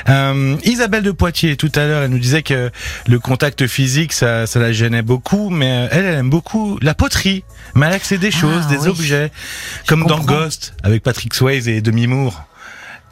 Euh, 0.08 0.56
Isabelle 0.64 1.02
de 1.02 1.10
Poitiers, 1.10 1.56
tout 1.56 1.72
à 1.74 1.86
l'heure, 1.86 2.02
elle 2.04 2.10
nous 2.10 2.18
disait 2.18 2.42
que 2.42 2.70
le 3.08 3.18
contact 3.18 3.66
physique, 3.66 4.12
ça, 4.12 4.46
ça 4.46 4.60
la 4.60 4.72
gênait 4.72 5.02
beaucoup, 5.02 5.50
mais 5.50 5.70
euh, 5.70 5.88
elle, 5.90 6.04
elle 6.04 6.14
aime 6.14 6.30
beaucoup 6.30 6.78
la 6.80 6.94
poterie. 6.94 7.42
Mais 7.74 7.86
elle 7.86 8.18
des 8.18 8.30
choses, 8.30 8.66
des 8.68 8.78
oui. 8.78 8.88
objets, 8.88 9.32
comme 9.86 10.06
dans. 10.06 10.18
Ghost, 10.22 10.74
avec 10.84 11.02
Patrick 11.02 11.34
Swayze 11.34 11.66
et 11.66 11.80
Demi 11.80 12.06
Moore. 12.06 12.44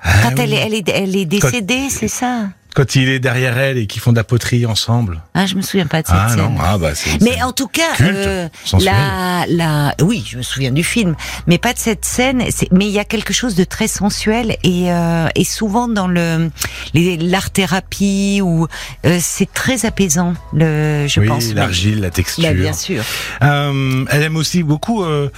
Ah 0.02 0.10
Quand 0.22 0.38
elle, 0.38 0.50
oui. 0.50 0.54
est, 0.54 0.66
elle, 0.66 0.74
est, 0.74 0.88
elle 0.88 1.16
est 1.16 1.24
décédée, 1.24 1.88
c'est 1.90 2.08
ça? 2.08 2.50
Quand 2.74 2.94
il 2.94 3.08
est 3.08 3.18
derrière 3.18 3.58
elle 3.58 3.78
et 3.78 3.86
qu'ils 3.86 4.00
font 4.00 4.12
de 4.12 4.16
la 4.16 4.24
poterie 4.24 4.64
ensemble. 4.64 5.22
Ah, 5.34 5.46
je 5.46 5.56
me 5.56 5.62
souviens 5.62 5.86
pas 5.86 6.02
de 6.02 6.06
cette 6.06 6.16
Ah 6.18 6.28
scène. 6.28 6.38
non, 6.38 6.54
ah 6.60 6.78
bah 6.78 6.94
c'est. 6.94 7.20
Mais 7.20 7.32
c'est- 7.34 7.42
en 7.42 7.52
tout 7.52 7.66
cas, 7.66 7.94
culte, 7.96 8.10
euh, 8.16 8.48
la, 8.80 9.44
la, 9.48 9.94
oui, 10.02 10.24
je 10.26 10.36
me 10.36 10.42
souviens 10.42 10.70
du 10.70 10.84
film, 10.84 11.16
mais 11.48 11.58
pas 11.58 11.72
de 11.72 11.78
cette 11.78 12.04
scène. 12.04 12.44
c'est- 12.50 12.70
Mais 12.70 12.86
il 12.86 12.92
y 12.92 12.98
a 13.00 13.04
quelque 13.04 13.32
chose 13.32 13.54
de 13.56 13.64
très 13.64 13.88
sensuel 13.88 14.56
et, 14.62 14.92
euh, 14.92 15.26
et 15.34 15.44
souvent 15.44 15.88
dans 15.88 16.06
le 16.06 16.50
les- 16.94 17.16
l'art 17.16 17.50
thérapie 17.50 18.40
ou 18.42 18.66
euh, 19.04 19.18
c'est 19.20 19.52
très 19.52 19.84
apaisant. 19.84 20.34
Le, 20.52 21.06
je 21.08 21.20
oui, 21.20 21.26
pense. 21.26 21.52
l'argile, 21.52 22.00
la 22.00 22.10
texture. 22.10 22.44
Bah, 22.44 22.52
bien 22.54 22.72
sûr. 22.72 23.02
Euh, 23.42 24.04
elle 24.10 24.22
aime 24.22 24.36
aussi 24.36 24.62
beaucoup 24.62 25.02
euh, 25.02 25.30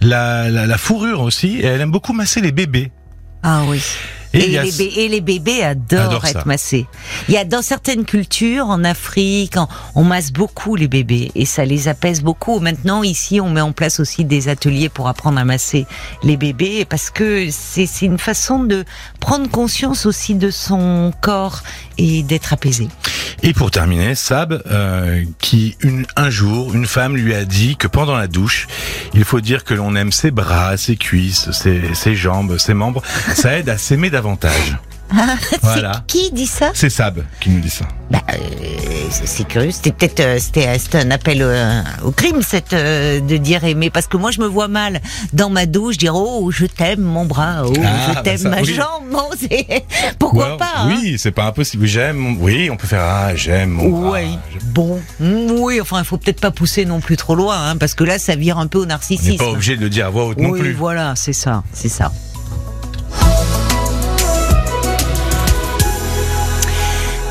la, 0.00 0.48
la, 0.50 0.66
la 0.66 0.78
fourrure 0.78 1.20
aussi, 1.22 1.58
et 1.60 1.64
elle 1.64 1.80
aime 1.80 1.90
beaucoup 1.90 2.12
masser 2.12 2.40
les 2.40 2.52
bébés. 2.52 2.92
Ah 3.42 3.62
oui. 3.66 3.82
Et 4.40 4.48
les, 4.48 4.70
ce- 4.70 4.78
bé- 4.78 4.92
et 4.96 5.08
les 5.08 5.20
bébés 5.20 5.62
adorent 5.62 6.00
Adorent 6.06 6.22
ça. 6.26 6.30
être 6.30 6.46
massés. 6.46 6.86
Il 7.28 7.34
y 7.34 7.38
a 7.38 7.44
dans 7.44 7.62
certaines 7.62 8.04
cultures, 8.04 8.66
en 8.66 8.84
Afrique, 8.84 9.54
on, 9.56 9.68
on 9.94 10.04
masse 10.04 10.32
beaucoup 10.32 10.76
les 10.76 10.88
bébés 10.88 11.30
et 11.34 11.44
ça 11.44 11.64
les 11.64 11.88
apaise 11.88 12.22
beaucoup. 12.22 12.60
Maintenant, 12.60 13.02
ici, 13.02 13.40
on 13.40 13.50
met 13.50 13.60
en 13.60 13.72
place 13.72 14.00
aussi 14.00 14.24
des 14.24 14.48
ateliers 14.48 14.88
pour 14.88 15.08
apprendre 15.08 15.38
à 15.38 15.44
masser 15.44 15.86
les 16.22 16.36
bébés 16.36 16.84
parce 16.84 17.10
que 17.10 17.48
c'est 17.50 17.86
c'est 17.86 18.06
une 18.06 18.18
façon 18.18 18.62
de 18.64 18.84
prendre 19.20 19.48
conscience 19.50 20.06
aussi 20.06 20.34
de 20.34 20.50
son 20.50 21.12
corps 21.20 21.62
et 21.98 22.22
d'être 22.22 22.52
apaisé. 22.52 22.88
Et 23.42 23.52
pour 23.52 23.70
terminer, 23.70 24.14
Sab, 24.14 24.62
euh, 24.66 25.22
qui 25.40 25.76
une, 25.82 26.06
un 26.16 26.30
jour, 26.30 26.74
une 26.74 26.86
femme 26.86 27.16
lui 27.16 27.34
a 27.34 27.44
dit 27.44 27.76
que 27.76 27.86
pendant 27.86 28.16
la 28.16 28.26
douche, 28.28 28.66
il 29.14 29.24
faut 29.24 29.40
dire 29.40 29.64
que 29.64 29.74
l'on 29.74 29.94
aime 29.94 30.10
ses 30.12 30.30
bras, 30.30 30.76
ses 30.76 30.96
cuisses, 30.96 31.50
ses, 31.52 31.94
ses 31.94 32.14
jambes, 32.16 32.56
ses 32.58 32.74
membres. 32.74 33.02
Ça 33.34 33.58
aide 33.58 33.68
à 33.68 33.78
s'aimer 33.78 34.10
davantage. 34.10 34.25
Voilà. 35.62 35.92
C'est 35.92 36.06
qui 36.08 36.32
dit 36.32 36.48
ça 36.48 36.72
C'est 36.74 36.90
Sab 36.90 37.22
qui 37.40 37.50
nous 37.50 37.60
dit 37.60 37.70
ça. 37.70 37.84
bah, 38.10 38.18
euh, 38.34 38.36
c'est- 39.10 39.46
curieux. 39.46 39.70
C'était 39.70 39.92
peut-être 39.92 40.18
euh, 40.18 40.38
c'était 40.40 40.76
c'était 40.80 40.98
un 40.98 41.12
appel 41.12 41.38
euh, 41.42 41.80
au 42.04 42.10
crime, 42.10 42.42
cette 42.42 42.72
euh, 42.72 43.20
de 43.20 43.36
dire 43.36 43.62
aimer, 43.62 43.88
parce 43.90 44.08
que 44.08 44.16
moi 44.16 44.32
je 44.32 44.40
me 44.40 44.46
vois 44.48 44.66
mal 44.66 45.00
dans 45.32 45.48
ma 45.48 45.66
douche 45.66 45.96
dire 45.96 46.16
oh 46.16 46.50
je 46.50 46.66
t'aime 46.66 47.02
mon 47.02 47.24
bras, 47.24 47.62
oh 47.64 47.72
Ah, 47.84 48.06
je 48.08 48.14
bah 48.14 48.22
t'aime 48.24 48.48
ma 48.48 48.62
oui. 48.62 48.74
jambe. 48.74 49.04
Non, 49.12 49.28
c'est 49.38 49.84
pourquoi 50.18 50.52
Ouais, 50.52 50.56
pas 50.58 50.72
hein 50.78 50.88
Oui, 51.00 51.16
c'est 51.18 51.30
pas 51.30 51.44
impossible. 51.44 51.86
J'aime. 51.86 52.38
Oui, 52.40 52.68
on 52.68 52.76
peut 52.76 52.88
faire 52.88 53.02
ah 53.04 53.36
j'aime. 53.36 53.70
mon 53.70 54.08
bras. 54.08 54.18
Bon, 54.64 55.00
Mm, 55.20 55.52
oui, 55.60 55.80
enfin, 55.80 56.00
il 56.00 56.04
faut 56.04 56.16
peut-être 56.18 56.40
pas 56.40 56.50
pousser 56.50 56.84
non 56.84 56.98
plus 57.00 57.16
trop 57.16 57.36
loin, 57.36 57.56
hein, 57.70 57.76
parce 57.76 57.94
que 57.94 58.02
là, 58.02 58.18
ça 58.18 58.34
vire 58.34 58.58
un 58.58 58.66
peu 58.66 58.78
au 58.78 58.82
On 58.82 58.84
n'est 58.86 58.88
narcissisme. 58.88 59.36
pas 59.36 59.50
obligé 59.50 59.76
de 59.76 59.82
le 59.82 59.88
dire 59.88 60.06
à 60.06 60.10
voix 60.10 60.24
haute 60.26 60.38
non 60.38 60.50
oui, 60.50 60.58
plus. 60.60 60.72
voilà, 60.72 61.14
c'est 61.16 61.32
ça, 61.32 61.62
c'est 61.72 61.88
ça. 61.88 62.10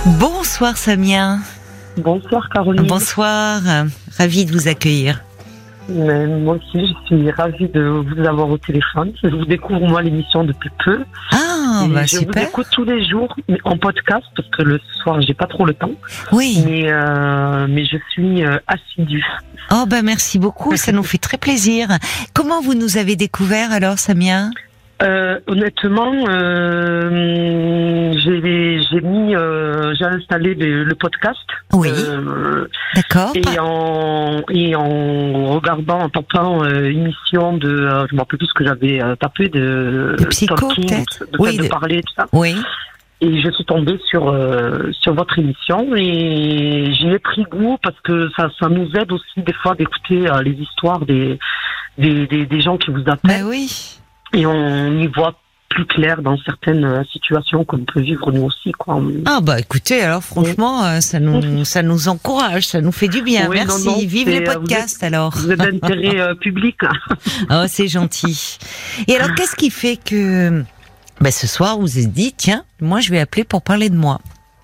Bonsoir 0.05 0.77
Samia. 0.77 1.39
Bonsoir 1.97 2.47
Caroline. 2.49 2.85
Bonsoir. 2.85 3.61
Ravi 4.17 4.45
de 4.45 4.51
vous 4.51 4.67
accueillir. 4.67 5.23
Mais 5.89 6.27
moi 6.27 6.57
aussi, 6.57 6.85
je 6.87 7.05
suis 7.07 7.31
ravie 7.31 7.67
de 7.69 7.81
vous 7.81 8.23
avoir 8.23 8.49
au 8.49 8.57
téléphone. 8.59 9.13
Je 9.23 9.29
vous 9.29 9.45
découvre 9.45 9.81
moi 9.81 10.03
l'émission 10.03 10.43
depuis 10.43 10.69
peu. 10.83 11.03
Ah, 11.31 11.85
bah 11.89 12.03
je 12.03 12.17
super. 12.17 12.43
vous 12.43 12.49
écoute 12.49 12.67
tous 12.71 12.83
les 12.83 13.03
jours 13.03 13.35
mais 13.49 13.57
en 13.63 13.77
podcast 13.77 14.25
parce 14.35 14.47
que 14.49 14.61
le 14.61 14.79
soir 15.01 15.21
j'ai 15.21 15.33
pas 15.33 15.47
trop 15.47 15.65
le 15.65 15.73
temps. 15.73 15.93
Oui. 16.31 16.63
Mais 16.65 16.83
euh, 16.85 17.65
mais 17.67 17.85
je 17.85 17.97
suis 18.11 18.45
euh, 18.45 18.57
assidue. 18.67 19.25
Oh 19.71 19.85
bah 19.87 20.03
merci 20.03 20.37
beaucoup, 20.37 20.75
ça 20.75 20.91
nous 20.91 21.03
fait 21.03 21.17
très 21.17 21.37
plaisir. 21.37 21.87
Comment 22.33 22.61
vous 22.61 22.75
nous 22.75 22.97
avez 22.97 23.15
découvert 23.15 23.71
alors 23.71 23.97
Samia? 23.97 24.49
Euh, 25.03 25.39
honnêtement, 25.47 26.13
euh, 26.29 28.13
j'ai 28.17 28.79
j'ai 28.81 29.01
mis 29.01 29.35
euh, 29.35 29.93
j'ai 29.95 30.05
installé 30.05 30.55
le, 30.55 30.83
le 30.85 30.95
podcast. 30.95 31.39
Oui. 31.73 31.89
Euh, 31.91 32.67
D'accord. 32.95 33.31
et 33.35 33.59
en 33.59 34.41
et 34.49 34.73
en 34.75 35.53
regardant 35.55 35.99
en 35.99 36.09
tapant 36.09 36.63
euh, 36.63 36.85
émission 36.89 37.57
de 37.57 37.67
euh, 37.69 38.07
je 38.09 38.15
me 38.15 38.21
rappelle 38.21 38.37
plus 38.39 38.47
ce 38.47 38.53
que 38.53 38.63
j'avais 38.63 38.99
tapé 39.19 39.49
de 39.49 40.15
De 40.17 40.25
psycho, 40.25 40.55
talking, 40.55 40.85
peut-être 40.87 41.19
de, 41.31 41.37
Oui, 41.39 41.57
de 41.57 41.63
de- 41.63 41.67
parler 41.67 42.01
tout 42.01 42.13
ça 42.15 42.27
Oui. 42.31 42.55
et 43.19 43.41
je 43.41 43.49
suis 43.51 43.65
tombée 43.65 43.99
sur 44.09 44.29
euh, 44.29 44.91
sur 45.01 45.13
votre 45.13 45.37
émission 45.39 45.93
et 45.95 46.91
j'y 46.93 47.09
ai 47.09 47.19
pris 47.19 47.43
goût 47.43 47.77
parce 47.83 47.99
que 48.01 48.29
ça 48.37 48.49
ça 48.59 48.69
nous 48.69 48.89
aide 48.95 49.11
aussi 49.11 49.41
des 49.41 49.53
fois 49.53 49.75
d'écouter 49.75 50.25
les 50.43 50.51
histoires 50.51 51.05
des 51.05 51.37
des, 51.97 52.27
des 52.27 52.45
des 52.45 52.61
gens 52.61 52.77
qui 52.77 52.91
vous 52.91 53.03
Bah 53.03 53.13
appellent 53.13 53.43
oui. 53.43 53.99
Et 54.35 54.45
on 54.45 54.99
y 54.99 55.07
voit 55.07 55.35
plus 55.69 55.85
clair 55.85 56.21
dans 56.21 56.37
certaines 56.37 56.85
euh, 56.85 57.03
situations 57.11 57.65
qu'on 57.65 57.79
peut 57.79 57.99
vivre 57.99 58.31
nous 58.31 58.43
aussi 58.43 58.71
quoi. 58.71 59.01
Ah 59.25 59.41
bah 59.41 59.59
écoutez, 59.59 60.01
alors 60.01 60.23
franchement, 60.23 60.85
euh, 60.85 61.01
ça 61.01 61.19
nous 61.19 61.65
ça 61.65 61.81
nous 61.83 62.07
encourage, 62.07 62.67
ça 62.67 62.79
nous 62.81 62.93
fait 62.93 63.09
du 63.09 63.21
bien. 63.21 63.49
Oui, 63.49 63.57
Merci. 63.57 63.85
non, 63.85 63.91
non, 63.93 63.97
Vive 63.99 64.29
les 64.29 64.47
euh, 64.47 64.53
vous 64.53 64.59
podcasts 64.59 65.03
alors. 65.03 65.35
Vous 65.35 65.51
êtes 65.51 65.59
d'intérêt 65.59 66.19
euh, 66.19 66.35
public. 66.35 66.77
Oh, 67.49 67.63
c'est 67.67 67.87
gentil. 67.87 68.57
Et 69.07 69.15
alors, 69.15 69.35
qu'est-ce 69.35 69.55
qui 69.55 69.69
fait 69.69 69.97
que 69.97 70.63
bah, 71.21 71.31
ce 71.31 71.47
soir, 71.47 71.75
vous 71.75 71.81
vous 71.81 71.99
êtes 71.99 72.11
dit, 72.11 72.33
tiens, 72.35 72.63
moi, 72.81 72.99
je 72.99 73.11
vais 73.11 73.19
appeler 73.19 73.43
pour 73.43 73.61
parler 73.61 73.89
de 73.89 73.95
moi? 73.95 74.19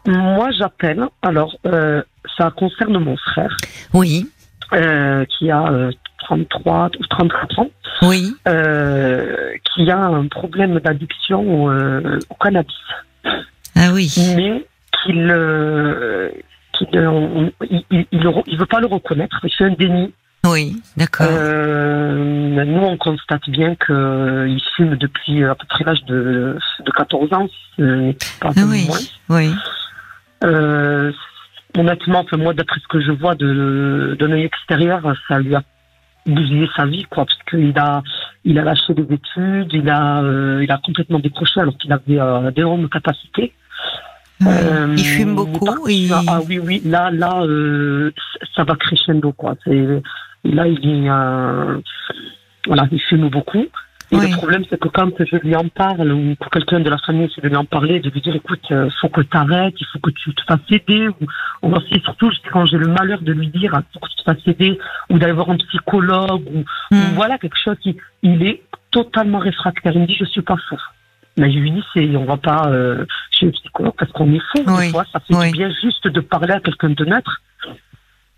Moi, 0.06 0.50
j'appelle. 0.58 1.06
Alors, 1.22 1.56
euh, 1.66 2.02
ça 2.38 2.52
concerne 2.52 2.98
mon 2.98 3.16
frère 3.18 3.56
Oui, 3.94 4.30
euh, 4.74 5.26
qui 5.26 5.50
a 5.52 5.68
euh, 5.72 5.92
33 6.20 6.92
ou 7.00 7.06
34 7.08 7.60
ans, 7.60 7.70
oui. 8.04 8.34
euh, 8.48 9.54
qui 9.74 9.90
a 9.92 9.98
un 10.00 10.28
problème 10.28 10.80
d'addiction 10.80 11.70
euh, 11.72 12.20
au 12.30 12.36
cannabis, 12.36 12.76
Ah 13.76 13.90
oui. 13.94 14.14
mais 14.38 14.66
qu'il 15.04 15.30
euh, 15.30 16.30
qu'il, 16.74 16.96
euh, 16.98 17.10
on- 17.10 17.52
il, 17.70 17.84
il, 17.92 18.06
il 18.12 18.24
il 18.48 18.58
veut 18.58 18.66
pas 18.66 18.80
le 18.80 18.88
reconnaître. 18.88 19.40
Il 19.44 19.52
fait 19.54 19.66
un 19.66 19.72
déni. 19.72 20.14
Oui, 20.46 20.82
d'accord. 20.98 21.28
Euh, 21.30 22.16
nous, 22.66 22.82
on 22.82 22.98
constate 22.98 23.48
bien 23.50 23.76
qu'il 23.76 24.62
fume 24.76 24.96
depuis 24.96 25.44
à 25.44 25.54
peu 25.54 25.68
près 25.68 25.84
l'âge 25.84 26.04
de, 26.06 26.58
de 26.84 26.92
14 26.92 27.32
ans, 27.34 27.48
pas 28.40 28.50
ah 28.56 28.62
oui, 28.68 28.88
moins. 28.88 28.98
oui. 29.30 29.54
Honnêtement, 31.78 32.20
enfin, 32.20 32.38
moi, 32.38 32.54
d'après 32.54 32.80
ce 32.82 32.88
que 32.88 33.00
je 33.00 33.12
vois 33.12 33.36
de, 33.36 34.16
d'un 34.20 34.32
œil 34.32 34.44
extérieur, 34.44 35.02
ça 35.28 35.40
lui 35.40 35.56
a 35.56 35.64
bousillé 36.26 36.70
sa 36.76 36.86
vie, 36.86 37.06
quoi, 37.10 37.26
parce 37.26 37.40
qu'il 37.50 37.78
a, 37.80 38.04
il 38.44 38.60
a 38.60 38.64
lâché 38.64 38.94
des 38.94 39.04
études, 39.14 39.72
il 39.74 39.90
a, 39.90 40.22
euh, 40.22 40.60
il 40.64 40.72
a 40.72 40.78
complètement 40.84 41.20
décroché 41.20 41.60
alors 41.60 41.78
qu'il 41.78 41.92
avait 41.92 42.20
euh, 42.20 42.52
d'énormes 42.52 42.90
capacités. 42.90 43.54
Euh, 44.46 44.96
il 44.98 45.06
fume 45.06 45.36
beaucoup. 45.36 45.88
il- 45.88 46.12
Ah 46.28 46.42
oui, 46.48 46.60
oui, 46.60 46.82
là, 46.86 47.10
là, 47.12 47.42
euh, 47.44 48.12
ça 48.56 48.64
va 48.64 48.76
crescendo, 48.76 49.32
quoi. 49.34 49.56
C'est, 49.64 50.02
là, 50.44 50.68
il 50.68 51.08
euh, 51.10 51.80
voilà, 52.68 52.88
il 52.92 53.00
fume 53.00 53.30
beaucoup. 53.30 53.66
Et 54.14 54.18
Oui. 54.18 54.30
le 54.30 54.36
problème, 54.36 54.64
c'est 54.70 54.78
que 54.78 54.90
quand 54.90 55.10
je 55.20 55.38
lui 55.38 55.56
en 55.56 55.70
parle, 55.70 56.12
ou 56.12 56.36
pour 56.36 56.50
quelqu'un 56.50 56.82
de 56.82 56.90
la 56.90 56.98
famille, 56.98 57.32
c'est 57.34 57.42
de 57.42 57.48
lui 57.48 57.56
en 57.56 57.64
parler, 57.64 58.02
de 58.02 58.10
lui 58.10 58.20
dire, 58.20 58.36
écoute, 58.36 58.60
euh, 58.72 58.90
faut 59.00 59.08
que 59.08 59.22
tu 59.22 59.38
arrêtes, 59.38 59.76
il 59.80 59.86
faut 59.88 60.00
que 60.00 60.10
tu 60.12 60.34
te 60.36 60.42
fasses 60.44 60.60
aider, 60.70 61.08
ou 61.08 61.16
on 61.62 61.80
essayer 61.80 62.02
surtout, 62.02 62.30
quand 62.52 62.66
j'ai 62.66 62.78
le 62.78 62.88
malheur 62.88 63.22
de 63.22 63.32
lui 63.32 63.48
dire, 63.48 63.72
il 63.74 63.94
faut 63.94 64.00
que 64.06 64.10
tu 64.10 64.16
te 64.18 64.24
fasses 64.24 64.46
aider, 64.48 64.78
ou 65.10 65.18
d'aller 65.18 65.32
voir 65.32 65.50
un 65.50 65.56
psychologue, 65.58 66.44
ou, 66.54 66.60
ou 66.60 66.64
Hmm. 66.92 67.14
voilà 67.16 67.38
quelque 67.38 67.58
chose 67.64 67.78
qui, 67.82 67.96
il 68.22 68.44
est 68.46 68.62
totalement 68.92 69.40
réfractaire. 69.40 69.94
Il 69.96 70.02
me 70.02 70.08
dit, 70.08 70.18
je 70.20 70.26
suis 70.26 70.42
pas 70.42 70.58
fou. 70.68 70.78
Mais 71.38 71.50
je 71.50 71.60
lui 71.60 71.72
dis, 71.72 71.84
c'est, 71.94 72.14
on 72.18 72.26
va 72.26 72.36
pas, 72.36 72.68
euh, 72.68 73.06
chez 73.32 73.46
le 73.46 73.54
psychologue 73.54 73.94
parce 73.98 74.12
qu'on 74.12 74.34
est 74.34 74.42
fou. 74.52 74.64
Oui. 74.68 74.88
Des 74.88 74.92
fois, 74.92 75.06
ça 75.14 75.22
fait 75.22 75.34
Oui. 75.34 75.52
bien 75.54 75.70
juste 75.82 76.06
de 76.06 76.20
parler 76.20 76.52
à 76.54 76.60
quelqu'un 76.60 76.90
de 76.90 77.06
neutre. 77.06 77.42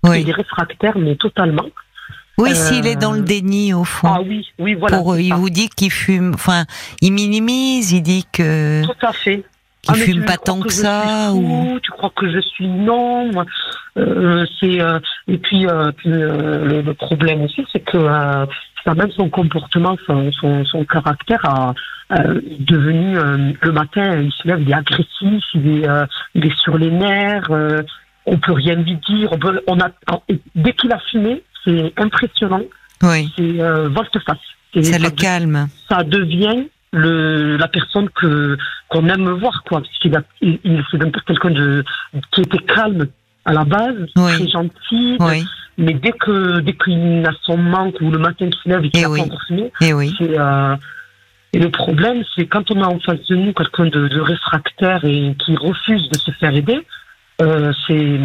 Oui, 0.04 0.22
Il 0.22 0.30
est 0.30 0.34
réfractaire, 0.34 0.98
mais 0.98 1.16
totalement. 1.16 1.66
Oui 2.38 2.52
euh, 2.52 2.56
s'il 2.56 2.88
est 2.88 2.96
dans 2.96 3.14
le 3.14 3.22
déni, 3.22 3.74
au 3.74 3.84
fond. 3.84 4.08
Ah 4.10 4.22
oui, 4.22 4.48
oui, 4.60 4.74
voilà. 4.76 4.98
Pour, 4.98 5.18
il 5.18 5.34
vous 5.34 5.50
dit 5.50 5.70
qu'il 5.70 5.92
fume, 5.92 6.32
enfin, 6.34 6.66
il 7.02 7.14
minimise, 7.14 7.92
il 7.92 8.02
dit 8.02 8.26
que 8.32 8.84
Tout 8.86 9.06
à 9.06 9.14
fait. 9.14 9.44
qu'il 9.82 9.94
Ah, 9.94 9.94
fume 9.96 10.26
pas 10.26 10.38
tant 10.38 10.60
que 10.60 10.72
ça, 10.72 11.32
ou 11.34 11.80
Tu 11.82 11.92
crois 11.92 12.12
que 12.16 12.32
je 12.32 12.40
suis 12.40 12.68
non 12.68 13.30
euh, 13.98 14.46
C'est 14.60 14.82
euh, 14.82 15.00
et 15.28 15.38
puis, 15.38 15.68
puis, 15.98 16.10
le, 16.10 16.82
le 16.82 16.94
problème 16.94 17.42
aussi, 17.44 17.66
c'est 17.72 17.82
que 17.82 17.98
ça, 18.84 18.94
même 18.96 19.12
son 19.12 19.30
comportement, 19.30 19.96
son, 20.06 20.32
son, 20.34 20.66
son 20.66 20.84
caractère 20.86 21.40
a 21.46 21.74
euh, 22.12 22.42
est 22.42 22.62
devenu 22.62 23.18
euh, 23.18 23.54
le 23.62 23.72
matin, 23.72 24.20
il 24.20 24.32
se 24.32 24.48
lève, 24.48 24.62
il 24.62 24.70
est 24.70 24.74
agressif, 24.74 25.44
il 25.56 25.80
est, 25.80 25.88
euh, 25.88 26.06
il 26.36 26.46
est 26.46 26.58
sur 26.60 26.78
les 26.78 26.92
nerfs. 26.92 27.50
on 28.26 28.38
peut 28.38 28.52
rien 28.52 28.76
lui 28.76 28.98
dire. 29.08 29.30
On 29.32 29.40
peut, 29.40 29.62
on 29.68 29.80
a, 29.80 29.90
dès 30.56 30.74
qu'il 30.74 30.92
a 30.92 31.00
fumé, 31.00 31.44
c'est 31.66 31.94
impressionnant. 31.98 32.64
oui, 33.04 33.32
C'est 33.38 33.62
euh, 33.62 33.90
volte-face. 33.90 34.38
Ça 34.82 34.98
le 34.98 35.10
de- 35.12 35.22
calme. 35.22 35.68
ça 35.90 36.04
devient 36.04 36.64
le, 36.92 37.58
la 37.58 37.68
personne 37.68 38.10
que 38.10 38.58
qu'on 38.90 39.08
aime 39.08 39.30
voir 39.32 39.64
quoi 39.64 39.82
parce 39.82 39.98
qu'il 40.00 40.14
il, 40.42 40.60
il 40.64 40.84
c'est 40.92 41.00
quelqu'un 41.26 41.50
de 41.52 41.84
qui 42.32 42.42
était 42.42 42.58
calme 42.60 43.08
à 43.46 43.54
la 43.54 43.64
base 43.66 43.96
Oui. 44.16 44.32
très 44.34 44.48
gentil 44.48 45.18
Oui, 45.20 45.46
mais 45.78 45.94
dès 45.94 46.12
que 46.12 46.60
dès 46.60 46.74
qu'il 46.74 47.24
a 47.26 47.32
son 47.44 47.58
manque 47.58 48.00
ou 48.02 48.10
le 48.12 48.18
matin 48.20 48.48
qu'il 48.50 48.60
se 48.64 48.70
lève 48.70 48.86
et 48.86 48.90
qu'il 48.90 49.02
Eh 49.02 49.06
a 49.06 49.10
oui. 49.10 49.22
pas 49.28 49.86
et 49.86 49.94
oui. 49.94 50.14
c'est 50.18 50.40
euh, 50.40 50.76
et 51.54 51.60
le 51.60 51.70
problème 51.70 52.24
c'est 52.36 52.46
quand 52.48 52.70
on 52.72 52.82
a 52.82 52.88
en 52.88 53.00
face 53.00 53.26
de 53.28 53.36
nous 53.36 53.54
quelqu'un 53.54 53.86
de, 53.86 54.08
de 54.08 54.20
réfractaire 54.20 55.04
et 55.06 55.36
qui 55.46 55.56
refuse 55.56 56.10
de 56.10 56.18
se 56.18 56.32
faire 56.32 56.56
aider 56.56 56.80
euh, 57.42 57.72
c'est 57.88 58.20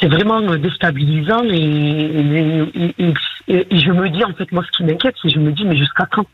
c'est 0.00 0.08
vraiment 0.08 0.40
déstabilisant 0.56 1.42
et, 1.44 1.56
et, 1.56 2.92
et- 2.98 3.14
et- 3.48 3.66
et 3.70 3.78
je 3.80 3.90
me 3.92 4.08
dis 4.10 4.24
en 4.24 4.32
fait 4.34 4.50
moi 4.52 4.64
ce 4.66 4.76
qui 4.76 4.84
m'inquiète 4.84 5.14
c'est 5.22 5.28
que 5.28 5.34
je 5.34 5.40
me 5.40 5.52
dis 5.52 5.64
mais 5.64 5.76
jusqu'à 5.76 6.06
quand? 6.10 6.26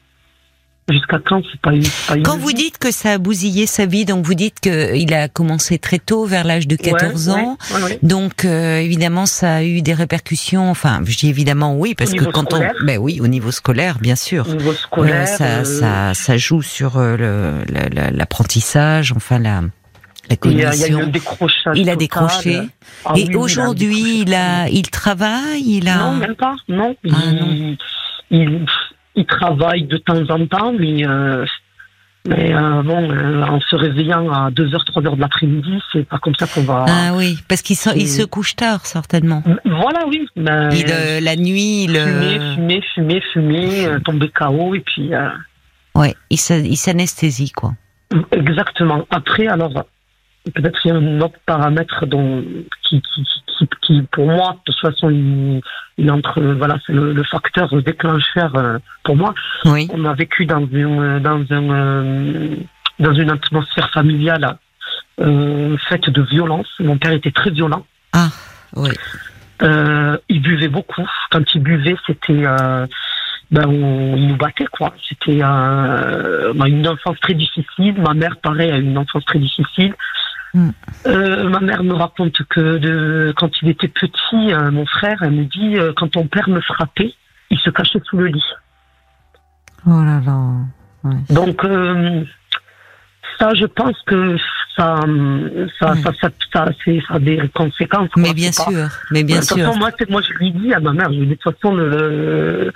Jusqu'à 0.90 1.20
quand? 1.24 1.40
C'est 1.50 1.60
pas 1.60 1.70
pas 2.08 2.20
Quand 2.22 2.36
vous 2.36 2.52
dites 2.52 2.76
que 2.76 2.90
ça 2.90 3.12
a 3.12 3.18
bousillé 3.18 3.66
sa 3.66 3.86
vie, 3.86 4.04
donc 4.04 4.26
vous 4.26 4.34
dites 4.34 4.58
qu'il 4.58 5.14
a 5.14 5.28
commencé 5.28 5.78
très 5.78 6.00
tôt, 6.00 6.24
vers 6.26 6.42
l'âge 6.42 6.66
de 6.66 6.74
14 6.74 7.28
Ouais, 7.28 7.34
ans. 7.34 7.56
ouais, 7.70 7.76
ouais, 7.76 7.82
ouais. 7.84 7.98
Donc 8.02 8.44
euh, 8.44 8.78
évidemment, 8.78 9.24
ça 9.26 9.54
a 9.56 9.62
eu 9.62 9.80
des 9.80 9.94
répercussions. 9.94 10.68
Enfin, 10.68 11.00
je 11.06 11.16
dis 11.16 11.28
évidemment 11.28 11.76
oui, 11.78 11.94
parce 11.94 12.12
que 12.12 12.24
quand 12.24 12.50
scolaire. 12.50 12.74
on, 12.82 12.84
ben 12.84 12.98
oui, 12.98 13.20
au 13.20 13.28
niveau 13.28 13.52
scolaire, 13.52 13.98
bien 14.00 14.16
sûr, 14.16 14.44
au 14.48 14.54
niveau 14.56 14.70
Euh, 14.72 14.74
scolaire 14.74 15.28
ça, 15.28 15.44
euh, 15.60 15.64
ça, 15.64 16.14
ça 16.14 16.36
joue 16.36 16.62
sur 16.62 16.94
euh, 16.96 17.62
l'apprentissage, 18.10 19.12
enfin 19.16 19.38
la, 19.38 19.62
la 20.30 20.36
il 20.44 20.64
a, 20.64 20.74
il 20.74 21.10
décrochage 21.10 21.78
Il 21.78 21.96
décroché. 21.96 22.60
Ah 23.04 23.12
Et 23.16 23.22
oui, 23.22 23.28
oui, 23.30 23.36
aujourd'hui, 23.36 24.20
il 24.22 24.34
a, 24.34 24.68
il 24.68 24.88
travaille, 24.90 25.62
il 25.66 25.88
a. 25.88 25.96
Non, 25.96 26.16
même 26.16 26.34
pas. 26.36 26.56
Non. 26.68 26.94
Ah, 27.10 27.16
il, 27.30 27.34
non. 27.34 27.76
Il, 28.30 28.66
il 29.16 29.26
travaille 29.26 29.84
de 29.84 29.96
temps 29.98 30.22
en 30.30 30.46
temps, 30.46 30.72
mais, 30.72 31.06
euh, 31.06 31.44
mais 32.26 32.54
euh, 32.54 32.82
bon, 32.82 33.10
euh, 33.10 33.42
en 33.42 33.60
se 33.60 33.74
réveillant 33.76 34.30
à 34.32 34.50
2h, 34.50 34.86
3h 34.86 35.16
de 35.16 35.20
l'après-midi, 35.20 35.78
c'est 35.92 36.06
pas 36.08 36.18
comme 36.18 36.34
ça 36.38 36.46
qu'on 36.46 36.62
va. 36.62 36.86
Ah 36.88 37.12
oui, 37.14 37.36
parce 37.48 37.60
qu'il 37.62 37.76
se, 37.76 37.90
il 37.96 38.08
se 38.08 38.22
couche 38.22 38.54
tard 38.56 38.86
certainement. 38.86 39.42
Voilà, 39.64 40.06
oui. 40.08 40.26
Mais 40.36 40.68
Il, 40.78 40.86
euh, 40.90 41.20
la 41.20 41.36
nuit, 41.36 41.84
il, 41.84 41.90
fumer, 41.96 42.38
euh, 42.38 42.54
fumer, 42.54 42.82
fumer, 42.94 43.22
fumer, 43.32 43.86
euh, 43.86 43.98
tomber 43.98 44.30
KO, 44.30 44.74
et 44.76 44.80
puis. 44.80 45.12
euh, 45.12 45.28
ouais, 45.96 46.14
il 46.30 46.38
s'anesthésie 46.38 47.50
quoi. 47.50 47.72
Exactement. 48.30 49.04
Après, 49.10 49.46
alors, 49.46 49.84
peut-être 50.50 50.80
qu'il 50.80 50.90
y 50.90 50.94
a 50.94 50.98
un 50.98 51.20
autre 51.20 51.38
paramètre 51.46 52.06
dont, 52.06 52.42
qui, 52.82 53.00
qui, 53.00 53.24
qui, 53.46 53.68
qui, 53.80 54.02
pour 54.10 54.26
moi, 54.26 54.56
de 54.66 54.72
toute 54.72 54.80
façon, 54.80 55.10
il, 55.10 55.60
il 55.98 56.10
entre, 56.10 56.40
voilà, 56.40 56.78
c'est 56.86 56.92
le, 56.92 57.12
le 57.12 57.22
facteur 57.24 57.68
déclencheur 57.82 58.54
euh, 58.56 58.78
pour 59.04 59.16
moi. 59.16 59.34
Oui. 59.64 59.88
On 59.92 60.04
a 60.04 60.14
vécu 60.14 60.46
dans 60.46 60.66
une, 60.66 61.20
dans 61.20 61.44
un, 61.50 61.70
euh, 61.70 62.56
dans 62.98 63.14
une 63.14 63.30
atmosphère 63.30 63.90
familiale 63.90 64.56
euh, 65.20 65.76
faite 65.88 66.10
de 66.10 66.22
violence. 66.22 66.68
Mon 66.80 66.98
père 66.98 67.12
était 67.12 67.30
très 67.30 67.50
violent. 67.50 67.86
Ah, 68.12 68.28
oui. 68.74 68.90
Euh, 69.62 70.16
il 70.28 70.42
buvait 70.42 70.68
beaucoup. 70.68 71.08
Quand 71.30 71.54
il 71.54 71.62
buvait, 71.62 71.96
c'était, 72.04 72.44
euh, 72.44 72.84
ben, 73.52 73.66
on, 73.68 74.16
il 74.16 74.26
nous 74.26 74.36
battait 74.36 74.66
quoi. 74.66 74.92
C'était 75.08 75.40
euh, 75.40 76.52
eu 76.52 76.68
une 76.68 76.88
enfance 76.88 77.20
très 77.20 77.34
difficile. 77.34 77.94
Ma 77.98 78.12
mère, 78.12 78.38
pareil, 78.38 78.72
a 78.72 78.78
une 78.78 78.98
enfance 78.98 79.24
très 79.24 79.38
difficile. 79.38 79.94
Mm. 80.54 80.68
Euh, 81.06 81.48
ma 81.48 81.60
mère 81.60 81.82
me 81.82 81.94
raconte 81.94 82.42
que 82.50 82.78
de, 82.78 83.32
quand 83.36 83.50
il 83.62 83.68
était 83.70 83.88
petit, 83.88 84.52
euh, 84.52 84.70
mon 84.70 84.84
frère, 84.86 85.18
elle 85.22 85.30
me 85.32 85.44
dit, 85.44 85.78
euh, 85.78 85.92
quand 85.96 86.08
ton 86.08 86.26
père 86.26 86.48
me 86.48 86.60
frappait, 86.60 87.14
il 87.50 87.58
se 87.58 87.70
cachait 87.70 88.00
sous 88.04 88.18
le 88.18 88.26
lit. 88.26 88.44
Oh 89.86 89.90
là 90.02 90.20
là. 90.24 90.38
Ouais. 91.04 91.16
Donc, 91.30 91.64
ça, 93.38 93.54
je 93.54 93.66
pense 93.66 93.96
que 94.06 94.36
ça, 94.76 95.00
ça, 95.00 95.06
Mm. 95.06 95.68
ça, 96.02 96.12
ça, 96.20 96.28
ça, 96.52 96.68
c'est- 96.84 97.00
ça 97.08 97.14
a 97.14 97.18
des 97.18 97.40
conséquences. 97.54 98.08
quoi. 98.10 98.22
Mais 98.22 98.34
bien 98.34 98.50
pas- 98.50 98.70
sûr, 98.70 98.88
mais 99.10 99.24
bien 99.24 99.36
de 99.36 99.40
toute 99.40 99.56
sûr. 99.56 99.66
façon, 99.66 99.78
moi, 99.78 99.90
moi, 100.08 100.20
je 100.22 100.32
lui 100.34 100.50
dis 100.52 100.72
à 100.74 100.80
ma 100.80 100.92
mère, 100.92 101.12
je 101.12 101.18
lui 101.18 101.26
dis 101.26 101.32
de 101.32 101.38
toute 101.40 101.54
façon, 101.60 101.74
le, 101.74 102.72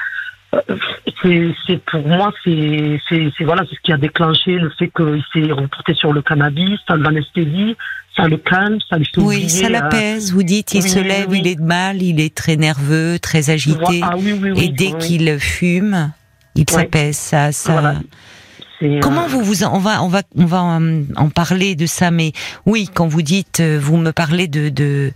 c'est, 1.22 1.54
c'est 1.66 1.84
pour 1.84 2.06
moi, 2.06 2.32
c'est, 2.44 2.98
voilà, 3.40 3.64
c'est 3.68 3.76
ce 3.76 3.80
qui 3.82 3.92
a 3.92 3.96
déclenché 3.96 4.52
le 4.52 4.70
fait 4.70 4.90
qu'il 4.94 5.22
s'est 5.32 5.52
reporté 5.52 5.94
sur 5.94 6.12
le 6.12 6.22
cannabis, 6.22 6.78
ça 6.86 6.96
l'anesthésie, 6.96 7.76
ça 8.16 8.28
le 8.28 8.36
calme, 8.38 8.78
ça 8.88 8.96
lui 8.96 9.04
fait 9.06 9.20
Oui, 9.20 9.36
oublier, 9.36 9.48
ça 9.48 9.66
euh, 9.66 9.70
l'apaise. 9.70 10.32
Vous 10.32 10.42
dites, 10.42 10.74
il 10.74 10.82
oui, 10.82 10.88
se 10.88 10.98
oui, 10.98 11.04
lève, 11.08 11.26
oui. 11.30 11.40
il 11.42 11.46
est 11.48 11.56
de 11.56 11.62
mal, 11.62 12.02
il 12.02 12.20
est 12.20 12.34
très 12.34 12.56
nerveux, 12.56 13.18
très 13.18 13.50
agité. 13.50 14.00
Ah 14.02 14.14
oui, 14.16 14.32
oui, 14.40 14.50
oui, 14.52 14.64
et 14.64 14.68
dès 14.68 14.92
qu'il 14.98 15.38
fume, 15.38 16.12
il 16.54 16.68
s'apaise. 16.68 17.16
Ça, 17.16 17.52
ça. 17.52 17.72
Voilà. 17.72 17.94
C'est, 18.78 19.00
Comment 19.00 19.24
euh, 19.24 19.28
vous 19.28 19.42
vous 19.42 19.64
on 19.64 19.78
va 19.78 20.02
on 20.02 20.08
va 20.08 20.22
on 20.36 20.44
va 20.44 20.62
en, 20.62 21.02
en 21.16 21.30
parler 21.30 21.76
de 21.76 21.86
ça 21.86 22.10
mais 22.10 22.32
oui 22.66 22.90
quand 22.92 23.06
vous 23.08 23.22
dites 23.22 23.60
euh, 23.60 23.78
vous 23.80 23.96
me 23.96 24.10
parlez 24.10 24.48
de 24.48 24.68
de 24.68 24.84
euh, 24.84 25.10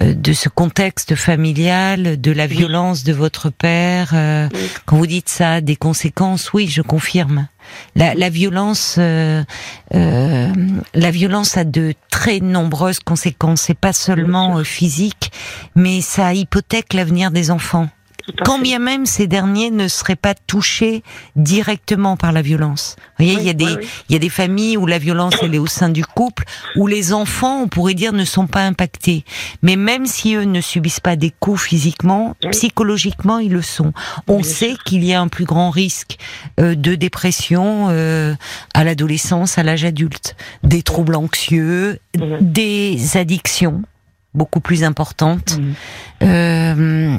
de 0.00 0.32
ce 0.32 0.48
contexte 0.48 1.14
familial 1.14 2.20
de 2.20 2.32
la 2.32 2.46
violence 2.46 3.04
de 3.04 3.12
votre 3.12 3.50
père 3.50 4.10
euh, 4.14 4.48
Oui. 4.54 4.60
quand 4.86 4.96
vous 4.96 5.06
dites 5.06 5.28
ça 5.28 5.60
des 5.60 5.76
conséquences 5.76 6.52
oui 6.52 6.68
je 6.68 6.82
confirme. 6.82 7.48
La, 7.94 8.14
la 8.14 8.30
violence 8.30 8.96
euh, 8.98 9.44
euh, 9.94 10.48
la 10.94 11.10
violence 11.10 11.56
a 11.56 11.64
de 11.64 11.94
très 12.10 12.40
nombreuses 12.40 12.98
conséquences. 13.00 13.60
C'est 13.62 13.78
pas 13.78 13.92
seulement 13.92 14.58
euh, 14.58 14.64
physique 14.64 15.30
mais 15.76 16.00
ça 16.00 16.32
hypothèque 16.34 16.94
l'avenir 16.94 17.30
des 17.30 17.50
enfants 17.50 17.88
quand 18.44 18.58
bien 18.58 18.78
même 18.78 19.06
ces 19.06 19.26
derniers 19.26 19.70
ne 19.70 19.88
seraient 19.88 20.16
pas 20.16 20.34
touchés 20.34 21.02
directement 21.36 22.16
par 22.16 22.32
la 22.32 22.42
violence? 22.42 22.96
Vous 23.18 23.24
voyez, 23.24 23.36
Oui, 23.36 23.42
il 23.42 23.46
y 23.46 23.50
a 23.50 23.54
des, 23.54 23.64
oui, 23.64 23.76
oui. 23.80 23.88
il 24.08 24.12
y 24.12 24.16
a 24.16 24.18
des 24.18 24.28
familles 24.28 24.76
où 24.76 24.86
la 24.86 24.98
violence 24.98 25.34
elle 25.42 25.54
est 25.54 25.58
au 25.58 25.66
sein 25.66 25.88
du 25.88 26.04
couple, 26.04 26.44
où 26.76 26.86
les 26.86 27.12
enfants, 27.12 27.62
on 27.62 27.68
pourrait 27.68 27.94
dire, 27.94 28.12
ne 28.12 28.24
sont 28.24 28.46
pas 28.46 28.62
impactés. 28.64 29.24
Mais 29.62 29.76
même 29.76 30.06
si 30.06 30.34
eux 30.34 30.44
ne 30.44 30.60
subissent 30.60 31.00
pas 31.00 31.16
des 31.16 31.30
coups 31.30 31.62
physiquement, 31.62 32.34
Oui. 32.44 32.50
psychologiquement 32.50 33.38
ils 33.38 33.52
le 33.52 33.62
sont. 33.62 33.92
On 34.28 34.42
sait 34.42 34.74
qu'il 34.84 35.04
y 35.04 35.12
a 35.14 35.20
un 35.20 35.28
plus 35.28 35.44
grand 35.44 35.70
risque 35.70 36.18
euh, 36.58 36.74
de 36.74 36.94
dépression 36.94 37.86
euh, 37.90 38.34
à 38.74 38.84
l'adolescence, 38.84 39.58
à 39.58 39.62
l'âge 39.62 39.84
adulte, 39.84 40.36
des 40.62 40.82
troubles 40.82 41.14
anxieux, 41.16 41.98
des 42.40 43.16
addictions 43.16 43.82
beaucoup 44.34 44.60
plus 44.60 44.84
importantes. 44.84 45.58
Euh, 46.22 47.16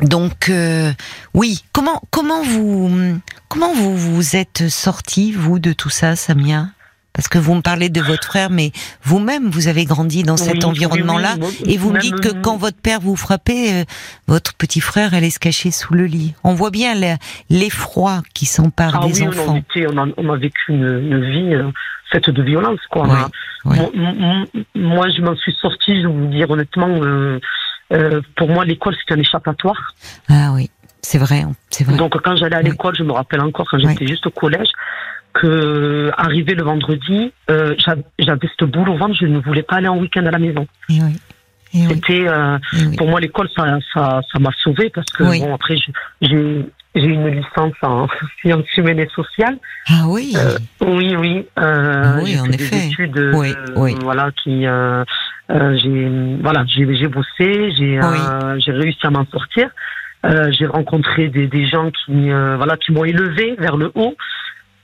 donc 0.00 0.48
euh, 0.48 0.92
oui, 1.34 1.64
comment 1.72 2.02
comment 2.10 2.42
vous 2.42 3.18
comment 3.48 3.72
vous 3.72 3.96
vous 3.96 4.36
êtes 4.36 4.68
sorti 4.68 5.32
vous 5.32 5.58
de 5.58 5.72
tout 5.72 5.90
ça, 5.90 6.16
Samia? 6.16 6.68
Parce 7.12 7.28
que 7.28 7.38
vous 7.38 7.54
me 7.54 7.60
parlez 7.60 7.90
de 7.90 8.00
votre 8.00 8.24
frère, 8.24 8.50
mais 8.50 8.72
vous-même 9.04 9.48
vous 9.48 9.68
avez 9.68 9.84
grandi 9.84 10.24
dans 10.24 10.36
cet 10.36 10.64
environnement-là, 10.64 11.36
oui, 11.40 11.46
oui, 11.64 11.72
et 11.74 11.78
vous 11.78 11.92
me 11.92 12.00
dites 12.00 12.18
que 12.18 12.32
quand 12.42 12.56
votre 12.56 12.76
père 12.80 12.98
vous 13.00 13.14
frappait, 13.14 13.82
euh, 13.82 13.84
votre 14.26 14.52
petit 14.54 14.80
frère 14.80 15.14
allait 15.14 15.30
se 15.30 15.38
cacher 15.38 15.70
sous 15.70 15.94
le 15.94 16.06
lit. 16.06 16.34
On 16.42 16.54
voit 16.54 16.72
bien 16.72 16.92
l'effroi 17.50 18.22
qui 18.34 18.46
s'empare 18.46 18.98
Ah 19.00 19.06
des 19.06 19.22
on, 19.22 19.28
enfants. 19.28 19.62
on, 19.76 19.96
a, 19.96 20.06
on 20.16 20.28
a 20.28 20.36
vécu 20.36 20.72
une, 20.72 20.82
une 20.82 21.30
vie 21.30 21.54
euh, 21.54 21.70
faite 22.10 22.30
de 22.30 22.42
violence, 22.42 22.80
quoi. 22.90 23.06
Moi, 23.64 25.08
je 25.10 25.22
m'en 25.22 25.36
suis 25.36 25.54
sortie, 25.62 26.02
je 26.02 26.08
vais 26.08 26.12
vous 26.12 26.26
dire 26.26 26.50
honnêtement, 26.50 26.88
euh, 27.92 28.20
pour 28.36 28.48
moi, 28.48 28.64
l'école, 28.64 28.94
c'était 29.00 29.14
un 29.14 29.20
échappatoire. 29.22 29.94
Ah 30.28 30.52
oui, 30.54 30.70
c'est 31.02 31.18
vrai, 31.18 31.44
c'est 31.70 31.84
vrai. 31.84 31.96
Donc, 31.96 32.20
quand 32.22 32.36
j'allais 32.36 32.56
à 32.56 32.60
Oui. 32.60 32.70
l'école, 32.70 32.94
je 32.96 33.02
me 33.02 33.12
rappelle 33.12 33.40
encore, 33.40 33.66
quand 33.70 33.78
j'étais 33.78 34.06
juste 34.06 34.26
au 34.26 34.30
collège, 34.30 34.68
que 35.32 36.10
arrivé 36.16 36.54
le 36.54 36.62
vendredi, 36.62 37.32
euh, 37.50 37.74
j'avais 38.18 38.48
cette 38.58 38.68
boule 38.70 38.88
au 38.88 38.96
ventre, 38.96 39.14
je 39.20 39.26
ne 39.26 39.38
voulais 39.40 39.62
pas 39.64 39.76
aller 39.76 39.88
en 39.88 39.98
week-end 39.98 40.24
à 40.26 40.30
la 40.30 40.38
maison. 40.38 40.66
Et 40.88 41.00
oui. 41.02 41.16
Et 41.76 41.86
oui, 41.88 41.94
C'était, 41.94 42.28
euh, 42.28 42.56
oui. 42.72 42.96
pour 42.96 43.08
moi, 43.08 43.20
l'école, 43.20 43.48
ça, 43.56 43.78
ça, 43.92 44.20
ça 44.32 44.38
m'a 44.38 44.50
sauvée 44.62 44.90
parce 44.90 45.10
que 45.10 45.24
Oui. 45.24 45.40
bon, 45.40 45.52
après, 45.52 45.76
j'ai- 46.22 46.64
j'ai 46.94 47.06
une 47.06 47.28
licence 47.28 47.74
en 47.82 48.06
sciences 48.40 48.66
humaines 48.76 49.00
et 49.00 49.08
sociales. 49.14 49.58
Ah 49.88 50.04
oui. 50.06 50.34
Euh, 50.36 50.58
Oui, 50.80 51.16
oui. 51.16 51.46
Euh, 51.58 52.02
Ah 52.04 52.20
oui, 52.22 52.38
en 52.38 52.46
effet. 52.50 52.76
Des 52.76 52.86
études, 52.86 53.18
euh, 53.18 53.32
Oui, 53.34 53.54
oui. 53.76 53.96
Voilà, 54.02 54.30
qui, 54.42 54.66
euh, 54.66 55.04
j'ai, 55.48 56.08
voilà, 56.40 56.64
j'ai, 56.66 56.94
j'ai 56.96 57.08
bossé, 57.08 57.72
j'ai, 57.76 58.00
j'ai 58.58 58.72
réussi 58.72 59.06
à 59.06 59.10
m'en 59.10 59.26
sortir. 59.26 59.68
J'ai 60.50 60.66
rencontré 60.66 61.28
des, 61.28 61.46
des 61.48 61.66
gens 61.66 61.90
qui, 61.90 62.30
voilà, 62.30 62.76
qui 62.78 62.92
m'ont 62.92 63.04
élevé 63.04 63.56
vers 63.58 63.76
le 63.76 63.92
haut. 63.94 64.14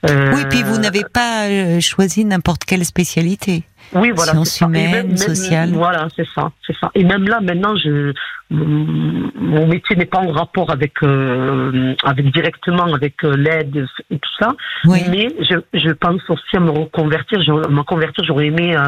Oui, 0.05 0.43
puis 0.51 0.63
vous 0.63 0.79
n'avez 0.79 1.05
pas 1.05 1.81
choisi 1.81 2.25
n'importe 2.25 2.65
quelle 2.65 2.85
spécialité. 2.85 3.65
Oui, 3.93 4.13
voilà, 4.15 4.33
sciences 4.33 4.61
humaines, 4.61 5.17
sociales. 5.17 5.71
Voilà, 5.73 6.09
c'est 6.15 6.27
ça, 6.35 6.51
c'est 6.67 6.77
ça. 6.77 6.91
Et 6.95 7.05
même 7.05 7.27
là, 7.27 7.41
maintenant, 7.41 7.77
je, 7.77 8.13
mon 8.51 9.31
mon 9.35 9.67
métier 9.67 9.97
n'est 9.97 10.07
pas 10.07 10.19
en 10.19 10.31
rapport 10.31 10.71
avec, 10.71 11.03
euh, 11.03 11.95
avec 12.05 12.33
directement 12.33 12.95
avec 12.95 13.25
euh, 13.25 13.37
l'aide 13.37 13.87
et 14.11 14.19
tout 14.19 14.31
ça. 14.39 14.55
Oui. 14.85 15.01
Mais 15.11 15.29
je, 15.41 15.57
je 15.75 15.91
pense 15.91 16.23
aussi 16.29 16.57
à 16.57 16.61
me 16.61 16.71
reconvertir. 16.71 17.43
Je, 17.43 17.53
me 17.53 17.83
convertir, 17.83 18.25
j'aurais 18.25 18.47
aimé 18.47 18.77
euh, 18.77 18.85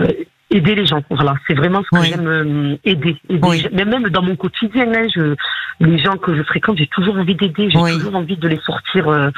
euh, 0.00 0.08
aider 0.50 0.74
les 0.74 0.86
gens. 0.86 1.02
Voilà, 1.10 1.34
c'est 1.46 1.54
vraiment 1.54 1.82
ce 1.82 1.88
que 1.96 2.00
Oui. 2.02 2.08
j'aime 2.10 2.26
euh, 2.26 2.76
aider. 2.84 3.16
aider. 3.28 3.40
Oui. 3.46 3.66
Mais 3.72 3.84
même 3.84 4.08
dans 4.08 4.22
mon 4.22 4.36
quotidien, 4.36 4.86
hein, 4.94 5.06
je, 5.14 5.34
les 5.80 5.98
gens 5.98 6.16
que 6.16 6.36
je 6.36 6.42
fréquente, 6.42 6.78
j'ai 6.78 6.88
toujours 6.88 7.16
envie 7.16 7.34
d'aider. 7.34 7.70
J'ai 7.70 7.78
Oui. 7.78 7.92
toujours 7.92 8.16
envie 8.16 8.36
de 8.36 8.48
les 8.48 8.60
sortir. 8.60 9.08
euh, 9.08 9.30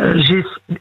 euh, 0.00 0.22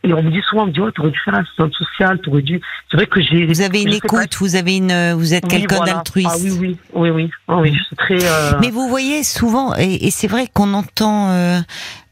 et 0.03 0.13
on 0.13 0.21
me 0.21 0.29
dit 0.29 0.41
souvent, 0.47 0.63
on 0.63 0.67
me 0.67 0.71
dit, 0.71 0.79
oh, 0.79 0.91
t'aurais 0.91 1.09
dû 1.09 1.17
faire 1.25 1.33
l'assistante 1.33 1.73
sociale, 1.73 2.19
t'aurais 2.21 2.43
dû. 2.43 2.61
C'est 2.91 2.97
vrai 2.97 3.07
que 3.07 3.19
j'ai. 3.19 3.47
Vous 3.47 3.61
avez 3.61 3.81
une 3.81 3.93
sais 3.93 3.99
pas 4.01 4.23
écoute, 4.23 4.35
vous 4.39 4.55
avez 4.55 4.77
une, 4.77 5.13
vous 5.13 5.33
êtes 5.33 5.47
quelqu'un 5.47 5.77
voilà. 5.77 5.93
d'altruiste. 5.93 6.29
Ah 6.31 6.37
oui, 6.39 6.51
oui, 6.59 6.77
oui, 6.93 7.09
oui. 7.09 7.31
Ah 7.47 7.57
oui, 7.57 7.73
je 7.75 7.83
suis 7.83 7.95
très. 7.95 8.23
euh, 8.23 8.51
Mais 8.61 8.69
vous 8.69 8.87
voyez 8.87 9.23
souvent, 9.23 9.73
et, 9.75 10.05
et 10.05 10.11
c'est 10.11 10.27
vrai 10.27 10.45
qu'on 10.53 10.71
entend 10.75 11.31
euh, 11.31 11.57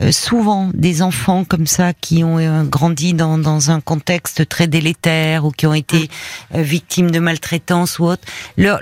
euh, 0.02 0.12
souvent 0.12 0.72
des 0.74 1.04
enfants 1.04 1.44
comme 1.44 1.68
ça 1.68 1.94
qui 1.94 2.24
ont 2.24 2.40
euh, 2.40 2.64
grandi 2.64 3.14
dans, 3.14 3.38
dans 3.38 3.70
un 3.70 3.82
contexte 3.82 4.50
très 4.50 4.66
délétère 4.68 5.46
ou 5.46 5.52
qui 5.52 5.68
ont 5.68 5.76
été 5.76 6.10
euh, 6.56 6.62
victimes 6.64 7.12
de 7.12 7.20
maltraitance 7.20 7.65
ou 8.00 8.06
autre. 8.06 8.24
Leur, 8.58 8.80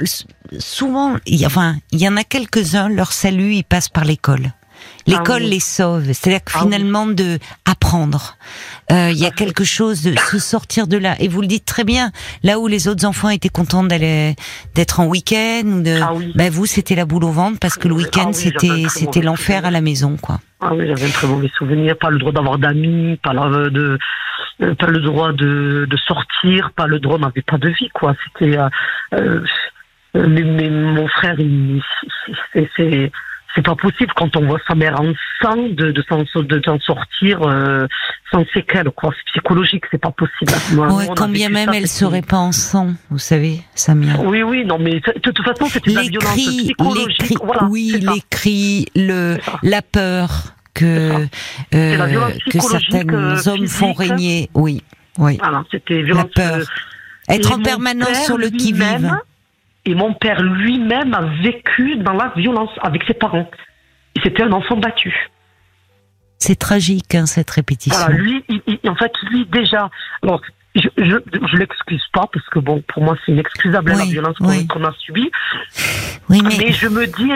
souvent, 0.59 1.15
il 1.25 1.35
y, 1.39 1.43
a- 1.43 1.47
enfin, 1.47 1.75
il 1.91 1.99
y 2.01 2.07
en 2.07 2.17
a 2.17 2.23
quelques-uns, 2.23 2.89
leur 2.89 3.11
salut, 3.11 3.53
il 3.55 3.63
passe 3.63 3.89
par 3.89 4.05
l'école. 4.05 4.51
L'école 5.07 5.41
Ah 5.43 5.45
oui. 5.45 5.49
les 5.49 5.59
sauve, 5.61 6.03
c'est-à-dire 6.07 6.43
que 6.43 6.51
Ah 6.55 6.59
oui. 6.59 6.63
finalement 6.73 7.05
de 7.05 7.39
apprendre, 7.65 8.37
Euh, 8.91 9.09
il 9.11 9.17
y 9.17 9.25
a 9.25 9.31
quelque 9.31 9.63
chose 9.63 10.01
de 10.03 10.13
se 10.31 10.39
sortir 10.39 10.87
de 10.87 10.97
là. 10.97 11.15
Et 11.19 11.29
vous 11.29 11.39
le 11.41 11.47
dites 11.47 11.63
très 11.65 11.85
bien, 11.85 12.11
là 12.43 12.59
où 12.59 12.67
les 12.67 12.89
autres 12.89 13.05
enfants 13.05 13.29
étaient 13.29 13.47
contents 13.49 13.83
d'aller 13.85 14.35
d'être 14.75 14.99
en 14.99 15.05
week-end 15.05 15.61
ou 15.65 15.81
de, 15.81 15.99
Ah 16.01 16.13
oui. 16.13 16.31
ben 16.35 16.51
vous 16.51 16.65
c'était 16.65 16.95
la 16.95 17.05
boule 17.05 17.23
au 17.23 17.31
ventre 17.31 17.59
parce 17.59 17.75
que 17.77 17.87
le 17.87 17.93
week-end 17.95 18.27
oui, 18.27 18.33
c'était 18.33 18.83
c'était 18.89 19.21
l'enfer 19.21 19.65
à 19.65 19.71
la 19.71 19.79
maison 19.79 20.17
quoi. 20.21 20.39
Ah 20.59 20.73
oui, 20.73 20.85
j'avais 20.87 21.05
un 21.07 21.11
très 21.11 21.27
mauvais 21.27 21.49
souvenir. 21.57 21.97
Pas 21.97 22.09
le 22.09 22.19
droit 22.19 22.33
d'avoir 22.33 22.57
d'amis, 22.57 23.17
pas 23.23 23.31
le, 23.33 23.69
de, 23.71 23.97
euh, 24.63 24.75
pas 24.75 24.87
le 24.87 24.99
droit 24.99 25.31
de, 25.33 25.85
de 25.89 25.97
sortir, 25.97 26.71
pas 26.75 26.87
le 26.87 26.99
droit, 26.99 27.17
on 27.17 27.19
n'avait 27.19 27.41
pas 27.41 27.57
de 27.57 27.69
vie, 27.69 27.89
quoi. 27.93 28.15
C'était, 28.25 28.57
euh, 28.57 28.69
euh, 29.13 29.41
mais, 30.27 30.43
mais 30.43 30.69
mon 30.69 31.07
frère, 31.07 31.39
il, 31.39 31.81
c'est, 32.53 33.11
pas 33.63 33.75
possible 33.75 34.11
quand 34.15 34.35
on 34.35 34.45
voit 34.47 34.59
sa 34.67 34.73
mère 34.73 34.99
en 34.99 35.13
sang 35.41 35.55
de, 35.69 35.91
de 35.91 36.03
s'en, 36.09 36.23
de 36.41 36.61
sortir 36.81 37.43
euh, 37.43 37.85
sans 38.31 38.43
séquelles, 38.53 38.89
quoi. 38.91 39.11
C'est 39.15 39.31
psychologique, 39.31 39.83
c'est 39.91 40.01
pas 40.01 40.11
possible. 40.11 40.51
Moi, 40.73 40.87
Ouais, 40.87 41.03
nous, 41.03 41.09
on 41.09 41.13
a 41.13 41.15
quand 41.15 41.29
bien 41.29 41.49
vécu 41.49 41.59
même 41.59 41.69
ça, 41.69 41.77
elle 41.77 41.87
serait 41.87 42.21
pas 42.21 42.37
en 42.37 42.51
sang, 42.51 42.93
vous 43.09 43.19
savez, 43.19 43.59
Samia. 43.75 44.19
Oui, 44.21 44.41
oui, 44.43 44.65
non, 44.65 44.79
mais 44.79 44.99
de 44.99 45.19
toute 45.19 45.43
façon, 45.43 45.65
c'était 45.65 45.91
la 45.91 46.01
violence 46.01 46.31
cris, 46.33 46.45
les 46.45 46.63
psychologique. 46.63 47.17
cris, 47.19 47.35
voilà, 47.43 47.63
oui, 47.65 47.99
les 48.01 48.21
cris, 48.29 48.85
le, 48.95 49.37
la 49.61 49.81
peur 49.81 50.55
que 50.73 51.27
euh, 51.73 52.31
que 52.51 52.59
certains 52.59 53.07
euh, 53.09 53.37
hommes 53.47 53.67
font 53.67 53.93
régner. 53.93 54.49
Oui, 54.53 54.83
oui. 55.17 55.37
Voilà, 55.41 55.63
c'était 55.71 56.01
La 56.03 56.25
peur. 56.25 56.57
euh, 56.57 56.63
Être 57.29 57.51
en 57.53 57.59
permanence 57.61 58.25
sur 58.25 58.37
le 58.37 58.49
qui 58.49 58.73
vive. 58.73 59.15
Et 59.85 59.95
mon 59.95 60.13
père 60.13 60.41
lui-même 60.41 61.13
a 61.13 61.21
vécu 61.41 61.97
dans 61.97 62.13
la 62.13 62.31
violence 62.35 62.69
avec 62.81 63.03
ses 63.05 63.13
parents. 63.13 63.49
C'était 64.23 64.43
un 64.43 64.51
enfant 64.53 64.77
battu. 64.77 65.13
C'est 66.37 66.55
tragique 66.57 67.15
hein, 67.15 67.25
cette 67.25 67.49
répétition. 67.51 67.97
Voilà, 67.99 68.15
lui, 68.15 68.43
il- 68.49 68.61
il- 68.67 68.89
en 68.89 68.95
fait, 68.95 69.11
lui 69.29 69.45
déjà. 69.45 69.89
Alors, 70.21 70.41
je, 70.75 70.87
je, 70.97 71.15
je 71.51 71.57
l'excuse 71.57 72.03
pas 72.13 72.27
parce 72.31 72.47
que 72.49 72.59
bon, 72.59 72.81
pour 72.87 73.03
moi, 73.03 73.15
c'est 73.25 73.31
inexcusable 73.31 73.91
la 73.91 74.05
violence 74.05 74.37
qu'on 74.37 74.49
oui. 74.49 74.67
qu'on 74.67 74.83
a 74.83 74.93
subie. 74.99 75.29
oui, 76.29 76.41
Mais, 76.43 76.55
mais 76.57 76.71
je 76.71 76.87
me 76.87 77.05
dis, 77.05 77.31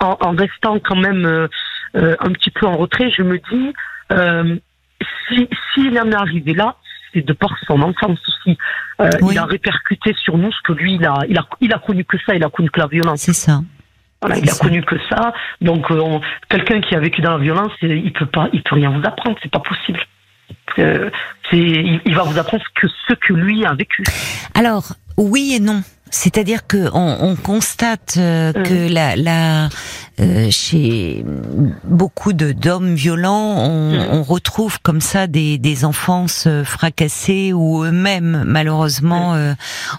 en 0.00 0.30
restant 0.32 0.78
quand 0.80 0.96
même 0.96 1.48
euh, 1.96 2.16
un 2.20 2.30
petit 2.32 2.50
peu 2.50 2.66
en 2.66 2.76
retrait, 2.76 3.10
je 3.10 3.22
me 3.22 3.38
dis, 3.50 3.72
euh, 4.12 4.56
si 5.28 5.48
s'il 5.74 5.98
en 5.98 6.10
est 6.10 6.14
arrivé 6.14 6.54
là, 6.54 6.76
c'est 7.12 7.22
de 7.24 7.32
par 7.32 7.56
son 7.66 7.80
enfance 7.82 8.18
aussi. 8.28 8.58
Euh, 9.00 9.10
Oui. 9.22 9.34
Il 9.34 9.38
a 9.38 9.44
répercuté 9.46 10.14
sur 10.22 10.36
nous 10.36 10.52
ce 10.52 10.60
que 10.64 10.72
lui, 10.72 10.94
il 10.94 11.04
a, 11.06 11.20
il 11.28 11.38
a, 11.38 11.46
il 11.60 11.72
a 11.72 11.78
connu 11.78 12.04
que 12.04 12.18
ça, 12.26 12.34
il 12.34 12.44
a 12.44 12.50
connu 12.50 12.70
que 12.70 12.80
la 12.80 12.86
violence. 12.86 13.20
C'est 13.22 13.32
ça. 13.32 13.60
Voilà, 14.20 14.36
il 14.38 14.48
a 14.48 14.52
ça. 14.52 14.64
connu 14.64 14.82
que 14.82 14.96
ça. 15.08 15.32
Donc, 15.60 15.90
on- 15.90 16.20
quelqu'un 16.48 16.80
qui 16.80 16.94
a 16.96 17.00
vécu 17.00 17.20
dans 17.22 17.30
la 17.32 17.38
violence, 17.38 17.72
il 17.82 18.12
peut 18.12 18.26
pas, 18.26 18.48
il 18.52 18.62
peut 18.62 18.74
rien 18.74 18.90
vous 18.90 19.06
apprendre, 19.06 19.38
c'est 19.42 19.50
pas 19.50 19.60
possible. 19.60 20.00
Il 21.52 22.14
va 22.14 22.22
vous 22.24 22.38
apprendre 22.38 22.64
que 22.74 22.86
ce 23.08 23.14
que 23.14 23.32
lui 23.32 23.64
a 23.64 23.74
vécu. 23.74 24.02
Alors, 24.54 24.92
oui 25.16 25.54
et 25.56 25.60
non. 25.60 25.82
C'est-à-dire 26.10 26.66
que 26.66 26.88
on, 26.92 27.16
on 27.20 27.36
constate 27.36 28.14
euh, 28.18 28.52
Mhm. 28.54 28.62
que 28.62 28.92
la, 28.92 29.16
la 29.16 29.68
euh, 30.20 30.50
chez 30.50 31.24
beaucoup 31.84 32.32
de 32.32 32.52
d'hommes 32.52 32.94
violents, 32.94 33.56
on, 33.58 33.92
Mhm. 33.92 34.06
on 34.12 34.22
retrouve 34.22 34.78
comme 34.82 35.00
ça 35.00 35.26
des, 35.26 35.58
des 35.58 35.84
enfances 35.84 36.44
euh, 36.46 36.64
fracassées 36.64 37.52
ou 37.52 37.84
eux-mêmes 37.84 38.44
malheureusement 38.46 39.34
euh, 39.34 39.54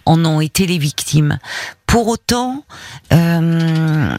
en 0.05 0.23
ont 0.25 0.41
été 0.41 0.65
les 0.65 0.77
victimes. 0.77 1.39
Pour 1.85 2.07
autant, 2.07 2.63
euh, 3.13 4.15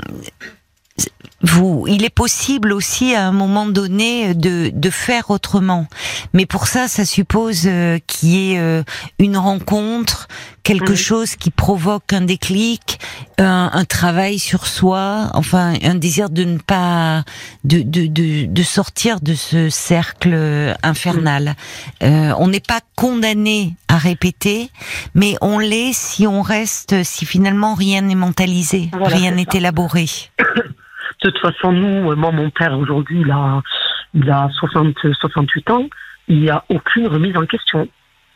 vous, 1.42 1.86
il 1.88 2.04
est 2.04 2.14
possible 2.14 2.72
aussi 2.72 3.14
à 3.14 3.26
un 3.26 3.32
moment 3.32 3.66
donné 3.66 4.34
de, 4.34 4.70
de 4.72 4.90
faire 4.90 5.30
autrement. 5.30 5.86
Mais 6.34 6.46
pour 6.46 6.66
ça, 6.66 6.88
ça 6.88 7.04
suppose 7.04 7.62
euh, 7.66 7.98
qu'il 8.06 8.28
y 8.30 8.52
ait 8.52 8.58
euh, 8.58 8.82
une 9.18 9.36
rencontre, 9.36 10.28
quelque 10.62 10.94
chose 10.94 11.36
qui 11.36 11.50
provoque 11.50 12.12
un 12.12 12.20
déclic, 12.20 13.00
un, 13.38 13.70
un 13.72 13.84
travail 13.84 14.38
sur 14.38 14.66
soi, 14.66 15.30
enfin 15.34 15.74
un 15.82 15.94
désir 15.94 16.28
de 16.30 16.44
ne 16.44 16.58
pas 16.58 17.24
de, 17.64 17.80
de, 17.80 18.06
de, 18.06 18.46
de 18.46 18.62
sortir 18.62 19.20
de 19.20 19.34
ce 19.34 19.70
cercle 19.70 20.32
euh, 20.34 20.74
infernal. 20.82 21.56
Euh, 22.02 22.34
on 22.38 22.48
n'est 22.48 22.60
pas 22.60 22.80
condamné 22.96 23.74
à 23.88 23.96
répéter, 23.96 24.70
mais 25.14 25.36
on 25.40 25.58
l'est 25.58 25.94
si 25.94 26.26
on 26.26 26.42
reste, 26.42 27.02
si 27.02 27.24
finalement 27.24 27.74
rien 27.74 28.02
n'est 28.02 28.14
mentalisé, 28.14 28.90
Voilà, 28.92 29.16
rien 29.16 29.30
n'est 29.32 29.48
élaboré. 29.54 30.06
De 31.22 31.30
toute 31.30 31.38
façon, 31.40 31.72
nous, 31.72 32.10
euh, 32.10 32.16
moi, 32.16 32.32
mon 32.32 32.50
père 32.50 32.78
aujourd'hui, 32.78 33.20
il 33.20 33.30
a, 33.30 33.60
il 34.14 34.30
a 34.30 34.48
60, 34.58 34.94
68 35.20 35.70
ans. 35.70 35.84
Il 36.28 36.40
n'y 36.40 36.50
a 36.50 36.64
aucune 36.68 37.06
remise 37.08 37.36
en 37.36 37.44
question. 37.46 37.88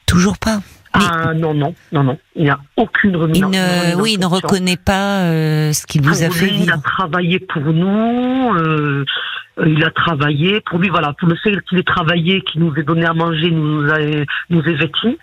Toujours 0.07 0.37
pas. 0.39 0.59
Mais- 0.97 1.03
Ah 1.11 1.33
non, 1.35 1.55
non, 1.55 1.75
non, 1.93 2.05
non. 2.05 2.19
Il 2.37 2.45
n'y 2.45 2.51
a 2.51 2.59
aucune 2.77 3.17
remise, 3.17 3.39
Il 3.39 3.45
en, 3.47 3.51
ne, 3.51 3.97
en 3.97 4.01
oui, 4.01 4.13
il 4.15 4.21
ne 4.21 4.27
reconnaît 4.27 4.77
pas 4.77 5.23
euh, 5.23 5.73
ce 5.73 5.87
qu'il 5.87 6.03
vous 6.03 6.23
a 6.23 6.31
fait 6.31 6.45
lui, 6.47 6.57
il 6.63 6.71
a 6.71 6.75
vivre. 6.77 6.83
travaillé 6.83 7.39
pour 7.41 7.63
nous. 7.63 8.55
euh, 8.57 9.05
il 9.65 9.83
a 9.85 9.91
travaillé 9.91 10.61
pour 10.61 10.79
lui. 10.79 10.89
Voilà, 10.91 11.13
pour 11.19 11.29
le 11.29 11.37
fait 11.37 11.53
qu'il 11.69 11.79
ait 11.79 11.83
travaillé, 11.85 12.43
qu'il 12.43 12.61
nous 12.61 12.75
ait 12.77 12.83
donné 12.83 13.07
à 13.07 13.13
manger, 13.15 13.51
nous 13.51 13.91
a, 13.91 13.99
nous 14.51 14.63
ait 14.63 14.75
vêtis. 14.75 15.19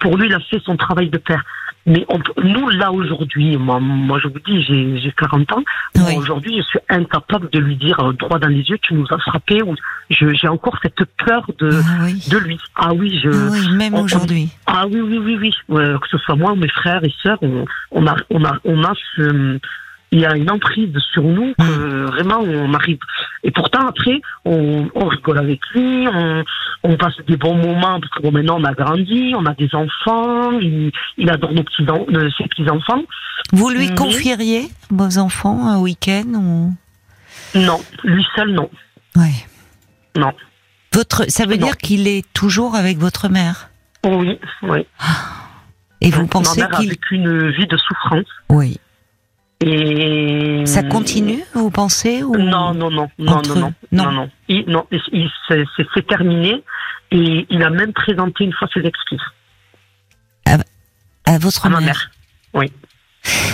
Pour 0.00 0.16
lui, 0.16 0.26
il 0.26 0.34
a 0.34 0.40
fait 0.40 0.60
son 0.64 0.76
travail 0.76 1.08
de 1.08 1.18
père. 1.18 1.44
Mais 1.88 2.04
on, 2.08 2.18
peut- 2.20 2.34
nous, 2.44 2.68
là 2.68 2.92
aujourd'hui, 2.92 3.56
moi, 3.56 3.80
moi, 3.80 4.18
je 4.22 4.28
vous 4.28 4.38
dis, 4.46 4.62
j'ai 4.62 5.00
j'ai 5.00 5.10
40 5.12 5.52
ans. 5.54 5.64
Oui. 5.96 6.16
Aujourd'hui, 6.16 6.58
je 6.58 6.62
suis 6.62 6.78
incapable 6.88 7.48
de 7.50 7.58
lui 7.58 7.76
dire 7.76 7.98
euh, 8.00 8.12
droit 8.12 8.38
dans 8.38 8.48
les 8.48 8.60
yeux, 8.62 8.78
tu 8.82 8.94
nous 8.94 9.06
as 9.10 9.18
frappé. 9.18 9.62
Ou 9.62 9.74
je- 10.10 10.34
j'ai 10.34 10.48
encore 10.48 10.78
cette 10.82 11.02
peur 11.24 11.50
de 11.58 11.70
Ah 11.82 12.04
oui. 12.04 12.22
de 12.30 12.38
lui. 12.38 12.58
Ah 12.76 12.92
oui, 12.92 13.18
je. 13.22 13.30
Ah 13.30 13.48
oui, 13.50 13.76
même 13.76 13.94
aujourd'hui. 13.94 14.48
Ah 14.66 14.84
oui, 14.86 15.00
oui, 15.00 15.18
oui, 15.18 15.38
oui. 15.40 15.52
Que 16.00 16.08
ce 16.10 16.18
soit 16.18 16.36
moi 16.36 16.52
ou 16.52 16.56
mes 16.56 16.68
frères 16.68 17.02
et 17.02 17.12
sœurs, 17.22 17.38
on, 17.42 17.64
on 17.90 18.06
a, 18.06 18.14
on 18.30 18.44
a, 18.44 18.52
on 18.64 18.84
a 18.84 18.92
ce, 19.16 19.58
il 20.10 20.20
y 20.20 20.26
a 20.26 20.34
une 20.36 20.50
emprise 20.50 20.96
sur 21.12 21.22
nous 21.22 21.52
que 21.58 22.06
vraiment 22.06 22.38
on 22.40 22.72
arrive. 22.74 22.98
Et 23.42 23.50
pourtant 23.50 23.86
après, 23.88 24.20
on, 24.44 24.88
on 24.94 25.06
rigole 25.06 25.38
avec 25.38 25.60
lui, 25.74 26.06
on, 26.12 26.44
on 26.84 26.96
passe 26.96 27.14
des 27.26 27.36
bons 27.36 27.54
moments 27.56 28.00
parce 28.00 28.12
que 28.14 28.22
bon 28.22 28.32
maintenant 28.32 28.58
on 28.58 28.64
a 28.64 28.72
grandi, 28.72 29.34
on 29.36 29.44
a 29.46 29.54
des 29.54 29.68
enfants, 29.74 30.52
il, 30.60 30.90
il 31.18 31.30
adore 31.30 31.52
nos 31.52 31.62
petits, 31.62 31.84
euh, 31.88 32.30
ses 32.38 32.44
petits 32.48 32.68
enfants. 32.70 33.02
Vous 33.52 33.68
lui 33.70 33.94
confieriez 33.94 34.68
vos 34.90 35.18
enfants 35.18 35.66
un 35.66 35.78
week-end 35.78 36.24
ou? 36.34 36.74
Non, 37.54 37.80
lui 38.04 38.26
seul 38.34 38.52
non. 38.52 38.70
Ouais. 39.16 39.32
Non. 40.16 40.32
Votre, 40.94 41.30
ça 41.30 41.44
veut 41.46 41.56
Non. 41.56 41.66
dire 41.66 41.76
qu'il 41.76 42.08
est 42.08 42.24
toujours 42.32 42.74
avec 42.74 42.98
votre 42.98 43.28
mère? 43.28 43.68
Oui, 44.06 44.38
oui. 44.62 44.86
Et 46.00 46.10
vous 46.10 46.26
pensez 46.26 46.60
mère 46.60 46.74
a 46.74 46.78
qu'il, 46.78 46.90
vécu 46.90 47.14
une 47.16 47.50
vie 47.50 47.66
de 47.66 47.76
souffrance 47.76 48.26
oui, 48.50 48.78
et 49.60 50.62
ça 50.66 50.82
continue, 50.84 51.42
vous 51.54 51.70
pensez 51.70 52.22
ou 52.22 52.36
Non, 52.36 52.74
non, 52.74 52.90
non, 52.90 53.10
non, 53.18 53.42
non, 53.42 53.42
non, 53.42 53.54
non. 53.56 53.74
non, 53.92 54.12
non. 54.12 54.30
Il, 54.48 54.64
non, 54.68 54.86
il, 54.90 55.28
c'est 55.44 56.06
terminé 56.06 56.62
et 57.10 57.46
il 57.50 57.62
a 57.62 57.70
même 57.70 57.92
présenté 57.92 58.44
une 58.44 58.52
fois 58.52 58.68
ses 58.72 58.80
excuses 58.86 59.22
à 61.28 61.38
votre 61.38 61.66
à 61.66 61.68
ma 61.68 61.80
mère. 61.80 62.10
mère. 62.54 62.64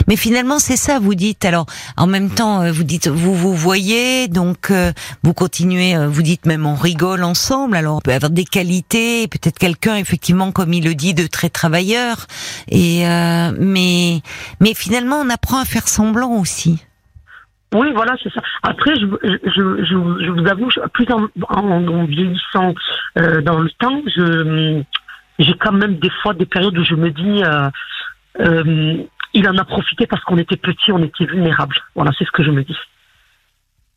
Mais 0.08 0.16
finalement, 0.16 0.58
c'est 0.58 0.76
ça, 0.76 0.98
vous 0.98 1.14
dites. 1.14 1.44
Alors, 1.44 1.66
en 1.96 2.06
même 2.06 2.30
temps, 2.30 2.62
euh, 2.62 2.72
vous 2.72 2.84
dites, 2.84 3.08
vous 3.08 3.34
vous 3.34 3.54
voyez, 3.54 4.28
donc 4.28 4.70
euh, 4.70 4.92
vous 5.22 5.34
continuez, 5.34 5.96
euh, 5.96 6.08
vous 6.08 6.22
dites 6.22 6.46
même 6.46 6.66
on 6.66 6.74
rigole 6.74 7.22
ensemble. 7.22 7.76
Alors, 7.76 7.96
on 7.96 8.00
peut 8.00 8.12
avoir 8.12 8.30
des 8.30 8.44
qualités, 8.44 9.28
peut-être 9.28 9.58
quelqu'un, 9.58 9.96
effectivement, 9.96 10.52
comme 10.52 10.72
il 10.72 10.84
le 10.84 10.94
dit, 10.94 11.14
de 11.14 11.26
très 11.26 11.48
travailleur. 11.48 12.26
Et 12.68 13.06
euh, 13.06 13.52
mais 13.58 14.20
mais 14.60 14.74
finalement, 14.74 15.16
on 15.16 15.30
apprend 15.30 15.60
à 15.60 15.64
faire 15.64 15.88
semblant 15.88 16.32
aussi. 16.40 16.82
Oui, 17.74 17.88
voilà, 17.92 18.14
c'est 18.22 18.32
ça. 18.32 18.40
Après, 18.62 18.94
je, 18.94 19.06
je, 19.24 19.84
je, 19.84 20.24
je, 20.24 20.30
vous 20.30 20.46
avoue, 20.46 20.68
plus 20.92 21.06
en, 21.10 21.26
en, 21.48 21.88
en 21.88 22.04
vieillissant 22.04 22.72
euh, 23.18 23.40
dans 23.42 23.58
le 23.58 23.70
temps, 23.80 24.00
je 24.14 24.82
j'ai 25.40 25.54
quand 25.54 25.72
même 25.72 25.96
des 25.98 26.10
fois 26.22 26.34
des 26.34 26.46
périodes 26.46 26.78
où 26.78 26.84
je 26.84 26.94
me 26.94 27.10
dis, 27.10 27.42
euh, 27.42 27.68
euh, 28.40 29.02
il 29.34 29.48
en 29.48 29.58
a 29.58 29.64
profité 29.64 30.06
parce 30.06 30.22
qu'on 30.24 30.38
était 30.38 30.56
petit, 30.56 30.92
on 30.92 31.02
était 31.02 31.26
vulnérable. 31.26 31.76
Voilà, 31.94 32.12
c'est 32.16 32.24
ce 32.24 32.30
que 32.30 32.42
je 32.42 32.50
me 32.50 32.62
dis. 32.62 32.76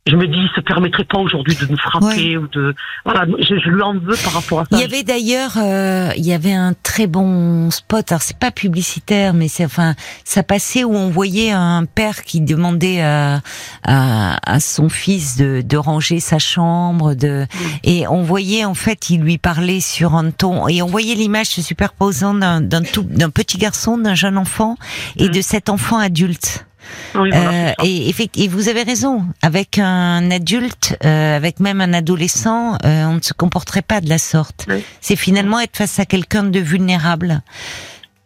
Je 0.08 0.16
me 0.16 0.26
dis, 0.28 0.38
il 0.38 0.50
se 0.56 0.62
permettrait 0.62 1.04
pas 1.04 1.18
aujourd'hui 1.20 1.56
de 1.56 1.66
nous 1.68 1.78
frapper 1.78 2.38
ou 2.38 2.48
de. 2.48 2.74
Voilà, 3.06 3.26
je, 3.40 3.56
je 3.60 3.70
lui 3.70 3.82
en 3.82 3.94
veux 3.94 4.16
par 4.24 4.34
rapport 4.34 4.62
à 4.62 4.64
ça. 4.64 4.70
Il 4.72 4.80
y 4.80 4.84
avait 4.84 5.04
d'ailleurs, 5.04 5.58
euh, 5.58 6.10
il 6.18 6.26
y 6.26 6.34
avait 6.34 6.54
un 6.54 6.74
très 6.84 7.08
bon 7.08 7.70
spot. 7.72 8.12
Alors 8.12 8.22
c'est 8.22 8.38
pas 8.38 8.52
publicitaire, 8.52 9.34
mais 9.34 9.48
c'est 9.48 9.66
enfin, 9.66 9.96
ça 10.24 10.44
passait 10.44 10.84
où 10.84 10.96
on 10.96 11.10
voyait 11.10 11.52
un 11.52 11.86
père 11.86 12.24
qui 12.24 12.42
demandait 12.42 13.02
à 13.02 13.42
à, 13.84 14.38
à 14.50 14.60
son 14.60 14.90
fils 14.90 15.36
de, 15.38 15.62
de 15.64 15.78
ranger 15.78 16.20
sa 16.20 16.40
chambre, 16.40 17.14
de 17.14 17.46
et 17.84 18.08
on 18.08 18.24
voyait 18.24 18.66
en 18.66 18.74
fait, 18.74 19.10
il 19.10 19.22
lui 19.22 19.38
parlait 19.38 19.82
sur 19.82 20.16
un 20.16 20.32
ton 20.32 20.68
et 20.68 20.82
on 20.82 20.88
voyait 20.88 21.16
l'image 21.16 21.48
se 21.48 21.62
superposant 21.62 22.34
d'un 22.34 22.62
d'un 22.62 22.82
tout 22.84 23.04
d'un 23.04 23.30
petit 23.30 23.58
garçon, 23.58 23.98
d'un 23.98 24.16
jeune 24.16 24.38
enfant 24.38 24.76
et 25.18 25.28
Mm. 25.28 25.32
de 25.32 25.42
cet 25.42 25.70
enfant 25.70 25.98
adulte. 25.98 26.67
Oui, 27.16 27.30
voilà, 27.32 27.70
Euh, 27.70 27.74
et, 27.84 28.48
vous 28.48 28.70
avez 28.70 28.84
raison. 28.84 29.26
Avec 29.42 29.80
un 29.80 30.30
adulte, 30.32 30.98
euh, 31.06 31.36
avec 31.36 31.60
même 31.60 31.82
un 31.82 31.94
adolescent, 31.94 32.74
euh, 32.86 33.06
on 33.06 33.16
ne 33.16 33.22
se 33.22 33.34
comporterait 33.34 33.82
pas 33.82 34.02
de 34.02 34.10
la 34.10 34.18
sorte. 34.18 34.66
Oui. 34.70 34.84
C'est 35.02 35.16
finalement 35.16 35.60
être 35.60 35.78
face 35.78 36.00
à 36.00 36.06
quelqu'un 36.06 36.44
de 36.44 36.60
vulnérable. 36.60 37.42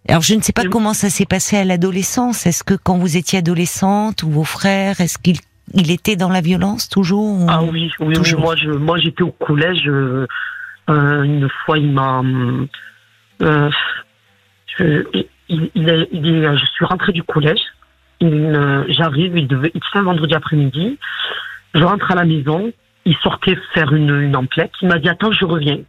Alors 0.09 0.21
je 0.23 0.33
ne 0.33 0.41
sais 0.41 0.51
pas 0.53 0.63
Oui. 0.63 0.69
comment 0.69 0.93
ça 0.93 1.09
s'est 1.09 1.25
passé 1.27 1.57
à 1.57 1.63
l'adolescence. 1.63 2.45
Est-ce 2.45 2.63
que 2.63 2.73
quand 2.73 2.97
vous 2.97 3.17
étiez 3.17 3.39
adolescente 3.39 4.23
ou 4.23 4.29
vos 4.31 4.43
frères, 4.43 4.99
est-ce 4.99 5.17
qu'il 5.17 5.37
il 5.73 5.89
était 5.91 6.15
dans 6.17 6.27
la 6.29 6.41
violence 6.41 6.89
toujours 6.89 7.43
ou- 7.43 7.47
Ah 7.47 7.61
oui, 7.63 7.69
oui, 7.99 8.07
oui. 8.07 8.13
Toujours. 8.15 8.41
Moi, 8.41 8.55
je, 8.57 8.71
moi, 8.71 8.99
j'étais 8.99 9.21
au 9.23 9.31
collège. 9.31 9.83
une 10.87 11.47
fois, 11.65 11.77
il 11.77 11.91
m'a. 11.91 12.21
je, 13.39 15.03
il, 15.49 15.69
il 15.75 15.89
est- 15.89 16.07
il 16.11 16.27
est- 16.27 16.57
je 16.57 16.65
suis 16.75 16.85
rentrée 16.85 17.11
du 17.13 17.23
collège. 17.23 17.59
Euh, 18.21 18.85
J'arrive, 18.89 19.37
il 19.37 19.47
devait, 19.47 19.71
il 19.73 19.81
un 19.93 20.03
vendredi 20.03 20.33
après-midi. 20.35 20.97
Je 21.73 21.83
rentre 21.83 22.11
à 22.11 22.15
la 22.15 22.25
maison. 22.25 22.71
Il 23.05 23.15
sortait 23.17 23.57
faire 23.73 23.91
une, 23.93 24.15
une 24.21 24.35
emplette. 24.35 24.71
Il 24.81 24.87
m'a 24.87 24.99
dit 24.99 25.09
attends, 25.09 25.31
je 25.31 25.45
reviens. 25.45 25.79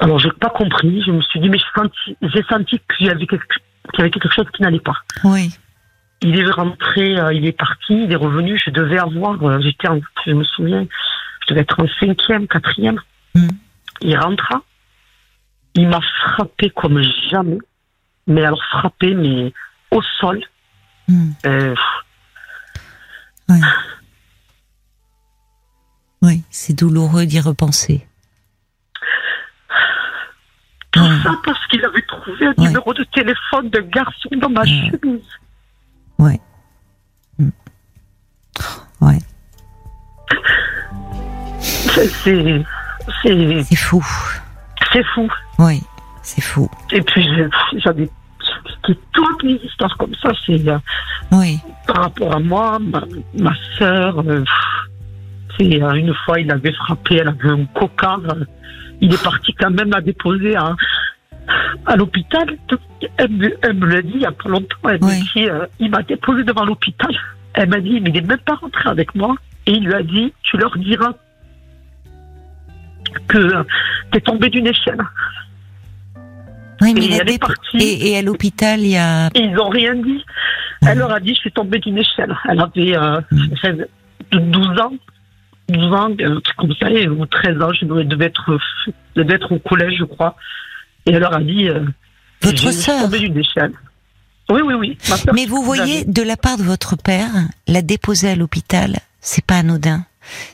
Alors 0.00 0.18
j'ai 0.18 0.30
pas 0.30 0.50
compris. 0.50 1.02
Je 1.04 1.10
me 1.10 1.20
suis 1.22 1.40
dit 1.40 1.48
mais 1.48 1.58
j'ai 1.58 1.64
senti, 1.74 2.16
j'ai 2.22 2.42
senti 2.44 2.80
qu'il 2.96 3.06
y 3.06 3.10
avait 3.10 3.26
quelque, 3.26 3.44
qu'il 3.90 3.98
y 3.98 4.00
avait 4.02 4.10
quelque 4.10 4.30
chose 4.32 4.46
qui 4.54 4.62
n'allait 4.62 4.78
pas. 4.80 4.96
Oui. 5.24 5.50
Il 6.22 6.38
est 6.38 6.50
rentré, 6.50 7.18
euh, 7.18 7.32
il 7.32 7.46
est 7.46 7.56
parti, 7.58 8.04
il 8.04 8.12
est 8.12 8.16
revenu. 8.16 8.58
Je 8.64 8.70
devais 8.70 8.98
avoir, 8.98 9.42
euh, 9.42 9.58
j'étais, 9.60 9.88
en- 9.88 10.00
je 10.26 10.32
me 10.32 10.44
souviens, 10.44 10.86
je 11.42 11.46
devais 11.54 11.62
être 11.62 11.80
en 11.80 11.88
cinquième, 11.98 12.46
quatrième. 12.46 13.00
Mm. 13.34 13.48
Il 14.02 14.16
rentra, 14.18 14.62
il 15.74 15.88
m'a 15.88 16.00
frappé 16.22 16.70
comme 16.70 17.02
jamais, 17.30 17.58
mais 18.26 18.44
alors 18.44 18.62
frappé, 18.70 19.14
mais 19.14 19.52
au 19.90 20.02
sol. 20.20 20.40
Hmm. 21.10 21.32
Euh, 21.44 21.74
Oui, 26.22 26.44
c'est 26.50 26.74
douloureux 26.78 27.24
d'y 27.26 27.40
repenser. 27.40 28.06
tout 30.92 31.00
Ouais. 31.00 31.18
ça 31.22 31.32
parce 31.44 31.66
qu'il 31.68 31.84
avait 31.84 32.02
trouvé 32.02 32.46
un 32.46 32.54
Ouais. 32.58 32.66
numéro 32.68 32.92
de 32.94 33.04
téléphone 33.04 33.70
de 33.70 33.80
garçon 33.80 34.28
dans 34.38 34.50
ma 34.50 34.60
Ouais. 34.62 34.90
chemise. 34.90 35.22
Ouais. 36.18 36.40
Hmm. 37.38 37.50
Ouais. 39.00 39.18
C'est, 41.60 42.08
c'est, 43.22 43.76
fou. 43.76 44.04
c'est 44.92 45.04
fou. 45.14 45.28
Oui, 45.58 45.82
c'est 46.22 46.40
fou. 46.40 46.68
Et 46.92 47.02
puis, 47.02 47.26
j'en 47.78 47.92
ai 47.96 48.10
c'est 48.86 48.98
toutes 49.12 49.42
les 49.42 49.54
histoires 49.64 49.96
comme 49.96 50.14
ça, 50.16 50.30
c'est 50.46 50.68
euh, 50.68 50.78
Oui, 51.32 51.58
par 51.86 52.02
rapport 52.04 52.34
à 52.34 52.40
moi, 52.40 52.78
ma, 52.80 53.02
ma 53.38 53.52
sœur. 53.78 54.20
euh, 54.26 54.44
c'est 55.58 55.82
euh, 55.82 55.92
une 55.94 56.14
fois, 56.24 56.40
il 56.40 56.50
avait 56.50 56.72
frappé, 56.72 57.16
elle 57.16 57.28
avait 57.28 57.48
un 57.50 57.64
coca. 57.66 58.16
euh, 58.30 58.44
il 59.00 59.12
est 59.14 59.22
parti 59.22 59.52
quand 59.54 59.70
même 59.70 59.90
la 59.90 60.00
déposer 60.00 60.56
à, 60.56 60.74
à 61.86 61.96
l'hôpital. 61.96 62.46
Elle, 63.16 63.30
me- 63.30 63.56
elle 63.62 63.74
me 63.74 63.86
l'a 63.86 64.02
dit 64.02 64.12
il 64.14 64.20
y 64.20 64.26
a 64.26 64.32
pas 64.32 64.48
longtemps. 64.48 64.76
Elle 64.88 64.98
Oui. 65.02 65.18
me 65.18 65.22
dit, 65.34 65.48
il 65.80 65.90
m'a 65.90 66.02
déposé 66.02 66.44
devant 66.44 66.64
l'hôpital. 66.64 67.10
Elle 67.54 67.68
m'a 67.70 67.80
dit, 67.80 68.00
mais 68.00 68.10
il 68.10 68.12
n'est 68.14 68.20
même 68.28 68.38
pas 68.38 68.54
rentré 68.56 68.88
avec 68.88 69.14
moi. 69.14 69.34
Et 69.66 69.72
il 69.72 69.84
lui 69.84 69.94
a 69.94 70.02
dit, 70.02 70.32
tu 70.42 70.56
leur 70.58 70.76
diras 70.78 71.12
que 73.28 73.64
t'es 74.12 74.20
tombé 74.20 74.48
d'une 74.50 74.66
échelle. 74.66 75.00
Oui, 76.80 76.94
mais 76.94 77.04
Et 77.06 77.12
elle 77.14 77.30
est 77.30 77.38
partie. 77.38 77.76
et, 77.78 78.10
et 78.12 78.18
à 78.18 78.22
l'hôpital, 78.22 78.80
il 78.80 78.88
y 78.88 78.96
a. 78.96 79.28
Et 79.34 79.40
ils 79.40 79.52
n'ont 79.52 79.68
rien 79.68 79.94
dit. 79.94 80.24
Elle 80.86 80.98
leur 80.98 81.12
a 81.12 81.20
dit, 81.20 81.34
je 81.34 81.40
suis 81.40 81.52
tombée 81.52 81.78
d'une 81.78 81.98
échelle. 81.98 82.34
Elle 82.48 82.60
avait 82.60 82.96
euh, 82.96 83.20
Mm. 83.30 83.56
16 83.62 83.86
12 84.32 84.66
ans. 84.80 84.92
12 85.68 85.92
ans, 85.94 86.08
un 86.10 86.40
truc 86.40 86.56
comme 86.56 86.74
ça, 86.80 86.88
ou 86.90 87.26
13 87.26 87.62
ans, 87.62 87.72
je 87.72 87.84
devais 87.84 88.24
être, 88.26 88.58
je 88.86 89.22
devais 89.22 89.34
être 89.34 89.52
au 89.52 89.58
collège, 89.58 89.94
je 89.98 90.04
crois. 90.04 90.34
Et 91.06 91.10
elle 91.12 91.20
leur 91.20 91.34
a 91.34 91.40
dit, 91.40 91.68
euh, 91.68 91.80
Votre 92.42 92.56
je 92.56 92.62
suis 92.70 92.72
sœur 92.72 93.02
tombée 93.02 93.20
d'une 93.20 93.38
échelle. 93.38 93.72
Oui, 94.48 94.62
oui, 94.64 94.74
oui. 94.74 94.98
Mais 95.32 95.46
vous 95.46 95.62
voyez, 95.62 96.04
de 96.04 96.22
la 96.22 96.36
part 96.36 96.56
de 96.58 96.64
votre 96.64 96.96
père, 96.96 97.30
la 97.68 97.82
déposer 97.82 98.30
à 98.30 98.34
l'hôpital, 98.34 98.96
c'est 99.20 99.44
pas 99.44 99.58
anodin. 99.58 100.04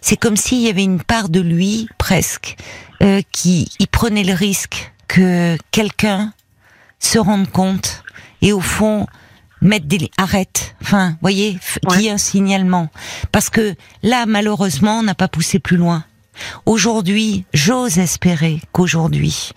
C'est 0.03 0.16
comme 0.16 0.37
s'il 0.37 0.61
y 0.61 0.68
avait 0.68 0.85
une 0.85 1.03
part 1.03 1.31
de 1.31 1.41
lui, 1.41 1.89
presque, 1.97 2.57
euh, 3.03 3.20
qui 3.33 3.70
il 3.79 3.87
prenait 3.89 4.24
le 4.24 4.35
risque 4.35 4.93
que 5.09 5.57
quelqu'un 5.71 6.33
se 6.99 7.19
rende 7.19 7.51
compte 7.51 8.03
et 8.43 8.53
au 8.53 8.61
fond 8.61 9.07
mettre 9.63 9.87
des 9.87 10.11
arrête. 10.19 10.75
Enfin, 10.83 11.17
voyez, 11.23 11.55
f- 11.55 11.79
qu'il 11.89 12.03
y 12.03 12.07
ait 12.09 12.11
un 12.11 12.19
signalement. 12.19 12.89
Parce 13.33 13.49
que 13.51 13.75
là, 14.03 14.27
malheureusement, 14.27 14.99
on 14.99 15.03
n'a 15.03 15.15
pas 15.15 15.29
poussé 15.29 15.59
plus 15.59 15.77
loin. 15.77 16.05
Aujourd'hui, 16.67 17.47
j'ose 17.55 17.97
espérer 17.99 18.61
qu'aujourd'hui, 18.73 19.53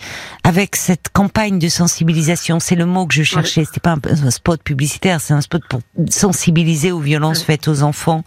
avec 0.45 0.77
cette 0.77 1.09
campagne 1.11 1.59
de 1.59 1.67
sensibilisation, 1.67 2.61
c'est 2.61 2.75
le 2.75 2.85
mot 2.85 3.05
que 3.05 3.13
je 3.13 3.23
cherchais, 3.23 3.65
c'était 3.65 3.81
pas 3.81 3.95
un, 3.95 4.25
un 4.25 4.31
spot 4.31 4.63
publicitaire, 4.63 5.19
c'est 5.19 5.33
un 5.33 5.41
spot 5.41 5.61
pour 5.69 5.81
sensibiliser 6.09 6.93
aux 6.93 7.01
violences 7.01 7.43
faites 7.43 7.67
aux 7.67 7.83
enfants, 7.83 8.23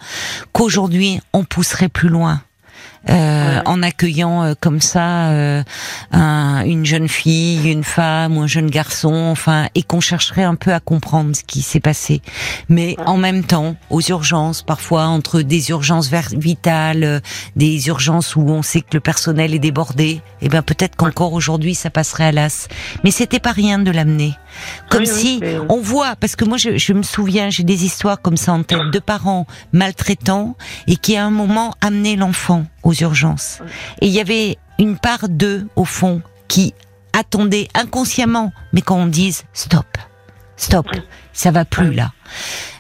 qu'aujourd'hui 0.53 1.21
on 1.33 1.45
pousserait 1.45 1.89
plus 1.89 2.11
loin. 2.11 2.43
Euh, 3.11 3.57
Ouais. 3.57 3.63
en 3.67 3.83
accueillant 3.83 4.43
euh, 4.45 4.55
comme 4.59 4.81
ça 4.81 5.31
euh, 5.31 5.63
un- 6.13 6.63
une 6.65 6.85
jeune 6.87 7.09
fille, 7.09 7.71
une 7.71 7.85
femme 7.85 8.37
ou 8.37 8.43
un 8.43 8.47
jeune 8.47 8.71
garçon, 8.71 9.13
enfin, 9.31 9.67
et 9.75 9.83
qu'on 9.83 10.01
chercherait 10.01 10.45
un 10.45 10.55
peu 10.55 10.73
à 10.73 10.81
comprendre 10.81 11.35
ce 11.35 11.43
qui 11.45 11.63
s'est 11.63 11.81
passé. 11.81 12.23
Mais 12.69 12.97
en 13.05 13.17
même 13.17 13.43
temps, 13.45 13.75
aux 13.91 14.01
urgences, 14.01 14.63
parfois 14.63 15.07
entre 15.07 15.43
des 15.43 15.71
urgences 15.71 16.11
vitales, 16.33 17.05
euh, 17.05 17.21
des 17.57 17.89
urgences 17.89 18.37
où 18.37 18.43
on 18.49 18.63
sait 18.63 18.81
que 18.81 18.95
le 18.95 19.01
personnel 19.01 19.55
est 19.55 19.59
débordé, 19.59 20.21
et 20.41 20.49
ben 20.49 20.63
peut-être 20.63 20.97
qu'encore 20.97 21.33
aujourd'hui 21.33 21.75
ça 21.75 21.91
passerait 21.91 22.25
à 22.27 22.33
l'as. 22.33 22.69
Mais 23.05 23.11
c'était 23.11 23.41
pas 23.41 23.53
rien 23.53 23.79
de 23.79 23.91
l'amener. 23.91 24.35
Comme 24.91 25.03
Oui, 25.03 25.07
si 25.07 25.41
on 25.69 25.81
voit, 25.81 26.17
parce 26.17 26.37
que 26.37 26.45
moi 26.45 26.57
je, 26.59 26.77
je 26.77 26.93
me 26.93 27.03
souviens, 27.03 27.51
j'ai 27.51 27.65
des 27.65 27.85
histoires 27.85 28.21
comme 28.21 28.37
ça 28.37 28.53
en 28.53 28.63
tête 28.63 28.91
de 28.93 28.99
parents 28.99 29.47
maltraitants 29.73 30.57
et 30.87 30.97
qui 30.97 31.17
à 31.17 31.25
un 31.25 31.31
moment 31.31 31.75
amenaient 31.81 32.17
l'enfant 32.17 32.67
aux 32.83 32.95
urgences. 32.95 33.61
Et 34.01 34.07
il 34.07 34.13
y 34.13 34.21
avait 34.21 34.59
une 34.79 34.99
part 34.99 35.29
d'eux 35.29 35.67
au 35.77 35.85
fond 35.85 36.23
qui 36.49 36.75
attendait 37.13 37.69
inconsciemment, 37.75 38.53
mais 38.73 38.81
quand 38.81 38.97
on 38.97 39.07
dise 39.07 39.45
stop, 39.53 39.87
stop, 40.57 40.87
ça 41.33 41.51
va 41.51 41.65
plus 41.65 41.93
là. 41.93 42.13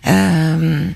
Euh, 0.06 0.86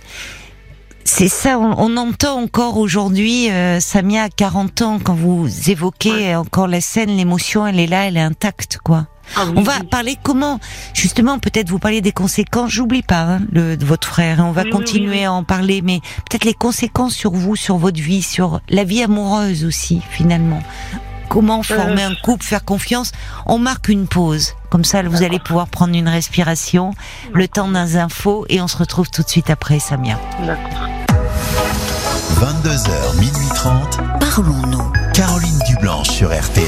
c'est 1.05 1.29
ça, 1.29 1.59
on, 1.59 1.75
on 1.79 1.97
entend 1.97 2.41
encore 2.43 2.79
aujourd'hui, 2.79 3.51
euh, 3.51 3.79
Samia 3.79 4.25
a 4.25 4.29
40 4.29 4.83
ans, 4.83 4.99
quand 5.03 5.15
vous 5.15 5.49
évoquez 5.71 6.35
encore 6.35 6.67
la 6.67 6.81
scène, 6.81 7.17
l'émotion, 7.17 7.67
elle 7.67 7.79
est 7.79 7.87
là, 7.87 8.07
elle 8.07 8.17
est 8.17 8.21
intacte, 8.21 8.79
quoi. 8.83 9.07
Ah 9.35 9.45
oui, 9.47 9.53
On 9.57 9.63
va 9.63 9.81
parler 9.91 10.17
comment, 10.23 10.61
justement, 10.95 11.39
peut-être 11.39 11.69
vous 11.69 11.79
parler 11.79 12.01
des 12.01 12.13
conséquences. 12.13 12.71
J'oublie 12.71 13.03
pas 13.03 13.23
hein, 13.23 13.41
le, 13.53 13.77
de 13.77 13.85
votre 13.85 14.07
frère. 14.07 14.41
hein, 14.41 14.47
on 14.49 14.53
va 14.53 14.63
Oui, 14.63 14.71
continuer 14.71 15.09
oui, 15.11 15.17
oui. 15.19 15.25
à 15.25 15.33
en 15.33 15.43
parler, 15.45 15.83
mais 15.83 16.01
peut-être 16.29 16.45
les 16.45 16.55
conséquences 16.55 17.15
sur 17.15 17.33
vous, 17.33 17.57
sur 17.57 17.77
votre 17.79 18.01
vie, 18.01 18.23
sur 18.23 18.61
la 18.69 18.85
vie 18.85 19.03
amoureuse 19.03 19.65
aussi, 19.65 20.01
finalement. 20.11 20.63
Comment 21.29 21.63
former 21.65 22.05
Euh. 22.05 22.11
un 22.11 22.15
couple, 22.23 22.45
faire 22.45 22.65
confiance? 22.65 23.11
On 23.47 23.59
marque 23.59 23.89
une 23.89 24.07
pause. 24.07 24.55
Comme 24.71 24.85
ça, 24.85 25.03
vous 25.03 25.23
allez 25.25 25.41
pouvoir 25.41 25.67
prendre 25.67 25.95
une 25.97 26.09
respiration, 26.09 26.93
le 27.35 27.49
temps 27.49 27.69
d'un 27.69 27.97
info, 27.97 28.47
et 28.49 28.61
on 28.61 28.69
se 28.69 28.77
retrouve 28.77 29.11
tout 29.11 29.23
de 29.23 29.29
suite 29.29 29.51
après, 29.51 29.81
Samia. 29.81 30.19
D'accord. 30.47 30.89
22h, 32.41 33.19
minuit 33.19 33.49
30. 33.55 33.99
Parlons-nous. 34.21 34.93
Caroline 35.15 35.59
Dublanche 35.69 36.09
sur 36.11 36.29
RTL. 36.29 36.67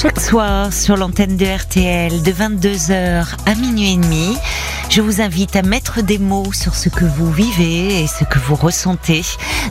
Chaque 0.00 0.20
soir 0.20 0.72
sur 0.72 0.96
l'antenne 0.96 1.36
de 1.36 1.44
RTL 1.44 2.22
de 2.22 2.30
22h 2.30 3.34
à 3.46 3.54
minuit 3.56 3.94
et 3.94 3.96
demi, 3.96 4.36
je 4.90 5.00
vous 5.00 5.20
invite 5.20 5.56
à 5.56 5.62
mettre 5.62 6.02
des 6.02 6.18
mots 6.18 6.52
sur 6.52 6.76
ce 6.76 6.88
que 6.88 7.04
vous 7.04 7.32
vivez 7.32 8.04
et 8.04 8.06
ce 8.06 8.22
que 8.22 8.38
vous 8.38 8.54
ressentez. 8.54 9.22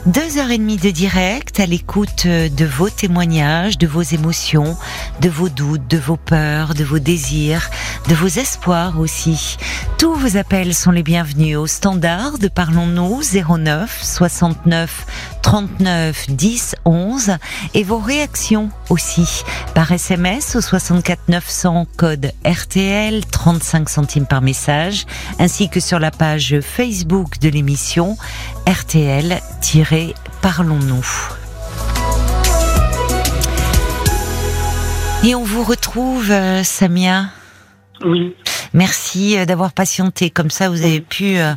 Deux 0.04 0.36
heures 0.36 0.50
et 0.50 0.58
demie 0.58 0.76
de 0.76 0.90
direct 0.90 1.60
à 1.60 1.64
l'écoute 1.64 2.26
de 2.26 2.64
vos 2.66 2.90
témoignages, 2.90 3.78
de 3.78 3.86
vos 3.86 4.02
émotions, 4.02 4.76
de 5.22 5.30
vos 5.30 5.48
doutes, 5.48 5.88
de 5.88 5.96
vos 5.96 6.18
peurs, 6.18 6.74
de 6.74 6.84
vos 6.84 6.98
désirs, 6.98 7.70
de 8.06 8.14
vos 8.14 8.26
espoirs 8.26 9.00
aussi. 9.00 9.56
Tous 9.96 10.14
vos 10.14 10.36
appels 10.36 10.74
sont 10.74 10.90
les 10.90 11.02
bienvenus 11.02 11.56
au 11.56 11.66
standard 11.66 12.38
de 12.38 12.48
Parlons-nous 12.48 13.22
09 13.22 13.98
69 14.02 15.06
39 15.42 16.30
10 16.30 16.76
11 16.84 17.36
et 17.74 17.84
vos 17.84 17.98
réactions 17.98 18.70
aussi 18.90 19.44
par 19.74 19.92
SMS 19.92 20.56
au 20.56 20.60
64 20.60 21.28
900 21.28 21.86
code 21.96 22.32
RTL 22.44 23.24
35 23.24 23.88
centimes 23.88 24.26
par 24.26 24.42
message 24.42 25.06
ainsi 25.38 25.68
que 25.68 25.78
sur 25.80 25.98
la 25.98 26.10
page 26.10 26.60
Facebook 26.60 27.38
de 27.40 27.48
l'émission 27.48 28.16
RTL-Parlons-nous. 28.66 31.06
Et 35.24 35.34
on 35.34 35.42
vous 35.42 35.64
retrouve, 35.64 36.30
euh, 36.30 36.62
Samia? 36.62 37.30
Oui. 38.04 38.36
Merci 38.74 39.38
euh, 39.38 39.44
d'avoir 39.44 39.72
patienté. 39.72 40.30
Comme 40.30 40.50
ça, 40.50 40.68
vous 40.68 40.82
avez 40.82 41.00
pu 41.00 41.38
euh, 41.38 41.54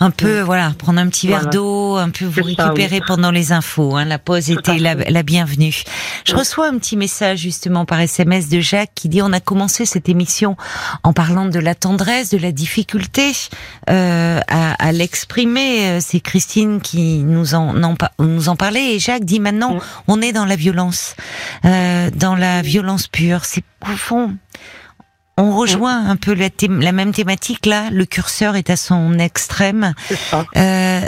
un 0.00 0.10
peu, 0.10 0.40
voilà, 0.40 0.72
prendre 0.78 0.98
un 1.00 1.08
petit 1.08 1.28
verre 1.28 1.48
d'eau, 1.50 1.96
un 1.96 2.10
peu 2.10 2.24
vous 2.24 2.40
ça, 2.54 2.64
récupérer 2.66 2.96
oui. 2.96 3.04
pendant 3.06 3.30
les 3.30 3.52
infos. 3.52 3.96
Hein. 3.96 4.04
La 4.04 4.18
pause 4.18 4.46
Tout 4.46 4.58
était 4.58 4.78
la, 4.78 4.94
la 4.94 5.22
bienvenue. 5.22 5.82
Je 6.24 6.32
Oui. 6.32 6.38
reçois 6.40 6.68
un 6.68 6.78
petit 6.78 6.96
message 6.96 7.40
justement 7.40 7.84
par 7.84 8.00
SMS 8.00 8.48
de 8.48 8.60
Jacques 8.60 8.92
qui 8.94 9.08
dit 9.08 9.22
on 9.22 9.32
a 9.32 9.40
commencé 9.40 9.86
cette 9.86 10.08
émission 10.08 10.56
en 11.02 11.12
parlant 11.12 11.46
de 11.46 11.58
la 11.58 11.74
tendresse, 11.74 12.30
de 12.30 12.38
la 12.38 12.52
difficulté 12.52 13.32
euh, 13.90 14.40
à, 14.48 14.72
à 14.84 14.92
l'exprimer. 14.92 15.88
Euh, 15.88 15.98
C'est 16.00 16.20
Christine 16.20 16.80
qui 16.80 17.18
nous 17.18 17.54
en, 17.54 17.74
nous 18.18 18.48
en 18.48 18.56
parlait 18.56 18.94
et 18.94 18.98
Jacques 18.98 19.24
dit 19.24 19.40
maintenant 19.40 19.78
on 20.08 20.20
est 20.22 20.32
dans 20.32 20.44
la 20.46 20.56
violence, 20.56 21.14
euh, 21.64 22.10
dans 22.14 22.34
la 22.36 22.62
violence 22.62 23.06
pure. 23.08 23.44
C'est 23.44 23.64
au 23.90 23.96
fond. 23.96 24.34
On 25.36 25.56
rejoint 25.56 26.08
un 26.08 26.16
peu 26.16 26.34
la, 26.34 26.92
même 26.92 27.12
thématique 27.12 27.66
là. 27.66 27.88
Le 27.90 28.04
curseur 28.04 28.54
est 28.54 28.70
à 28.70 28.76
son 28.76 29.18
extrême. 29.18 29.94
Euh, 30.56 31.00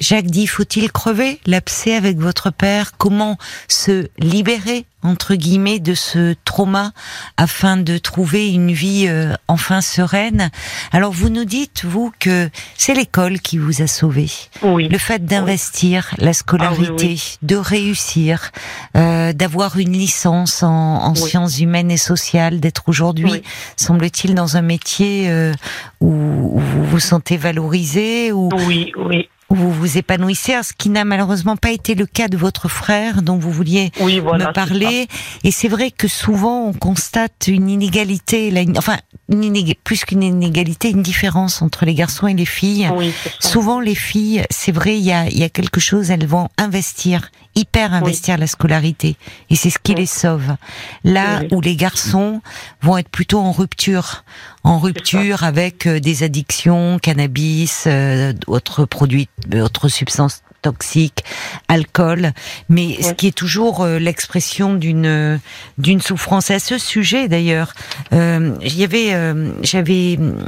Jacques 0.00 0.26
dit 0.26 0.46
faut-il 0.46 0.90
crever 0.90 1.38
l'abcès 1.46 1.94
avec 1.94 2.18
votre 2.18 2.50
père? 2.50 2.92
Comment 2.98 3.38
se 3.68 4.08
libérer 4.18 4.86
entre 5.02 5.34
guillemets 5.34 5.78
de 5.78 5.94
ce 5.94 6.34
trauma 6.44 6.92
afin 7.36 7.76
de 7.76 7.98
trouver 7.98 8.50
une 8.50 8.72
vie 8.72 9.06
euh, 9.08 9.34
enfin 9.48 9.80
sereine 9.80 10.50
Alors 10.92 11.12
vous 11.12 11.28
nous 11.28 11.44
dites 11.44 11.84
vous 11.84 12.12
que 12.18 12.50
c'est 12.76 12.94
l'école 12.94 13.40
qui 13.40 13.58
vous 13.58 13.82
a 13.82 13.86
sauvé. 13.86 14.30
Oui. 14.62 14.88
Le 14.88 14.98
fait 14.98 15.24
d'investir 15.24 16.14
la 16.18 16.32
scolarité, 16.32 17.16
Ah 17.18 17.36
de 17.42 17.56
réussir, 17.56 18.50
euh, 18.96 19.32
d'avoir 19.32 19.78
une 19.78 19.92
licence 19.92 20.62
en, 20.62 20.68
en 20.68 21.14
sciences 21.14 21.60
humaines 21.60 21.90
et 21.90 21.96
sociales, 21.96 22.60
d'être 22.60 22.84
aujourd'hui, 22.88 23.42
semble-t-il, 23.76 24.34
dans 24.34 24.56
un 24.56 24.62
métier 24.62 25.30
euh, 25.30 25.52
où, 26.00 26.10
où 26.10 26.60
vous 26.60 26.84
vous 26.84 27.00
sentez 27.00 27.36
valorisé, 27.36 28.32
où 28.32 28.48
Oui, 28.66 28.92
oui. 28.96 29.28
Où 29.50 29.56
vous 29.56 29.72
vous 29.72 29.98
épanouissez, 29.98 30.54
ce 30.62 30.72
qui 30.72 30.88
n'a 30.90 31.04
malheureusement 31.04 31.56
pas 31.56 31.70
été 31.72 31.94
le 31.96 32.06
cas 32.06 32.28
de 32.28 32.36
votre 32.36 32.68
frère 32.68 33.22
dont 33.22 33.36
vous 33.36 33.50
vouliez 33.50 33.90
Oui, 34.00 34.20
voilà. 34.20 34.48
me 34.48 34.52
parler. 34.52 35.08
Et 35.44 35.50
c'est 35.50 35.68
vrai 35.68 35.90
que 35.90 36.06
souvent 36.08 36.66
on 36.66 36.72
constate 36.72 37.48
une 37.48 37.68
inégalité, 37.68 38.50
là, 38.52 38.60
une- 38.60 38.78
enfin 38.78 38.98
une 39.28 39.74
plus 39.84 40.04
qu'une 40.04 40.22
inégalité, 40.24 40.90
une 40.90 41.02
différence 41.02 41.62
entre 41.62 41.84
les 41.84 41.94
garçons 41.94 42.26
et 42.26 42.34
les 42.34 42.44
filles. 42.46 42.88
Oui. 42.96 43.12
Souvent 43.38 43.80
les 43.80 43.94
filles, 43.94 44.44
c'est 44.50 44.72
vrai, 44.72 44.96
il 44.98 45.04
y 45.04 45.12
a, 45.12 45.26
il 45.28 45.38
y 45.38 45.44
a 45.44 45.48
quelque 45.48 45.78
chose, 45.80 46.10
elles 46.10 46.26
vont 46.26 46.48
investir, 46.58 47.30
hyper 47.54 47.92
investir 47.94 48.38
la 48.38 48.46
scolarité, 48.46 49.16
et 49.50 49.56
c'est 49.56 49.70
ce 49.70 49.78
qui 49.82 49.94
les 49.94 50.06
sauve. 50.06 50.56
Là 51.04 51.42
où 51.52 51.60
les 51.60 51.76
garçons 51.76 52.40
vont 52.82 52.96
être 52.98 53.08
plutôt 53.08 53.38
en 53.40 53.52
rupture, 53.52 54.24
en 54.62 54.78
rupture 54.78 55.44
avec 55.44 55.86
euh, 55.86 56.00
des 56.00 56.22
addictions, 56.22 56.98
cannabis, 56.98 57.84
euh, 57.86 58.32
autres 58.46 58.84
produits, 58.84 59.28
euh, 59.54 59.62
autres 59.62 59.88
substances 59.88 60.42
toxiques, 60.62 61.24
alcool, 61.68 62.32
mais 62.68 63.00
ce 63.02 63.12
qui 63.12 63.28
est 63.28 63.34
toujours 63.36 63.82
euh, 63.82 63.98
l'expression 63.98 64.74
d'une 64.74 65.40
d'une 65.78 66.00
souffrance. 66.00 66.50
Et 66.50 66.54
à 66.54 66.58
ce 66.58 66.78
sujet, 66.78 67.28
d'ailleurs, 67.28 67.72
euh, 68.12 68.54
il 68.62 68.76
y 68.76 68.84
avait, 68.84 69.14
euh, 69.14 69.52
j'avais 69.62 70.16
hum, 70.18 70.44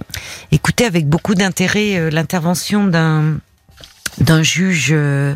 écouté 0.51 0.85
avec 0.85 1.09
beaucoup 1.09 1.35
d'intérêt 1.35 2.11
l'intervention 2.11 2.87
d'un 2.87 3.39
d'un 4.19 4.43
juge 4.43 4.91
euh, 4.93 5.35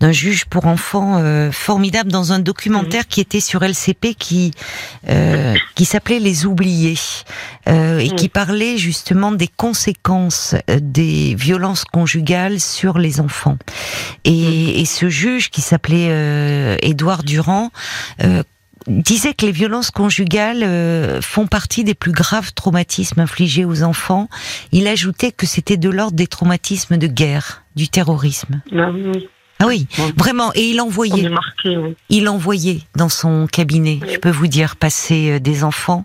d'un 0.00 0.12
juge 0.12 0.46
pour 0.46 0.66
enfants 0.66 1.18
euh, 1.18 1.52
formidable 1.52 2.10
dans 2.10 2.32
un 2.32 2.38
documentaire 2.38 3.06
qui 3.08 3.20
était 3.20 3.40
sur 3.40 3.62
LCP 3.62 4.14
qui 4.18 4.52
euh, 5.08 5.54
qui 5.74 5.84
s'appelait 5.84 6.18
les 6.18 6.46
oubliés 6.46 6.98
euh, 7.68 7.98
et 7.98 8.10
Mhm. 8.10 8.16
qui 8.16 8.28
parlait 8.28 8.78
justement 8.78 9.32
des 9.32 9.48
conséquences 9.48 10.54
euh, 10.70 10.78
des 10.80 11.34
violences 11.34 11.84
conjugales 11.84 12.60
sur 12.60 12.98
les 12.98 13.20
enfants. 13.20 13.58
Et, 14.24 14.80
et 14.80 14.84
ce 14.86 15.08
juge 15.08 15.50
qui 15.50 15.60
s'appelait 15.60 16.08
euh, 16.10 16.76
Édouard 16.82 17.22
Durand 17.22 17.70
euh, 18.22 18.42
disait 18.86 19.34
que 19.34 19.46
les 19.46 19.52
violences 19.52 19.90
conjugales 19.90 20.62
euh, 20.62 21.20
font 21.20 21.46
partie 21.46 21.84
des 21.84 21.94
plus 21.94 22.12
graves 22.12 22.52
traumatismes 22.54 23.20
infligés 23.20 23.64
aux 23.64 23.82
enfants. 23.82 24.28
Il 24.72 24.86
ajoutait 24.86 25.32
que 25.32 25.46
c'était 25.46 25.76
de 25.76 25.90
l'ordre 25.90 26.16
des 26.16 26.26
traumatismes 26.26 26.96
de 26.96 27.06
guerre, 27.06 27.62
du 27.74 27.88
terrorisme. 27.88 28.60
Ah 28.76 28.90
oui. 28.92 29.28
Ah 29.58 29.66
oui, 29.68 29.86
vraiment. 30.18 30.52
Et 30.54 30.68
il 30.68 30.82
envoyait, 30.82 31.22
est 31.24 31.28
marqué. 31.30 31.78
oui. 31.78 31.96
il 32.10 32.28
envoyait 32.28 32.80
dans 32.94 33.08
son 33.08 33.46
cabinet, 33.46 34.00
Oui. 34.02 34.08
je 34.12 34.18
peux 34.18 34.30
vous 34.30 34.48
dire, 34.48 34.76
passer 34.76 35.30
euh, 35.30 35.40
des 35.40 35.64
enfants, 35.64 36.04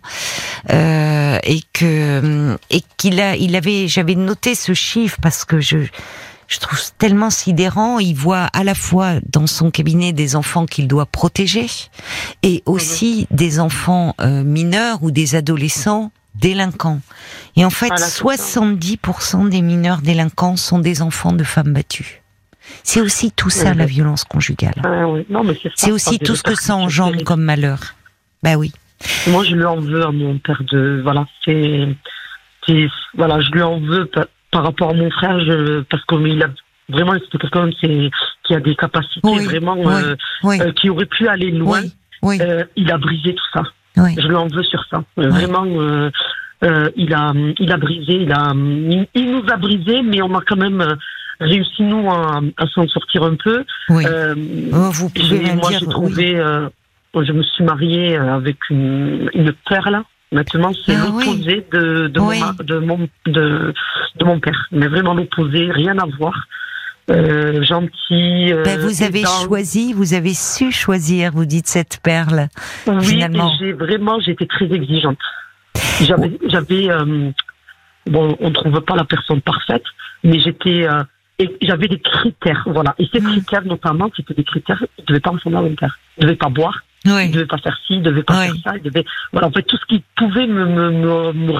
euh, 0.70 1.38
et 1.44 1.60
que 1.74 2.20
hum, 2.20 2.58
et 2.70 2.82
qu'il 2.96 3.20
a, 3.20 3.36
il 3.36 3.58
avait, 3.58 3.90
j'avais 3.90 4.16
noté 4.16 4.56
ce 4.56 4.74
chiffre 4.74 5.18
parce 5.22 5.44
que 5.44 5.60
je 5.60 5.80
je 6.52 6.60
trouve 6.60 6.80
tellement 6.97 7.30
sidérant. 7.30 7.99
Il 7.99 8.14
voit 8.14 8.43
à 8.54 8.64
la 8.66 8.76
fois 8.76 9.14
dans 9.32 9.47
son 9.47 9.72
cabinet 9.72 10.12
des 10.12 10.36
enfants 10.36 10.66
qu'il 10.66 10.88
doit 10.89 11.06
protéger 11.06 11.68
et 12.43 12.62
aussi 12.66 13.26
des 13.32 13.60
enfants 13.62 14.16
euh, 14.20 14.43
mineurs 14.43 15.02
ou 15.02 15.12
des 15.12 15.36
adolescents 15.36 16.12
délinquants. 16.36 16.99
Et 17.56 17.64
en 17.64 17.70
fait, 17.70 17.88
Voilà, 17.88 18.06
ça. 18.06 18.24
70% 18.24 19.47
des 19.49 19.62
mineurs 19.62 20.02
délinquants 20.02 20.58
sont 20.58 20.80
des 20.80 21.02
enfants 21.02 21.32
de 21.32 21.43
femmes 21.45 21.72
battues. 21.74 22.22
C'est 22.84 22.99
aussi 23.02 23.32
tout 23.32 23.49
ça 23.49 23.72
Oui, 23.72 23.78
la 23.78 23.86
oui. 23.86 23.91
violence 23.91 24.24
conjugale. 24.26 24.76
Ah, 24.84 25.08
oui. 25.08 25.26
C'est 25.76 25.91
aussi 25.91 26.20
tout 26.20 26.36
ce 26.36 26.43
que 26.43 26.56
ça 26.56 26.76
engendre 26.76 27.24
comme 27.24 27.41
malheur. 27.41 27.95
Bah 28.43 28.56
oui. 28.56 28.74
Moi, 29.28 29.43
je 29.45 29.56
lui 29.56 29.66
en 29.66 29.80
veux 29.80 30.04
à 30.06 30.12
mon 30.12 30.38
père 30.38 30.62
de. 30.72 30.99
Voilà, 31.02 31.26
c'est- 31.45 31.88
Voilà, 33.16 33.39
je 33.41 33.49
lui 33.52 33.62
en 33.62 33.80
veux 33.80 34.10
par, 34.52 34.64
rapport 34.64 34.89
à 34.91 34.93
mon 34.93 35.10
frère, 35.12 35.39
je, 35.39 35.82
parce 35.82 36.04
qu'il 36.06 36.43
a. 36.43 36.47
Vraiment, 36.89 37.14
c'était 37.14 37.38
quelqu'un 37.38 37.70
qui, 37.70 38.12
qui 38.43 38.54
a 38.54 38.60
des 38.60 38.76
capacités 38.76 39.22
Oui, 39.24 39.45
vraiment. 39.45 39.76
oui, 39.78 39.93
euh, 39.93 40.16
Oui, 40.43 40.62
euh, 40.62 40.72
qui 40.74 40.89
aurait 40.89 41.06
pu 41.06 41.28
aller 41.28 41.52
loin. 41.52 41.82
Euh, 42.24 42.64
il 42.76 42.91
a 42.91 42.97
brisé 42.97 43.34
tout 43.34 43.43
ça. 43.54 43.64
Je 44.18 44.28
lui 44.28 44.36
en 44.36 44.47
veux 44.47 44.64
sur 44.64 44.84
ça. 44.89 45.04
Vraiment, 45.18 45.66
euh, 45.66 46.10
euh, 46.64 46.89
il 46.95 47.14
a, 47.14 47.34
il 47.60 47.72
a 47.72 47.78
brisé, 47.78 48.14
il 48.14 48.32
a, 48.32 48.54
il, 48.56 49.08
il 49.16 49.32
nous 49.32 49.43
a 49.49 49.58
brisé, 49.58 50.02
mais 50.02 50.22
on 50.22 50.36
a 50.36 50.41
quand 50.41 50.58
même 50.58 50.86
réussi 51.39 51.82
nous 51.84 52.10
à, 52.10 52.41
à 52.58 52.68
s'en 52.68 52.88
sortir 52.88 53.24
un 53.24 53.36
peu. 53.36 53.64
Euh, 53.89 54.36
Oh, 54.74 54.89
vous 54.91 55.10
pouvez 55.10 55.56
moi, 55.56 55.72
j'ai 55.72 55.86
trouvé, 55.88 56.38
euh, 56.38 56.70
je 57.16 57.32
me 57.32 57.43
suis 57.43 57.64
mariée 57.64 58.16
avec 58.18 58.58
une, 58.70 59.30
une 59.34 59.54
perle. 59.68 60.04
Maintenant, 60.32 60.72
c'est 60.86 60.96
Ah 60.96 61.08
oui. 61.14 61.26
l'opposé 61.26 61.66
de, 61.74 62.08
de, 62.08 62.20
Oui. 62.20 62.40
mon, 62.40 62.54
de, 62.64 62.80
mon, 62.80 63.10
de, 63.26 63.74
de 64.18 64.26
mon 64.26 64.40
père. 64.40 64.68
Mais 64.72 64.88
vraiment 64.88 65.14
l'opposé, 65.14 65.70
rien 65.72 65.98
à 65.98 66.06
voir. 66.18 66.48
Euh, 67.10 67.62
gentil. 67.64 68.54
euh, 68.54 68.64
Ben, 68.64 68.80
vous 68.80 69.04
avez 69.04 69.24
choisi, 69.26 69.92
vous 69.92 70.14
avez 70.14 70.34
su 70.34 70.72
choisir, 70.72 71.32
vous 71.34 71.46
dites 71.46 71.68
cette 71.68 72.00
perle. 72.02 72.48
Oui, 72.88 73.04
finalement. 73.04 73.52
j'ai 73.60 73.74
vraiment, 73.74 74.20
j'étais 74.22 74.46
très 74.46 74.72
exigeante. 74.72 75.18
J'avais, 76.02 76.38
j'avais, 76.48 76.90
euh, 76.90 77.32
bon, 78.06 78.38
on 78.40 78.50
ne 78.50 78.54
trouve 78.54 78.80
pas 78.82 78.96
la 78.96 79.04
personne 79.04 79.42
parfaite, 79.42 79.84
mais 80.24 80.40
j'étais, 80.40 80.88
et 81.40 81.58
j'avais 81.64 81.88
des 81.90 82.00
critères, 82.00 82.64
voilà. 82.68 82.96
Et 83.00 83.10
ces 83.12 83.20
Mm. 83.20 83.32
critères, 83.32 83.66
notamment, 83.66 84.10
c'était 84.16 84.36
des 84.36 84.44
critères, 84.46 84.82
il 84.98 85.04
devait 85.06 85.20
pas 85.20 85.32
ressembler 85.32 85.58
à 85.58 85.62
mon 85.64 85.76
père. 85.76 85.98
Il 86.18 86.24
devait 86.24 86.36
pas 86.36 86.50
boire, 86.50 86.80
il 87.06 87.12
Oui, 87.12 87.30
devait 87.32 87.45
pas 87.45 87.58
faire 87.58 87.78
ci, 87.88 87.95
il 87.95 88.02
devait 88.04 88.24
pas 88.24 88.39
Oui. 88.39 88.45
faire 88.47 88.56
ça, 88.72 88.78
il 88.78 88.84
devait, 88.84 89.06
voilà, 89.32 89.47
en 89.47 89.52
fait, 89.52 89.64
tout 89.64 89.78
ce 89.78 89.86
qui 89.86 90.04
pouvait 90.16 90.47
me, 90.47 90.66
me, 90.66 90.91
me, 90.91 91.34
me 91.34 91.54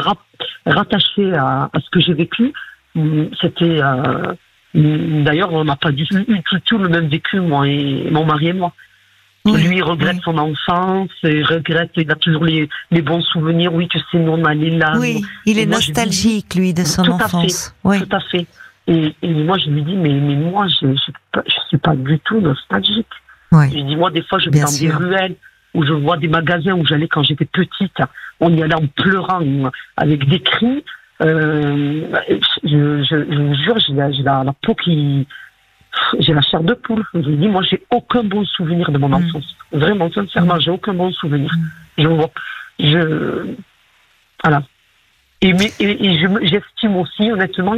rattacher 0.66 1.34
à, 1.34 1.70
à 1.74 1.80
ce 1.80 1.90
que 1.90 2.00
j'ai 2.00 2.14
vécu, 2.14 2.54
hum, 2.96 3.30
c'était, 3.42 3.82
euh, 3.82 4.34
hum, 4.76 5.24
d'ailleurs, 5.24 5.52
on 5.54 5.64
n'a 5.64 5.76
pas 5.76 5.92
du 5.92 6.04
eu 6.04 6.26
du 6.26 6.62
tout 6.66 6.78
le 6.78 6.90
même 6.90 7.08
vécu, 7.08 7.40
moi 7.40 7.68
et 7.68 8.10
mon 8.12 8.26
mari 8.26 8.48
et 8.50 8.54
moi. 8.54 8.74
oui, 9.46 9.64
Lui, 9.64 9.78
il 9.78 9.84
regrette 9.84 10.18
oui. 10.18 10.22
son 10.24 10.38
enfance, 10.38 11.10
il 11.24 11.44
regrette, 11.44 11.92
il 11.96 12.12
a 12.12 12.16
toujours 12.16 12.44
les, 12.46 12.70
les 12.92 13.02
bons 13.02 13.22
souvenirs. 13.22 13.74
Oui, 13.74 13.88
tu 13.88 13.98
sais, 13.98 14.20
nous, 14.20 14.32
on 14.34 14.46
allait 14.46 14.70
là. 14.70 14.94
Oui, 15.00 15.22
nous- 15.22 15.28
il 15.48 15.58
est 15.58 15.66
moi, 15.66 15.78
nostalgique, 15.78 16.54
lui, 16.54 16.74
de 16.76 16.84
son 16.84 17.02
Tout 17.04 17.14
à 17.14 17.18
fait. 17.18 17.24
enfance. 17.38 17.76
Oui, 17.84 17.98
Tout 18.06 18.16
à 18.16 18.20
fait. 18.20 18.46
Et, 18.88 19.16
et 19.22 19.34
moi, 19.34 19.58
je 19.58 19.70
lui 19.70 19.84
dis, 19.84 19.96
mais, 19.96 20.10
mais 20.14 20.36
moi, 20.36 20.68
je 20.80 20.86
ne 20.88 20.96
suis 20.98 21.78
pas 21.78 21.96
du 21.96 22.20
tout 22.20 22.40
nostalgique. 22.42 23.08
Je 23.52 23.80
dis, 23.80 23.96
moi, 23.96 24.12
des 24.12 24.22
fois, 24.24 24.40
je 24.40 24.46
vais 24.46 24.52
Bien 24.52 24.64
dans 24.66 24.68
sûr. 24.72 24.90
des 24.90 24.96
ruelles 25.06 25.36
où 25.74 25.84
je 25.86 25.94
vois 25.94 26.18
des 26.18 26.28
magasins 26.28 26.74
où 26.74 26.86
j'allais 26.86 27.08
quand 27.08 27.24
j'étais 27.24 27.46
petite. 27.46 27.98
On 28.40 28.56
y 28.56 28.62
allait 28.64 28.76
en 28.76 28.88
pleurant, 28.88 29.42
avec 29.98 30.28
des 30.28 30.40
cris. 30.42 30.84
Euh, 31.22 32.02
je, 32.64 33.04
je, 33.04 33.26
je 33.32 33.38
vous 33.38 33.56
jure, 33.56 33.78
j'ai 33.80 33.94
la, 33.94 34.12
j'ai 34.12 34.24
la, 34.24 34.44
la 34.44 34.54
peau 34.54 34.74
qui. 34.76 35.28
J'ai 36.20 36.34
la 36.34 36.42
chair 36.42 36.62
de 36.62 36.74
poule. 36.74 37.04
Je 37.14 37.20
dis, 37.20 37.48
moi, 37.50 37.62
j'ai 37.64 37.84
aucun 37.92 38.24
bon 38.24 38.46
souvenir 38.46 38.90
de 38.92 38.98
mon 38.98 39.10
Mm. 39.10 39.14
enfance. 39.16 39.56
Vraiment, 39.74 40.10
sincèrement, 40.12 40.58
j'ai 40.60 40.72
aucun 40.72 40.94
bon 40.94 41.12
souvenir. 41.12 41.52
Je 41.98 42.08
vois. 42.08 42.32
Je. 42.80 43.48
Voilà. 44.44 44.64
Et, 45.42 45.54
mais, 45.54 45.72
et, 45.80 46.06
et 46.06 46.20
je 46.20 46.28
me- 46.28 46.46
j'estime 46.46 46.96
aussi, 46.98 47.30
honnêtement, 47.32 47.76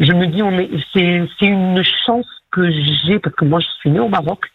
je 0.00 0.12
me 0.12 0.26
dis, 0.26 0.42
est, 0.42 0.70
c'est, 0.92 1.28
c'est 1.38 1.46
une 1.46 1.82
chance 2.04 2.26
que 2.50 2.68
j'ai, 2.70 3.18
parce 3.20 3.36
que 3.36 3.44
moi, 3.44 3.60
je 3.60 3.66
suis 3.80 3.90
née 3.90 4.00
au 4.00 4.08
Maroc. 4.08 4.50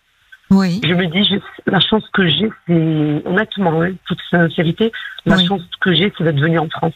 Oui, 0.50 0.80
Je 0.84 0.94
me 0.94 1.06
dis, 1.08 1.26
je- 1.26 1.72
la 1.72 1.80
chance 1.80 2.04
que 2.14 2.26
j'ai, 2.28 2.50
c'est, 2.68 3.22
honnêtement, 3.26 3.82
hein, 3.82 3.92
toute 4.08 4.20
sincérité, 4.32 4.92
la 5.26 5.36
Oui. 5.36 5.46
chance 5.46 5.62
que 5.82 5.94
j'ai, 5.94 6.14
c'est 6.18 6.24
d'être 6.24 6.40
venue 6.40 6.60
en 6.60 6.70
France. 6.70 6.94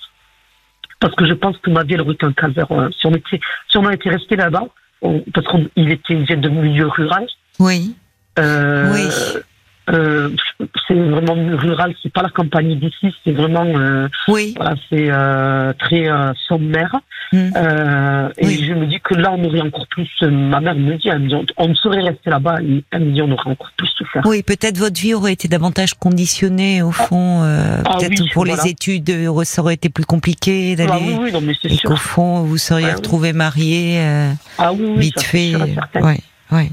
Parce 1.01 1.13
que 1.15 1.25
je 1.25 1.33
pense 1.33 1.57
que 1.57 1.69
ma 1.69 1.83
vie, 1.83 1.95
elle 1.95 2.01
aurait 2.01 2.13
été 2.13 2.25
un 2.25 2.31
calvaire. 2.33 2.71
euh, 2.71 2.89
Si 2.97 3.07
on 3.07 3.11
était, 3.13 3.39
si 3.69 3.77
on 3.77 3.89
était 3.89 4.09
resté 4.09 4.35
là-bas, 4.35 4.67
on- 5.01 5.23
parce 5.33 5.47
qu'il 5.47 5.91
était, 5.91 6.15
vient 6.15 6.37
de 6.37 6.47
milieu 6.49 6.87
rural, 6.87 7.27
oui, 7.59 7.95
euh, 8.39 8.93
Oui. 8.93 9.41
Euh, 9.89 10.29
c'est 10.87 10.93
vraiment 10.93 11.35
rural, 11.57 11.93
c'est 12.03 12.13
pas 12.13 12.21
la 12.21 12.29
campagne 12.29 12.75
d'ici, 12.79 13.13
c'est 13.23 13.31
vraiment, 13.31 13.65
euh, 13.65 14.07
oui. 14.27 14.53
voilà, 14.55 14.75
c'est 14.89 15.07
euh, 15.09 15.73
très 15.73 16.07
euh, 16.09 16.31
sommaire. 16.47 16.95
Mm. 17.33 17.37
Euh, 17.55 18.29
et 18.37 18.45
Oui. 18.45 18.65
je 18.67 18.73
me 18.73 18.85
dis 18.85 18.99
que 18.99 19.15
là, 19.15 19.31
on 19.31 19.43
aurait 19.45 19.61
encore 19.61 19.87
plus. 19.87 20.07
ma 20.21 20.59
mère 20.59 20.75
me 20.75 20.95
dit, 20.97 21.07
elle 21.09 21.19
me 21.19 21.27
dit, 21.29 21.35
on, 21.57 21.73
serait 21.75 22.01
resté 22.01 22.29
là-bas. 22.29 22.57
Et 22.61 22.83
elle 22.91 23.05
me 23.05 23.11
dit, 23.11 23.21
on 23.21 23.31
aurait 23.31 23.49
encore 23.49 23.71
plus 23.77 23.87
souffert. 23.97 24.21
Oui, 24.25 24.43
peut-être 24.43 24.77
votre 24.77 24.99
vie 24.99 25.13
aurait 25.13 25.33
été 25.33 25.47
davantage 25.47 25.93
conditionnée, 25.95 26.81
au 26.81 26.91
fond. 26.91 27.43
euh, 27.43 27.81
Ah 27.85 27.97
peut-être 27.97 28.19
oui, 28.19 28.29
pour 28.33 28.45
voilà. 28.45 28.61
les 28.63 28.71
études, 28.71 29.09
ça 29.43 29.61
aurait 29.61 29.73
été 29.75 29.89
plus 29.89 30.05
compliqué 30.05 30.73
Ah 30.73 30.75
d'aller. 30.85 31.05
oui, 31.07 31.17
oui, 31.23 31.31
non, 31.31 31.41
mais 31.41 31.53
c'est 31.61 31.71
Et 31.71 31.75
sûr. 31.77 31.89
qu'au 31.89 31.95
fond, 31.95 32.43
vous 32.43 32.57
seriez 32.57 32.87
oui. 32.87 32.93
retrouvé 32.93 33.33
marié 33.33 33.99
euh, 34.01 34.31
Ah 34.57 34.73
oui, 34.73 34.85
oui, 34.95 34.99
vite 34.99 35.19
ça, 35.19 35.25
fait. 35.25 35.51
sûr. 35.51 36.03
Ouais, 36.03 36.19
ouais. 36.51 36.69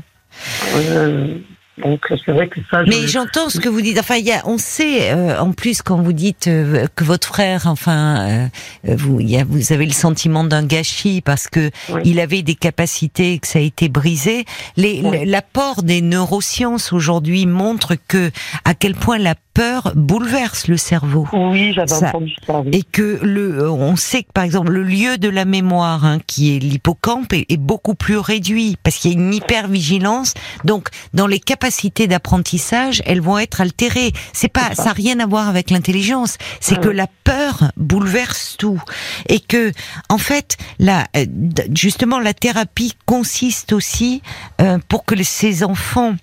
Donc, 1.83 2.01
c'est 2.25 2.33
vrai 2.33 2.49
que 2.49 2.61
ça. 2.71 2.85
je- 2.85 2.91
Mais 2.91 3.07
j'entends 3.07 3.49
ce 3.49 3.61
que 3.61 3.69
vous 3.69 3.81
dites. 3.81 3.99
Enfin, 3.99 4.17
y 4.17 4.33
a, 4.33 4.43
on 4.47 4.59
sait 4.59 5.13
euh, 5.13 5.39
en 5.39 5.53
plus 5.53 5.83
quand 5.83 6.01
vous 6.01 6.13
dites 6.13 6.47
euh, 6.49 6.87
que 6.97 7.05
votre 7.05 7.29
frère, 7.29 7.63
enfin, 7.67 8.49
euh, 8.87 8.95
vous, 8.97 9.21
y 9.21 9.37
a, 9.37 9.45
vous 9.45 9.73
avez 9.73 9.87
le 9.87 9.93
sentiment 9.93 10.45
d'un 10.45 10.65
gâchis 10.65 11.21
parce 11.21 11.49
que 11.49 11.71
Oui. 11.91 12.01
il 12.05 12.21
avait 12.21 12.43
des 12.43 12.55
capacités 12.55 13.35
et 13.35 13.39
que 13.39 13.47
ça 13.47 13.59
a 13.59 13.63
été 13.63 13.89
brisé. 13.89 14.45
Oui. 14.77 15.03
L'apport 15.25 15.83
des 15.83 16.01
neurosciences 16.03 16.93
aujourd'hui 16.93 17.47
montre 17.47 17.95
que 18.09 18.31
à 18.65 18.75
quel 18.75 18.95
point 18.95 19.19
la 19.19 19.35
peur 19.59 19.93
bouleverse 19.97 20.69
le 20.69 20.77
cerveau. 20.77 21.27
Oui, 21.33 21.73
j'avais 21.75 21.93
entendu 21.93 22.33
ça. 22.47 22.61
oui. 22.61 22.71
Et 22.73 22.85
que 22.85 23.19
le, 23.23 23.69
on 23.69 23.97
sait 23.97 24.23
que 24.23 24.31
par 24.33 24.45
exemple 24.45 24.71
le 24.71 24.85
lieu 24.85 25.19
de 25.19 25.29
la 25.29 25.45
mémoire, 25.45 26.05
hein, 26.05 26.19
qui 26.29 26.55
est 26.55 26.61
l'hippocampe, 26.61 27.33
est, 27.33 27.45
est 27.49 27.57
beaucoup 27.57 27.97
plus 27.97 28.19
réduit 28.19 28.77
parce 28.85 28.99
qu'il 28.99 29.11
y 29.11 29.15
a 29.17 29.19
une 29.19 29.35
hypervigilance. 29.35 30.35
Donc, 30.65 30.91
dans 31.13 31.27
les 31.27 31.41
capacités 31.41 32.07
d'apprentissage, 32.07 33.03
elles 33.05 33.21
vont 33.21 33.37
être 33.37 33.61
altérées. 33.61 34.13
C'est 34.33 34.47
pas, 34.47 34.75
ça 34.77 34.85
n'a 34.85 34.93
rien 34.93 35.19
à 35.19 35.27
voir 35.27 35.49
avec 35.49 35.71
l'intelligence. 35.71 36.37
C'est 36.61 36.77
Ah 36.77 36.83
que 36.83 36.89
oui. 36.91 36.95
la 36.95 37.09
peur 37.25 37.73
bouleverse 37.77 38.55
tout 38.61 38.81
et 39.29 39.41
que, 39.41 39.73
en 40.09 40.19
fait, 40.19 40.57
la, 40.79 41.09
euh, 41.17 41.27
justement, 41.75 42.21
la 42.21 42.33
thérapie 42.33 42.95
consiste 43.07 43.73
aussi 43.73 44.23
euh, 44.61 44.79
pour 44.89 45.05
que 45.05 45.21
ces 45.21 45.65
enfants 45.65 46.15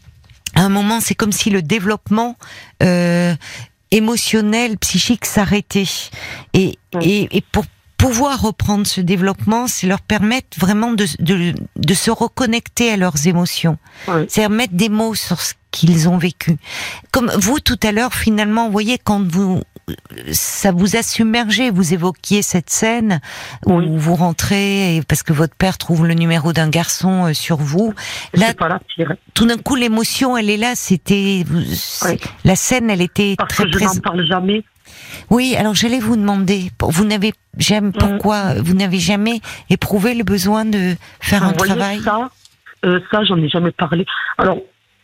à 0.55 0.61
un 0.61 0.69
moment, 0.69 0.99
c'est 0.99 1.15
comme 1.15 1.31
si 1.31 1.49
le 1.49 1.61
développement 1.61 2.37
euh, 2.81 3.35
émotionnel, 3.91 4.77
psychique 4.77 5.25
s'arrêtait. 5.25 5.85
Et, 6.53 6.77
et, 7.01 7.37
et 7.37 7.41
pour 7.51 7.65
pouvoir 7.97 8.41
reprendre 8.41 8.85
ce 8.85 9.01
développement, 9.01 9.67
c'est 9.67 9.87
leur 9.87 10.01
permettre 10.01 10.59
vraiment 10.59 10.91
de, 10.91 11.05
de, 11.19 11.53
de 11.75 11.93
se 11.93 12.11
reconnecter 12.11 12.91
à 12.91 12.97
leurs 12.97 13.27
émotions. 13.27 13.77
Oui. 14.07 14.25
C'est 14.27 14.47
mettre 14.49 14.73
des 14.73 14.89
mots 14.89 15.15
sur 15.15 15.41
ce 15.41 15.53
qu'ils 15.71 16.07
ont 16.09 16.17
vécu. 16.17 16.57
Comme 17.11 17.31
vous 17.37 17.59
tout 17.59 17.79
à 17.83 17.91
l'heure, 17.91 18.13
finalement, 18.13 18.65
vous 18.65 18.71
voyez, 18.71 18.97
quand 18.97 19.25
vous 19.27 19.61
ça 20.31 20.71
vous 20.71 20.95
a 20.95 21.03
submergé, 21.03 21.69
vous 21.69 21.93
évoquiez 21.93 22.41
cette 22.41 22.69
scène 22.69 23.19
Oui. 23.65 23.85
où 23.87 23.97
vous 23.97 24.15
rentrez 24.15 24.95
et 24.95 25.01
parce 25.03 25.23
que 25.23 25.33
votre 25.33 25.55
père 25.55 25.77
trouve 25.77 26.05
le 26.07 26.13
numéro 26.15 26.53
d'un 26.53 26.69
garçon 26.69 27.25
euh, 27.27 27.33
sur 27.33 27.57
vous. 27.57 27.93
Là, 28.33 28.53
tout 29.33 29.45
d'un 29.45 29.57
coup 29.57 29.75
l'émotion 29.75 30.37
elle 30.37 30.49
est 30.49 30.57
là 30.57 30.73
c'était 30.75 31.43
Oui. 31.51 32.19
la 32.43 32.55
scène 32.55 32.89
elle 32.89 33.01
était 33.01 33.35
Parce 33.37 33.53
très 33.53 33.65
que 33.69 33.77
je 33.77 33.83
n'en 33.85 33.95
parle 33.97 34.25
jamais. 34.25 34.63
oui 35.29 35.55
alors 35.55 35.75
j'allais 35.75 35.99
vous 35.99 36.15
demander 36.15 36.71
vous 36.81 37.05
n'avez 37.05 37.33
jamais 37.57 37.91
pourquoi 37.91 38.55
vous 38.55 38.73
n'avez 38.73 38.99
jamais 38.99 39.39
éprouvé 39.69 40.13
le 40.15 40.23
besoin 40.23 40.65
de 40.65 40.95
faire 41.19 41.43
un 41.43 41.51
Vous 41.51 41.65
travail? 41.65 42.01
Ça, 42.03 42.29
euh, 42.85 42.99
ça 43.11 43.23
j'en 43.23 43.37
ai 43.37 43.49
jamais 43.49 43.71
parlé. 43.71 44.05
Alors, 44.37 44.57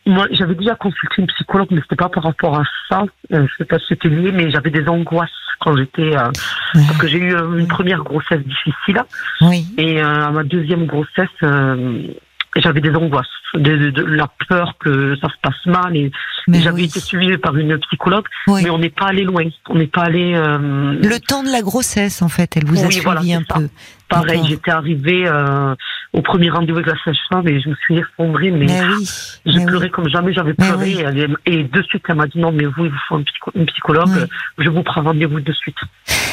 moi, 0.06 0.26
j'avais 0.32 0.54
déjà 0.54 0.74
consulté 0.74 1.14
une 1.18 1.26
psychologue, 1.28 1.68
mais 1.70 1.80
c'était 1.82 1.96
pas 1.96 2.08
par 2.08 2.24
rapport 2.24 2.58
à 2.58 2.64
ça. 2.88 3.04
Euh, 3.32 3.46
je 3.48 3.54
sais 3.58 3.64
pas 3.64 3.78
si 3.78 3.86
c'était 3.90 4.08
lié, 4.08 4.32
mais 4.32 4.50
j'avais 4.50 4.70
des 4.70 4.86
angoisses 4.88 5.30
quand 5.60 5.76
j'étais. 5.76 6.16
euh, 6.16 6.30
Ouais. 6.74 6.82
parce 6.86 6.98
que 6.98 7.06
j'ai 7.06 7.18
eu 7.18 7.34
euh, 7.34 7.58
une 7.58 7.68
première 7.68 8.02
grossesse 8.02 8.40
difficile. 8.40 9.02
oui 9.42 9.66
Et 9.78 10.02
euh, 10.02 10.26
à 10.26 10.30
ma 10.30 10.42
deuxième 10.42 10.86
grossesse, 10.86 11.28
euh, 11.42 12.08
j'avais 12.56 12.80
des 12.80 12.94
angoisses, 12.94 13.26
de, 13.54 13.76
de- 13.76 13.90
de 13.90 14.02
la 14.04 14.26
peur 14.48 14.74
que 14.80 15.16
ça 15.20 15.28
se 15.28 15.34
passe 15.42 15.64
mal. 15.66 15.96
Et 15.96 16.10
j'avais 16.48 16.76
oui. 16.82 16.84
été 16.84 16.98
suivie 17.00 17.36
par 17.38 17.56
une 17.56 17.78
psychologue, 17.78 18.24
Oui. 18.48 18.62
mais 18.64 18.70
on 18.70 18.78
n'est 18.78 18.90
pas 18.90 19.06
allé 19.06 19.22
loin. 19.24 19.44
On 19.68 19.76
n'est 19.76 19.86
pas 19.86 20.02
allé. 20.02 20.34
euh, 20.34 20.58
le 21.00 21.20
temps 21.20 21.42
de 21.44 21.50
la 21.50 21.62
grossesse 21.62 22.22
en 22.22 22.28
fait 22.28 22.56
elle 22.56 22.64
vous 22.66 22.78
a 22.82 22.86
Oui, 22.86 22.92
suivi 22.92 23.04
voilà, 23.04 23.20
un 23.20 23.44
ça. 23.48 23.54
peu 23.54 23.68
pareil, 24.08 24.42
j'étais 24.46 24.70
arrivée 24.70 25.24
euh, 25.26 25.74
au 26.12 26.20
premier 26.22 26.50
rendez-vous 26.50 26.78
avec 26.78 26.86
la 26.94 27.02
sage-femme 27.04 27.48
et 27.48 27.60
je 27.60 27.68
me 27.70 27.74
suis 27.76 27.96
effondrée, 27.98 28.50
mais 28.50 28.66
mais 28.66 28.80
oui 28.82 29.08
j'ai 29.46 29.58
mais 29.60 29.66
pleuré 29.66 29.86
oui. 29.86 29.90
comme 29.90 30.08
jamais 30.08 30.32
j'avais 30.32 30.54
pleuré. 30.54 30.76
oui. 30.84 31.00
Et, 31.00 31.02
elle- 31.04 31.36
et 31.46 31.64
de 31.64 31.82
suite, 31.82 32.02
elle 32.08 32.16
m'a 32.16 32.26
dit 32.26 32.38
non, 32.38 32.52
mais 32.52 32.64
vous, 32.64 32.84
il 32.84 32.90
vous 32.90 32.98
faut 33.08 33.16
un 33.16 33.22
psycho- 33.22 33.50
une 33.54 33.66
psychologue. 33.66 34.28
Je 34.58 34.68
vous 34.68 34.82
prends 34.82 35.02
rendez-vous 35.02 35.40
de 35.40 35.52
suite. 35.52 35.76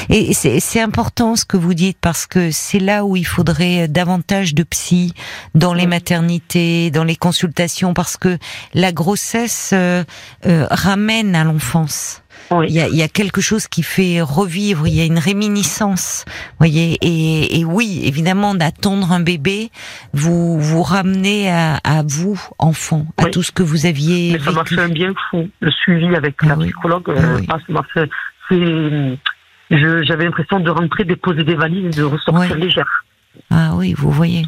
Et 0.10 0.34
c'est 0.34 0.60
c'est 0.60 0.82
important 0.82 1.36
ce 1.36 1.46
que 1.46 1.56
vous 1.58 1.74
dites 1.74 1.98
parce 2.02 2.26
que 2.28 2.52
c'est 2.52 2.80
là 2.80 3.06
où 3.06 3.16
il 3.16 3.26
faudrait 3.26 3.88
davantage 3.88 4.54
de 4.56 4.64
psy 4.64 5.14
dans 5.56 5.74
les 5.74 5.88
maternités, 5.88 6.92
dans 6.92 7.04
les 7.04 7.16
consultations, 7.16 7.94
parce 7.94 8.18
que 8.18 8.38
la 8.74 8.92
grossesse 8.92 9.72
euh, 9.74 10.04
euh, 10.46 10.66
ramène 10.72 11.36
à 11.36 11.44
l'enfance. 11.44 12.22
Oui. 12.52 12.66
Il 12.70 12.76
y, 12.76 12.80
a, 12.82 12.88
il 12.88 12.96
y 12.96 13.04
a 13.04 13.08
quelque 13.08 13.42
chose 13.42 13.68
qui 13.68 13.84
fait 13.84 14.22
revivre, 14.22 14.88
il 14.88 14.94
y 14.96 15.02
a 15.02 15.06
une 15.06 15.20
réminiscence, 15.20 16.26
voyez. 16.58 16.98
Et, 17.02 17.60
et 17.60 17.66
oui, 17.66 18.02
évidemment, 18.06 18.56
d'attendre 18.56 19.12
un 19.12 19.20
bébé, 19.20 19.70
vous 20.14 20.60
vous 20.60 20.82
ramenez 20.84 21.52
à, 21.52 21.76
à 21.84 22.04
vous, 22.04 22.42
enfant, 22.58 23.06
à 23.18 23.26
Oui. 23.26 23.32
tout 23.32 23.44
ce 23.44 23.52
que 23.52 23.62
vous 23.64 23.86
aviez 23.86 24.34
Mais 24.34 24.40
ça 24.40 24.52
m'a 24.52 24.66
fait 24.66 24.80
un 24.80 24.90
bien 24.90 25.14
fou. 25.30 25.48
Le 25.60 25.72
suivi 25.72 26.16
avec 26.16 26.36
Ah 26.42 26.48
la 26.48 26.58
oui. 26.58 26.66
psychologue, 26.66 27.04
Ah 27.10 27.12
euh, 27.12 27.82
fait. 27.94 28.10
C'est. 28.50 29.18
J'avais 29.72 30.26
l'impression 30.26 30.60
de 30.60 30.70
rentrer, 30.72 31.04
déposer 31.04 31.44
des 31.44 31.54
valises 31.56 31.86
et 31.86 32.00
de 32.00 32.04
ressortir 32.04 32.56
Ouais. 32.56 32.62
légère. 32.62 33.06
Ah 33.50 33.74
oui, 33.76 33.94
vous 33.98 34.12
voyez. 34.12 34.46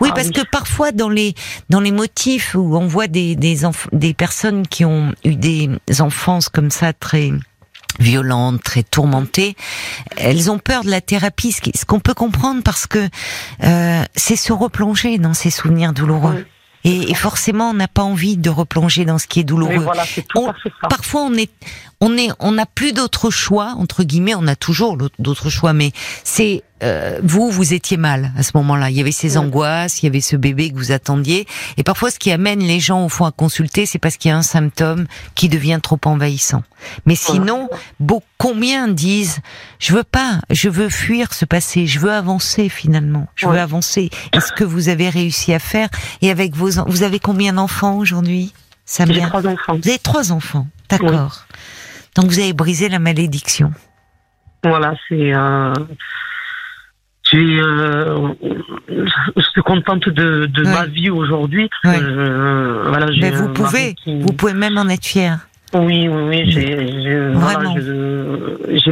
Oui, 0.00 0.08
Ah 0.12 0.14
parce 0.14 0.28
oui. 0.28 0.32
que 0.32 0.42
parfois 0.50 0.92
dans 0.92 1.08
les 1.08 1.34
dans 1.70 1.80
les 1.80 1.90
motifs 1.92 2.54
où 2.54 2.76
on 2.76 2.86
voit 2.86 3.06
des 3.06 3.36
des 3.36 4.14
personnes 4.14 4.66
qui 4.66 4.84
ont 4.84 5.12
eu 5.24 5.34
des 5.36 5.70
enfances 6.00 6.48
comme 6.48 6.70
ça 6.70 6.92
très 6.92 7.32
violentes, 8.00 8.62
très 8.62 8.82
tourmentées, 8.82 9.54
elles 10.16 10.50
ont 10.50 10.58
peur 10.58 10.82
de 10.84 10.90
la 10.90 11.00
thérapie, 11.00 11.52
ce 11.52 11.84
qu'on 11.84 12.00
peut 12.00 12.14
comprendre 12.14 12.62
parce 12.64 12.86
que 12.86 13.08
euh, 13.62 14.02
c'est 14.16 14.36
se 14.36 14.52
replonger 14.52 15.18
dans 15.18 15.34
ces 15.34 15.50
souvenirs 15.50 15.92
douloureux. 15.92 16.34
Oui. 16.38 16.44
Et, 16.86 17.10
et 17.10 17.14
forcément, 17.14 17.70
on 17.70 17.74
n'a 17.74 17.88
pas 17.88 18.02
envie 18.02 18.36
de 18.36 18.50
replonger 18.50 19.06
dans 19.06 19.18
ce 19.18 19.26
qui 19.26 19.40
est 19.40 19.44
douloureux. 19.44 19.78
voilà, 19.78 20.04
On-. 20.34 20.52
Parfois, 20.90 21.22
on 21.22 21.32
est, 21.34 21.50
on 22.04 22.18
est, 22.18 22.28
on 22.38 22.52
n'a 22.52 22.66
plus 22.66 22.92
d'autre 22.92 23.30
choix 23.30 23.74
entre 23.78 24.04
guillemets. 24.04 24.34
On 24.34 24.46
a 24.46 24.56
toujours 24.56 24.98
d'autres 25.18 25.48
choix, 25.48 25.72
mais 25.72 25.92
c'est 26.22 26.62
euh, 26.82 27.18
vous, 27.22 27.50
vous 27.50 27.72
étiez 27.72 27.96
mal 27.96 28.32
à 28.36 28.42
ce 28.42 28.50
moment-là. 28.56 28.90
Il 28.90 28.96
y 28.96 29.00
avait 29.00 29.10
ces 29.10 29.38
angoisses, 29.38 30.02
il 30.02 30.06
y 30.06 30.08
avait 30.08 30.20
ce 30.20 30.36
bébé 30.36 30.70
que 30.70 30.76
vous 30.76 30.92
attendiez. 30.92 31.46
Et 31.78 31.82
parfois, 31.82 32.10
ce 32.10 32.18
qui 32.18 32.30
amène 32.30 32.60
les 32.60 32.78
gens 32.78 33.06
au 33.06 33.08
fond 33.08 33.24
à 33.24 33.32
consulter, 33.32 33.86
c'est 33.86 33.98
parce 33.98 34.18
qu'il 34.18 34.28
y 34.28 34.32
a 34.32 34.36
un 34.36 34.42
symptôme 34.42 35.06
qui 35.34 35.48
devient 35.48 35.80
trop 35.82 35.98
envahissant. 36.04 36.62
Mais 37.06 37.14
sinon, 37.14 37.70
beau, 38.00 38.22
combien 38.36 38.88
disent 38.88 39.40
je 39.78 39.94
veux 39.94 40.04
pas, 40.04 40.40
je 40.50 40.68
veux 40.68 40.90
fuir 40.90 41.32
ce 41.32 41.46
passé, 41.46 41.86
je 41.86 42.00
veux 42.00 42.12
avancer 42.12 42.68
finalement, 42.68 43.28
je 43.34 43.46
veux 43.46 43.58
avancer. 43.58 44.10
Est-ce 44.34 44.52
que 44.52 44.64
vous 44.64 44.90
avez 44.90 45.08
réussi 45.08 45.54
à 45.54 45.58
faire? 45.58 45.88
Et 46.20 46.30
avec 46.30 46.54
vos, 46.54 46.84
vous 46.86 47.02
avez 47.02 47.18
combien 47.18 47.54
d'enfants 47.54 47.96
aujourd'hui? 47.96 48.52
J'ai 48.86 49.04
Samia 49.06 49.28
trois 49.28 49.46
enfants. 49.46 49.78
vous 49.82 49.88
avez 49.88 49.98
trois 49.98 50.32
enfants, 50.32 50.66
d'accord. 50.90 51.46
Donc 52.14 52.26
vous 52.26 52.38
avez 52.38 52.52
brisé 52.52 52.88
la 52.88 52.98
malédiction. 52.98 53.72
Voilà, 54.62 54.94
c'est. 55.08 55.34
Euh, 55.34 55.72
euh, 57.34 58.28
je 59.36 59.42
suis 59.42 59.62
contente 59.62 60.08
de, 60.08 60.48
ma 60.62 60.86
vie 60.86 61.10
aujourd'hui. 61.10 61.68
euh, 61.84 62.84
voilà, 62.86 63.06
Mais 63.20 63.30
vous 63.30 63.48
pouvez, 63.48 63.94
qui- 63.94 64.20
vous 64.20 64.32
pouvez 64.32 64.54
même 64.54 64.78
en 64.78 64.88
être 64.88 65.04
fier. 65.04 65.38
Oui, 65.72 66.08
oui, 66.08 66.22
oui. 66.28 66.50
J'ai, 66.52 67.28
voilà, 67.32 67.70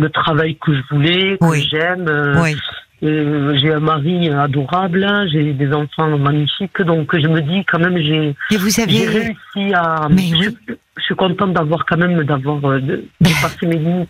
le 0.01 0.09
travail 0.09 0.57
que 0.57 0.75
je 0.75 0.81
voulais, 0.91 1.39
que 1.41 1.45
Oui. 1.47 1.69
j'aime. 1.71 2.07
Oui, 2.43 2.57
euh, 3.03 3.57
j'ai 3.61 3.73
un 3.73 3.81
mari 3.81 4.29
adorable, 4.31 5.07
j'ai 5.33 5.53
des 5.53 5.73
enfants 5.73 6.17
magnifiques, 6.19 6.81
donc 6.83 7.09
je 7.19 7.27
me 7.27 7.41
dis 7.41 7.65
quand 7.71 7.79
même 7.79 7.99
j'ai, 7.99 8.35
avez, 8.83 9.07
réussi 9.07 9.75
à. 9.75 10.09
Mais 10.11 10.23
je, 10.29 10.49
oui. 10.51 10.57
je 10.97 11.03
suis 11.03 11.15
contente 11.17 11.53
d'avoir 11.53 11.85
quand 11.85 11.97
même 11.97 12.23
d'avoir 12.25 12.65
euh, 12.65 12.81
de, 12.81 13.05
dépassé 13.21 13.67
mes 13.67 13.77
limites. 13.77 14.09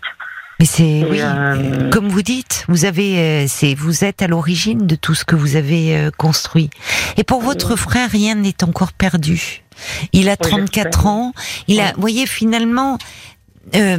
mais 0.59 0.65
c'est 0.65 1.05
oui. 1.09 1.17
euh, 1.21 1.89
Comme 1.89 2.07
vous 2.07 2.21
dites, 2.21 2.65
vous 2.67 2.85
avez, 2.85 3.47
c'est, 3.47 3.73
vous 3.73 4.03
êtes 4.03 4.21
à 4.21 4.27
l'origine 4.27 4.85
de 4.85 4.95
tout 4.95 5.15
ce 5.15 5.25
que 5.25 5.35
vous 5.35 5.55
avez 5.55 6.09
construit. 6.17 6.69
Et 7.17 7.23
pour 7.23 7.41
votre 7.41 7.75
frère, 7.75 8.09
rien 8.11 8.35
n'est 8.35 8.63
encore 8.63 8.93
perdu. 8.93 9.63
Il 10.11 10.29
a 10.29 10.37
34 10.37 10.83
j'espère. 10.83 11.07
ans. 11.07 11.33
Il 11.67 11.79
a, 11.81 11.93
voyez, 11.97 12.27
finalement, 12.27 12.97
euh, 13.75 13.97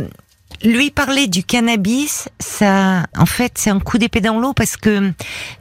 lui 0.62 0.90
parler 0.90 1.26
du 1.26 1.44
cannabis, 1.44 2.28
ça, 2.38 3.04
en 3.16 3.26
fait, 3.26 3.52
c'est 3.56 3.70
un 3.70 3.80
coup 3.80 3.98
d'épée 3.98 4.20
dans 4.20 4.38
l'eau 4.38 4.52
parce 4.52 4.76
que 4.76 5.12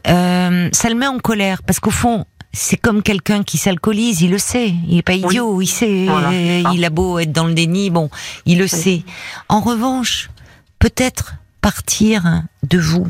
euh, 0.07 0.69
ça 0.71 0.89
le 0.89 0.95
met 0.95 1.07
en 1.07 1.19
colère. 1.19 1.63
Parce 1.63 1.79
qu'au 1.79 1.91
fond, 1.91 2.25
c'est 2.51 2.77
comme 2.77 3.01
quelqu'un 3.01 3.43
qui 3.43 3.57
s'alcoolise, 3.57 4.21
il 4.21 4.31
le 4.31 4.37
sait, 4.37 4.73
il 4.87 4.99
est 4.99 5.03
pas 5.03 5.13
idiot, 5.13 5.61
il 5.61 5.67
sait, 5.67 6.05
Voilà, 6.07 6.31
il 6.33 6.85
a 6.85 6.89
beau 6.89 7.17
être 7.19 7.31
dans 7.31 7.47
le 7.47 7.53
déni, 7.53 7.89
bon, 7.89 8.09
il 8.45 8.59
le 8.59 8.67
sait. 8.67 9.03
En 9.49 9.59
revanche, 9.59 10.29
peut-être 10.79 11.35
partir 11.61 12.43
de 12.61 12.77
vous 12.77 13.07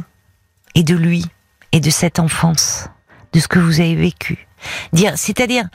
et 0.75 0.83
de 0.83 0.95
lui 0.95 1.25
et 1.73 1.79
de 1.79 1.89
cette 1.89 2.19
enfance, 2.19 2.87
de 3.33 3.39
ce 3.39 3.47
que 3.47 3.59
vous 3.59 3.81
avez 3.81 3.95
vécu. 3.95 4.47
Dire, 4.93 5.13
c'est-à-dire, 5.17 5.65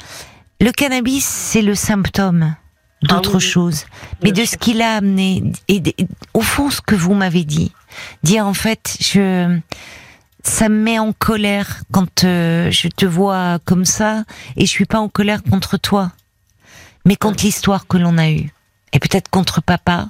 le 0.61 0.72
cannabis, 0.72 1.24
c'est 1.24 1.62
le 1.62 1.74
symptôme 1.74 2.54
d'autre 3.03 3.32
Ah 3.34 3.36
oui, 3.36 3.40
chose, 3.40 3.84
mais 4.22 4.32
de 4.32 4.44
sûr. 4.44 4.49
ce 4.49 4.57
qu'il 4.57 4.82
a 4.82 4.96
amené. 4.96 5.42
Et, 5.68 5.82
au 6.34 6.40
fond, 6.40 6.70
ce 6.70 6.80
que 6.80 6.94
vous 6.94 7.14
m'avez 7.14 7.44
dit, 7.44 7.72
dire 8.22 8.46
en 8.46 8.55
fait, 8.55 8.96
je, 9.01 9.59
ça 10.42 10.68
me 10.68 10.82
met 10.82 10.99
en 10.99 11.12
colère 11.12 11.82
quand 11.92 12.24
euh, 12.24 12.70
je 12.70 12.88
te 12.88 13.07
vois 13.07 13.59
comme 13.64 13.84
ça, 13.84 14.24
et 14.57 14.66
je 14.66 14.70
suis 14.70 14.86
pas 14.86 14.99
en 14.99 15.09
colère 15.09 15.42
contre 15.42 15.76
toi, 15.76 16.12
mais 17.05 17.16
contre 17.16 17.44
l'histoire 17.44 17.86
que 17.86 17.99
l'on 17.99 18.18
a 18.18 18.30
eue, 18.30 18.53
et 18.92 18.99
peut-être 18.99 19.28
contre 19.30 19.62
papa, 19.62 20.09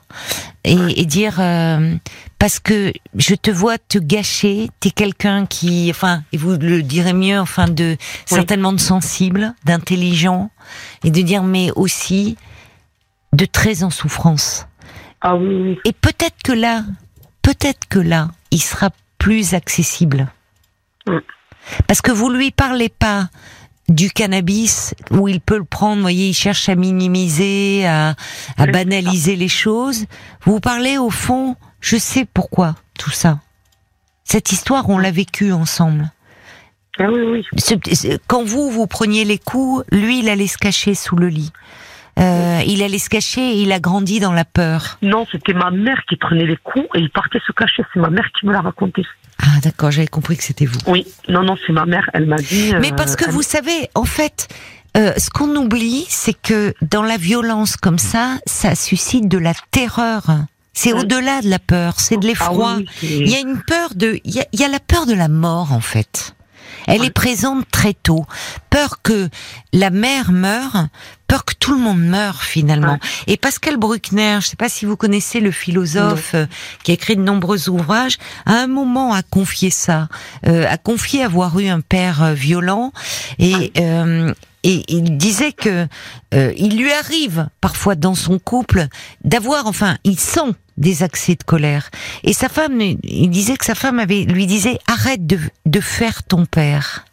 et, 0.65 1.01
et 1.01 1.05
dire 1.05 1.37
euh, 1.41 1.97
parce 2.39 2.61
que 2.61 2.93
je 3.17 3.35
te 3.35 3.51
vois 3.51 3.79
te 3.79 3.99
gâcher, 3.99 4.71
t'es 4.81 4.91
quelqu'un 4.91 5.47
qui, 5.47 5.89
enfin, 5.91 6.23
et 6.33 6.37
vous 6.37 6.57
le 6.57 6.83
direz 6.83 7.13
mieux, 7.13 7.41
enfin, 7.41 7.67
de 7.69 7.97
certainement 8.27 8.73
de 8.73 8.81
sensible, 8.81 9.55
d'intelligent, 9.65 10.51
et 11.05 11.11
de 11.11 11.23
dire 11.23 11.43
mais 11.43 11.71
aussi 11.73 12.37
de 13.33 13.45
très 13.45 13.83
en 13.83 13.91
souffrance. 13.91 14.67
Ah 15.21 15.35
oui, 15.37 15.55
oui. 15.55 15.79
et 15.85 15.93
peut-être 15.93 16.43
que 16.45 16.53
là, 16.53 16.85
peut-être 17.43 17.89
que 17.89 17.99
là, 17.99 18.29
il 18.51 18.63
sera 18.63 18.91
plus 19.19 19.55
accessible. 19.55 20.29
Parce 21.87 22.01
que 22.01 22.13
vous 22.13 22.31
lui 22.31 22.51
parlez 22.51 22.89
pas 22.89 23.29
du 23.89 24.11
cannabis 24.11 24.95
où 25.11 25.29
il 25.29 25.41
peut 25.41 25.57
le 25.57 25.65
prendre, 25.65 25.97
vous 25.97 26.03
voyez, 26.03 26.29
il 26.29 26.35
cherche 26.35 26.69
à 26.69 26.75
minimiser, 26.75 27.87
à, 27.87 28.15
banaliser 28.59 29.35
les 29.35 29.49
choses. 29.49 30.07
Vous 30.45 30.61
parlez 30.61 30.99
au 30.99 31.11
fond, 31.11 31.57
je 31.81 31.97
sais 31.97 32.27
pourquoi 32.27 32.75
tout 32.99 33.11
ça. 33.11 33.41
Cette 34.25 34.53
histoire, 34.53 34.89
on 34.91 34.99
l'a 34.99 35.11
vécue 35.11 35.53
ensemble. 35.53 36.11
Ah 36.99 37.07
oui, 37.11 37.45
oui. 37.55 38.19
Quand 38.27 38.45
vous, 38.45 38.71
vous 38.71 38.87
preniez 38.87 39.25
les 39.25 39.39
coups, 39.39 39.85
lui, 39.91 40.19
il 40.19 40.29
allait 40.29 40.49
se 40.49 40.59
cacher 40.59 40.95
sous 40.95 41.17
le 41.17 41.29
lit. 41.29 41.53
Euh, 42.19 42.63
il 42.67 42.83
allait 42.83 42.99
se 42.99 43.09
cacher 43.09 43.41
et 43.53 43.63
il 43.63 43.71
a 43.73 43.79
grandi 43.81 44.19
dans 44.21 44.33
la 44.33 44.45
peur. 44.45 44.99
Non, 45.03 45.27
c'était 45.31 45.53
ma 45.55 45.71
mère 45.71 46.01
qui 46.09 46.17
prenait 46.17 46.47
les 46.47 46.57
coups 46.57 46.87
et 46.95 46.99
il 46.99 47.11
partait 47.11 47.39
se 47.47 47.53
cacher. 47.53 47.83
C'est 47.95 48.01
ma 48.01 48.11
mère 48.11 48.27
qui 48.39 48.47
me 48.47 48.53
l'a 48.53 48.61
raconté. 48.61 49.05
Ah 49.41 49.61
d'accord, 49.63 49.93
j'avais 49.93 50.09
compris 50.09 50.37
que 50.37 50.43
c'était 50.43 50.67
vous. 50.67 50.81
Oui, 50.89 51.07
non, 51.29 51.43
non, 51.43 51.57
c'est 51.67 51.73
ma 51.73 51.87
mère. 51.87 52.11
Elle 52.13 52.27
m'a 52.27 52.37
dit. 52.37 52.73
Mais 52.81 52.93
euh, 52.93 52.97
parce 52.97 53.15
que 53.15 53.25
elle- 53.27 53.31
vous 53.31 53.43
savez, 53.43 53.89
en 53.95 54.05
fait, 54.05 54.49
euh, 54.97 55.13
ce 55.17 55.31
qu'on 55.31 55.55
oublie, 55.55 56.07
c'est 56.09 56.35
que 56.35 56.75
dans 56.83 57.03
la 57.05 57.17
violence 57.19 57.77
comme 57.77 57.99
ça, 57.99 58.39
ça 58.47 58.75
suscite 58.75 59.29
de 59.29 59.39
la 59.39 59.53
terreur. 59.71 60.25
C'est 60.73 60.93
Oui. 60.93 61.01
au-delà 61.01 61.41
de 61.41 61.49
la 61.49 61.59
peur, 61.61 62.01
c'est 62.01 62.17
de 62.17 62.25
Ah 62.25 62.29
l'effroi. 62.29 62.77
oui, 62.79 62.87
Il 63.03 63.29
y 63.29 63.35
a 63.37 63.41
une 63.41 63.61
peur 63.63 63.91
de, 63.95 64.21
il 64.25 64.35
y 64.35 64.41
a, 64.41 64.47
il 64.53 64.61
y 64.61 64.65
a 64.65 64.69
la 64.69 64.81
peur 64.81 65.07
de 65.07 65.15
la 65.15 65.29
mort 65.29 65.73
en 65.73 65.81
fait. 65.81 66.35
Elle 66.87 67.05
est 67.05 67.11
présente 67.11 67.65
très 67.71 67.93
tôt. 67.95 68.25
Peur 68.71 69.03
que 69.03 69.29
la 69.73 69.91
mère 69.91 70.33
meure, 70.33 70.87
peur 71.29 71.45
que 71.45 71.55
tout 71.55 71.73
le 71.73 71.79
monde 71.79 72.01
meure 72.01 72.43
finalement. 72.43 72.99
Et 73.27 73.37
Pascal 73.37 73.77
Bruckner, 73.77 74.33
je 74.33 74.37
ne 74.37 74.51
sais 74.51 74.57
pas 74.57 74.69
si 74.69 74.85
vous 74.87 74.97
connaissez 74.97 75.39
le 75.41 75.53
philosophe 75.53 76.33
euh, 76.35 76.47
qui 76.83 76.91
a 76.91 76.95
écrit 76.95 77.17
de 77.17 77.23
nombreux 77.23 77.69
ouvrages, 77.69 78.19
à 78.47 78.55
un 78.55 78.67
moment 78.67 79.13
a 79.13 79.23
confié 79.23 79.71
ça, 79.71 80.09
euh, 80.47 80.67
a 80.69 80.79
confié 80.79 81.23
avoir 81.23 81.59
eu 81.61 81.69
un 81.69 81.81
père 81.81 82.23
euh, 82.23 82.33
violent 82.33 82.93
et 83.39 83.73
euh, 83.79 84.33
et 84.65 84.83
il 84.89 85.17
disait 85.17 85.53
que 85.53 85.87
euh, 86.35 86.53
il 86.57 86.79
lui 86.79 86.93
arrive 86.93 87.49
parfois 87.61 87.95
dans 87.95 88.15
son 88.15 88.39
couple 88.39 88.89
d'avoir, 89.25 89.67
enfin, 89.67 89.97
il 90.05 90.19
sent 90.19 90.53
des 90.77 91.03
accès 91.03 91.37
de 91.37 91.43
colère. 91.45 91.91
Et 92.25 92.33
sa 92.33 92.49
femme, 92.49 92.81
il 92.81 93.31
disait 93.31 93.57
que 93.57 93.65
sa 93.65 93.75
femme 93.75 93.99
avait, 93.99 94.25
lui 94.25 94.47
disait, 94.47 94.79
arrête 94.87 95.27
de, 95.27 95.39
de 95.67 95.81
faire 95.81 96.23
ton 96.23 96.45
père. 96.45 97.05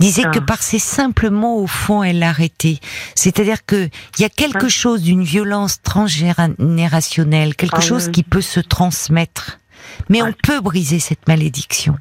Disait 0.00 0.24
Ah. 0.26 0.30
que 0.30 0.38
par 0.38 0.62
ces 0.62 0.78
simples 0.78 1.30
mots, 1.30 1.60
au 1.62 1.66
fond, 1.66 2.02
elle 2.02 2.18
l'arrêtait. 2.18 2.78
C'est-à-dire 3.14 3.64
que 3.64 3.88
il 4.18 4.22
y 4.22 4.24
a 4.24 4.28
quelque 4.28 4.66
Ah. 4.66 4.68
chose 4.68 5.02
d'une 5.02 5.22
violence 5.24 5.80
transgénérationnelle, 5.82 7.54
quelque 7.56 7.78
Ah 7.78 7.80
chose 7.80 8.06
oui. 8.06 8.12
qui 8.12 8.22
peut 8.22 8.40
se 8.42 8.60
transmettre. 8.60 9.58
Mais 10.08 10.22
on 10.22 10.32
peut 10.32 10.60
briser 10.60 10.98
cette 10.98 11.26
malédiction. 11.28 11.96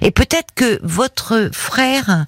Et 0.00 0.10
peut-être 0.10 0.48
que 0.54 0.80
votre 0.82 1.50
frère, 1.52 2.26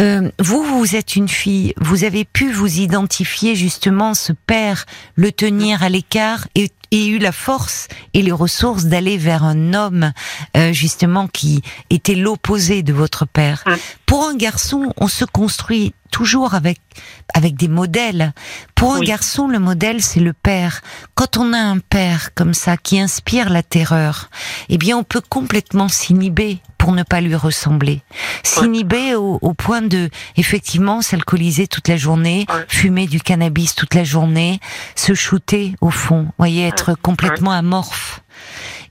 euh, 0.00 0.28
vous, 0.40 0.62
vous 0.64 0.96
êtes 0.96 1.14
une 1.14 1.28
fille, 1.28 1.72
vous 1.80 2.02
avez 2.04 2.24
pu 2.24 2.52
vous 2.52 2.80
identifier 2.80 3.54
justement 3.54 4.12
ce 4.14 4.32
père, 4.32 4.86
le 5.14 5.30
tenir 5.30 5.82
à 5.84 5.88
l'écart 5.88 6.48
et, 6.56 6.70
et 6.90 7.06
eu 7.06 7.18
la 7.18 7.32
force 7.32 7.88
et 8.12 8.22
les 8.22 8.32
ressources 8.32 8.84
d'aller 8.84 9.16
vers 9.16 9.44
un 9.44 9.74
homme 9.74 10.12
euh, 10.56 10.72
justement 10.72 11.28
qui 11.28 11.62
était 11.90 12.14
l'opposé 12.14 12.82
de 12.82 12.92
votre 12.92 13.26
père. 13.26 13.62
Ouais. 13.66 13.78
Pour 14.06 14.26
un 14.26 14.36
garçon, 14.36 14.92
on 14.96 15.08
se 15.08 15.24
construit 15.24 15.94
toujours 16.10 16.54
avec 16.54 16.80
avec 17.34 17.56
des 17.56 17.66
modèles. 17.66 18.32
Pour 18.76 18.94
un 18.94 19.00
garçon, 19.00 19.48
le 19.48 19.58
modèle 19.58 20.00
c'est 20.00 20.20
le 20.20 20.32
père. 20.32 20.80
Quand 21.14 21.36
on 21.36 21.52
a 21.52 21.58
un 21.58 21.80
père 21.80 22.34
comme 22.34 22.54
ça 22.54 22.76
qui 22.76 23.00
inspire 23.00 23.50
la 23.50 23.64
terreur, 23.64 24.30
eh 24.68 24.78
bien 24.78 24.96
on 24.96 25.02
peut 25.02 25.22
complètement 25.28 25.88
s'inhiber 25.88 26.60
pour 26.84 26.92
ne 26.92 27.02
pas 27.02 27.22
lui 27.22 27.34
ressembler. 27.34 28.02
S'inhiber 28.42 29.14
au, 29.14 29.38
au 29.40 29.54
point 29.54 29.80
de 29.80 30.10
effectivement 30.36 31.00
s'alcooliser 31.00 31.66
toute 31.66 31.88
la 31.88 31.96
journée, 31.96 32.44
fumer 32.68 33.06
du 33.06 33.20
cannabis 33.20 33.74
toute 33.74 33.94
la 33.94 34.04
journée, 34.04 34.60
se 34.94 35.14
shooter 35.14 35.76
au 35.80 35.88
fond, 35.88 36.28
voyez 36.36 36.66
être 36.66 36.94
complètement 37.00 37.52
amorphe. 37.52 38.20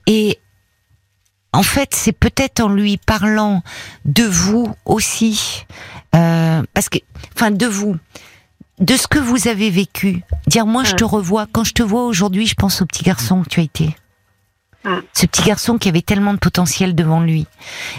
Et 0.08 0.40
en 1.52 1.62
fait, 1.62 1.90
c'est 1.94 2.10
peut-être 2.10 2.58
en 2.58 2.68
lui 2.68 2.96
parlant 2.96 3.62
de 4.04 4.24
vous 4.24 4.74
aussi, 4.86 5.64
euh, 6.16 6.64
parce 6.74 6.88
que, 6.88 6.98
enfin, 7.36 7.52
de 7.52 7.66
vous, 7.66 7.94
de 8.80 8.96
ce 8.96 9.06
que 9.06 9.20
vous 9.20 9.46
avez 9.46 9.70
vécu. 9.70 10.24
Dire, 10.48 10.66
moi, 10.66 10.82
je 10.82 10.94
te 10.94 11.04
revois. 11.04 11.46
Quand 11.52 11.62
je 11.62 11.74
te 11.74 11.84
vois 11.84 12.06
aujourd'hui, 12.06 12.48
je 12.48 12.56
pense 12.56 12.82
au 12.82 12.86
petit 12.86 13.04
garçon 13.04 13.44
que 13.44 13.48
tu 13.50 13.60
as 13.60 13.62
été. 13.62 13.96
Mm. 14.84 14.98
Ce 15.12 15.26
petit 15.26 15.42
garçon 15.42 15.78
qui 15.78 15.88
avait 15.88 16.02
tellement 16.02 16.34
de 16.34 16.38
potentiel 16.38 16.94
devant 16.94 17.20
lui. 17.20 17.46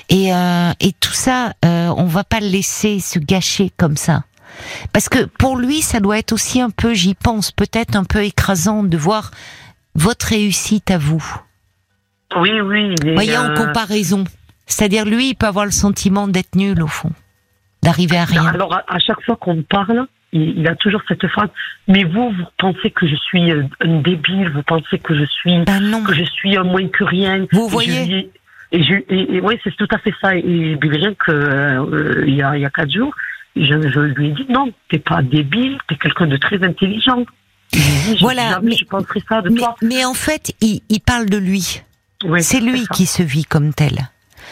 Et, 0.09 0.33
euh, 0.33 0.71
et 0.79 0.93
tout 0.93 1.13
ça, 1.13 1.53
euh, 1.63 1.93
on 1.97 2.05
va 2.05 2.23
pas 2.23 2.39
le 2.39 2.47
laisser 2.47 2.99
se 2.99 3.19
gâcher 3.19 3.71
comme 3.77 3.97
ça. 3.97 4.23
Parce 4.93 5.09
que 5.09 5.25
pour 5.25 5.57
lui, 5.57 5.81
ça 5.81 5.99
doit 5.99 6.17
être 6.17 6.31
aussi 6.31 6.61
un 6.61 6.69
peu, 6.69 6.93
j'y 6.93 7.13
pense, 7.13 7.51
peut-être 7.51 7.95
un 7.95 8.03
peu 8.03 8.23
écrasant 8.23 8.83
de 8.83 8.97
voir 8.97 9.31
votre 9.95 10.27
réussite 10.27 10.91
à 10.91 10.97
vous. 10.97 11.23
Oui, 12.37 12.51
oui. 12.61 12.95
Voyez, 13.13 13.37
en 13.37 13.51
euh, 13.51 13.55
comparaison. 13.55 14.23
C'est-à-dire, 14.65 15.05
lui, 15.05 15.29
il 15.29 15.35
peut 15.35 15.47
avoir 15.47 15.65
le 15.65 15.71
sentiment 15.71 16.27
d'être 16.27 16.55
nul, 16.55 16.81
au 16.81 16.87
fond. 16.87 17.11
D'arriver 17.83 18.17
à 18.17 18.25
rien. 18.25 18.45
Alors, 18.47 18.73
à, 18.73 18.83
à 18.87 18.99
chaque 18.99 19.21
fois 19.23 19.35
qu'on 19.35 19.61
parle, 19.63 20.07
il, 20.35 20.59
il 20.59 20.67
a 20.67 20.75
toujours 20.75 21.01
cette 21.07 21.25
phrase. 21.27 21.49
Mais 21.87 22.03
vous, 22.03 22.29
vous 22.31 22.45
pensez 22.57 22.89
que 22.91 23.07
je 23.07 23.15
suis 23.15 23.51
euh, 23.51 23.63
un 23.81 24.01
débile, 24.01 24.49
vous 24.55 24.63
pensez 24.63 24.97
que 24.99 25.13
je 25.15 25.25
suis, 25.25 25.57
Ben 25.65 26.03
que 26.05 26.13
je 26.13 26.23
suis 26.23 26.55
un 26.57 26.63
moins 26.63 26.87
que 26.87 27.03
rien. 27.03 27.45
Vous 27.51 27.67
voyez 27.67 28.05
je 28.71 28.77
Et, 28.77 28.83
je, 28.83 28.93
et, 29.15 29.35
et 29.35 29.41
oui, 29.41 29.55
c'est 29.63 29.75
tout 29.75 29.87
à 29.91 29.97
fait 29.99 30.13
ça. 30.21 30.35
Et 30.35 30.77
rien 30.81 31.13
que 31.13 31.31
euh, 31.31 32.23
il 32.27 32.35
y 32.35 32.43
a 32.43 32.55
il 32.57 32.61
y 32.61 32.65
a 32.65 32.69
quatre 32.69 32.91
jours, 32.91 33.13
je, 33.55 33.75
je 33.93 33.99
lui 34.15 34.27
ai 34.29 34.31
dit 34.31 34.45
non, 34.49 34.71
t'es 34.89 34.99
pas 34.99 35.21
débile, 35.21 35.77
t'es 35.87 35.95
quelqu'un 35.95 36.27
de 36.27 36.37
très 36.37 36.61
intelligent. 36.63 37.23
Je 37.73 38.19
Voilà, 38.21 38.59
mais- 38.61 38.75
je 38.75 38.85
penserais 38.85 39.21
ça 39.27 39.41
de 39.41 39.49
Mais, 39.49 39.57
toi. 39.59 39.75
mais 39.81 40.05
en 40.05 40.13
fait, 40.13 40.53
il, 40.61 40.81
il 40.89 40.99
parle 41.01 41.27
de 41.29 41.37
lui. 41.37 41.81
Oui, 42.23 42.41
C'est 42.41 42.61
lui 42.61 42.81
ça. 42.81 42.93
qui 42.93 43.05
se 43.05 43.21
vit 43.23 43.43
comme 43.45 43.73
tel. 43.73 43.97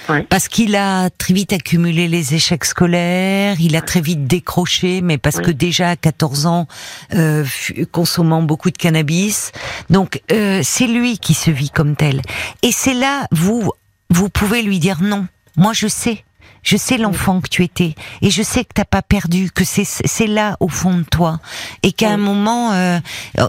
Ouais. 0.09 0.23
Parce 0.29 0.47
qu'il 0.47 0.75
a 0.75 1.09
très 1.09 1.33
vite 1.33 1.53
accumulé 1.53 2.07
les 2.07 2.33
échecs 2.33 2.65
scolaires, 2.65 3.55
il 3.59 3.75
a 3.75 3.81
très 3.81 4.01
vite 4.01 4.27
décroché, 4.27 5.01
mais 5.01 5.17
parce 5.17 5.39
que 5.39 5.51
déjà 5.51 5.91
à 5.91 5.95
14 5.95 6.45
ans, 6.45 6.67
euh, 7.13 7.45
consommant 7.91 8.41
beaucoup 8.41 8.69
de 8.69 8.77
cannabis. 8.77 9.51
Donc 9.89 10.21
euh, 10.31 10.61
c'est 10.63 10.87
lui 10.87 11.17
qui 11.17 11.33
se 11.33 11.51
vit 11.51 11.69
comme 11.69 11.95
tel. 11.95 12.21
Et 12.61 12.71
c'est 12.71 12.93
là, 12.93 13.27
vous, 13.31 13.71
vous 14.09 14.29
pouvez 14.29 14.61
lui 14.61 14.79
dire 14.79 15.01
non. 15.01 15.27
Moi 15.55 15.73
je 15.73 15.87
sais. 15.87 16.23
Je 16.63 16.77
sais 16.77 16.97
l'enfant 16.97 17.41
que 17.41 17.49
tu 17.49 17.61
étais 17.61 17.93
et 18.21 18.29
je 18.29 18.41
sais 18.41 18.63
que 18.63 18.71
t'as 18.73 18.85
pas 18.85 19.01
perdu, 19.01 19.51
que 19.51 19.65
c'est 19.65 19.83
c'est 19.83 20.27
là 20.27 20.55
au 20.61 20.69
fond 20.69 20.97
de 20.97 21.03
toi 21.03 21.39
et 21.83 21.91
qu'à 21.91 22.11
un 22.11 22.17
moment, 22.17 22.71
euh, 22.71 22.99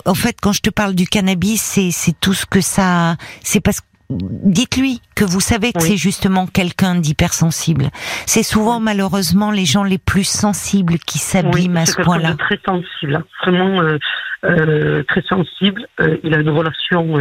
en 0.05 0.15
fait, 0.15 0.37
quand 0.41 0.53
je 0.53 0.61
te 0.61 0.71
parle 0.71 0.97
du 0.97 1.07
cannabis, 1.07 1.63
c'est 1.63 1.93
c'est 1.93 2.15
tout 2.19 2.35
ce 2.35 2.45
que 2.45 2.61
ça, 2.61 3.17
c'est 3.45 3.61
parce 3.61 3.81
que 3.81 3.87
dites-lui 4.11 5.01
que 5.15 5.25
vous 5.25 5.41
savez 5.41 5.73
que 5.73 5.79
Oui. 5.81 5.89
c'est 5.91 5.97
justement 5.97 6.47
quelqu'un 6.47 6.95
d'hypersensible. 6.97 7.91
C'est 8.27 8.43
souvent 8.43 8.81
malheureusement 8.81 9.51
les 9.51 9.65
gens 9.65 9.85
les 9.85 9.99
plus 9.99 10.25
sensibles 10.25 10.99
qui 10.99 11.19
s'abîment 11.19 11.75
Oui, 11.75 11.81
à 11.83 11.87
ce 11.87 12.01
point-là. 12.03 12.35
très 12.39 12.61
sensible, 12.65 13.17
hein. 13.17 13.25
vraiment 13.43 13.81
euh, 13.83 13.99
euh, 14.45 15.03
très 15.09 15.23
sensible. 15.23 15.87
Euh, 16.01 16.17
il 16.23 16.35
a 16.35 16.39
une 16.39 16.51
relation. 16.51 17.19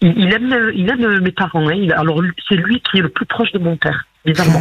il, 0.00 0.14
il 0.16 0.32
aime, 0.32 0.70
il 0.74 0.88
aime 0.88 1.20
mes 1.20 1.32
parents. 1.32 1.68
Hein. 1.68 1.74
Il- 1.74 1.92
alors 1.92 2.22
c'est 2.48 2.56
lui 2.56 2.80
qui 2.80 2.98
est 2.98 3.02
le 3.02 3.08
plus 3.10 3.26
proche 3.26 3.52
de 3.52 3.58
mon 3.58 3.76
père, 3.76 4.06
bizarrement. 4.24 4.60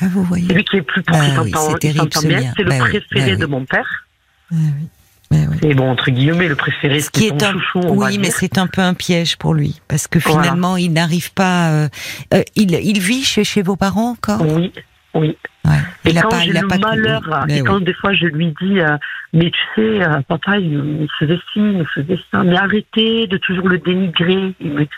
Ah, 0.00 0.06
vous 0.10 0.22
voyez. 0.24 0.46
C'est 0.48 0.54
lui 0.54 0.64
qui 0.64 0.76
est 0.76 0.80
le 0.80 0.84
plus 0.84 1.02
proche. 1.02 1.18
Ah 1.20 1.36
s'entend- 1.36 1.78
c'est 1.80 1.92
ce 2.20 2.26
bien. 2.26 2.52
C'est 2.56 2.62
le 2.62 2.70
Bah 2.70 2.78
préféré 2.78 3.30
bah 3.32 3.36
de 3.36 3.46
mon 3.46 3.64
père. 3.64 4.04
Ah 4.52 4.56
oui. 4.80 4.88
Ah 5.30 5.36
oui. 5.50 5.58
Et 5.62 5.74
bon, 5.74 5.90
entre 5.90 6.10
guillemets, 6.10 6.48
le 6.48 6.56
préféré, 6.56 7.00
Ce 7.00 7.10
qui 7.10 7.28
c'est 7.28 7.34
est 7.34 7.42
un, 7.42 7.52
chouchou. 7.52 7.80
on 7.80 7.96
va 7.96 8.06
oui, 8.06 8.18
mais 8.18 8.30
c'est 8.30 8.56
un 8.58 8.66
peu 8.66 8.80
un 8.80 8.94
piège 8.94 9.36
pour 9.36 9.52
lui 9.54 9.80
parce 9.88 10.06
que 10.08 10.18
Voilà. 10.18 10.42
finalement 10.42 10.76
il 10.78 10.92
n'arrive 10.92 11.32
pas. 11.34 11.70
euh, 11.70 11.88
euh, 12.34 12.42
il, 12.56 12.72
il 12.72 12.98
vit 12.98 13.22
chez 13.24 13.44
chez 13.44 13.62
vos 13.62 13.76
parents 13.76 14.10
encore? 14.12 14.40
Oui, 14.40 14.72
oui. 15.14 15.36
Ouais. 15.66 15.72
Et 16.06 16.10
Il 16.10 16.20
quand 16.22 16.28
pas, 16.30 16.40
j'ai 16.40 16.52
le 16.52 16.66
pas 16.66 16.78
malheur, 16.78 17.44
Mais 17.46 17.58
et 17.58 17.62
quand 17.62 17.80
des 17.80 17.92
fois 17.92 18.14
je 18.14 18.24
lui 18.26 18.54
dis, 18.62 18.80
euh, 18.80 18.96
mais 19.34 19.50
tu 19.50 19.60
sais, 19.74 20.02
euh, 20.02 20.20
papa, 20.26 20.56
il 20.58 20.70
me 20.78 21.06
faisait 21.18 21.36
ci, 21.52 21.58
il 21.58 21.78
me 21.78 21.84
faisait 21.84 22.18
ça, 22.30 22.42
mais 22.42 22.56
arrêtez 22.56 23.26
de 23.26 23.36
toujours 23.36 23.68
le 23.68 23.76
dénigrer. 23.78 24.54
Il 24.60 24.72
me 24.72 24.80
dit, 24.84 24.88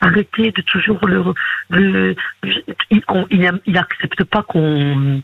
arrêtez 0.00 0.50
de 0.50 0.62
toujours 0.62 0.98
le, 1.06 1.22
le, 1.68 2.16
il, 2.90 3.02
on- 3.08 3.26
il, 3.30 3.46
am- 3.46 3.60
il 3.66 3.76
accepte 3.78 4.24
pas 4.24 4.42
qu'on 4.42 5.22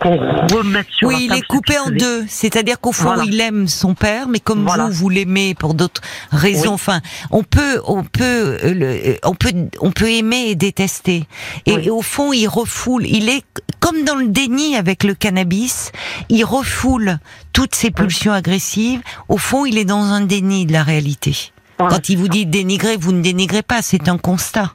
qu'on 0.00 0.16
remette 0.56 0.86
sur 0.90 1.10
la 1.10 1.16
Oui, 1.16 1.26
il 1.30 1.36
est 1.36 1.46
coupé 1.46 1.78
en 1.78 1.90
deux. 1.90 2.24
C'est-à-dire 2.28 2.80
qu'au 2.80 2.92
fond, 2.92 3.04
Voilà. 3.14 3.24
il 3.26 3.40
aime 3.40 3.68
son 3.68 3.94
père, 3.94 4.28
mais 4.28 4.40
comme 4.40 4.64
Voilà. 4.64 4.86
vous, 4.86 4.92
vous 4.92 5.08
l'aimez 5.10 5.54
pour 5.54 5.74
d'autres 5.74 6.00
raisons. 6.32 6.62
Oui. 6.62 6.74
Enfin, 6.74 7.00
on 7.30 7.42
peut, 7.42 7.80
on 7.86 8.02
peut, 8.02 8.58
euh, 8.64 8.74
le- 8.74 9.08
euh, 9.10 9.16
on 9.24 9.34
peut, 9.34 9.52
on 9.80 9.92
peut 9.92 10.10
aimer 10.10 10.46
et 10.48 10.54
détester. 10.54 11.24
Et, 11.66 11.74
Oui. 11.76 11.90
au 11.90 12.02
fond, 12.02 12.32
il 12.32 12.46
refoule. 12.48 13.06
Il 13.06 13.28
est 13.28 13.42
comme 13.78 14.02
dans 14.04 14.16
le 14.16 14.28
déni 14.28 14.76
avec 14.76 15.04
le 15.04 15.14
cannabis. 15.14 15.92
Il 16.28 16.44
refoule 16.44 17.18
toutes 17.52 17.74
ses 17.74 17.90
pulsions 17.90 18.32
agressives. 18.32 19.00
Au 19.28 19.36
fond, 19.38 19.66
il 19.66 19.76
est 19.78 19.84
dans 19.84 20.02
un 20.02 20.22
déni 20.22 20.66
de 20.66 20.72
la 20.72 20.82
réalité. 20.82 21.52
Voilà, 21.78 21.94
Quand 21.94 22.08
il 22.08 22.18
vous 22.18 22.28
dit 22.28 22.46
dénigrer, 22.46 22.96
vous 22.96 23.12
ne 23.12 23.22
dénigrez 23.22 23.62
pas, 23.62 23.80
c'est 23.82 24.08
un 24.08 24.18
constat. 24.18 24.74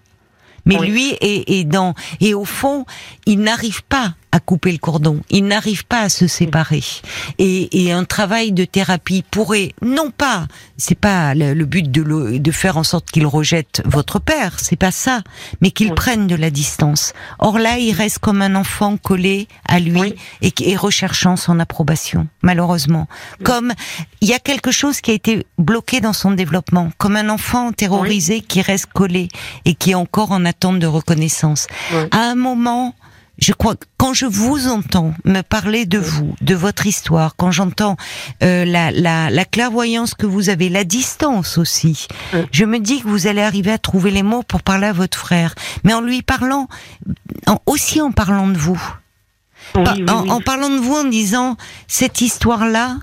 Mais 0.68 0.80
Oui. 0.80 0.88
lui 0.90 1.10
est, 1.22 1.60
est 1.60 1.64
dans 1.64 1.94
et 2.20 2.34
au 2.34 2.46
fond, 2.46 2.86
il 3.28 3.40
n'arrive 3.42 3.84
pas 3.84 4.16
à 4.36 4.42
couper 4.42 4.74
le 4.74 4.80
cordon. 4.80 5.22
Il 5.30 5.46
n'arrive 5.46 5.86
pas 5.86 6.02
à 6.02 6.10
se 6.10 6.28
séparer. 6.28 6.84
Et, 7.38 7.86
et 7.86 7.94
un 7.94 8.04
travail 8.04 8.52
de 8.52 8.66
thérapie 8.66 9.24
pourrait 9.32 9.72
non 9.82 10.12
pas, 10.12 10.48
c'est 10.76 11.00
pas 11.00 11.34
le, 11.34 11.54
le 11.54 11.66
but 11.66 11.90
de, 11.90 12.02
le- 12.02 12.38
de 12.40 12.52
faire 12.52 12.76
en 12.76 12.84
sorte 12.84 13.10
qu'il 13.12 13.26
rejette 13.26 13.82
votre 13.86 14.20
père, 14.20 14.60
c'est 14.60 14.76
pas 14.76 14.92
ça, 14.92 15.22
mais 15.62 15.72
qu'il 15.72 15.88
Oui. 15.92 15.96
prenne 15.96 16.28
de 16.28 16.36
la 16.36 16.50
distance. 16.50 17.14
Or 17.40 17.60
là, 17.60 17.78
il 17.78 17.94
reste 17.94 18.20
comme 18.20 18.42
un 18.42 18.56
enfant 18.56 18.98
collé 18.98 19.48
à 19.70 19.80
lui 19.80 20.02
Oui. 20.02 20.16
et, 20.42 20.76
recherchant 20.76 21.38
son 21.38 21.62
approbation, 21.62 22.28
malheureusement. 22.42 23.08
Comme 23.44 23.72
il 24.20 24.28
y 24.28 24.34
a 24.34 24.40
quelque 24.40 24.72
chose 24.72 25.00
qui 25.00 25.12
a 25.12 25.14
été 25.14 25.46
bloqué 25.58 26.02
dans 26.02 26.12
son 26.12 26.32
développement, 26.32 26.92
comme 26.98 27.16
un 27.16 27.30
enfant 27.30 27.72
terrorisé 27.72 28.42
qui 28.42 28.62
reste 28.62 28.88
collé 28.88 29.30
et 29.64 29.76
qui 29.76 29.92
est 29.92 29.96
encore 29.96 30.32
en 30.34 30.44
attente 30.44 30.80
de 30.80 30.88
reconnaissance. 30.88 31.68
À 32.12 32.20
un 32.32 32.36
moment, 32.36 32.94
je 33.38 33.52
crois 33.54 33.76
que 33.76 33.86
quand 33.98 34.14
je 34.14 34.26
vous 34.26 34.68
entends 34.68 35.14
me 35.26 35.42
parler 35.42 35.86
de 35.86 35.98
vous, 35.98 36.36
de 36.42 36.56
votre 36.56 36.86
histoire, 36.88 37.36
quand 37.36 37.52
j'entends 37.52 37.98
euh, 38.44 38.64
la, 38.66 38.92
la, 38.92 39.30
la 39.30 39.46
clairvoyance 39.46 40.14
que 40.14 40.26
vous 40.26 40.50
avez, 40.50 40.70
la 40.70 40.84
distance 40.84 41.58
aussi, 41.58 42.08
je 42.52 42.66
me 42.66 42.80
dis 42.80 43.02
que 43.02 43.08
vous 43.08 43.28
allez 43.28 43.42
arriver 43.42 43.72
à 43.72 43.78
trouver 43.78 44.12
les 44.12 44.24
mots 44.24 44.44
pour 44.44 44.62
parler 44.64 44.88
à 44.88 44.94
votre 44.94 45.18
frère, 45.18 45.54
mais 45.84 45.94
en 45.94 46.02
lui 46.02 46.22
parlant, 46.22 46.68
en- 47.48 47.60
aussi 47.66 48.02
en 48.02 48.12
parlant 48.12 48.48
de 48.48 48.58
vous. 48.58 48.82
Oui, 49.76 49.84
Pas- 49.84 49.94
oui, 49.96 50.06
en, 50.10 50.24
oui. 50.24 50.32
en 50.32 50.42
parlant 50.42 50.70
de 50.70 50.78
vous, 50.78 50.96
en 50.96 51.04
disant 51.06 51.58
cette 51.88 52.22
histoire-là, 52.22 52.98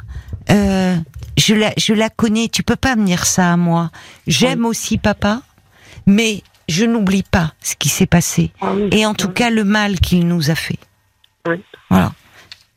euh, 0.51 0.97
je 1.37 1.55
la, 1.55 1.73
je 1.77 1.93
la 1.93 2.09
connais. 2.09 2.49
Tu 2.49 2.63
peux 2.63 2.77
pas 2.77 2.95
me 2.97 3.05
dire 3.05 3.27
ça 3.27 3.53
à 3.53 3.57
moi. 3.57 3.91
J'aime 4.27 4.65
aussi 4.65 4.97
papa, 4.99 5.43
mais 6.07 6.43
je 6.73 6.85
n'oublie 6.87 7.23
pas 7.23 7.53
ce 7.63 7.75
qui 7.77 7.89
s'est 7.91 8.07
passé 8.07 8.51
Ah 8.61 8.73
oui, 8.75 8.89
et 8.93 9.05
en 9.07 9.15
tout 9.15 9.29
cas 9.29 9.51
le 9.51 9.65
mal 9.65 10.01
qu'il 10.01 10.27
nous 10.27 10.51
a 10.51 10.55
fait. 10.55 10.79
Oui. 11.47 11.57
Voilà. 11.91 12.13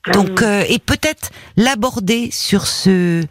Ah 0.08 0.12
Donc 0.12 0.44
euh, 0.44 0.64
et 0.70 0.78
peut-être 0.78 1.32
l'aborder 1.58 2.30
sur 2.32 2.68
ce 2.68 3.24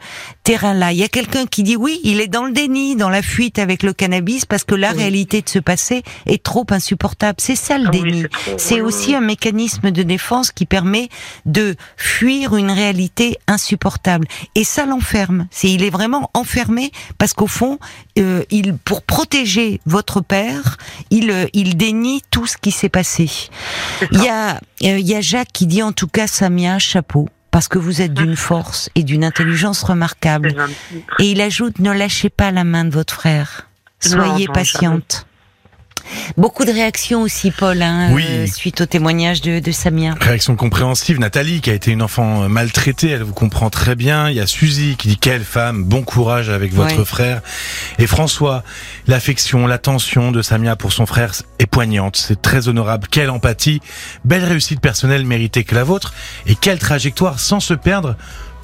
terrain-là. 0.42 0.90
Il 0.90 0.98
y 0.98 1.04
a 1.04 1.08
quelqu'un 1.08 1.46
qui 1.46 1.62
dit 1.62 1.76
oui, 1.76 2.00
il 2.02 2.20
est 2.20 2.26
dans 2.26 2.44
le 2.44 2.52
déni, 2.52 2.96
dans 2.96 3.10
la 3.10 3.22
fuite 3.22 3.60
avec 3.60 3.84
le 3.84 3.92
cannabis 3.92 4.44
parce 4.44 4.64
que 4.64 4.74
la 4.74 4.90
Oui. 4.90 4.96
réalité 4.98 5.40
de 5.40 5.48
ce 5.48 5.60
passé 5.60 6.02
est 6.26 6.42
trop 6.42 6.66
insupportable. 6.70 7.36
C'est 7.40 7.54
ça 7.54 7.78
le 7.78 7.86
Ah 7.86 7.90
déni. 7.92 8.24
c'est 8.58 8.80
aussi 8.80 9.14
un 9.14 9.20
mécanisme 9.20 9.92
de 9.92 10.02
défense 10.02 10.50
qui 10.50 10.66
permet 10.66 11.10
de 11.46 11.76
fuir 11.96 12.56
une 12.56 12.72
réalité 12.72 13.38
insupportable. 13.46 14.26
Et 14.56 14.64
ça 14.64 14.84
l'enferme. 14.84 15.46
C'est 15.52 15.70
il 15.70 15.84
est 15.84 15.90
vraiment 15.90 16.28
enfermé 16.34 16.90
parce 17.18 17.34
qu'au 17.34 17.46
fond, 17.46 17.78
euh, 18.18 18.44
il 18.50 18.76
pour 18.76 19.02
protéger 19.02 19.80
votre 19.86 20.20
père, 20.20 20.76
il 21.10 21.30
euh, 21.30 21.46
il 21.52 21.76
dénie 21.76 22.22
tout 22.30 22.46
ce 22.46 22.56
qui 22.56 22.70
s'est 22.70 22.88
passé. 22.88 23.30
Il 24.12 24.22
y 24.22 24.28
a 24.28 24.54
euh, 24.54 24.58
il 24.98 25.06
y 25.06 25.16
a 25.16 25.20
Jacques 25.20 25.52
qui 25.52 25.66
dit 25.66 25.82
en 25.82 25.92
tout 25.92 26.06
cas 26.06 26.26
Samia 26.26 26.78
chapeau 26.78 27.28
parce 27.50 27.66
que 27.68 27.78
vous 27.78 28.02
êtes 28.02 28.14
d'une 28.14 28.36
force 28.36 28.88
et 28.94 29.02
d'une 29.02 29.24
intelligence 29.24 29.82
remarquable. 29.82 30.54
Et 31.18 31.30
il 31.30 31.40
ajoute 31.40 31.78
ne 31.80 31.90
lâchez 31.90 32.30
pas 32.30 32.50
la 32.50 32.64
main 32.64 32.84
de 32.84 32.90
votre 32.90 33.14
frère. 33.14 33.68
Soyez 34.00 34.26
Non, 34.26 34.38
non, 34.38 34.52
patiente. 34.52 35.26
Beaucoup 36.36 36.64
de 36.64 36.70
réactions 36.72 37.22
aussi, 37.22 37.50
Paul, 37.50 37.80
hein, 37.82 38.10
Oui. 38.12 38.24
euh, 38.28 38.46
suite 38.46 38.80
au 38.80 38.86
témoignage 38.86 39.40
de, 39.40 39.58
de 39.60 39.72
Samia. 39.72 40.14
Réaction 40.20 40.56
compréhensive. 40.56 41.18
Nathalie, 41.18 41.60
qui 41.60 41.70
a 41.70 41.74
été 41.74 41.90
une 41.90 42.02
enfant 42.02 42.42
euh, 42.44 42.48
maltraitée, 42.48 43.10
elle 43.10 43.22
vous 43.22 43.32
comprend 43.34 43.70
très 43.70 43.94
bien. 43.96 44.28
Il 44.30 44.36
y 44.36 44.40
a 44.40 44.46
Suzy 44.46 44.96
qui 44.96 45.08
dit 45.08 45.16
quelle 45.16 45.44
femme, 45.44 45.84
bon 45.84 46.02
courage 46.02 46.48
avec 46.50 46.72
votre 46.74 46.98
Ouais. 46.98 47.04
frère. 47.04 47.40
Et 47.98 48.06
François, 48.06 48.62
l'affection, 49.06 49.66
l'attention 49.66 50.32
de 50.32 50.42
Samia 50.42 50.76
pour 50.76 50.92
son 50.92 51.06
frère 51.06 51.32
est 51.58 51.66
poignante. 51.66 52.16
C'est 52.16 52.40
très 52.40 52.68
honorable. 52.68 53.06
Quelle 53.10 53.30
empathie. 53.30 53.80
Belle 54.24 54.44
réussite 54.44 54.80
personnelle 54.80 55.24
méritée 55.24 55.64
que 55.64 55.74
la 55.74 55.84
vôtre. 55.84 56.14
Et 56.46 56.54
quelle 56.54 56.78
trajectoire 56.78 57.40
sans 57.40 57.60
se 57.60 57.74
perdre. 57.74 58.16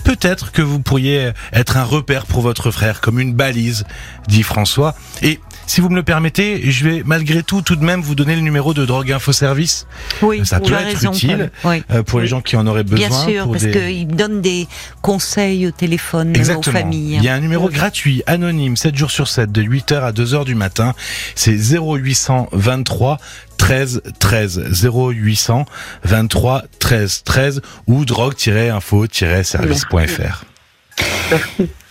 Peut-être 0.05 0.51
que 0.51 0.63
vous 0.63 0.81
pourriez 0.81 1.33
être 1.53 1.77
un 1.77 1.85
repère 1.85 2.25
pour 2.25 2.41
votre 2.41 2.71
frère, 2.71 3.03
comme 3.03 3.21
une 3.21 3.35
balise, 3.35 3.85
dit 4.29 4.43
François. 4.43 4.95
Et 5.23 5.41
si 5.67 5.81
vous 5.81 5.89
me 5.89 5.95
le 5.97 6.03
permettez, 6.03 6.71
je 6.71 6.85
vais 6.89 7.03
malgré 7.05 7.43
tout 7.43 7.63
tout 7.63 7.77
de 7.77 7.85
même 7.85 8.01
vous 8.03 8.15
donner 8.15 8.35
le 8.35 8.41
numéro 8.43 8.75
de 8.75 8.85
Drogue 8.85 9.13
Info 9.13 9.33
Service 9.33 9.87
Oui, 10.23 10.43
Ça 10.45 10.61
peut 10.61 10.73
être 10.73 10.85
raison, 10.85 11.13
utile. 11.13 11.51
Oui. 11.65 11.83
euh, 11.91 12.03
pour 12.03 12.21
les 12.21 12.27
gens 12.27 12.41
qui 12.41 12.57
en 12.57 12.67
auraient 12.67 12.83
besoin. 12.85 13.09
Bien 13.09 13.25
sûr, 13.25 13.43
pour 13.45 13.53
parce 13.53 13.65
des- 13.65 13.71
qu'il 13.71 14.07
donne 14.09 14.41
des 14.41 14.67
conseils 15.03 15.67
au 15.67 15.71
téléphone, 15.71 16.29
même 16.29 16.37
aux 16.37 16.41
Exactement. 16.41 16.79
familles. 16.81 17.17
Il 17.17 17.25
y 17.25 17.29
a 17.29 17.35
un 17.35 17.41
numéro 17.41 17.69
gratuit, 17.69 18.23
anonyme, 18.27 18.77
7 18.77 18.97
jours 18.97 19.11
sur 19.11 19.29
7, 19.29 19.53
de 19.53 19.63
8h 19.63 20.03
à 20.03 20.13
2h 20.13 20.45
du 20.45 20.55
matin. 20.55 20.95
C'est 21.35 21.57
0823 21.57 23.19
13 23.57 24.03
13 24.19 24.85
0800 24.85 25.65
23 26.05 26.63
13 26.79 27.23
13 27.25 27.63
ou 27.87 28.05
drogue-info-service.fr. 28.05 30.45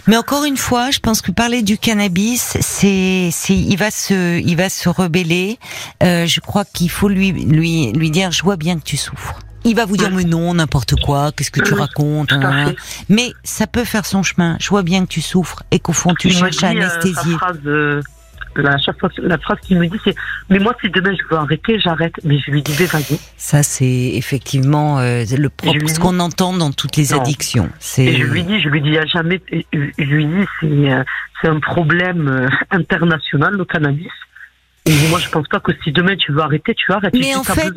Mais 0.10 0.18
encore 0.18 0.44
une 0.44 0.58
fois, 0.58 0.90
je 0.90 0.98
pense 0.98 1.22
que 1.22 1.32
parler 1.32 1.62
du 1.62 1.78
cannabis, 1.78 2.58
c'est, 2.62 3.30
c'est, 3.32 3.54
il 3.54 3.78
va 3.78 3.92
se, 3.92 4.40
il 4.40 4.58
va 4.58 4.68
se 4.68 4.90
rebeller. 4.90 5.60
Euh, 6.02 6.26
je 6.26 6.40
crois 6.40 6.66
qu'il 6.66 6.90
faut 6.90 7.10
lui, 7.10 7.32
lui, 7.32 7.92
lui 7.92 8.10
dire, 8.10 8.32
je 8.32 8.42
vois 8.42 8.56
bien 8.56 8.80
que 8.80 8.84
tu 8.84 8.98
souffres. 8.98 9.38
Il 9.66 9.76
va 9.76 9.86
vous 9.86 9.98
dire, 9.98 10.10
mais 10.10 10.24
non, 10.24 10.56
n'importe 10.56 10.96
quoi, 11.00 11.32
qu'est-ce 11.32 11.52
que 11.52 11.62
tu 11.62 11.76
racontes, 11.76 12.34
hein. 12.34 12.74
Mais 13.08 13.34
ça 13.44 13.68
peut 13.68 13.84
faire 13.84 14.08
son 14.08 14.24
chemin. 14.24 14.58
Je 14.60 14.70
vois 14.70 14.82
bien 14.82 15.06
que 15.06 15.10
tu 15.10 15.22
souffres 15.22 15.62
et 15.70 15.80
qu'au 15.80 15.94
fond, 15.94 16.16
tu 16.18 16.32
cherches 16.32 16.64
à 16.64 16.70
euh, 16.70 16.72
anesthésier. 16.72 17.36
La, 18.56 18.78
chaque 18.78 19.00
fois, 19.00 19.10
la 19.18 19.38
phrase 19.38 19.58
qu'il 19.62 19.78
me 19.78 19.88
dit, 19.88 19.98
c'est 20.04 20.16
Mais 20.50 20.60
moi, 20.60 20.76
si 20.82 20.90
demain 20.90 21.14
je 21.14 21.24
veux 21.30 21.40
arrêter, 21.40 21.80
j'arrête. 21.80 22.14
Mais 22.24 22.40
je 22.40 22.52
lui 22.52 22.62
dis 22.62 22.74
vas-y. 22.74 23.20
Ça, 23.38 23.64
c'est 23.64 24.12
effectivement 24.16 25.00
euh, 25.00 25.24
le 25.38 25.50
propre, 25.50 25.88
ce 25.88 26.00
qu'on 26.00 26.20
entend 26.20 26.54
dans 26.54 26.72
toutes 26.72 26.96
les 26.98 27.08
Non. 27.12 27.22
addictions. 27.22 27.70
Et 27.98 28.16
je 28.16 28.24
lui 28.24 28.44
dis 28.44 28.60
Je 28.62 28.70
lui 28.70 28.82
dis, 28.82 28.98
a 28.98 29.06
jamais. 29.06 29.42
Je 29.52 30.04
lui 30.04 30.26
dis 30.26 30.46
C'est 30.62 30.68
euh, 30.90 31.04
un 31.44 31.60
problème 31.60 32.28
euh, 32.28 32.48
international, 32.72 33.54
le 33.56 33.66
cannabis. 33.66 34.12
Et 34.86 34.94
moi, 35.10 35.20
je 35.20 35.30
pense 35.30 35.48
pas 35.48 35.60
que 35.60 35.72
si 35.84 35.92
demain 35.92 36.16
tu 36.16 36.32
veux 36.32 36.42
arrêter, 36.42 36.74
tu 36.74 36.92
arrêtes. 36.92 37.14
Mais 37.14 37.36
en 37.36 37.44
fait-. 37.44 37.74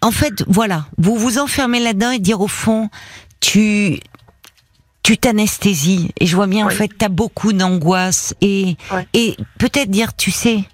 En 0.00 0.10
fait, 0.10 0.44
voilà, 0.46 0.86
vous 0.96 1.16
vous 1.16 1.38
enfermez 1.38 1.80
là-dedans 1.80 2.12
et 2.12 2.18
dire 2.18 2.40
au 2.40 2.48
fond, 2.48 2.88
tu 3.40 3.98
tu 5.04 5.16
t'anesthésies. 5.18 6.10
Et 6.18 6.26
je 6.26 6.34
vois 6.34 6.48
bien, 6.48 6.66
en 6.66 6.70
fait, 6.70 6.90
t'as 6.98 7.08
beaucoup 7.08 7.52
d'angoisse 7.52 8.34
et 8.40 8.76
Ouais. 8.90 9.06
et 9.12 9.36
peut-être 9.58 9.90
dire, 9.90 10.16
tu 10.16 10.32
sais, 10.32 10.64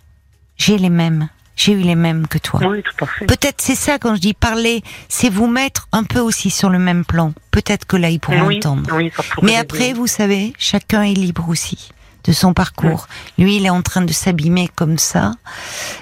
j'ai 0.56 0.78
les 0.78 0.88
mêmes, 0.88 1.28
j'ai 1.56 1.72
eu 1.72 1.80
les 1.80 1.96
mêmes 1.96 2.26
que 2.28 2.38
toi. 2.38 2.60
Oui, 2.66 2.82
tout 2.82 3.04
à 3.04 3.08
fait. 3.08 3.26
Peut-être 3.26 3.60
c'est 3.60 3.74
ça 3.74 3.98
quand 3.98 4.14
je 4.14 4.20
dis 4.20 4.32
parler, 4.34 4.82
c'est 5.08 5.28
vous 5.30 5.46
mettre 5.48 5.88
un 5.92 6.04
peu 6.04 6.20
aussi 6.20 6.48
sur 6.50 6.70
le 6.70 6.78
même 6.78 7.04
plan. 7.04 7.32
Peut-être 7.50 7.86
que 7.86 7.96
là 7.96 8.08
ils 8.08 8.20
pourront 8.20 8.46
oui, 8.46 8.56
entendre. 8.58 8.88
oui, 8.94 9.10
Mais 9.42 9.52
aider. 9.52 9.60
après, 9.60 9.92
vous 9.92 10.06
savez, 10.06 10.54
chacun 10.58 11.02
est 11.02 11.14
libre 11.14 11.48
aussi 11.48 11.90
de 12.24 12.32
son 12.32 12.52
parcours. 12.52 13.08
Lui, 13.38 13.56
il 13.56 13.64
est 13.66 13.70
en 13.70 13.80
train 13.82 14.02
de 14.02 14.12
s'abîmer 14.12 14.68
comme 14.76 14.98
ça. 14.98 15.32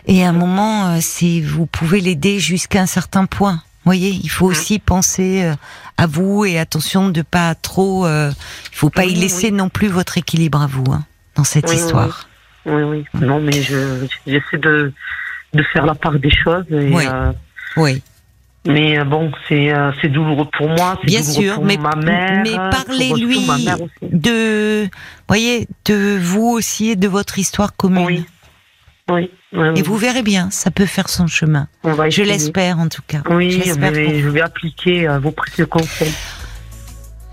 Et 0.08 0.24
à 0.24 0.28
un 0.30 0.32
moment, 0.32 0.88
euh, 0.88 0.98
si 1.00 1.40
vous 1.40 1.64
pouvez 1.66 2.00
l'aider 2.00 2.40
jusqu'à 2.40 2.82
un 2.82 2.86
certain 2.86 3.24
point. 3.26 3.62
Vous 3.88 3.92
voyez, 3.94 4.20
il 4.22 4.28
faut 4.28 4.44
aussi 4.44 4.78
penser 4.80 5.44
euh, 5.44 5.54
à 5.96 6.06
vous 6.06 6.44
et 6.44 6.58
attention 6.58 7.08
de 7.08 7.22
pas 7.22 7.54
trop. 7.54 8.04
euh, 8.04 8.30
il 8.70 8.76
faut 8.76 8.90
pas 8.90 9.06
y 9.06 9.14
laisser 9.14 9.46
oui. 9.46 9.52
non 9.52 9.70
plus 9.70 9.88
votre 9.88 10.18
équilibre 10.18 10.60
à 10.60 10.66
vous 10.66 10.84
hein, 10.92 11.06
dans 11.36 11.44
cette 11.44 11.70
Oui, 11.70 11.76
histoire. 11.76 12.28
Oui, 12.66 12.82
oui. 12.82 13.04
Non, 13.18 13.40
mais 13.40 13.62
je 13.62 14.04
j'essaie 14.26 14.58
de, 14.58 14.92
de 15.54 15.62
faire 15.72 15.86
la 15.86 15.94
part 15.94 16.18
des 16.18 16.28
choses. 16.28 16.66
Et, 16.70 16.94
Oui. 16.94 17.06
euh, 17.10 17.32
Oui, 17.78 18.02
mais 18.66 18.98
euh, 18.98 19.04
bon, 19.04 19.32
c'est 19.48 19.72
c'est 20.02 20.08
douloureux 20.08 20.48
pour 20.52 20.68
moi, 20.68 20.98
c'est 21.00 21.06
bien 21.06 21.20
douloureux 21.22 21.42
sûr, 21.44 21.54
pour 21.54 21.64
mais 21.64 21.78
ma 21.78 21.94
mère. 21.96 22.42
mais 22.44 22.56
parlez-lui 22.70 23.48
de, 24.02 24.86
voyez, 25.28 25.66
de 25.86 26.18
vous 26.20 26.48
aussi 26.48 26.90
et 26.90 26.96
de 26.96 27.08
votre 27.08 27.38
histoire 27.38 27.74
commune. 27.74 28.04
Oui. 28.04 28.26
Oui, 29.10 29.30
oui, 29.52 29.68
Et 29.76 29.82
vous 29.82 29.96
verrez 29.96 30.22
bien, 30.22 30.50
ça 30.50 30.70
peut 30.70 30.86
faire 30.86 31.08
son 31.08 31.26
chemin. 31.26 31.68
On 31.84 31.92
va 31.92 32.10
Je 32.10 32.22
l'espère 32.22 32.78
en 32.78 32.88
tout 32.88 33.02
cas. 33.06 33.22
Oui, 33.30 33.50
je 33.50 33.58
l'espère 33.58 33.92
mais 33.92 34.04
pour 34.04 34.14
je 34.20 34.28
vais 34.28 34.40
appliquer 34.42 35.08
euh, 35.08 35.18
vos 35.18 35.30
précieux 35.30 35.66
conseils. 35.66 36.12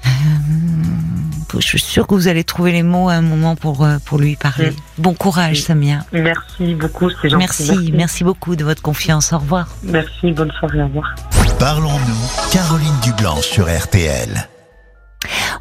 vous. 0.04 1.62
Je 1.62 1.68
suis 1.68 1.80
sûre 1.80 2.08
que 2.08 2.14
vous 2.14 2.28
allez 2.28 2.44
trouver 2.44 2.72
les 2.72 2.84
mots 2.84 3.10
à 3.10 3.14
un 3.14 3.22
moment 3.22 3.56
pour, 3.56 3.86
euh, 3.86 3.98
pour 4.06 4.18
lui 4.18 4.36
parler. 4.36 4.74
Bon 4.98 5.14
courage. 5.14 5.62
Samia. 5.62 6.00
Merci 6.12 6.76
beaucoup, 6.76 7.10
c'est 7.10 7.30
gentil. 7.30 7.38
Merci, 7.38 7.92
merci, 7.94 8.24
beaucoup 8.24 8.56
de 8.56 8.64
votre 8.64 8.82
confiance. 8.82 9.32
Au 9.34 9.38
revoir. 9.38 9.68
Merci, 9.84 10.32
bonne 10.32 10.52
soirée, 10.52 10.82
au 10.82 10.88
revoir. 10.88 11.16
Parlons-nous, 11.60 12.52
Caroline 12.52 13.00
Dublanche 13.04 13.46
sur 13.46 13.66
RTL. 13.66 14.50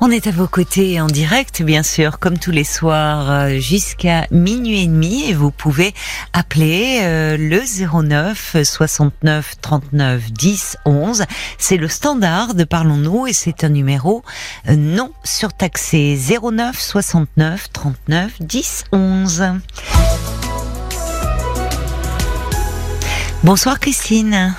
On 0.00 0.10
est 0.10 0.26
à 0.26 0.30
vos 0.30 0.46
côtés 0.46 1.00
en 1.00 1.06
direct, 1.06 1.62
bien 1.62 1.82
sûr, 1.82 2.18
comme 2.18 2.38
tous 2.38 2.50
les 2.50 2.64
soirs, 2.64 3.30
euh, 3.30 3.58
jusqu'à 3.58 4.26
minuit 4.30 4.82
et 4.82 4.86
demi. 4.86 5.28
Et 5.28 5.34
vous 5.34 5.50
pouvez 5.50 5.94
appeler 6.32 7.00
euh, 7.02 7.36
le 7.38 7.60
09 8.02 8.56
69 8.62 9.54
39 9.60 10.32
10 10.32 10.76
11. 10.84 11.24
C'est 11.58 11.76
le 11.76 11.88
standard 11.88 12.54
de 12.54 12.64
Parlons-nous 12.64 13.26
et 13.26 13.32
c'est 13.32 13.64
un 13.64 13.68
numéro 13.68 14.22
euh, 14.68 14.76
non 14.76 15.12
surtaxé. 15.22 16.18
09 16.18 16.78
69 16.78 17.72
39 17.72 18.32
10 18.40 18.84
11. 18.92 19.44
Bonsoir 23.42 23.78
Christine. 23.78 24.54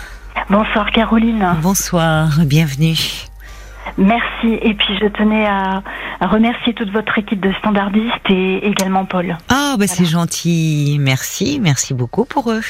Bonsoir 0.50 0.92
Caroline. 0.92 1.56
Bonsoir, 1.62 2.30
bienvenue. 2.46 2.98
Merci. 3.98 4.58
Et 4.62 4.74
puis 4.74 4.98
je 5.02 5.08
tenais 5.08 5.46
à, 5.46 5.82
à 6.20 6.28
remercier 6.28 6.74
toute 6.74 6.90
votre 6.92 7.18
équipe 7.18 7.40
de 7.40 7.52
standardistes 7.60 8.30
et 8.30 8.66
également 8.68 9.06
Paul. 9.06 9.38
Ah, 9.50 9.76
bah 9.80 9.88
c'est 9.88 10.06
gentil. 10.06 10.98
Merci, 11.00 11.60
merci 11.62 11.94
beaucoup 11.94 12.26
pour 12.26 12.52
eux. 12.52 12.62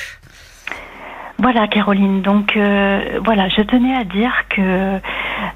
Voilà 1.37 1.67
Caroline, 1.67 2.21
donc 2.21 2.55
euh, 2.55 3.19
voilà, 3.25 3.49
je 3.49 3.61
tenais 3.61 3.93
à 3.93 4.05
dire 4.05 4.31
que 4.49 4.61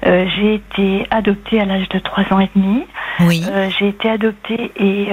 euh, 0.06 0.26
j'ai 0.36 0.54
été 0.56 1.06
adoptée 1.10 1.58
à 1.58 1.64
l'âge 1.64 1.88
de 1.88 1.98
3 1.98 2.24
ans 2.34 2.40
et 2.40 2.50
demi. 2.54 2.84
Oui. 3.20 3.42
Euh, 3.48 3.70
j'ai 3.78 3.88
été 3.88 4.10
adoptée 4.10 4.72
et, 4.76 5.08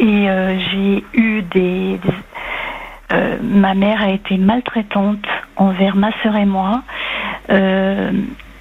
et 0.00 0.28
j'ai 0.70 1.04
eu 1.14 1.42
des... 1.42 1.98
des- 1.98 3.38
ma 3.42 3.74
mère 3.74 4.02
a 4.02 4.10
été 4.10 4.36
maltraitante 4.38 5.24
envers 5.54 5.94
ma 5.94 6.10
sœur 6.22 6.34
et 6.36 6.44
moi. 6.44 6.82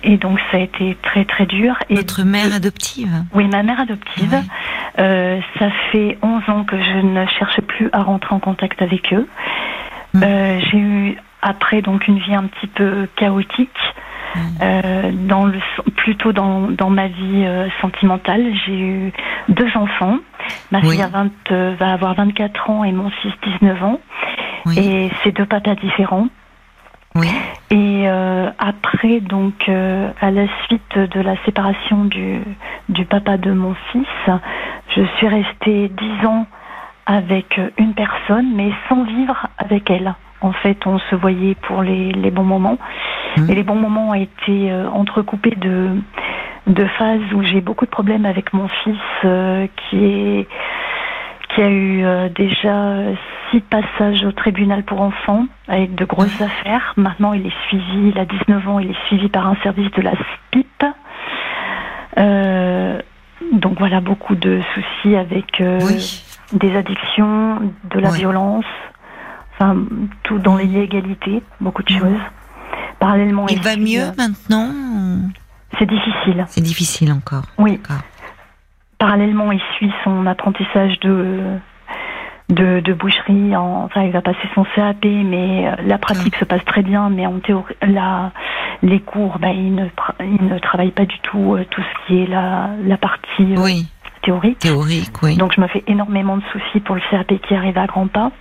Et 0.06 0.18
donc 0.18 0.40
ça 0.52 0.58
a 0.58 0.60
été 0.62 0.96
très 1.02 1.26
très 1.26 1.46
dur. 1.48 1.76
Et 1.90 1.96
Votre 1.96 2.24
mère 2.24 2.54
adoptive? 2.54 3.12
Oui, 3.34 3.48
ma 3.48 3.64
mère 3.64 3.80
adoptive. 3.80 4.36
Euh, 5.00 5.40
ça 5.60 5.68
fait 5.92 6.18
11 6.22 6.44
ans 6.48 6.64
que 6.64 6.82
je 6.82 7.00
ne 7.00 7.26
cherche 7.26 7.60
plus 7.62 7.90
à 7.92 8.04
rentrer 8.04 8.36
en 8.36 8.40
contact 8.40 8.82
avec 8.82 9.12
eux. 9.14 9.28
Mm. 10.14 10.24
Euh, 10.24 10.60
j'ai 10.60 10.78
eu 10.78 11.18
après 11.42 11.82
donc 11.82 12.08
une 12.08 12.20
vie 12.20 12.36
un 12.36 12.44
petit 12.44 12.68
peu 12.68 13.08
chaotique. 13.16 13.70
Mm. 14.36 14.40
Euh, 14.62 15.12
dans 15.28 15.46
le, 15.46 15.60
plutôt 15.96 16.34
dans, 16.34 16.70
dans 16.70 16.90
ma 16.92 17.08
vie 17.08 17.44
euh, 17.46 17.68
sentimentale, 17.82 18.44
j'ai 18.66 18.80
eu 18.80 19.14
deux 19.50 19.70
enfants. 19.76 20.18
Ma 20.72 20.80
Oui. 20.82 20.92
fille 20.92 21.02
a 21.02 21.08
20, 21.08 21.32
euh, 21.52 21.76
va 21.80 21.94
avoir 21.94 22.14
24 22.14 22.70
ans 22.70 22.84
et 22.84 22.92
mon 22.92 23.10
fils 23.10 23.34
19 23.60 23.84
ans. 23.84 24.00
Oui. 24.68 24.78
Et 24.80 25.12
c'est 25.24 25.32
deux 25.32 25.46
papas 25.46 25.76
différents. 25.76 26.28
Oui. 27.16 27.30
Et 27.72 28.04
euh, 28.08 28.50
après, 28.60 29.22
donc, 29.22 29.70
euh, 29.70 30.12
à 30.20 30.32
la 30.32 30.46
suite 30.66 30.98
de 30.98 31.22
la 31.22 31.36
séparation 31.46 32.06
du, 32.06 32.42
du 32.90 33.06
papa 33.06 33.38
de 33.38 33.52
mon 33.52 33.74
fils, 33.92 34.32
je 34.96 35.02
suis 35.18 35.28
restée 35.28 35.90
dix 35.90 36.26
ans 36.28 36.46
avec 37.06 37.60
une 37.78 37.94
personne, 37.94 38.54
mais 38.56 38.72
sans 38.90 39.04
vivre 39.04 39.48
avec 39.58 39.90
elle. 39.90 40.14
En 40.42 40.52
fait, 40.52 40.86
on 40.86 41.00
se 41.00 41.16
voyait 41.16 41.56
pour 41.56 41.82
les, 41.82 42.12
les 42.12 42.32
bons 42.32 42.44
moments. 42.44 42.78
Mhm. 43.38 43.50
Et 43.50 43.56
les 43.56 43.64
bons 43.64 43.76
moments 43.76 44.10
ont 44.10 44.14
été 44.14 44.72
euh, 44.72 44.90
entrecoupés 44.90 45.56
de, 45.56 45.90
de 46.68 46.86
phases 46.98 47.34
où 47.34 47.44
j'ai 47.44 47.62
beaucoup 47.62 47.86
de 47.86 47.92
problèmes 47.92 48.26
avec 48.26 48.54
mon 48.54 48.68
fils, 48.68 48.98
euh, 49.24 49.68
qui 49.78 50.04
est 50.04 50.48
qui 51.56 51.62
a 51.62 51.70
eu 51.70 52.04
euh, 52.04 52.30
déjà 52.30 53.14
six 53.50 53.62
passages 53.62 54.24
au 54.26 54.32
tribunal 54.34 54.84
pour 54.84 55.02
enfants 55.02 55.46
avec 55.68 55.96
de 55.96 56.04
grosses 56.06 56.42
affaires. 56.42 56.94
Maintenant, 56.98 57.34
il 57.34 57.46
est 57.48 57.54
suivi, 57.68 58.10
il 58.14 58.20
a 58.20 58.26
19 58.26 58.68
ans, 58.68 58.80
il 58.80 58.92
est 58.92 59.06
suivi 59.08 59.30
par 59.30 59.48
un 59.48 59.56
service 59.64 59.90
de 59.92 60.02
la 60.02 60.12
SPIP. 60.12 60.84
Euh, 62.18 63.00
donc 63.54 63.78
voilà, 63.80 64.02
beaucoup 64.02 64.36
de 64.36 64.62
soucis 64.74 65.16
avec 65.16 65.62
euh, 65.62 65.80
Oui. 65.84 66.24
des 66.54 66.76
addictions, 66.76 67.60
de 67.90 68.00
la 68.00 68.10
violence, 68.12 68.66
enfin 69.54 69.78
tout 70.24 70.40
dans 70.40 70.58
l'illégalité, 70.58 71.42
beaucoup 71.62 71.84
de 71.84 71.90
choses. 71.90 72.20
Parallèlement, 73.00 73.48
Il 73.48 73.62
va 73.62 73.74
suit, 73.74 73.98
mieux 73.98 74.06
maintenant 74.18 74.70
C'est 75.78 75.86
difficile. 75.86 76.46
C'est 76.48 76.62
difficile 76.62 77.12
encore. 77.12 77.44
Oui. 77.58 77.78
D'accord. 77.78 78.02
Parallèlement, 79.06 79.52
il 79.52 79.62
suit 79.76 79.92
son 80.04 80.26
apprentissage 80.26 81.00
de, 81.02 81.40
de, 82.50 82.80
de 82.80 82.94
boucherie. 82.94 83.56
En, 83.56 83.84
enfin, 83.84 84.02
il 84.02 84.12
va 84.12 84.22
passer 84.22 84.48
son 84.56 84.66
CAP, 84.76 85.06
mais 85.06 85.68
euh, 85.68 85.76
la 85.86 86.00
pratique 86.00 86.36
se 86.38 86.46
passe 86.46 86.66
très 86.66 86.82
bien. 86.82 87.10
Mais 87.12 87.28
en 87.28 87.38
théorie, 87.40 87.76
la, 87.84 88.32
les 88.82 89.00
cours, 89.00 89.38
bah, 89.40 89.52
il, 89.52 89.76
ne, 89.76 89.86
tra- 89.86 90.16
il 90.22 90.48
ne 90.48 90.58
travaille 90.58 90.90
pas 90.90 91.06
du 91.06 91.20
tout 91.20 91.54
euh, 91.54 91.66
tout 91.70 91.82
ce 91.84 92.08
qui 92.08 92.24
est 92.24 92.28
la, 92.28 92.70
la 92.84 92.98
partie 92.98 93.54
euh, 93.56 93.64
Oui, 93.64 93.86
théorique. 94.24 94.58
théorique, 94.58 95.22
oui. 95.22 95.38
Donc, 95.38 95.54
je 95.56 95.62
me 95.62 95.68
fais 95.68 95.84
énormément 95.86 96.38
de 96.38 96.44
soucis 96.52 96.80
pour 96.80 96.96
le 96.96 97.02
CAP 97.12 97.40
qui 97.48 97.54
arrive 97.54 97.78
à 97.78 97.86
grands 97.86 98.08
pas. 98.08 98.32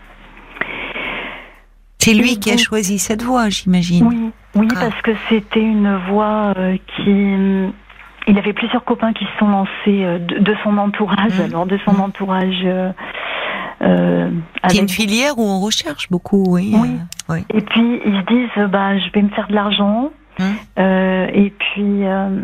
C'est 1.98 2.14
lui 2.14 2.38
qui 2.38 2.50
a 2.52 2.56
choisi 2.56 2.98
cette 2.98 3.22
voie, 3.22 3.50
j'imagine. 3.50 4.06
Oui, 4.06 4.30
oui, 4.56 4.66
D'accord. 4.68 4.88
parce 4.90 5.02
que 5.02 5.12
c'était 5.28 5.60
une 5.60 5.94
voie 6.10 6.52
euh, 6.56 6.76
qui. 6.96 7.70
Il 8.26 8.38
avait 8.38 8.52
plusieurs 8.54 8.84
copains 8.84 9.12
qui 9.12 9.24
se 9.24 9.38
sont 9.38 9.48
lancés 9.48 9.70
euh, 9.88 10.18
de, 10.18 10.38
de 10.38 10.54
son 10.62 10.76
entourage, 10.78 11.38
Mhm. 11.38 11.44
alors 11.44 11.66
de 11.66 11.78
son 11.84 11.92
Mhm. 11.92 12.00
entourage. 12.00 12.62
euh, 12.64 12.90
euh, 13.82 14.30
C'est 14.68 14.78
une 14.78 14.84
avec- 14.84 14.90
filière 14.90 15.38
où 15.38 15.42
on 15.42 15.60
recherche 15.60 16.08
beaucoup, 16.10 16.44
oui. 16.48 16.72
Oui. 16.74 16.90
euh, 17.30 17.34
oui. 17.34 17.44
Et 17.52 17.60
puis 17.60 18.00
ils 18.04 18.20
se 18.20 18.26
disent, 18.26 18.70
bah, 18.70 18.96
je 18.98 19.10
vais 19.12 19.22
me 19.22 19.28
faire 19.30 19.48
de 19.48 19.54
l'argent. 19.54 20.10
Mhm. 20.38 20.44
Euh, 20.78 21.26
et 21.32 21.50
puis, 21.50 22.06
euh, 22.06 22.40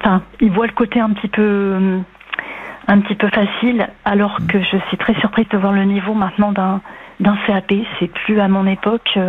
enfin, 0.00 0.22
ils 0.40 0.50
voient 0.50 0.66
le 0.66 0.72
côté 0.72 1.00
un 1.00 1.10
petit 1.10 1.28
peu, 1.28 1.78
un 2.88 3.00
petit 3.00 3.14
peu 3.14 3.28
facile, 3.28 3.88
alors 4.04 4.38
que 4.48 4.60
je 4.60 4.76
suis 4.88 4.96
très 4.98 5.14
surprise 5.20 5.46
de 5.50 5.56
voir 5.58 5.72
le 5.72 5.84
niveau 5.84 6.14
maintenant 6.14 6.50
d'un 6.52 6.80
d'un 7.22 7.36
CAP. 7.46 7.72
C'est 7.98 8.08
plus 8.12 8.38
à 8.40 8.48
mon 8.48 8.66
époque. 8.66 9.10
euh. 9.16 9.28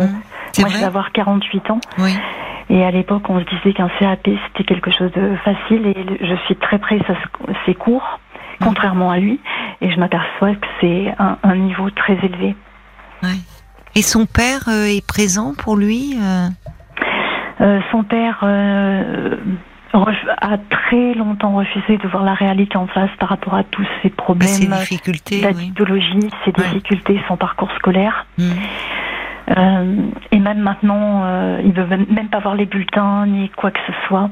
C'est 0.52 0.62
moi, 0.62 0.70
je 0.70 0.78
vais 0.78 0.84
avoir 0.84 1.10
48 1.12 1.70
ans. 1.70 1.80
Oui. 1.98 2.14
Et 2.70 2.84
à 2.84 2.90
l'époque, 2.90 3.28
on 3.28 3.40
se 3.40 3.44
disait 3.44 3.72
qu'un 3.72 3.88
CAP, 3.98 4.28
c'était 4.48 4.64
quelque 4.64 4.90
chose 4.90 5.10
de 5.12 5.36
facile. 5.44 5.86
Et 5.86 5.96
je 6.20 6.34
suis 6.46 6.56
très 6.56 6.78
près, 6.78 6.98
ça 7.06 7.14
se- 7.14 7.52
c'est 7.66 7.74
court, 7.74 8.20
Mm. 8.60 8.64
contrairement 8.64 9.10
à 9.10 9.18
lui. 9.18 9.40
Et 9.80 9.90
je 9.90 9.98
m'aperçois 9.98 10.54
que 10.54 10.66
c'est 10.80 11.12
un, 11.18 11.38
un 11.42 11.56
niveau 11.56 11.90
très 11.90 12.14
élevé. 12.22 12.54
Et 13.96 14.02
son 14.02 14.26
père 14.26 14.68
euh, 14.68 14.84
est 14.86 15.06
présent 15.06 15.54
pour 15.56 15.76
lui 15.76 16.16
euh, 17.60 17.80
son 17.92 18.02
père 18.04 18.40
a 19.94 20.58
très 20.70 21.14
longtemps 21.14 21.54
refusé 21.54 21.96
de 21.98 22.08
voir 22.08 22.24
la 22.24 22.34
réalité 22.34 22.76
en 22.76 22.86
face 22.86 23.10
par 23.18 23.28
rapport 23.28 23.54
à 23.54 23.62
tous 23.64 23.86
ses 24.02 24.08
à 24.08 24.10
problèmes, 24.16 24.48
ses 24.48 24.66
difficultés, 24.66 25.36
oui. 25.36 25.42
d'addictologie, 25.42 26.28
ses 26.44 26.50
Ouais. 26.50 26.66
difficultés, 26.68 27.20
son 27.28 27.36
parcours 27.36 27.70
scolaire. 27.78 28.26
Mhm. 28.38 28.46
Euh, 29.56 29.96
et 30.32 30.38
même 30.38 30.58
maintenant, 30.60 31.22
euh, 31.24 31.60
il 31.64 31.72
veut 31.72 31.86
même 31.86 32.28
pas 32.30 32.40
voir 32.40 32.54
les 32.54 32.66
bulletins 32.66 33.26
ni 33.26 33.50
quoi 33.50 33.70
que 33.70 33.80
ce 33.86 33.92
soit. 34.08 34.30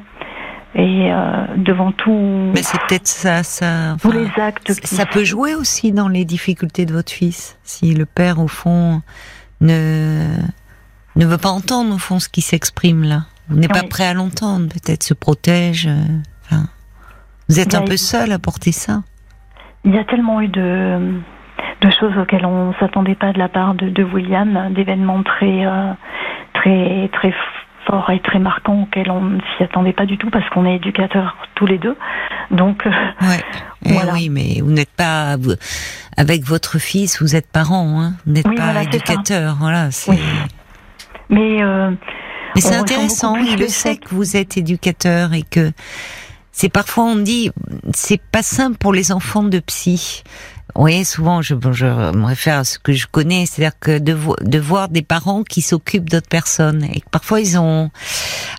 Et 0.75 1.13
euh, 1.13 1.45
devant 1.57 1.93
tout, 1.93 2.51
Mais 2.55 2.63
c'est 2.63 2.81
peut-être 2.89 3.07
ça, 3.07 3.43
ça. 3.43 3.95
tous 4.01 4.11
les 4.11 4.27
actes 4.41 4.73
ça 4.85 5.05
peut 5.05 5.23
jouer 5.23 5.55
aussi 5.55 5.93
dans 5.93 6.09
les 6.09 6.25
difficultés 6.25 6.87
de 6.87 6.95
votre 6.95 7.13
fils. 7.13 7.59
Si 7.63 7.95
le 7.95 8.07
père, 8.07 8.39
au 8.41 8.49
fond, 8.49 9.03
ne 9.61 10.29
ne 11.17 11.27
veut 11.27 11.37
pas 11.37 11.51
entendre 11.51 11.95
au 11.95 11.99
fond 11.99 12.19
ce 12.19 12.31
qui 12.31 12.41
s'exprime 12.41 13.05
là, 13.05 13.25
ou 13.53 13.57
n'est 13.59 13.69
pas 13.69 13.83
prêt 13.83 14.07
à 14.07 14.15
l'entendre, 14.15 14.69
peut-être 14.69 15.03
se 15.03 15.15
protège. 15.15 15.87
euh, 15.87 16.03
enfin, 16.45 16.65
vous 17.49 17.61
êtes 17.61 17.75
un 17.75 17.83
peu 17.83 17.97
seul 17.97 18.33
à 18.33 18.39
porter 18.39 18.73
ça. 18.73 19.03
Il 19.85 19.95
y 19.95 19.99
a 19.99 20.05
tellement 20.05 20.41
eu 20.41 20.49
de, 20.49 21.21
de 21.81 21.91
choses 21.99 22.17
auxquelles 22.17 22.47
on 22.47 22.73
s'attendait 22.81 23.15
pas 23.17 23.33
de 23.33 23.39
la 23.39 23.49
part 23.49 23.75
de, 23.75 23.89
de 23.89 24.05
William, 24.05 24.73
d'événements 24.75 25.23
très, 25.23 25.67
euh, 25.67 25.93
très, 26.55 27.11
très 27.13 27.35
forts 27.87 28.11
et 28.11 28.21
très 28.21 28.39
marquants 28.39 28.83
auxquels 28.83 29.11
on 29.11 29.21
ne 29.23 29.41
s'y 29.57 29.65
attendait 29.65 29.93
pas 29.93 30.07
du 30.07 30.17
tout 30.17 30.31
parce 30.31 30.49
qu'on 30.51 30.65
est 30.65 30.77
éducateurs 30.77 31.37
tous 31.57 31.67
les 31.67 31.79
deux. 31.79 31.97
Donc, 32.53 32.87
euh. 32.87 32.91
Eh 33.85 33.93
Voilà. 33.93 34.13
oui, 34.13 34.29
mais 34.29 34.61
vous 34.63 34.71
n'êtes 34.71 34.93
pas 34.97 35.37
avec 36.17 36.45
votre 36.45 36.79
fils, 36.79 37.21
vous 37.21 37.35
êtes 37.35 37.51
parent, 37.51 38.01
hein. 38.01 38.13
Vous 38.25 38.33
n'êtes 38.35 38.47
Oui, 38.47 38.55
pas 38.55 38.67
voilà, 38.67 38.83
éducateur, 38.85 39.57
voilà. 39.59 39.89
Oui. 40.07 40.21
mais 41.29 41.61
euh, 41.63 41.91
Mais 42.55 42.61
c'est 42.61 42.75
intéressant. 42.75 43.37
Il 43.37 43.57
le 43.59 43.69
sait 43.69 43.97
que 43.97 44.15
vous 44.15 44.37
êtes 44.37 44.57
éducateur 44.57 45.33
et 45.33 45.43
que 45.43 45.73
c'est 46.53 46.69
parfois 46.69 47.05
on 47.05 47.17
dit 47.17 47.51
c'est 47.95 48.21
pas 48.21 48.43
simple 48.43 48.77
pour 48.79 48.93
les 48.93 49.11
enfants 49.13 49.43
de 49.45 49.59
psy. 49.61 50.23
Voyez, 50.75 51.05
souvent, 51.05 51.43
je, 51.43 51.55
je 51.73 51.85
me 51.85 52.25
réfère 52.25 52.61
à 52.61 52.65
ce 52.65 52.79
que 52.79 52.93
je 52.95 53.07
connais, 53.07 53.45
c'est-à-dire 53.45 53.79
que 53.79 53.99
de, 53.99 54.15
vo- 54.15 54.37
de 54.41 54.59
voir 54.59 54.89
des 54.89 55.03
parents 55.03 55.43
qui 55.43 55.61
s'occupent 55.61 56.09
d'autres 56.09 56.31
personnes 56.31 56.83
et 56.85 57.01
que 57.01 57.09
parfois 57.11 57.41
ils 57.43 57.59
ont, 57.59 57.91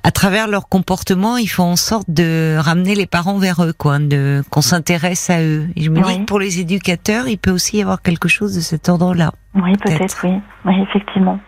à 0.03 0.11
travers 0.11 0.48
leur 0.48 0.68
comportement, 0.70 1.38
ils 1.38 1.48
font 1.48 1.64
en 1.72 1.76
sorte 1.76 2.06
de 2.11 2.56
ramener 2.60 2.94
les 2.94 3.07
parents 3.07 3.40
vers 3.40 3.64
eux, 3.64 3.74
quoi, 3.76 3.98
de 3.98 4.44
qu'on 4.52 4.61
s'intéresse 4.61 5.32
à 5.32 5.41
eux. 5.41 5.68
Et 5.76 5.82
je 5.82 5.90
me 5.90 5.95
dis 5.95 6.03
Oui. 6.06 6.20
que 6.20 6.26
pour 6.26 6.38
les 6.40 6.60
éducateurs, 6.60 7.28
il 7.28 7.40
peut 7.40 7.49
aussi 7.49 7.78
y 7.78 7.82
avoir 7.82 7.99
quelque 8.03 8.28
chose 8.28 8.53
de 8.53 8.61
cet 8.61 8.90
ordre-là. 8.90 9.32
oui, 9.56 9.72
Peut-être. 9.84 9.98
peut-être, 9.98 10.18
oui. 10.26 10.34
oui, 10.65 10.74
effectivement. 10.88 11.40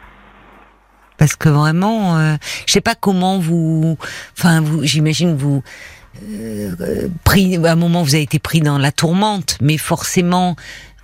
Parce 1.17 1.35
que 1.35 1.49
vraiment, 1.49 2.17
euh, 2.17 2.35
je 2.65 2.73
sais 2.73 2.81
pas 2.81 2.95
comment 2.95 3.39
vous, 3.39 3.97
enfin 4.37 4.61
vous, 4.61 4.83
j'imagine 4.83 5.35
vous 5.35 5.63
euh, 6.23 7.07
pris, 7.23 7.57
à 7.65 7.71
un 7.71 7.75
moment 7.75 8.03
vous 8.03 8.15
avez 8.15 8.23
été 8.23 8.39
pris 8.39 8.61
dans 8.61 8.77
la 8.77 8.91
tourmente, 8.91 9.57
mais 9.61 9.77
forcément 9.77 10.55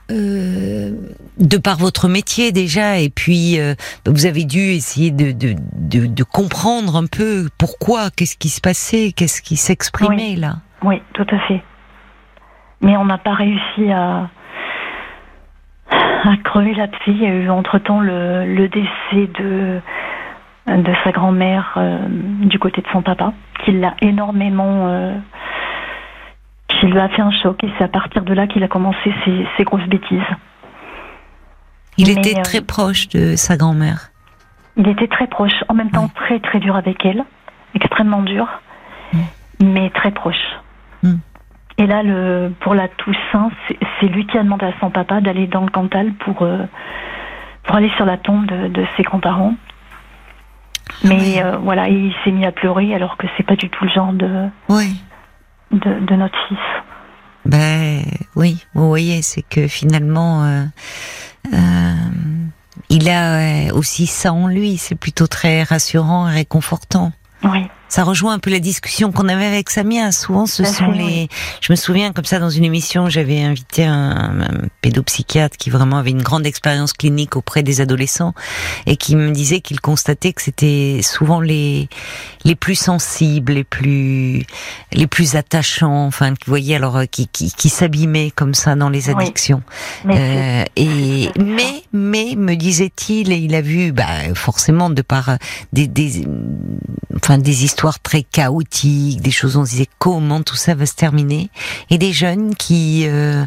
euh, 0.09 0.91
de 1.38 1.57
par 1.57 1.77
votre 1.77 2.07
métier 2.07 2.51
déjà, 2.51 2.99
et 2.99 3.09
puis 3.09 3.59
euh, 3.59 3.75
vous 4.05 4.25
avez 4.25 4.43
dû 4.43 4.59
essayer 4.59 5.11
de, 5.11 5.31
de, 5.31 5.55
de, 5.75 6.05
de 6.05 6.23
comprendre 6.23 6.95
un 6.97 7.05
peu 7.05 7.49
pourquoi, 7.57 8.09
qu'est-ce 8.09 8.35
qui 8.35 8.49
se 8.49 8.61
passait, 8.61 9.13
qu'est-ce 9.13 9.41
qui 9.41 9.57
s'exprimait 9.57 10.35
là. 10.35 10.57
Oui, 10.83 11.01
tout 11.13 11.27
à 11.31 11.39
fait. 11.47 11.61
Mais 12.81 12.97
on 12.97 13.05
n'a 13.05 13.17
pas 13.17 13.35
réussi 13.35 13.91
à, 13.91 14.29
à 16.23 16.38
crever 16.38 16.73
la 16.73 16.88
dessus 16.88 17.11
Il 17.11 17.22
y 17.22 17.26
a 17.26 17.30
eu 17.34 17.49
entre-temps 17.49 17.99
le, 17.99 18.45
le 18.45 18.68
décès 18.68 19.27
de, 19.39 19.80
de 20.68 20.93
sa 21.03 21.11
grand-mère 21.11 21.73
euh, 21.77 21.99
du 22.07 22.60
côté 22.60 22.81
de 22.81 22.88
son 22.91 23.02
papa, 23.02 23.34
qui 23.64 23.72
l'a 23.72 23.95
énormément... 24.02 24.88
Euh, 24.88 25.15
qui 26.68 26.88
lui 26.88 26.99
a 26.99 27.10
fait 27.10 27.22
un 27.22 27.31
choc, 27.31 27.64
et 27.64 27.69
c'est 27.77 27.84
à 27.84 27.89
partir 27.89 28.23
de 28.23 28.34
là 28.34 28.48
qu'il 28.48 28.64
a 28.64 28.68
commencé 28.68 29.14
ses, 29.26 29.45
ses 29.56 29.64
grosses 29.64 29.88
bêtises. 29.88 30.19
Il 31.98 32.07
Mais, 32.07 32.14
était 32.14 32.39
euh, 32.39 32.41
très 32.41 32.61
proche 32.61 33.10
de 33.10 33.35
sa 33.35 33.57
grand-mère. 33.57 34.10
Il 34.77 34.88
était 34.88 35.07
très 35.07 35.27
proche, 35.27 35.64
en 35.68 35.73
même 35.73 35.91
temps 35.91 36.07
très 36.07 36.39
très 36.39 36.60
dur 36.60 36.76
avec 36.76 37.06
elle, 37.06 37.23
extrêmement 37.76 38.22
dur, 38.22 38.48
mais 39.60 39.89
très 39.89 40.11
proche. 40.11 40.60
Mm. 41.03 41.15
Et 41.77 41.88
là, 41.88 42.03
le, 42.03 42.52
pour 42.60 42.76
la 42.76 42.88
Toussaint, 42.88 43.49
c'est- 43.68 44.07
lui 44.07 44.26
qui 44.27 44.38
a 44.38 44.43
demandé 44.43 44.65
à 44.65 44.73
son 44.80 44.89
papa 44.89 45.22
d'aller 45.22 45.48
dans 45.48 45.61
le 45.61 45.69
Cantal 45.69 46.11
pour, 46.14 46.41
euh, 46.41 46.65
pour 47.64 47.76
aller 47.76 47.91
sur 47.98 48.06
la 48.06 48.18
tombe 48.18 48.45
de, 48.48 48.68
de 48.68 48.85
ses 48.98 49.03
grands-parents. 49.03 49.53
Mais 51.03 51.41
euh, 51.43 51.57
voilà, 51.57 51.88
il 51.88 52.14
s'est 52.23 52.31
mis 52.31 52.45
à 52.45 52.52
pleurer 52.52 52.93
alors 52.93 53.15
que 53.18 53.26
c'est 53.38 53.43
pas 53.45 53.56
du 53.56 53.69
tout 53.69 53.85
le 53.85 53.89
genre 53.91 54.11
de, 54.14 54.48
Oui. 54.69 55.02
de, 55.72 55.99
de 56.06 56.15
notre 56.15 56.38
fils. 56.48 56.57
Ben 57.45 58.02
oui, 58.35 58.64
vous 58.73 58.88
voyez, 58.88 59.22
c'est 59.22 59.41
que 59.41 59.68
finalement, 59.68 60.43
euh, 60.43 60.64
euh, 61.53 61.93
il 62.89 63.10
a 63.10 63.73
aussi 63.73 64.06
ça 64.06 64.34
en 64.34 64.48
lui. 64.48 64.77
C'est 64.77 64.95
plutôt 64.99 65.27
très 65.27 65.64
rassurant 65.64 66.30
et 66.30 66.34
réconfortant. 66.34 67.11
Oui, 67.43 67.68
Ça 67.91 68.05
rejoint 68.05 68.31
un 68.35 68.39
peu 68.39 68.49
la 68.49 68.59
discussion 68.59 69.11
qu'on 69.11 69.27
avait 69.27 69.45
avec 69.45 69.69
Samia. 69.69 70.13
Souvent, 70.13 70.45
ce 70.45 70.63
sont 70.63 70.91
les. 70.91 71.27
Je 71.59 71.73
me 71.73 71.76
souviens 71.76 72.13
comme 72.13 72.23
ça 72.23 72.39
dans 72.39 72.49
une 72.49 72.63
émission, 72.63 73.09
j'avais 73.09 73.41
invité 73.41 73.84
un, 73.84 74.43
un 74.43 74.68
pédopsychiatre 74.81 75.57
qui 75.57 75.69
vraiment 75.69 75.97
avait 75.97 76.11
une 76.11 76.22
grande 76.22 76.45
expérience 76.45 76.93
clinique 76.93 77.35
auprès 77.35 77.63
des 77.63 77.81
adolescents 77.81 78.34
et 78.85 78.95
qui 78.95 79.18
me 79.18 79.31
disait 79.31 79.59
qu'il 79.59 79.81
constatait 79.81 80.31
que 80.31 80.41
c'était 80.41 81.01
souvent 81.03 81.41
les 81.41 81.89
les 82.45 82.55
plus 82.55 82.76
sensibles, 82.76 83.51
les 83.51 83.65
plus 83.65 84.45
les 84.93 85.07
plus 85.07 85.35
attachants, 85.35 86.05
enfin, 86.05 86.30
vous 86.30 86.38
voyez, 86.47 86.77
alors 86.77 86.95
euh, 86.95 87.05
qui 87.11 87.27
qui, 87.27 87.51
qui 87.51 87.68
s'abîmaient 87.68 88.31
comme 88.34 88.53
ça 88.53 88.77
dans 88.77 88.89
les 88.89 89.09
addictions. 89.09 89.63
Euh, 90.05 90.63
et 90.77 91.27
mais 91.38 91.84
mais 91.91 92.35
me 92.38 92.55
disait-il 92.55 93.34
et 93.34 93.38
il 93.38 93.53
a 93.53 93.61
vu 93.61 93.91
bah 93.91 94.07
forcément 94.34 94.89
de 94.89 95.01
par 95.01 95.27
euh, 95.27 95.35
des 95.73 95.88
des 95.88 96.26
enfin 97.18 97.38
des 97.38 97.65
histoires 97.65 97.80
très 97.89 98.23
chaotiques 98.23 99.21
des 99.21 99.31
choses 99.31 99.57
où 99.57 99.61
on 99.61 99.65
se 99.65 99.71
disait 99.71 99.87
comment 99.99 100.41
tout 100.41 100.55
ça 100.55 100.75
va 100.75 100.85
se 100.85 100.95
terminer? 100.95 101.49
Et 101.89 101.97
des 101.97 102.13
jeunes 102.13 102.55
qui 102.55 103.05
euh, 103.07 103.45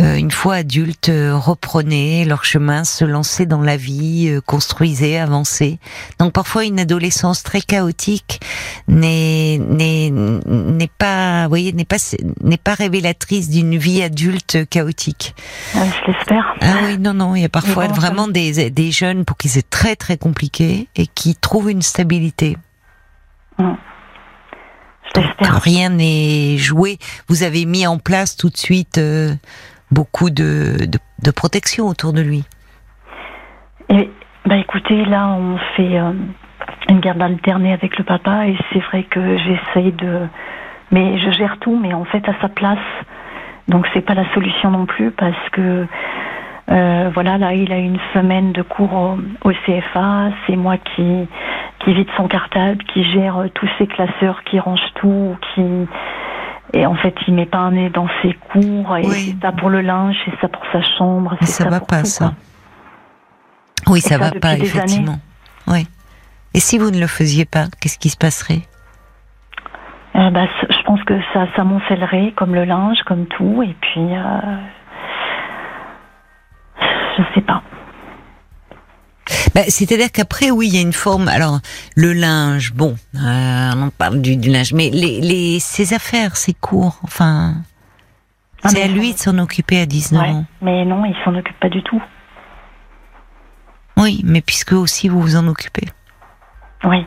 euh, 0.00 0.14
une 0.16 0.30
fois 0.30 0.56
adultes 0.56 1.08
euh, 1.08 1.36
reprenaient 1.36 2.24
leur 2.24 2.44
chemin 2.44 2.84
se 2.84 3.04
lançaient 3.04 3.46
dans 3.46 3.62
la 3.62 3.76
vie 3.76 4.28
euh, 4.28 4.40
construisaient 4.40 5.18
avançaient 5.18 5.78
donc 6.18 6.32
parfois 6.32 6.64
une 6.64 6.78
adolescence 6.78 7.42
très 7.42 7.60
chaotique 7.60 8.40
n'est 8.88 9.58
n'est 9.58 10.10
n'est 10.10 10.90
pas 10.98 11.44
vous 11.44 11.48
voyez 11.50 11.72
n'est 11.72 11.84
pas 11.84 11.96
n'est 12.42 12.56
pas 12.56 12.74
révélatrice 12.74 13.48
d'une 13.48 13.76
vie 13.76 14.02
adulte 14.02 14.68
chaotique 14.68 15.34
euh, 15.76 15.80
je 15.80 16.12
l'espère. 16.12 16.56
ah 16.60 16.74
oui, 16.84 16.98
non, 16.98 17.14
non, 17.14 17.34
il 17.34 17.42
y 17.42 17.44
a 17.44 17.48
parfois 17.48 17.86
vraiment 17.88 18.28
des, 18.28 18.70
des 18.70 18.90
jeunes 18.90 19.24
pour 19.24 19.36
qui 19.36 19.48
c'est 19.48 19.68
très 19.68 19.96
très 19.96 20.16
compliqué 20.16 20.88
et 20.96 21.06
qui 21.06 21.34
trouvent 21.36 21.70
une 21.70 21.82
stabilité. 21.82 22.56
Je 25.14 25.20
l'espère. 25.20 25.60
Rien 25.60 25.90
n'est 25.90 26.56
joué. 26.56 26.98
Vous 27.28 27.42
avez 27.42 27.64
mis 27.64 27.86
en 27.86 27.98
place 27.98 28.36
tout 28.36 28.50
de 28.50 28.56
suite 28.56 28.98
euh, 28.98 29.30
beaucoup 29.90 30.30
de, 30.30 30.86
de, 30.86 30.98
de 31.22 31.30
protection 31.30 31.86
autour 31.86 32.12
de 32.12 32.20
lui. 32.20 32.44
Et, 33.88 34.10
bah 34.46 34.56
écoutez, 34.56 35.04
là 35.04 35.28
on 35.28 35.58
fait 35.76 35.98
euh, 35.98 36.12
une 36.88 37.00
garde 37.00 37.20
alternée 37.20 37.72
avec 37.72 37.98
le 37.98 38.04
papa 38.04 38.46
et 38.46 38.56
c'est 38.72 38.78
vrai 38.80 39.04
que 39.04 39.36
j'essaye 39.38 39.92
de, 39.92 40.26
mais 40.90 41.18
je 41.18 41.30
gère 41.32 41.58
tout, 41.60 41.76
mais 41.76 41.92
en 41.92 42.04
fait 42.04 42.26
à 42.28 42.34
sa 42.40 42.48
place. 42.48 42.78
Donc 43.68 43.86
c'est 43.92 44.00
pas 44.00 44.14
la 44.14 44.32
solution 44.34 44.70
non 44.70 44.86
plus 44.86 45.10
parce 45.10 45.48
que 45.52 45.86
euh, 46.70 47.10
voilà 47.14 47.36
là 47.38 47.52
il 47.54 47.72
a 47.72 47.78
une 47.78 47.98
semaine 48.14 48.52
de 48.52 48.62
cours 48.62 48.92
au, 48.92 49.18
au 49.48 49.52
CFA, 49.66 50.30
c'est 50.46 50.56
moi 50.56 50.76
qui 50.78 51.26
qui 51.84 51.94
vide 51.94 52.08
son 52.16 52.28
cartable, 52.28 52.82
qui 52.92 53.02
gère 53.04 53.38
euh, 53.38 53.48
tous 53.54 53.68
ses 53.78 53.86
classeurs, 53.86 54.42
qui 54.44 54.58
range 54.60 54.80
tout, 54.96 55.36
qui 55.54 55.62
et 56.72 56.86
en 56.86 56.94
fait 56.94 57.14
il 57.26 57.34
met 57.34 57.46
pas 57.46 57.58
un 57.58 57.72
nez 57.72 57.90
dans 57.90 58.06
ses 58.22 58.32
cours 58.34 58.96
et 58.96 59.06
Oui. 59.06 59.34
c'est 59.36 59.42
ça 59.46 59.52
pour 59.52 59.70
le 59.70 59.80
linge, 59.80 60.16
c'est 60.24 60.38
ça 60.40 60.48
pour 60.48 60.62
sa 60.72 60.82
chambre, 60.82 61.36
Mais 61.40 61.46
c'est 61.46 61.64
ça 61.64 61.68
va 61.70 61.80
pas, 61.80 62.00
tout, 62.00 62.06
ça. 62.06 62.26
quoi. 62.26 62.34
Oui, 63.94 64.00
ça 64.00 64.10
ça 64.10 64.18
va 64.18 64.30
pas, 64.38 64.54
effectivement. 64.56 65.18
Oui. 65.66 65.86
Et 66.54 66.60
si 66.60 66.78
vous 66.78 66.90
ne 66.90 67.00
le 67.00 67.06
faisiez 67.06 67.44
pas, 67.44 67.64
qu'est-ce 67.80 67.98
qui 67.98 68.08
se 68.10 68.16
passerait? 68.16 68.60
Euh, 70.16 70.30
bah, 70.30 70.46
je 70.68 70.82
pense 70.84 71.02
que 71.04 71.14
ça 71.32 71.46
s'amoncellerait 71.56 72.32
comme 72.36 72.54
le 72.54 72.64
linge, 72.64 73.00
comme 73.06 73.26
tout, 73.26 73.62
et 73.62 73.74
puis 73.80 74.00
euh, 74.00 74.56
je 77.28 77.34
sais 77.34 77.40
pas. 77.46 77.62
Bah, 79.54 79.62
C'est-à-dire 79.68 80.10
qu'après, 80.12 80.50
oui, 80.50 80.68
il 80.68 80.74
y 80.74 80.78
a 80.78 80.80
une 80.80 80.92
forme. 80.92 81.28
Alors, 81.28 81.60
le 81.96 82.12
linge, 82.12 82.72
bon, 82.72 82.96
euh, 83.14 83.72
on 83.76 83.90
parle 83.90 84.20
du, 84.20 84.36
du 84.36 84.50
linge, 84.50 84.72
mais 84.72 84.90
les, 84.90 85.20
les, 85.20 85.60
ses 85.60 85.94
affaires, 85.94 86.36
ses 86.36 86.52
cours, 86.54 86.98
enfin, 87.04 87.54
Ah, 88.64 88.68
c'est 88.70 88.82
à 88.82 88.88
lui 88.88 89.12
de 89.14 89.18
s'en 89.18 89.38
occuper 89.38 89.80
à 89.80 89.86
19 89.86 90.22
Ouais. 90.22 90.28
ans. 90.30 90.44
Mais 90.62 90.84
non, 90.84 91.04
il 91.04 91.14
s'en 91.24 91.34
occupe 91.36 91.58
pas 91.60 91.68
du 91.68 91.82
tout. 91.82 92.02
Oui, 93.96 94.20
mais 94.24 94.40
puisque 94.40 94.72
aussi 94.72 95.08
vous 95.08 95.20
vous 95.20 95.36
en 95.36 95.46
occupez. 95.46 95.86
Oui, 96.84 97.04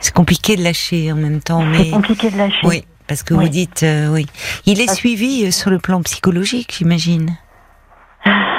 C'est 0.00 0.12
compliqué 0.12 0.56
de 0.56 0.62
lâcher 0.64 1.12
en 1.12 1.16
même 1.16 1.40
temps, 1.40 1.62
mais 1.62 1.84
c'est 1.84 1.90
compliqué 1.90 2.30
de 2.30 2.36
lâcher. 2.36 2.66
oui, 2.66 2.84
parce 3.06 3.22
que 3.22 3.34
Oui. 3.34 3.44
vous 3.44 3.50
dites 3.50 3.82
euh, 3.84 4.08
oui. 4.12 4.26
Il 4.66 4.80
est 4.80 4.86
Parce- 4.86 4.98
suivi 4.98 5.46
euh, 5.46 5.50
sur 5.50 5.70
le 5.70 5.78
plan 5.78 6.02
psychologique, 6.02 6.74
j'imagine. 6.78 7.36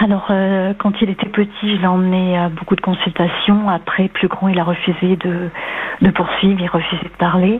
Alors, 0.02 0.28
euh, 0.30 0.74
quand 0.78 1.02
il 1.02 1.10
était 1.10 1.28
petit, 1.28 1.76
je 1.76 1.82
l'ai 1.82 1.88
emmené 1.88 2.38
à 2.38 2.50
beaucoup 2.50 2.76
de 2.76 2.82
consultations. 2.82 3.70
Après, 3.70 4.08
plus 4.08 4.28
grand, 4.28 4.48
il 4.48 4.60
a 4.60 4.64
refusé 4.64 5.18
de, 5.18 6.10
poursuivre, 6.12 6.60
il 6.62 6.68
refusait 6.68 7.04
de 7.04 7.18
parler. 7.18 7.60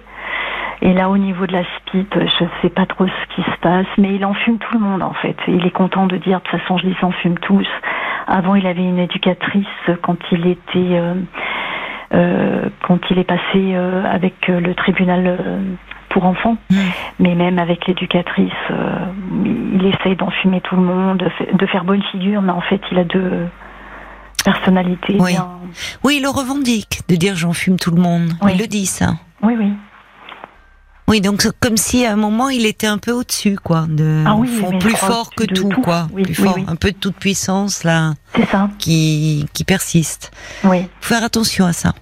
Et 0.82 0.94
là, 0.94 1.10
au 1.10 1.18
niveau 1.18 1.46
de 1.46 1.52
la 1.52 1.64
SPIP, 1.64 2.14
je 2.14 2.44
ne 2.44 2.50
sais 2.62 2.70
pas 2.70 2.86
trop 2.86 3.06
ce 3.06 3.36
qui 3.36 3.42
se 3.42 3.58
passe, 3.60 3.88
mais 3.98 4.16
il 4.16 4.26
en 4.26 4.34
fume 4.34 4.58
tout 4.58 4.74
le 4.74 4.80
monde, 4.80 5.04
en 5.04 5.14
fait. 5.14 5.36
Il 5.48 5.66
est 5.66 5.72
content 5.72 6.08
de 6.08 6.16
dire, 6.18 6.40
de 6.40 6.44
toute 6.44 6.60
façon, 6.62 6.78
je 6.78 6.88
les 6.88 6.96
en 7.02 7.12
fume 7.12 7.38
tous. 7.40 7.68
Avant, 8.28 8.56
il 8.56 8.66
avait 8.66 8.84
une 8.84 9.00
éducatrice 9.00 9.68
quand 10.02 10.18
il 10.32 10.48
était... 10.48 10.78
euh, 10.78 11.16
euh, 12.12 12.70
quand 12.88 13.00
il 13.12 13.20
est 13.20 13.24
passé 13.24 13.76
avec 13.76 14.48
le 14.48 14.74
tribunal 14.74 15.38
pour 16.10 16.26
enfants, 16.26 16.58
Mm. 16.70 16.76
mais 17.20 17.36
même 17.36 17.60
avec 17.60 17.86
l'éducatrice, 17.88 18.52
euh, 18.72 19.06
il 19.46 19.86
essaye 19.86 20.16
d'enfumer 20.16 20.62
tout 20.62 20.76
le 20.76 20.82
monde, 20.84 21.18
de 21.20 21.30
fa- 21.30 21.52
de 21.58 21.66
faire 21.68 21.84
bonne 21.86 22.04
figure, 22.12 22.42
mais 22.42 22.52
en 22.52 22.62
fait, 22.62 22.82
il 22.92 22.98
a 23.00 23.04
deux 23.04 23.48
personnalités. 24.44 25.18
Oui. 25.20 25.32
bien- 25.34 25.48
Oui, 26.04 26.16
il 26.18 26.24
le 26.24 26.30
revendique 26.30 27.02
de 27.08 27.16
dire 27.16 27.36
j'en 27.36 27.54
fume 27.54 27.78
tout 27.78 27.92
le 27.92 28.02
monde. 28.02 28.32
Oui. 28.42 28.52
Il 28.56 28.60
le 28.60 28.68
dit 28.68 28.86
ça. 28.86 29.14
oui, 29.44 29.56
oui. 29.58 29.72
Oui, 31.08 31.22
donc 31.22 31.42
comme 31.60 31.76
si 31.76 32.06
à 32.06 32.14
un 32.14 32.16
moment 32.16 32.50
il 32.50 32.68
était 32.68 32.86
un 32.86 33.00
peu 33.00 33.12
au-dessus, 33.12 33.56
quoi, 33.56 33.86
de 33.90 34.24
Ah 34.28 34.36
oui, 34.36 34.48
je 34.48 34.78
plus 34.78 34.96
fort 34.96 35.32
que 35.36 35.44
tout, 35.44 35.68
tout. 35.68 35.82
quoi, 35.82 36.08
Oui, 36.14 36.22
plus 36.22 36.40
oui, 36.40 36.48
fort, 36.50 36.58
un 36.68 36.76
peu 36.76 36.92
de 36.92 36.98
toute 36.98 37.16
puissance 37.16 37.84
là, 37.84 38.14
C'est 38.36 38.46
ça. 38.46 38.70
qui 38.78 39.48
qui 39.54 39.64
persiste. 39.64 40.30
Oui. 40.64 40.84
Faut 41.02 41.16
faire 41.16 41.24
attention 41.24 41.66
à 41.66 41.74
ça, 41.74 41.94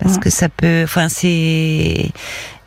parce 0.00 0.18
que 0.18 0.30
ça 0.30 0.48
peut, 0.48 0.82
enfin 0.84 1.08
c'est. 1.08 2.10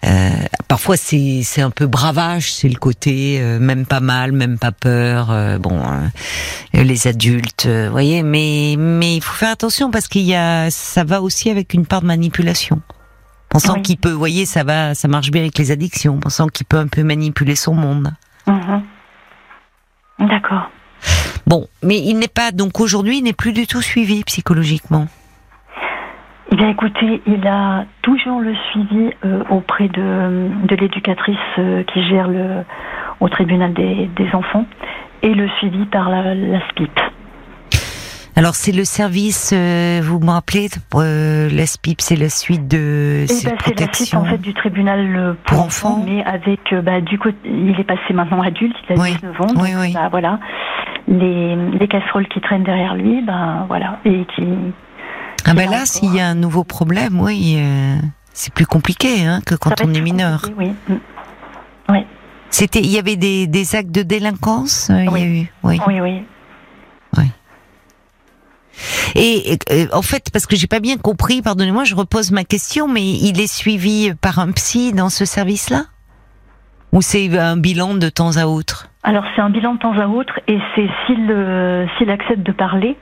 euh, 0.06 0.30
parfois 0.68 0.98
c'est 0.98 1.42
c'est 1.44 1.62
un 1.62 1.70
peu 1.72 1.88
bravage, 1.88 2.54
c'est 2.54 2.70
le 2.70 2.76
côté 2.76 3.40
euh, 3.42 3.60
même 3.60 3.86
pas 3.86 4.00
mal, 4.00 4.32
même 4.32 4.58
pas 4.58 4.72
peur. 4.72 5.32
euh, 5.32 5.58
bon, 5.58 5.82
euh, 5.82 6.84
les 6.84 7.08
adultes, 7.08 7.66
euh, 7.66 7.90
voyez, 7.90 8.24
mais 8.24 8.76
mais 8.78 9.16
il 9.18 9.22
faut 9.22 9.34
faire 9.34 9.52
attention 9.52 9.92
parce 9.92 10.08
qu'il 10.08 10.24
y 10.24 10.36
a 10.36 10.70
ça 10.70 11.04
va 11.04 11.22
aussi 11.22 11.50
avec 11.50 11.74
une 11.74 11.86
part 11.86 12.02
de 12.02 12.08
manipulation. 12.08 12.82
Pensant 13.50 13.76
Oui. 13.76 13.82
qu'il 13.84 13.98
peut, 13.98 14.12
voyez, 14.12 14.48
ça 14.48 14.64
va, 14.64 14.96
ça 14.96 15.08
marche 15.08 15.30
bien 15.30 15.42
avec 15.44 15.58
les 15.60 15.70
addictions. 15.70 16.20
Pensant 16.20 16.48
qu'il 16.48 16.66
peut 16.66 16.80
un 16.80 16.88
peu 16.88 17.04
manipuler 17.04 17.56
son 17.56 17.76
monde. 17.76 18.12
Mhm. 18.48 18.82
D'accord. 20.28 20.70
Bon, 21.46 21.68
mais 21.84 22.00
il 22.00 22.16
n'est 22.18 22.28
pas 22.28 22.52
donc 22.52 22.80
aujourd'hui, 22.80 23.20
il 23.20 23.24
n'est 23.24 23.34
plus 23.34 23.54
du 23.54 23.68
tout 23.68 23.82
suivi 23.82 24.24
psychologiquement. 24.24 25.08
Bien, 26.56 26.70
écoutez, 26.70 27.22
il 27.26 27.48
a 27.48 27.86
toujours 28.04 28.40
le 28.40 28.54
suivi 28.72 29.10
euh, 29.26 29.44
auprès 29.50 29.88
de, 29.88 30.50
de 30.68 30.76
l'éducatrice 30.76 31.36
euh, 31.58 31.84
qui 31.84 32.08
gère 32.08 32.28
le, 32.28 32.64
au 33.20 33.28
tribunal 33.28 33.74
des, 33.74 34.08
des 34.16 34.36
enfants 34.36 34.66
et 35.24 35.34
le 35.34 35.48
suivi 35.58 35.86
par 35.86 36.10
la, 36.12 36.36
la 36.36 36.60
SPIP. 36.70 36.92
Alors 38.36 38.54
c'est 38.56 38.72
le 38.72 38.84
service, 38.84 39.52
euh, 39.54 40.00
vous 40.04 40.20
me 40.20 40.30
rappelez, 40.30 40.68
euh, 40.96 41.50
la 41.52 41.66
SPIP, 41.66 42.02
c'est 42.02 42.16
la 42.16 42.30
suite 42.30 42.68
de 42.68 43.22
Eh 43.24 43.28
ces 43.28 43.50
ben, 43.50 43.58
c'est 43.66 43.80
la 43.80 43.94
suite 43.94 44.14
en 44.16 44.26
fait 44.26 44.38
du 44.40 44.54
tribunal 44.54 45.36
pour, 45.46 45.58
Pour 45.58 45.66
enfants, 45.66 45.90
enfants. 45.98 46.06
mais 46.08 46.24
avec 46.24 46.60
bah, 46.84 47.02
du 47.02 47.18
côté, 47.18 47.38
il 47.46 47.80
est 47.80 47.84
passé 47.84 48.14
maintenant 48.14 48.42
adulte, 48.42 48.76
il 48.90 48.94
a 48.94 49.02
Oui, 49.02 49.12
19 49.16 49.42
ans, 49.42 49.46
donc, 49.54 49.64
oui, 49.64 49.70
oui. 49.80 49.94
bah, 49.94 50.10
voilà, 50.10 50.40
les, 51.08 51.56
les 51.56 51.88
casseroles 51.88 52.28
qui 52.28 52.42
traînent 52.42 52.64
derrière 52.64 52.96
lui, 52.96 53.22
ben 53.24 53.66
voilà, 53.68 54.00
et 54.06 54.26
qui 54.36 54.44
Ah 55.46 55.54
ben 55.54 55.70
là, 55.70 55.86
s'il 55.86 56.14
y 56.16 56.20
a 56.20 56.28
un 56.28 56.36
nouveau 56.36 56.64
problème, 56.64 57.20
oui, 57.20 57.56
euh, 57.58 57.96
c'est 58.34 58.54
plus 58.54 58.66
compliqué 58.66 59.26
hein, 59.26 59.42
que 59.46 59.56
quand 59.56 59.74
on 59.84 59.94
est 59.94 60.02
mineur. 60.02 60.46
Oui, 60.58 60.74
Mm. 60.88 60.96
C'était, 62.50 62.80
il 62.82 62.92
y 62.92 63.00
avait 63.00 63.16
des, 63.16 63.48
des 63.48 63.76
actes 63.76 63.90
de 63.90 64.04
délinquance. 64.04 64.90
euh, 64.92 65.04
Il 65.06 65.10
Oui. 65.10 65.20
y 65.20 65.24
a 65.24 65.28
eu, 65.28 65.52
oui. 65.64 65.80
oui, 65.88 66.02
oui. 66.02 66.22
Et 69.16 69.58
euh, 69.72 69.86
en 69.94 70.02
fait, 70.02 70.30
parce 70.32 70.46
que 70.48 70.56
j'ai 70.56 70.66
pas 70.68 70.80
bien 70.80 70.98
compris, 70.98 71.42
pardonnez-moi, 71.42 71.84
je 71.84 71.94
repose 71.96 72.32
ma 72.32 72.44
question, 72.44 72.88
mais 72.88 73.04
il 73.04 73.40
est 73.40 73.52
suivi 73.52 74.14
par 74.20 74.40
un 74.40 74.52
psy 74.52 74.94
dans 74.94 75.10
ce 75.10 75.26
service-là? 75.26 75.84
Ou 76.92 77.02
c'est 77.02 77.38
un 77.38 77.58
bilan 77.58 77.94
de 77.96 78.10
temps 78.10 78.38
à 78.38 78.46
autre? 78.46 78.88
Alors 79.04 79.24
c'est 79.36 79.42
un 79.42 79.50
bilan 79.50 79.76
de 79.76 79.80
temps 79.80 79.98
à 80.00 80.08
autre 80.08 80.40
et 80.48 80.58
c'est 80.76 80.88
s'il 81.06 81.30
euh, 81.30 81.86
s'il 81.98 82.10
accepte 82.10 82.42
de 82.44 82.52
parler. 82.52 82.98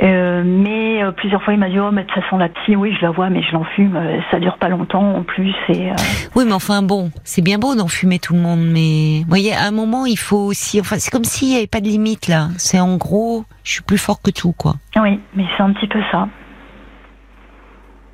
Euh, 0.00 0.44
mais 0.46 1.02
euh, 1.02 1.10
plusieurs 1.10 1.42
fois 1.42 1.54
il 1.54 1.58
m'a 1.58 1.68
dit 1.68 1.80
oh 1.80 1.90
mais 1.90 2.04
de 2.04 2.06
toute 2.08 2.22
façon 2.22 2.38
la 2.38 2.48
psy 2.48 2.76
oui 2.76 2.94
je 2.96 3.04
la 3.04 3.10
vois 3.10 3.30
mais 3.30 3.42
je 3.42 3.50
l'en 3.52 3.64
fume 3.64 3.96
euh, 3.96 4.20
ça 4.30 4.38
dure 4.38 4.56
pas 4.58 4.68
longtemps 4.68 5.16
en 5.16 5.24
plus 5.24 5.52
et 5.70 5.90
euh, 5.90 5.94
Oui, 6.36 6.44
mais 6.46 6.52
enfin 6.52 6.82
bon, 6.82 7.10
c'est 7.24 7.42
bien 7.42 7.58
beau 7.58 7.74
d'en 7.74 7.88
fumer 7.88 8.20
tout 8.20 8.32
le 8.32 8.38
monde, 8.38 8.60
mais 8.62 9.22
vous 9.22 9.28
voyez, 9.28 9.52
à 9.56 9.64
un 9.64 9.72
moment, 9.72 10.06
il 10.06 10.16
faut 10.16 10.36
aussi, 10.38 10.78
enfin, 10.80 10.96
c'est 11.00 11.10
comme 11.10 11.24
s'il 11.24 11.48
n'y 11.48 11.56
avait 11.56 11.66
pas 11.66 11.80
de 11.80 11.86
limite 11.88 12.28
là. 12.28 12.46
C'est 12.58 12.78
en 12.78 12.96
gros, 12.96 13.44
je 13.64 13.72
suis 13.72 13.82
plus 13.82 13.98
fort 13.98 14.22
que 14.22 14.30
tout, 14.30 14.52
quoi. 14.52 14.74
oui 15.02 15.18
mais 15.34 15.44
c'est 15.56 15.62
un 15.64 15.72
petit 15.72 15.88
peu 15.88 16.00
ça 16.12 16.28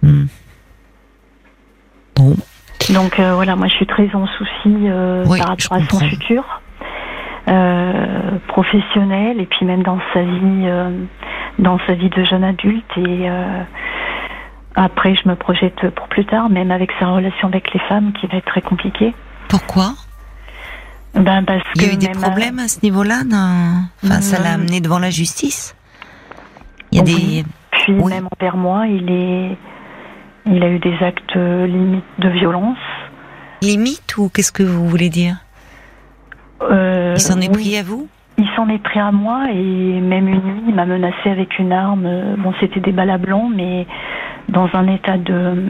Hmm. 0.02 0.24
Bon, 2.16 2.34
donc 2.94 3.18
voilà 3.18 3.56
moi 3.56 3.68
je 3.68 3.74
suis 3.74 3.86
très 3.86 4.08
en 4.14 4.26
souci 4.26 4.68
Oui, 5.26 5.38
par 5.38 5.48
rapport 5.48 5.72
à 5.72 5.80
son 5.88 5.98
futur 6.00 6.44
professionnel 8.48 9.40
et 9.40 9.46
puis 9.46 9.64
même 9.66 9.82
dans 9.82 9.98
sa 10.12 10.22
vie 10.22 10.68
dans 11.58 11.78
sa 11.86 11.94
vie 11.94 12.10
de 12.10 12.24
jeune 12.24 12.44
adulte 12.44 12.84
et 12.96 13.28
euh, 13.30 13.62
après 14.74 15.14
je 15.14 15.28
me 15.28 15.34
projette 15.36 15.88
pour 15.90 16.08
plus 16.08 16.24
tard 16.24 16.48
même 16.50 16.70
avec 16.70 16.90
sa 16.98 17.06
relation 17.08 17.48
avec 17.48 17.72
les 17.72 17.80
femmes 17.80 18.12
qui 18.12 18.26
va 18.26 18.38
être 18.38 18.46
très 18.46 18.62
compliquée. 18.62 19.14
Pourquoi? 19.48 19.94
Ben 21.14 21.44
parce 21.44 21.62
Il 21.76 21.82
y 21.82 21.90
a 21.90 21.92
eu 21.92 21.96
des 21.96 22.08
problèmes 22.08 22.58
à 22.58 22.66
ce 22.68 22.80
niveau-là 22.82 23.22
non? 23.24 23.84
Enfin, 24.04 24.20
ça 24.20 24.42
l'a 24.42 24.54
amené 24.54 24.80
devant 24.80 24.98
la 24.98 25.10
justice? 25.10 25.76
Il 26.90 26.98
y 26.98 27.00
a 27.00 27.04
Oui. 27.04 27.14
des... 27.42 27.44
Puis 27.70 27.92
Oui. 28.00 28.12
même 28.12 28.28
envers 28.38 28.56
moi, 28.56 28.86
il 28.86 29.10
est, 29.10 29.56
il 30.46 30.62
a 30.62 30.68
eu 30.68 30.78
des 30.78 30.96
actes 31.02 31.34
limites 31.36 32.04
de 32.18 32.28
violence. 32.30 32.78
limites 33.62 34.16
ou 34.16 34.28
qu'est-ce 34.28 34.52
que 34.52 34.62
vous 34.64 34.88
voulez 34.88 35.08
dire? 35.08 35.36
Euh, 36.62 37.14
Il 37.16 37.20
s'en 37.20 37.40
est 37.40 37.48
oui, 37.48 37.62
pris 37.62 37.76
à 37.76 37.82
vous? 37.82 38.08
Il 38.36 38.48
s'en 38.56 38.68
est 38.68 38.78
pris 38.82 38.98
à 38.98 39.12
moi 39.12 39.44
et 39.52 40.00
même 40.00 40.26
une 40.28 40.42
nuit, 40.42 40.62
il 40.68 40.74
m'a 40.74 40.86
menacé 40.86 41.30
avec 41.30 41.58
une 41.58 41.72
arme. 41.72 42.08
Bon, 42.38 42.52
c'était 42.60 42.80
des 42.80 42.90
balles 42.92 43.10
à 43.10 43.18
blanc, 43.18 43.48
mais 43.54 43.86
dans 44.48 44.68
un 44.74 44.88
état 44.88 45.16
de 45.18 45.66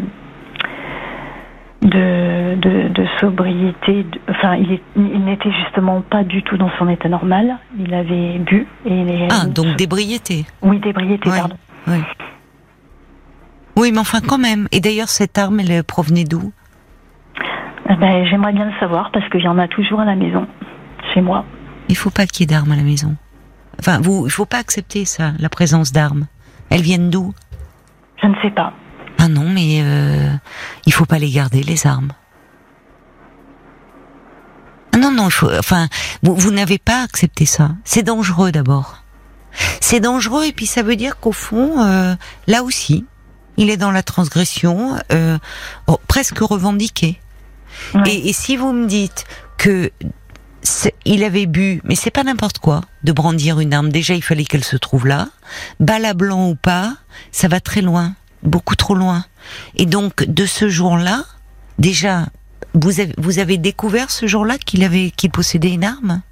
de, 1.83 2.55
de, 2.57 2.89
de 2.89 3.07
sobriété. 3.21 4.07
enfin, 4.31 4.55
il, 4.57 4.81
il 4.97 5.25
n'était 5.25 5.51
justement 5.53 6.01
pas 6.01 6.25
du 6.25 6.43
tout 6.43 6.57
dans 6.57 6.71
son 6.79 6.89
état 6.89 7.09
normal. 7.11 7.59
Il 7.79 7.93
avait 7.93 8.39
bu 8.39 8.67
et 8.87 8.95
il 8.95 9.11
est- 9.11 9.29
Ah, 9.31 9.47
donc 9.47 9.77
d'ébriété. 9.77 10.47
oui, 10.63 10.79
d'ébriété, 10.79 11.29
pardon. 11.29 11.57
Oui, 13.77 13.91
mais 13.93 13.99
enfin 13.99 14.21
quand 14.27 14.39
même. 14.39 14.67
Et 14.73 14.81
d'ailleurs, 14.81 15.09
cette 15.09 15.37
arme, 15.37 15.61
elle 15.61 15.85
provenait 15.85 16.25
d'où? 16.25 16.53
Eh 17.91 17.97
Ben, 17.97 18.25
j'aimerais 18.27 18.53
bien 18.53 18.65
le 18.65 18.73
savoir 18.81 19.11
parce 19.11 19.29
qu'il 19.29 19.43
y 19.43 19.49
en 19.49 19.59
a 19.59 19.69
toujours 19.69 20.01
à 20.01 20.05
la 20.07 20.15
maison, 20.17 20.47
chez 21.13 21.21
moi. 21.21 21.45
Il 21.95 21.97
faut 21.97 22.11
pas 22.11 22.27
qu'il 22.27 22.41
y 22.41 22.43
ait 22.43 22.47
d'armes 22.53 22.73
à 22.73 22.77
la 22.77 22.83
maison. 22.83 23.15
Enfin, 23.79 24.01
vous, 24.01 24.27
il 24.27 24.31
faut 24.33 24.47
pas 24.47 24.59
accepter 24.59 25.05
ça, 25.05 25.33
la 25.39 25.49
présence 25.49 25.93
d'armes. 25.93 26.27
Elles 26.69 26.83
viennent 26.83 27.09
d'où? 27.09 27.33
Je 28.21 28.27
ne 28.27 28.35
sais 28.43 28.51
pas. 28.51 28.73
Ah 29.19 29.29
non, 29.29 29.49
mais 29.49 29.79
euh, 29.81 30.29
il 30.87 30.93
faut 30.93 31.05
pas 31.05 31.21
les 31.21 31.31
garder, 31.31 31.63
les 31.63 31.87
armes. 31.87 32.11
Ah 34.93 34.97
non, 34.97 35.13
non, 35.13 35.29
il 35.29 35.31
faut. 35.31 35.49
Enfin, 35.57 35.87
vous, 36.25 36.35
vous 36.35 36.51
n'avez 36.51 36.79
pas 36.79 37.05
accepté 37.05 37.47
ça. 37.47 37.71
C'est 37.85 38.03
dangereux 38.03 38.51
d'abord. 38.51 39.05
C'est 39.81 40.01
dangereux 40.01 40.47
et 40.47 40.53
puis 40.53 40.67
ça 40.67 40.83
veut 40.83 40.97
dire 40.97 41.21
qu'au 41.21 41.31
fond, 41.31 41.81
euh, 41.81 42.17
là 42.49 42.65
aussi, 42.65 43.07
il 43.57 43.71
est 43.71 43.77
dans 43.77 43.93
la 43.93 44.03
transgression, 44.03 44.99
euh, 45.13 45.39
oh, 45.87 46.01
presque 46.09 46.41
revendiquée. 46.41 47.21
Ouais. 47.95 48.03
Et, 48.09 48.31
et 48.31 48.33
si 48.33 48.57
vous 48.57 48.73
me 48.73 48.89
dites 48.89 49.27
que 49.59 49.93
il 51.05 51.25
avait 51.25 51.47
bu, 51.47 51.81
mais 51.85 51.95
c'est 51.95 52.11
pas 52.11 52.25
n'importe 52.25 52.59
quoi, 52.59 52.83
de 53.03 53.13
brandir 53.13 53.61
une 53.61 53.75
arme. 53.75 53.91
Déjà, 53.91 54.15
il 54.15 54.23
fallait 54.23 54.45
qu'elle 54.45 54.65
se 54.65 54.77
trouve 54.77 55.07
là. 55.07 55.29
Balle 55.81 56.07
blanc 56.15 56.49
ou 56.49 56.55
pas, 56.55 56.95
ça 57.31 57.49
va 57.49 57.61
très 57.61 57.83
loin, 57.83 58.13
beaucoup 58.43 58.77
trop 58.77 58.95
loin. 58.95 59.25
Et 59.77 59.87
donc, 59.87 60.25
de 60.27 60.47
ce 60.47 60.69
jour-là, 60.69 61.25
déjà, 61.79 62.27
vous 62.75 63.39
avez, 63.39 63.59
découvert 63.59 64.11
ce 64.11 64.27
jour-là 64.27 64.57
qu'il 64.59 64.85
avait, 64.85 65.11
qu'il 65.11 65.31
possédait 65.31 65.75
une 65.75 65.85
arme? 65.85 66.23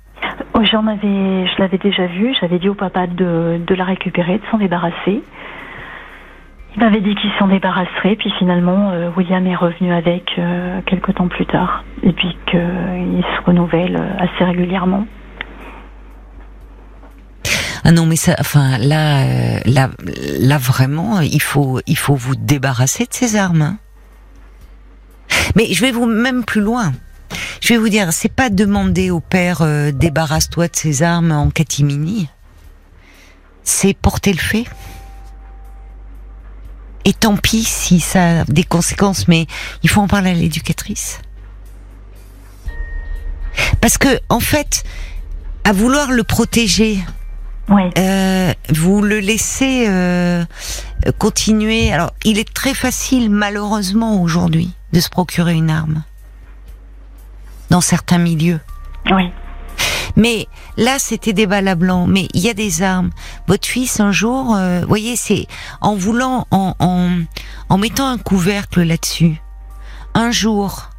Oh, 0.55 0.61
J'en 0.65 0.87
avais, 0.87 1.47
je 1.47 1.61
l'avais 1.61 1.79
déjà 1.79 2.07
vu. 2.07 2.35
J'avais 2.41 2.59
dit 2.59 2.69
au 2.69 2.75
papa 2.75 3.07
de 3.07 3.75
la 3.75 3.85
récupérer, 3.85 4.39
de 4.39 4.43
s'en 4.51 4.59
débarrasser. 4.59 5.23
Il 6.75 6.81
m'avait 6.81 7.03
dit 7.03 7.15
qu'il 7.15 7.31
s'en 7.39 7.49
débarrasserait, 7.49 8.17
puis 8.17 8.33
finalement, 8.39 8.91
euh, 8.93 9.11
William 9.17 9.47
est 9.47 9.55
revenu 9.55 9.93
avec 9.93 10.33
euh, 10.39 10.81
quelques 10.87 11.15
temps 11.15 11.29
plus 11.29 11.45
tard, 11.45 11.85
et 12.03 12.13
puis 12.13 12.35
qu'il 12.47 13.23
se 13.23 13.45
renouvelle 13.45 13.97
euh, 13.97 14.17
assez 14.25 14.45
régulièrement. 14.45 15.07
Ah 17.85 17.93
non, 17.93 18.07
mais 18.07 18.17
ça, 18.17 18.37
enfin, 18.39 18.79
là, 18.79 19.27
là, 19.67 19.91
là 20.41 20.59
vraiment, 20.59 21.21
il 21.21 21.43
faut, 21.43 21.81
il 21.87 21.97
faut 21.99 22.15
vous 22.15 22.37
débarrasser 22.37 23.05
de 23.05 23.13
ces 23.13 23.37
armes. 23.37 23.63
hein. 23.63 23.79
Mais 25.57 25.67
je 25.73 25.83
vais 25.83 25.91
vous 25.91 26.07
même 26.07 26.45
plus 26.45 26.61
loin. 26.61 26.93
Je 27.61 27.75
vais 27.75 27.79
vous 27.79 27.89
dire, 27.89 28.13
c'est 28.13 28.33
pas 28.33 28.51
demander 28.51 29.11
au 29.11 29.21
père 29.21 29.63
débarrasse-toi 29.93 30.69
de 30.69 30.77
ces 30.77 31.03
armes 31.03 31.33
en 31.33 31.51
catimini. 31.51 32.29
C'est 33.65 33.95
porter 33.95 34.33
le 34.33 34.39
fait. 34.39 34.65
Et 37.05 37.13
tant 37.13 37.37
pis 37.37 37.65
si 37.65 38.01
ça 38.01 38.41
a 38.41 38.45
des 38.45 38.65
conséquences, 38.65 39.27
mais 39.29 39.47
il 39.83 39.91
faut 39.91 40.01
en 40.01 40.07
parler 40.09 40.31
à 40.31 40.35
l'éducatrice. 40.35 41.21
Parce 43.81 43.99
que, 43.99 44.21
en 44.29 44.41
fait, 44.41 44.85
à 45.65 45.73
vouloir 45.73 46.13
le 46.13 46.23
protéger, 46.23 46.99
Oui, 47.69 47.83
euh, 47.99 48.53
vous 48.71 49.03
le 49.03 49.19
laissez 49.21 49.87
euh, 49.89 50.45
continuer. 51.19 51.93
Alors, 51.93 52.13
il 52.25 52.39
est 52.39 52.53
très 52.53 52.75
facile, 52.75 53.31
malheureusement, 53.31 54.23
aujourd'hui, 54.23 54.71
de 54.93 55.01
se 55.01 55.09
procurer 55.09 55.55
une 55.55 55.71
arme 55.71 56.03
dans 57.71 57.81
certains 57.81 58.19
milieux. 58.19 58.61
oui, 59.11 59.31
Mais 60.17 60.49
là, 60.77 60.99
c'était 60.99 61.33
des 61.33 61.47
balles 61.47 61.69
à 61.69 61.75
blanc. 61.75 62.07
Mais 62.07 62.29
il 62.35 62.41
y 62.41 62.49
a 62.49 62.55
des 62.55 62.83
armes. 62.83 63.11
Votre 63.47 63.67
fils, 63.67 64.01
un 64.01 64.13
jour, 64.13 64.55
euh, 64.55 64.81
vous 64.83 64.89
voyez, 64.89 65.17
c'est 65.17 65.47
en 65.81 65.95
voulant, 65.95 66.47
en, 66.51 66.75
en, 66.79 67.19
en 67.69 67.79
mettant 67.79 68.07
un 68.09 68.19
couvercle 68.19 68.83
là-dessus, 68.83 69.41
un 70.15 70.31
jour, 70.31 70.91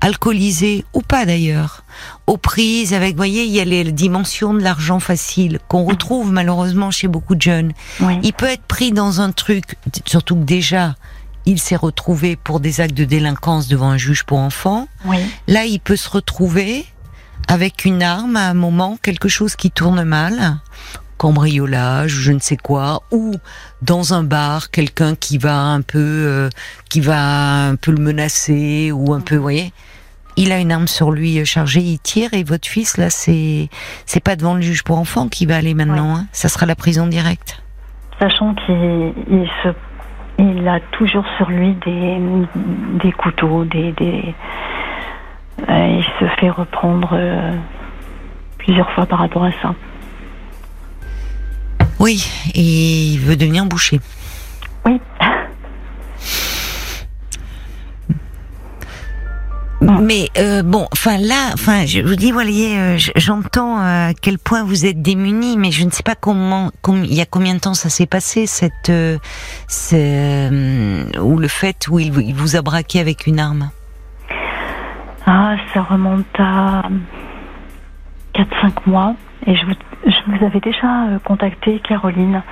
alcoolisé 0.00 0.84
ou 0.92 1.00
pas 1.00 1.24
d'ailleurs, 1.24 1.84
aux 2.26 2.36
prises 2.36 2.92
avec, 2.92 3.12
vous 3.12 3.16
voyez, 3.16 3.44
il 3.44 3.50
y 3.52 3.60
a 3.60 3.64
les 3.64 3.90
dimensions 3.90 4.52
de 4.52 4.60
l'argent 4.60 5.00
facile 5.00 5.58
qu'on 5.68 5.84
retrouve 5.84 6.30
malheureusement 6.30 6.90
chez 6.90 7.08
beaucoup 7.08 7.34
de 7.34 7.42
jeunes. 7.42 7.72
oui. 8.00 8.18
Il 8.22 8.32
peut 8.34 8.46
être 8.46 8.64
pris 8.64 8.92
dans 8.92 9.20
un 9.22 9.32
truc, 9.32 9.76
surtout 10.04 10.36
que 10.36 10.42
déjà, 10.44 10.94
il 11.46 11.58
s'est 11.58 11.76
retrouvé 11.76 12.36
pour 12.36 12.60
des 12.60 12.80
actes 12.82 12.94
de 12.94 13.04
délinquance 13.04 13.68
devant 13.68 13.88
un 13.90 13.96
juge 13.96 14.24
pour 14.24 14.38
enfants. 14.38 14.88
oui. 15.06 15.18
Là, 15.46 15.64
il 15.64 15.80
peut 15.80 15.96
se 15.96 16.08
retrouver 16.10 16.86
avec 17.48 17.84
une 17.84 18.02
arme 18.02 18.36
à 18.36 18.48
un 18.48 18.54
moment, 18.54 18.96
quelque 19.02 19.28
chose 19.28 19.56
qui 19.56 19.70
tourne 19.70 20.02
mal, 20.04 20.56
cambriolage, 21.16 22.10
je 22.10 22.32
ne 22.32 22.38
sais 22.38 22.56
quoi, 22.56 23.02
ou 23.10 23.34
dans 23.82 24.14
un 24.14 24.22
bar, 24.22 24.70
quelqu'un 24.70 25.14
qui 25.14 25.38
va 25.38 25.58
un 25.58 25.80
peu, 25.80 25.98
euh, 25.98 26.48
qui 26.90 27.00
va 27.00 27.68
un 27.68 27.76
peu 27.76 27.92
le 27.92 28.02
menacer 28.02 28.92
ou 28.92 29.12
un 29.12 29.20
peu, 29.20 29.36
vous 29.36 29.42
voyez. 29.42 29.72
Il 30.36 30.50
a 30.50 30.58
une 30.58 30.72
arme 30.72 30.88
sur 30.88 31.12
lui 31.12 31.38
euh, 31.38 31.44
chargée, 31.44 31.80
il 31.80 31.98
tire 31.98 32.34
et 32.34 32.42
votre 32.42 32.66
fils 32.66 32.96
là, 32.96 33.08
c'est 33.08 33.68
c'est 34.04 34.22
pas 34.22 34.34
devant 34.34 34.54
le 34.54 34.62
juge 34.62 34.82
pour 34.82 34.98
enfants 34.98 35.28
qui 35.28 35.46
va 35.46 35.56
aller 35.56 35.74
maintenant, 35.74 36.16
hein. 36.16 36.26
ça 36.32 36.48
sera 36.48 36.66
la 36.66 36.74
prison 36.74 37.06
directe. 37.06 37.62
Sachant 38.18 38.54
qu'il 38.54 39.12
il 39.30 39.48
se, 39.62 39.68
il 40.38 40.66
a 40.66 40.80
toujours 40.92 41.24
sur 41.36 41.48
lui 41.50 41.76
des, 41.84 42.18
des 43.02 43.12
couteaux, 43.12 43.64
des, 43.64 43.92
des 43.92 44.34
il 45.58 46.04
se 46.20 46.26
fait 46.40 46.50
reprendre 46.50 47.10
euh, 47.12 47.52
plusieurs 48.58 48.90
fois 48.92 49.06
par 49.06 49.18
rapport 49.20 49.44
à 49.44 49.52
ça. 49.62 49.74
Oui, 52.00 52.28
et 52.54 52.60
il 52.60 53.18
veut 53.20 53.36
devenir 53.36 53.64
boucher. 53.66 54.00
Oui. 54.84 55.00
Mais 59.80 60.28
euh, 60.38 60.62
bon, 60.62 60.88
enfin 60.92 61.18
là, 61.18 61.50
enfin, 61.52 61.84
je 61.84 62.00
vous 62.00 62.16
dis, 62.16 62.32
voyez, 62.32 62.78
euh, 62.78 62.96
j'entends 63.16 63.78
euh, 63.80 64.10
à 64.10 64.14
quel 64.14 64.38
point 64.38 64.64
vous 64.64 64.86
êtes 64.86 65.02
démunis, 65.02 65.58
mais 65.58 65.72
je 65.72 65.84
ne 65.84 65.90
sais 65.90 66.02
pas 66.02 66.14
comment, 66.14 66.70
com- 66.80 67.04
il 67.04 67.12
y 67.12 67.20
a 67.20 67.26
combien 67.26 67.54
de 67.54 67.60
temps 67.60 67.74
ça 67.74 67.90
s'est 67.90 68.06
passé 68.06 68.46
cette, 68.46 68.88
euh, 68.88 69.18
ce, 69.68 69.94
euh, 69.94 71.20
ou 71.20 71.38
le 71.38 71.48
fait 71.48 71.86
où 71.88 71.98
il 71.98 72.34
vous 72.34 72.56
a 72.56 72.62
braqué 72.62 72.98
avec 72.98 73.26
une 73.26 73.38
arme? 73.38 73.70
Ah, 75.26 75.56
ça 75.72 75.82
remonte 75.82 76.26
à 76.38 76.82
4-5 78.34 78.72
mois. 78.86 79.14
Et 79.46 79.54
je 79.56 79.66
vous, 79.66 79.72
je 80.06 80.16
vous 80.26 80.44
avais 80.44 80.60
déjà 80.60 81.04
euh, 81.08 81.18
contacté, 81.18 81.80
Caroline, 81.80 82.42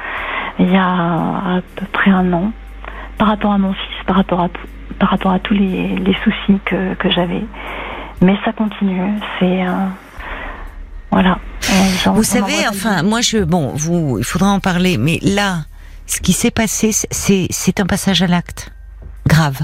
il 0.59 0.71
y 0.71 0.77
a 0.77 0.85
à 0.87 1.61
peu 1.77 1.87
près 1.93 2.11
un 2.11 2.31
an, 2.33 2.53
par 3.19 3.29
rapport 3.29 3.53
à 3.53 3.59
mon 3.59 3.73
fils, 3.73 4.05
par 4.07 4.17
rapport 4.17 4.41
à, 4.41 4.49
par 4.99 5.11
rapport 5.11 5.33
à 5.33 5.39
tous 5.39 5.55
les, 5.55 5.97
les 5.97 6.15
soucis 6.23 6.61
que, 6.67 6.95
que 6.95 7.11
j'avais. 7.11 7.45
Mais 8.21 8.37
ça 8.45 8.53
continue. 8.53 9.15
C'est. 9.39 9.67
euh, 9.67 9.87
voilà. 11.11 11.39
Euh, 11.71 12.11
Vous 12.11 12.23
savez, 12.23 12.67
enfin, 12.69 13.03
moi, 13.03 13.21
je, 13.21 13.39
bon, 13.39 13.73
vous, 13.75 14.19
il 14.19 14.25
faudra 14.25 14.51
en 14.51 14.61
parler, 14.61 14.97
mais 14.99 15.19
là, 15.23 15.65
ce 16.07 16.21
qui 16.21 16.33
s'est 16.33 16.51
passé, 16.51 16.91
c'est, 16.93 17.47
c'est 17.51 17.81
un 17.81 17.87
passage 17.87 18.23
à 18.23 18.27
l'acte 18.27 18.73
grave. 19.27 19.61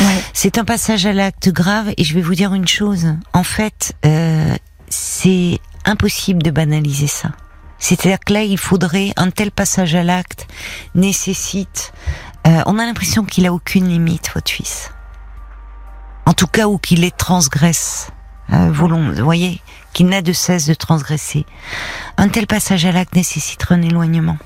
Ouais. 0.00 0.22
C'est 0.32 0.58
un 0.58 0.64
passage 0.64 1.06
à 1.06 1.12
l'acte 1.12 1.48
grave 1.50 1.92
et 1.96 2.04
je 2.04 2.14
vais 2.14 2.20
vous 2.20 2.34
dire 2.34 2.54
une 2.54 2.68
chose. 2.68 3.14
En 3.32 3.44
fait, 3.44 3.94
euh, 4.04 4.54
c'est 4.88 5.58
impossible 5.84 6.42
de 6.42 6.50
banaliser 6.50 7.06
ça. 7.06 7.30
C'est-à-dire 7.78 8.18
que 8.24 8.32
là, 8.32 8.42
il 8.42 8.58
faudrait 8.58 9.12
un 9.16 9.30
tel 9.30 9.50
passage 9.50 9.94
à 9.94 10.02
l'acte 10.02 10.46
nécessite. 10.94 11.92
euh, 12.46 12.62
on 12.66 12.78
a 12.78 12.86
l'impression 12.86 13.24
qu'il 13.24 13.46
a 13.46 13.52
aucune 13.52 13.88
limite, 13.88 14.30
votre 14.34 14.50
fils. 14.50 14.90
En 16.26 16.32
tout 16.32 16.46
cas, 16.46 16.66
ou 16.66 16.78
qu'il 16.78 17.00
les 17.02 17.10
transgresse. 17.10 18.10
Euh, 18.52 18.70
vous 18.72 18.88
voyez, 19.22 19.60
qu'il 19.92 20.06
n'a 20.06 20.22
de 20.22 20.32
cesse 20.32 20.66
de 20.66 20.74
transgresser. 20.74 21.46
Un 22.16 22.28
tel 22.28 22.46
passage 22.46 22.84
à 22.84 22.92
l'acte 22.92 23.14
nécessiterait 23.14 23.74
un 23.74 23.82
éloignement. 23.82 24.38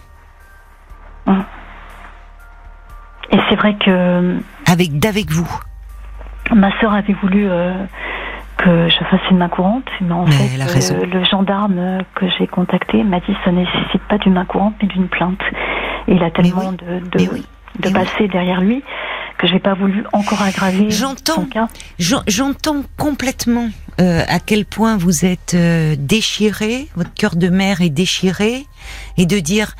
Et 3.31 3.39
c'est 3.49 3.57
vrai 3.57 3.77
que 3.77 4.39
Avec, 4.71 4.99
d'avec 4.99 5.31
vous. 5.31 5.49
Ma 6.55 6.71
sœur 6.81 6.95
avait 6.95 7.13
voulu 7.15 7.47
euh, 7.49 7.75
que 8.57 8.89
je 8.89 9.05
fasse 9.05 9.21
une 9.31 9.39
main 9.39 9.49
courante, 9.49 9.85
mais 10.01 10.13
en 10.13 10.25
Mais 10.25 10.33
fait, 10.33 10.95
euh, 10.95 11.05
le 11.05 11.25
gendarme 11.25 11.99
que 12.15 12.27
j'ai 12.39 12.47
contacté 12.47 13.05
m'a 13.05 13.21
dit 13.21 13.27
que 13.27 13.45
ça 13.45 13.53
nécessite 13.53 14.03
pas 14.09 14.19
d'une 14.19 14.33
main 14.33 14.47
courante, 14.47 14.75
mais 14.81 14.89
d'une 14.89 15.09
plainte. 15.09 15.41
Et 16.07 16.15
il 16.15 16.23
a 16.23 16.31
tellement 16.31 16.71
oui, 16.71 16.77
de, 16.77 17.19
de, 17.19 17.31
oui, 17.31 17.47
de 17.79 17.89
mais 17.91 17.99
oui. 17.99 18.05
passé 18.05 18.29
derrière 18.29 18.61
lui 18.61 18.83
que 19.39 19.47
j'ai 19.47 19.61
pas 19.61 19.75
voulu 19.75 20.05
encore 20.13 20.43
aggraver 20.43 20.91
J'entends. 20.91 21.47
J'entends 21.99 22.83
complètement 22.97 23.69
euh, 24.01 24.23
à 24.27 24.41
quel 24.41 24.65
point 24.65 24.97
vous 24.97 25.25
êtes 25.25 25.55
euh, 25.55 25.95
déchiré, 25.97 26.89
votre 26.97 27.15
cœur 27.15 27.37
de 27.37 27.49
mère 27.49 27.81
est 27.81 27.91
déchiré, 27.91 28.65
et 29.17 29.27
de 29.27 29.39
dire 29.39 29.75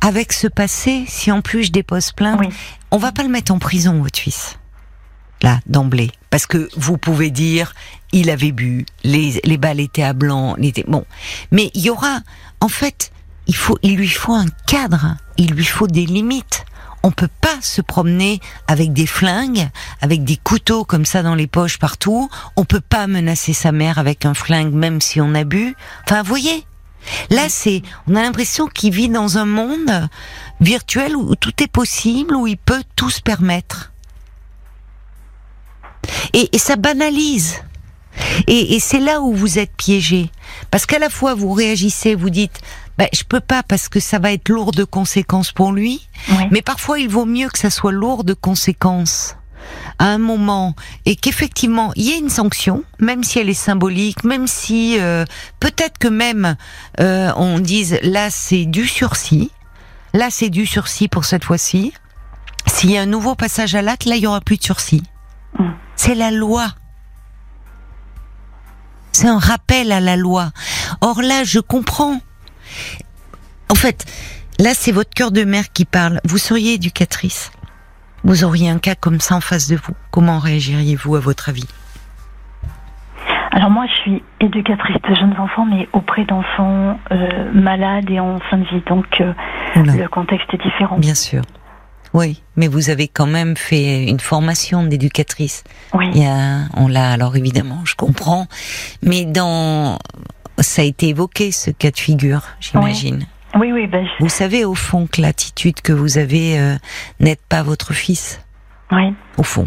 avec 0.00 0.32
ce 0.32 0.48
passé, 0.48 1.04
si 1.06 1.30
en 1.30 1.42
plus 1.42 1.64
je 1.64 1.72
dépose 1.72 2.12
plainte, 2.12 2.40
Oui. 2.40 2.48
On 2.92 2.98
va 2.98 3.10
pas 3.10 3.22
le 3.22 3.30
mettre 3.30 3.52
en 3.52 3.58
prison, 3.58 4.04
fils. 4.14 4.58
Là, 5.40 5.58
d'emblée. 5.66 6.12
Parce 6.30 6.46
que 6.46 6.68
vous 6.76 6.98
pouvez 6.98 7.30
dire, 7.30 7.74
il 8.12 8.30
avait 8.30 8.52
bu, 8.52 8.86
les, 9.02 9.40
les 9.42 9.56
balles 9.56 9.80
étaient 9.80 10.04
à 10.04 10.12
blanc, 10.12 10.54
était, 10.58 10.84
bon. 10.86 11.04
Mais 11.50 11.72
il 11.74 11.80
y 11.80 11.90
aura, 11.90 12.20
en 12.60 12.68
fait, 12.68 13.10
il 13.48 13.56
faut, 13.56 13.78
il 13.82 13.96
lui 13.96 14.08
faut 14.08 14.34
un 14.34 14.46
cadre, 14.68 15.16
il 15.38 15.52
lui 15.52 15.64
faut 15.64 15.88
des 15.88 16.06
limites. 16.06 16.64
On 17.02 17.10
peut 17.10 17.30
pas 17.40 17.56
se 17.60 17.80
promener 17.80 18.40
avec 18.68 18.92
des 18.92 19.06
flingues, 19.06 19.68
avec 20.00 20.22
des 20.22 20.36
couteaux 20.36 20.84
comme 20.84 21.04
ça 21.04 21.24
dans 21.24 21.34
les 21.34 21.48
poches 21.48 21.78
partout. 21.78 22.30
On 22.54 22.64
peut 22.64 22.80
pas 22.80 23.08
menacer 23.08 23.54
sa 23.54 23.72
mère 23.72 23.98
avec 23.98 24.24
un 24.24 24.34
flingue 24.34 24.72
même 24.72 25.00
si 25.00 25.20
on 25.20 25.34
a 25.34 25.42
bu. 25.42 25.74
Enfin, 26.04 26.22
voyez. 26.22 26.64
Là, 27.30 27.48
c'est, 27.48 27.82
on 28.06 28.14
a 28.14 28.22
l'impression 28.22 28.66
qu'il 28.66 28.92
vit 28.92 29.08
dans 29.08 29.38
un 29.38 29.46
monde 29.46 30.08
virtuel 30.60 31.16
où 31.16 31.34
tout 31.34 31.62
est 31.62 31.70
possible, 31.70 32.36
où 32.36 32.46
il 32.46 32.56
peut 32.56 32.82
tout 32.96 33.10
se 33.10 33.20
permettre. 33.20 33.92
Et, 36.32 36.48
et 36.52 36.58
ça 36.58 36.76
banalise. 36.76 37.56
Et, 38.46 38.74
et 38.74 38.80
c'est 38.80 39.00
là 39.00 39.20
où 39.20 39.34
vous 39.34 39.58
êtes 39.58 39.74
piégé. 39.76 40.30
Parce 40.70 40.86
qu'à 40.86 40.98
la 40.98 41.10
fois, 41.10 41.34
vous 41.34 41.52
réagissez, 41.52 42.14
vous 42.14 42.30
dites, 42.30 42.60
bah, 42.98 43.06
je 43.12 43.24
peux 43.24 43.40
pas 43.40 43.62
parce 43.62 43.88
que 43.88 44.00
ça 44.00 44.18
va 44.18 44.32
être 44.32 44.48
lourd 44.48 44.72
de 44.72 44.84
conséquences 44.84 45.52
pour 45.52 45.72
lui. 45.72 46.08
Oui. 46.30 46.44
Mais 46.50 46.62
parfois, 46.62 46.98
il 46.98 47.08
vaut 47.08 47.24
mieux 47.24 47.48
que 47.48 47.58
ça 47.58 47.70
soit 47.70 47.92
lourd 47.92 48.24
de 48.24 48.34
conséquences 48.34 49.36
à 49.98 50.06
un 50.06 50.18
moment 50.18 50.74
et 51.06 51.16
qu'effectivement 51.16 51.92
il 51.96 52.04
y 52.04 52.10
ait 52.12 52.18
une 52.18 52.30
sanction, 52.30 52.84
même 52.98 53.24
si 53.24 53.38
elle 53.38 53.48
est 53.48 53.54
symbolique, 53.54 54.24
même 54.24 54.46
si 54.46 54.98
euh, 54.98 55.24
peut-être 55.60 55.98
que 55.98 56.08
même 56.08 56.56
euh, 57.00 57.32
on 57.36 57.58
dise 57.58 57.98
là 58.02 58.30
c'est 58.30 58.64
du 58.64 58.86
sursis, 58.86 59.50
là 60.14 60.28
c'est 60.30 60.50
du 60.50 60.66
sursis 60.66 61.08
pour 61.08 61.24
cette 61.24 61.44
fois-ci. 61.44 61.92
S'il 62.66 62.92
y 62.92 62.96
a 62.96 63.02
un 63.02 63.06
nouveau 63.06 63.34
passage 63.34 63.74
à 63.74 63.82
l'acte, 63.82 64.04
là 64.04 64.16
il 64.16 64.22
y 64.22 64.26
aura 64.26 64.40
plus 64.40 64.56
de 64.56 64.62
sursis. 64.62 65.02
Mm. 65.58 65.70
C'est 65.96 66.14
la 66.14 66.30
loi. 66.30 66.68
C'est 69.12 69.28
un 69.28 69.38
rappel 69.38 69.92
à 69.92 70.00
la 70.00 70.16
loi. 70.16 70.50
Or 71.00 71.22
là, 71.22 71.44
je 71.44 71.60
comprends. 71.60 72.18
En 73.68 73.74
fait, 73.74 74.04
là, 74.58 74.72
c'est 74.74 74.92
votre 74.92 75.10
cœur 75.10 75.30
de 75.30 75.44
mère 75.44 75.72
qui 75.72 75.84
parle. 75.84 76.20
Vous 76.24 76.38
seriez 76.38 76.74
éducatrice. 76.74 77.52
Vous 78.24 78.44
auriez 78.44 78.68
un 78.68 78.78
cas 78.78 78.94
comme 78.94 79.20
ça 79.20 79.36
en 79.36 79.40
face 79.40 79.68
de 79.68 79.76
vous. 79.76 79.94
Comment 80.10 80.38
réagiriez-vous 80.38 81.16
à 81.16 81.20
votre 81.20 81.48
avis 81.48 81.66
Alors 83.50 83.70
moi, 83.70 83.86
je 83.86 83.94
suis 84.00 84.22
éducatrice 84.40 84.96
de 85.08 85.14
jeunes 85.14 85.36
enfants, 85.38 85.66
mais 85.66 85.88
auprès 85.92 86.24
d'enfants 86.24 86.98
euh, 87.10 87.52
malades 87.52 88.10
et 88.10 88.20
en 88.20 88.38
fin 88.50 88.58
de 88.58 88.64
vie. 88.64 88.82
Donc 88.88 89.20
euh, 89.20 89.32
le 89.76 90.06
contexte 90.08 90.52
est 90.54 90.62
différent. 90.62 90.98
Bien 90.98 91.14
sûr. 91.14 91.42
Oui, 92.14 92.42
mais 92.56 92.68
vous 92.68 92.90
avez 92.90 93.08
quand 93.08 93.26
même 93.26 93.56
fait 93.56 94.04
une 94.04 94.20
formation 94.20 94.84
d'éducatrice. 94.84 95.64
Oui. 95.94 96.10
Il 96.14 96.22
y 96.22 96.26
a, 96.26 96.68
on 96.76 96.86
l'a 96.86 97.10
alors 97.10 97.36
évidemment, 97.36 97.80
je 97.84 97.94
comprends, 97.94 98.46
mais 99.02 99.24
dans, 99.24 99.98
ça 100.58 100.82
a 100.82 100.84
été 100.84 101.08
évoqué 101.08 101.52
ce 101.52 101.70
cas 101.70 101.90
de 101.90 101.98
figure, 101.98 102.42
j'imagine. 102.60 103.20
Oui, 103.20 103.26
oui, 103.54 103.86
ben, 103.86 104.06
je- 104.06 104.22
Vous 104.24 104.28
savez 104.30 104.64
au 104.64 104.74
fond 104.74 105.06
que 105.06 105.20
l'attitude 105.20 105.80
que 105.82 105.92
vous 105.92 106.18
avez 106.18 106.58
euh, 106.58 106.76
n'aide 107.20 107.40
pas 107.48 107.62
votre 107.62 107.92
fils, 107.92 108.40
oui. 108.90 109.14
au 109.36 109.42
fond. 109.42 109.66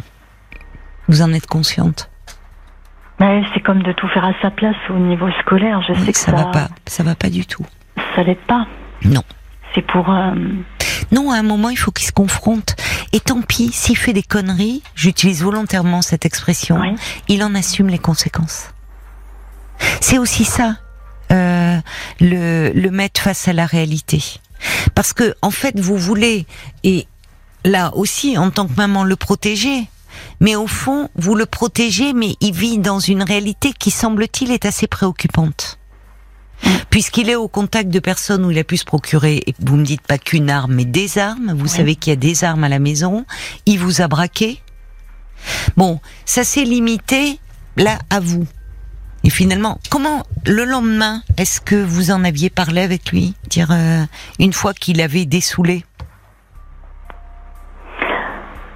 Vous 1.07 1.21
en 1.21 1.31
êtes 1.33 1.47
consciente? 1.47 2.09
Mais 3.19 3.43
c'est 3.53 3.61
comme 3.61 3.81
de 3.83 3.91
tout 3.93 4.07
faire 4.09 4.25
à 4.25 4.33
sa 4.41 4.51
place 4.51 4.75
au 4.89 4.97
niveau 4.99 5.29
scolaire. 5.41 5.81
Je 5.87 5.93
sais 6.03 6.11
que 6.11 6.17
ça, 6.17 6.31
va 6.31 6.45
pas, 6.45 6.67
ça 6.87 7.03
va 7.03 7.15
pas 7.15 7.29
du 7.29 7.45
tout. 7.45 7.65
ça 8.15 8.23
l'aide 8.23 8.39
pas. 8.47 8.65
Non. 9.03 9.23
C'est 9.73 9.83
pour. 9.83 10.09
euh, 10.09 10.33
Non, 11.11 11.31
à 11.31 11.37
un 11.37 11.43
moment, 11.43 11.69
il 11.69 11.77
faut 11.77 11.91
qu'il 11.91 12.07
se 12.07 12.11
confronte. 12.11 12.75
Et 13.13 13.19
tant 13.19 13.41
pis, 13.41 13.71
s'il 13.71 13.97
fait 13.97 14.11
des 14.13 14.23
conneries, 14.23 14.81
j'utilise 14.95 15.43
volontairement 15.43 16.01
cette 16.01 16.25
expression, 16.25 16.77
Oui. 16.79 16.95
il 17.29 17.43
en 17.43 17.55
assume 17.55 17.87
les 17.87 17.99
conséquences. 17.99 18.71
C'est 20.01 20.17
aussi 20.17 20.43
ça, 20.43 20.75
euh, 21.31 21.77
le, 22.19 22.71
le 22.73 22.91
mettre 22.91 23.21
face 23.21 23.47
à 23.47 23.53
la 23.53 23.65
réalité. 23.65 24.23
Parce 24.93 25.13
que, 25.13 25.35
en 25.41 25.51
fait, 25.51 25.79
vous 25.79 25.97
voulez, 25.97 26.45
et 26.83 27.07
là 27.63 27.91
aussi, 27.95 28.37
en 28.37 28.51
tant 28.51 28.67
que 28.67 28.75
maman, 28.75 29.03
le 29.03 29.15
protéger. 29.15 29.87
Mais 30.39 30.55
au 30.55 30.67
fond, 30.67 31.09
vous 31.15 31.35
le 31.35 31.45
protégez, 31.45 32.13
mais 32.13 32.35
il 32.39 32.53
vit 32.53 32.77
dans 32.77 32.99
une 32.99 33.23
réalité 33.23 33.73
qui, 33.77 33.91
semble-t-il, 33.91 34.51
est 34.51 34.65
assez 34.65 34.87
préoccupante. 34.87 35.77
Puisqu'il 36.89 37.29
est 37.29 37.35
au 37.35 37.49
contact 37.49 37.89
de 37.89 37.99
personnes 37.99 38.45
où 38.45 38.51
il 38.51 38.57
a 38.57 38.63
pu 38.63 38.77
se 38.77 38.85
procurer, 38.85 39.43
et 39.45 39.53
vous 39.59 39.75
me 39.75 39.83
dites 39.83 40.01
pas 40.01 40.17
qu'une 40.17 40.49
arme, 40.49 40.73
mais 40.73 40.85
des 40.85 41.17
armes, 41.17 41.53
vous 41.53 41.67
savez 41.67 41.95
qu'il 41.95 42.11
y 42.11 42.13
a 42.13 42.15
des 42.15 42.45
armes 42.45 42.63
à 42.63 42.69
la 42.69 42.79
maison, 42.79 43.25
il 43.65 43.77
vous 43.77 44.01
a 44.01 44.07
braqué. 44.07 44.61
Bon, 45.75 45.99
ça 46.23 46.45
s'est 46.45 46.63
limité, 46.63 47.39
là, 47.75 47.99
à 48.09 48.21
vous. 48.21 48.47
Et 49.25 49.31
finalement, 49.31 49.79
comment, 49.89 50.21
le 50.45 50.65
lendemain, 50.65 51.23
est-ce 51.37 51.59
que 51.59 51.75
vous 51.75 52.11
en 52.11 52.23
aviez 52.23 52.51
parlé 52.51 52.81
avec 52.81 53.11
lui? 53.11 53.33
Dire, 53.49 53.71
euh, 53.71 54.03
une 54.37 54.53
fois 54.53 54.75
qu'il 54.75 55.01
avait 55.01 55.25
dessoulé? 55.25 55.83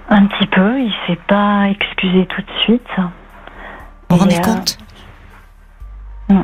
Un 0.10 0.26
petit 0.26 0.48
peu. 0.48 0.80
Il 0.80 0.92
s'est 1.06 1.20
pas 1.28 1.68
excusé 1.70 2.26
tout 2.26 2.42
de 2.42 2.64
suite. 2.64 2.82
Vous 2.98 4.16
vous 4.16 4.18
rendez 4.18 4.38
euh, 4.38 4.42
compte? 4.42 4.80
non. 6.30 6.44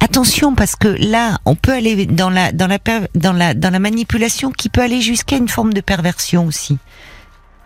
attention 0.00 0.56
parce 0.56 0.74
que 0.74 0.88
là, 0.88 1.38
on 1.44 1.54
peut 1.54 1.72
aller 1.72 2.06
dans 2.06 2.30
la 2.30 2.50
dans 2.50 2.66
la 2.66 2.78
dans 3.14 3.32
la 3.32 3.54
dans 3.54 3.70
la 3.70 3.78
manipulation 3.78 4.50
qui 4.50 4.68
peut 4.68 4.80
aller 4.80 5.00
jusqu'à 5.00 5.36
une 5.36 5.48
forme 5.48 5.72
de 5.72 5.80
perversion 5.80 6.44
aussi. 6.46 6.78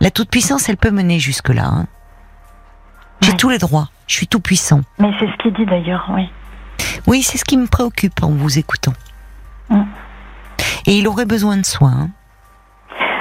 La 0.00 0.10
toute 0.10 0.28
puissance, 0.28 0.68
elle 0.68 0.76
peut 0.76 0.90
mener 0.90 1.18
jusque 1.18 1.48
là. 1.48 1.64
Hein. 1.64 1.86
J'ai 3.22 3.30
Ouais. 3.30 3.36
tous 3.36 3.48
les 3.50 3.58
droits. 3.58 3.88
Je 4.06 4.14
suis 4.14 4.26
tout 4.26 4.40
puissant. 4.40 4.80
Mais 4.98 5.10
c'est 5.18 5.26
ce 5.26 5.36
qu'il 5.42 5.52
dit 5.54 5.64
d'ailleurs, 5.66 6.10
oui. 6.14 6.28
Oui, 7.06 7.22
c'est 7.22 7.38
ce 7.38 7.44
qui 7.44 7.56
me 7.56 7.66
préoccupe 7.66 8.22
en 8.22 8.30
vous 8.30 8.58
écoutant. 8.58 8.92
Mm. 9.70 9.82
Et 10.86 10.96
il 10.98 11.06
aurait 11.08 11.24
besoin 11.26 11.56
de 11.56 11.64
soins. 11.64 11.92
hein. 12.02 12.10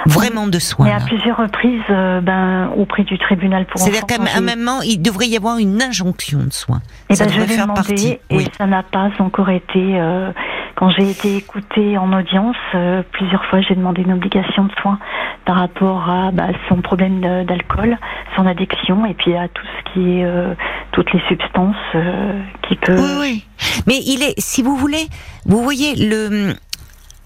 Vraiment 0.07 0.47
de 0.47 0.57
soins. 0.57 0.87
Mais 0.87 0.91
à 0.93 0.97
là. 0.97 1.05
plusieurs 1.05 1.37
reprises, 1.37 1.79
euh, 1.91 2.21
ben, 2.21 2.69
auprès 2.75 3.03
du 3.03 3.19
tribunal 3.19 3.67
pour 3.67 3.79
C'est-à-dire 3.79 4.05
qu'à 4.07 4.15
un 4.35 4.41
moment, 4.41 4.81
il 4.81 4.99
devrait 4.99 5.27
y 5.27 5.37
avoir 5.37 5.57
une 5.59 5.79
injonction 5.79 6.39
de 6.39 6.51
soins. 6.51 6.81
Eh 7.09 7.15
ça 7.15 7.25
ben, 7.25 7.31
devrait 7.31 7.47
faire 7.47 7.71
partie. 7.71 8.07
et 8.07 8.21
Oui. 8.31 8.47
ça 8.57 8.65
n'a 8.65 8.81
pas 8.81 9.09
encore 9.19 9.49
été. 9.51 9.77
euh, 9.77 10.31
quand 10.81 10.89
j'ai 10.89 11.11
été 11.11 11.35
écoutée 11.37 11.95
en 11.99 12.11
audience, 12.11 12.55
euh, 12.73 13.03
plusieurs 13.11 13.45
fois, 13.45 13.61
j'ai 13.61 13.75
demandé 13.75 14.01
une 14.01 14.13
obligation 14.13 14.63
de 14.63 14.71
soins 14.81 14.97
par 15.45 15.57
rapport 15.57 16.09
à 16.09 16.31
bah, 16.31 16.47
son 16.69 16.81
problème 16.81 17.21
d'alcool, 17.45 17.99
son 18.35 18.47
addiction 18.47 19.05
et 19.05 19.13
puis 19.13 19.35
à 19.37 19.47
tout 19.47 19.61
ce 19.61 19.93
qui 19.93 19.99
est 20.17 20.25
euh, 20.25 20.55
toutes 20.91 21.13
les 21.13 21.21
substances 21.27 21.75
euh, 21.93 22.41
qui 22.67 22.75
peut. 22.77 22.95
Oui, 22.95 23.11
oui. 23.19 23.45
Mais 23.85 23.99
il 24.07 24.23
est, 24.23 24.33
si 24.39 24.63
vous 24.63 24.75
voulez, 24.75 25.05
vous 25.45 25.61
voyez 25.61 25.93
le 25.93 26.55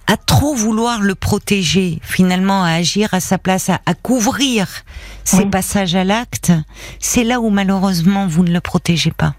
à 0.08 0.18
trop 0.18 0.54
vouloir 0.54 1.00
le 1.00 1.16
protéger, 1.16 2.00
finalement 2.02 2.62
à 2.62 2.72
agir 2.72 3.14
à 3.14 3.22
sa 3.22 3.38
place, 3.38 3.70
à, 3.70 3.80
à 3.86 3.94
couvrir 3.94 4.68
ses 5.24 5.44
Oui. 5.44 5.50
passages 5.50 5.96
à 5.96 6.04
l'acte, 6.04 6.52
c'est 7.00 7.24
là 7.24 7.40
où 7.40 7.50
malheureusement 7.50 8.28
vous 8.28 8.44
ne 8.44 8.52
le 8.52 8.60
protégez 8.60 9.12
pas. 9.12 9.34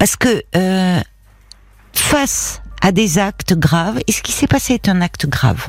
Parce 0.00 0.16
que 0.16 0.42
euh, 0.56 1.00
face 1.94 2.61
à 2.82 2.92
des 2.92 3.18
actes 3.18 3.54
graves, 3.54 4.00
et 4.06 4.12
ce 4.12 4.22
qui 4.22 4.32
s'est 4.32 4.48
passé 4.48 4.74
est 4.74 4.88
un 4.88 5.00
acte 5.00 5.26
grave, 5.26 5.68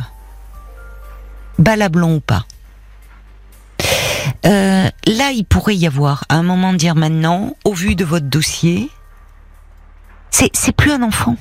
balablon 1.60 2.16
ou 2.16 2.20
pas. 2.20 2.46
Euh, 4.46 4.90
là, 5.08 5.32
il 5.32 5.46
pourrait 5.46 5.76
y 5.76 5.88
avoir, 5.88 6.26
à 6.28 6.36
un 6.36 6.44
moment, 6.44 6.74
dire 6.74 6.96
maintenant, 6.96 7.56
au 7.64 7.74
vu 7.74 7.96
de 7.96 8.04
votre 8.04 8.26
dossier, 8.26 8.90
c'est 10.32 10.50
c'est 10.54 10.76
plus 10.76 10.92
un 10.92 11.04
enfant. 11.04 11.38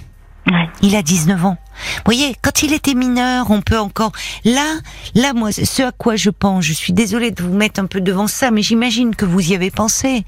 Ouais. 0.51 0.69
Il 0.83 0.97
a 0.97 1.03
19 1.03 1.45
ans. 1.45 1.57
Vous 1.97 2.03
voyez, 2.05 2.35
quand 2.43 2.63
il 2.63 2.73
était 2.73 2.95
mineur, 2.95 3.51
on 3.51 3.63
peut 3.63 3.79
encore. 3.79 4.13
Là, 4.45 4.75
là, 5.15 5.33
moi, 5.35 5.53
ce 5.53 5.83
à 5.83 5.93
quoi 5.93 6.17
je 6.17 6.31
pense, 6.31 6.65
je 6.65 6.73
suis 6.73 6.93
désolée 6.93 7.31
de 7.31 7.43
vous 7.43 7.53
mettre 7.53 7.81
un 7.81 7.87
peu 7.87 8.01
devant 8.01 8.27
ça, 8.27 8.51
mais 8.51 8.63
j'imagine 8.63 9.15
que 9.15 9.25
vous 9.25 9.41
y 9.41 9.55
avez 9.55 9.71
pensé. 9.71 10.25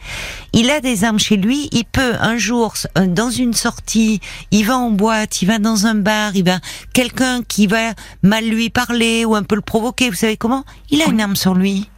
Il 0.52 0.70
a 0.70 0.80
des 0.80 1.04
armes 1.04 1.18
chez 1.18 1.36
lui. 1.36 1.68
Il 1.72 1.84
peut 1.84 2.14
un 2.20 2.36
jour, 2.36 2.74
euh, 2.96 3.06
dans 3.06 3.30
une 3.30 3.54
sortie, 3.54 4.20
il 4.52 4.64
va 4.64 4.78
en 4.78 4.90
boîte, 4.90 5.42
il 5.42 5.46
va 5.46 5.58
dans 5.58 5.86
un 5.86 5.96
bar, 5.96 6.36
il 6.36 6.44
va 6.44 6.60
quelqu'un 6.92 7.42
qui 7.42 7.66
va 7.66 7.92
mal 8.22 8.44
lui 8.44 8.70
parler 8.70 9.24
ou 9.24 9.34
un 9.34 9.42
peu 9.42 9.56
le 9.56 9.62
provoquer. 9.62 10.10
Vous 10.10 10.16
savez 10.16 10.36
comment? 10.36 10.64
Il 10.90 11.02
a 11.02 11.06
une 11.06 11.20
arme 11.20 11.36
sur 11.36 11.54
lui. 11.54 11.90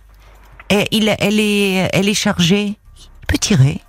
Et 0.70 0.86
il, 0.90 1.14
elle 1.18 1.38
est, 1.38 1.90
elle 1.92 2.08
est 2.08 2.14
chargée. 2.14 2.78
Il 2.98 3.26
peut 3.28 3.38
tirer. 3.38 3.80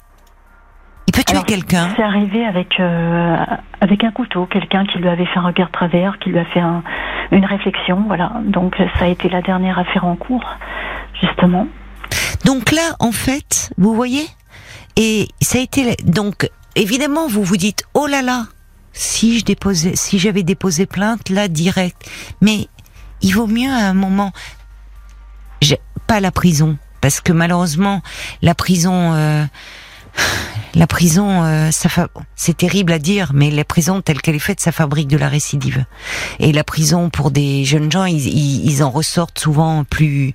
Il 1.08 1.14
peut 1.14 1.24
tuer 1.24 1.42
quelqu'un. 1.46 1.90
C'est 1.96 2.04
arrivé 2.04 2.46
avec 2.46 2.80
euh, 2.80 3.38
avec 3.82 4.04
un 4.04 4.12
couteau, 4.12 4.46
quelqu'un 4.46 4.86
qui 4.86 4.98
lui 5.00 5.08
avait 5.08 5.26
fait 5.26 5.40
un 5.40 5.44
regard 5.48 5.72
travers, 5.72 6.20
qui 6.20 6.30
lui 6.30 6.40
a 6.40 6.46
fait 6.46 6.60
un- 6.60 6.84
une 7.32 7.46
réflexion, 7.46 8.04
voilà. 8.08 8.34
Donc 8.46 8.76
ça 9.00 9.06
a 9.06 9.08
été 9.08 9.30
la 9.30 9.42
dernière 9.42 9.80
affaire 9.80 10.06
en 10.06 10.16
cours, 10.16 10.46
justement. 11.22 11.68
Donc 12.46 12.72
là, 12.72 12.96
en 13.00 13.12
fait, 13.12 13.72
vous 13.78 13.94
voyez, 13.96 14.26
et 14.96 15.28
ça 15.42 15.60
a 15.60 15.62
été 15.62 15.96
donc 16.06 16.50
évidemment 16.76 17.28
vous 17.28 17.44
vous 17.44 17.58
dites 17.58 17.84
oh 17.94 18.06
là 18.08 18.22
là, 18.22 18.46
si 18.94 19.40
je 19.40 19.46
déposais, 19.46 19.96
si 19.96 20.20
j'avais 20.20 20.44
déposé 20.44 20.86
plainte 20.86 21.30
là 21.30 21.48
direct, 21.48 22.10
mais 22.42 22.68
il 23.22 23.32
vaut 23.32 23.48
mieux 23.48 23.72
à 23.72 23.88
un 23.88 23.94
moment, 23.94 24.32
pas 26.06 26.20
la 26.20 26.32
prison, 26.32 26.78
parce 27.02 27.22
que 27.22 27.32
malheureusement 27.32 28.02
la 28.42 28.56
prison. 28.56 29.14
euh, 29.14 29.46
la 30.76 30.88
prison, 30.88 31.44
euh, 31.44 31.72
ça 31.72 31.90
fa- 31.90 32.10
c'est 32.36 32.56
terrible 32.58 32.94
à 32.94 33.00
dire, 33.00 33.32
mais 33.34 33.50
la 33.50 33.64
prison 33.64 34.02
telle 34.02 34.22
qu'elle 34.22 34.36
est 34.36 34.40
faite, 34.40 34.60
ça 34.60 34.72
fabrique 34.72 35.08
de 35.08 35.18
la 35.18 35.28
récidive. 35.30 35.86
Et 36.40 36.52
la 36.52 36.64
prison 36.64 37.10
pour 37.10 37.32
des 37.32 37.66
jeunes 37.66 37.92
gens, 37.92 38.06
ils, 38.06 38.28
ils, 38.28 38.70
ils 38.70 38.84
en 38.84 38.92
ressortent 38.92 39.40
souvent 39.40 39.84
plus 39.84 40.34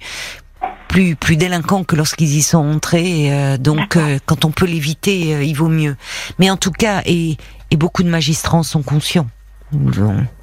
plus 0.89 1.17
plus 1.17 1.37
délinquants 1.37 1.85
que 1.85 1.97
lorsqu'ils 1.97 2.37
y 2.37 2.43
sont 2.43 2.59
entrés. 2.59 3.33
euh, 3.33 3.57
donc, 3.57 3.97
euh, 3.97 4.19
quand 4.27 4.45
on 4.45 4.51
peut 4.51 4.67
l'éviter, 4.67 5.35
euh, 5.35 5.43
il 5.45 5.55
vaut 5.55 5.69
mieux. 5.69 5.97
Mais 6.39 6.51
en 6.51 6.57
tout 6.57 6.73
cas, 6.73 7.03
et, 7.07 7.37
et 7.71 7.77
beaucoup 7.77 8.03
de 8.03 8.11
magistrats 8.11 8.59
en 8.59 8.63
sont 8.63 8.83
conscients. 8.83 9.29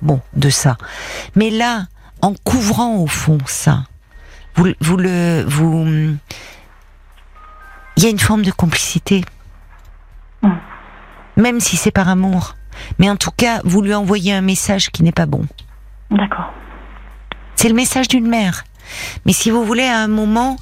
Bon, 0.02 0.22
de 0.36 0.50
ça. 0.50 0.78
Mais 1.36 1.52
là, 1.52 1.86
en 2.22 2.34
couvrant 2.44 2.96
au 2.98 3.06
fond 3.08 3.38
ça, 3.46 3.84
vous, 4.56 4.74
vous 4.82 4.98
le, 4.98 5.46
vous, 5.48 6.16
il 8.00 8.04
y 8.04 8.08
a 8.08 8.12
une 8.12 8.20
forme 8.20 8.44
de 8.44 8.52
complicité. 8.52 9.26
Mm. 10.42 10.52
Même 11.36 11.60
si 11.60 11.76
c'est 11.76 11.92
par 11.92 12.08
amour. 12.08 12.56
Mais 12.98 13.10
en 13.10 13.18
tout 13.18 13.32
cas, 13.36 13.60
vous 13.66 13.82
lui 13.82 13.94
envoyez 13.94 14.32
un 14.32 14.40
message 14.40 14.90
qui 14.90 15.04
n'est 15.04 15.12
pas 15.12 15.26
bon. 15.26 15.46
D'accord. 16.10 16.54
C'est 17.58 17.68
le 17.68 17.76
message 17.76 18.08
d'une 18.08 18.26
mère. 18.26 18.64
Mais 19.26 19.34
si 19.34 19.52
vous 19.52 19.66
voulez, 19.66 19.84
à 19.84 20.00
un 20.00 20.08
moment, 20.08 20.56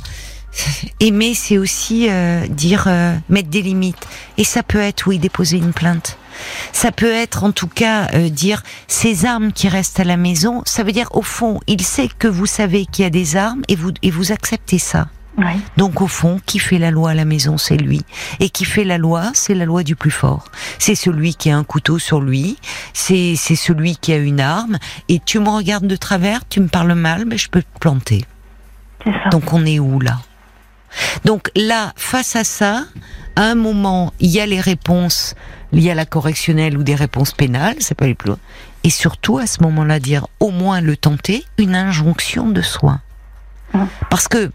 aimer, 1.00 1.36
c'est 1.36 1.60
aussi 1.60 2.10
euh, 2.10 2.48
dire 2.48 2.86
euh, 2.88 3.16
mettre 3.30 3.50
des 3.50 3.62
limites. 3.62 4.08
Et 4.40 4.44
ça 4.44 4.64
peut 4.64 4.82
être, 4.82 5.06
oui, 5.06 5.20
déposer 5.20 5.58
une 5.58 5.74
plainte. 5.74 6.18
Ça 6.72 6.92
peut 6.92 7.14
être, 7.14 7.44
en 7.44 7.52
tout 7.52 7.68
cas, 7.68 8.08
euh, 8.16 8.30
dire 8.30 8.64
ces 8.88 9.28
armes 9.28 9.52
qui 9.52 9.70
restent 9.70 10.00
à 10.00 10.06
la 10.06 10.18
maison. 10.18 10.64
Ça 10.66 10.82
veut 10.82 10.92
dire, 10.92 11.10
au 11.12 11.22
fond, 11.22 11.60
il 11.68 11.84
sait 11.84 12.10
que 12.18 12.28
vous 12.28 12.48
savez 12.48 12.88
qu'il 12.88 13.04
y 13.04 13.06
a 13.06 13.12
des 13.12 13.36
armes 13.36 13.62
et 13.68 13.76
vous 13.76 13.92
et 14.02 14.10
vous 14.10 14.32
acceptez 14.32 14.80
ça. 14.80 15.08
Oui. 15.38 15.62
Donc 15.78 16.02
au 16.02 16.08
fond, 16.08 16.40
qui 16.46 16.58
fait 16.58 16.80
la 16.80 16.90
loi 16.90 17.12
à 17.12 17.14
la 17.14 17.26
maison, 17.26 17.58
c'est 17.58 17.78
lui. 17.78 18.02
Et 18.40 18.50
qui 18.50 18.66
fait 18.66 18.84
la 18.84 18.98
loi, 18.98 19.32
c'est 19.34 19.54
la 19.54 19.66
loi 19.66 19.84
du 19.84 19.96
plus 19.96 20.12
fort. 20.12 20.46
C'est 20.80 20.96
celui 20.96 21.36
qui 21.36 21.52
a 21.52 21.58
un 21.58 21.64
couteau 21.64 22.00
sur 22.00 22.22
lui, 22.22 22.58
c'est 22.94 23.36
c'est 23.36 23.56
celui 23.56 23.96
qui 23.98 24.14
a 24.14 24.18
une 24.18 24.40
arme. 24.40 24.78
Et 25.10 25.20
tu 25.24 25.40
me 25.40 25.50
regardes 25.50 25.88
de 25.88 25.96
travers, 25.96 26.48
tu 26.48 26.60
me 26.60 26.68
parles 26.68 26.94
mal, 26.94 27.26
mais 27.26 27.38
je 27.38 27.50
peux 27.50 27.62
te 27.62 27.80
planter. 27.80 28.26
C'est 29.04 29.12
ça. 29.12 29.30
Donc 29.30 29.54
on 29.54 29.66
est 29.66 29.80
où 29.80 30.00
là? 30.00 30.18
Donc 31.26 31.52
là, 31.56 31.94
face 31.96 32.36
à 32.36 32.44
ça, 32.44 32.86
à 33.36 33.44
un 33.44 33.56
moment, 33.56 34.14
il 34.20 34.32
y 34.32 34.40
a 34.40 34.46
les 34.46 34.62
réponses 34.62 35.36
liées 35.72 35.92
à 35.92 35.96
la 35.96 36.06
correctionnelle 36.06 36.78
ou 36.78 36.84
des 36.84 36.96
réponses 36.96 37.34
pénales, 37.34 37.76
ça 37.82 37.94
peut 37.94 38.06
aller 38.06 38.16
plus 38.16 38.30
loin. 38.30 38.40
Et 38.84 38.90
surtout, 38.90 39.38
à 39.38 39.48
ce 39.48 39.62
moment-là, 39.64 40.00
dire 40.00 40.28
au 40.40 40.50
moins 40.50 40.82
le 40.82 40.96
tenter, 40.96 41.46
une 41.58 41.76
injonction 41.76 42.50
de 42.50 42.62
soin. 42.62 43.02
Mm. 43.74 43.84
Parce 44.10 44.28
que 44.28 44.52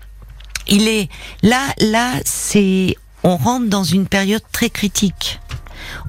il 0.69 0.89
est 0.89 1.09
là, 1.43 1.75
là, 1.79 2.13
c'est 2.25 2.97
on 3.25 3.37
rentre 3.37 3.69
dans 3.69 3.85
une 3.85 4.07
période 4.07 4.43
très 4.53 4.71
critique. 4.71 5.41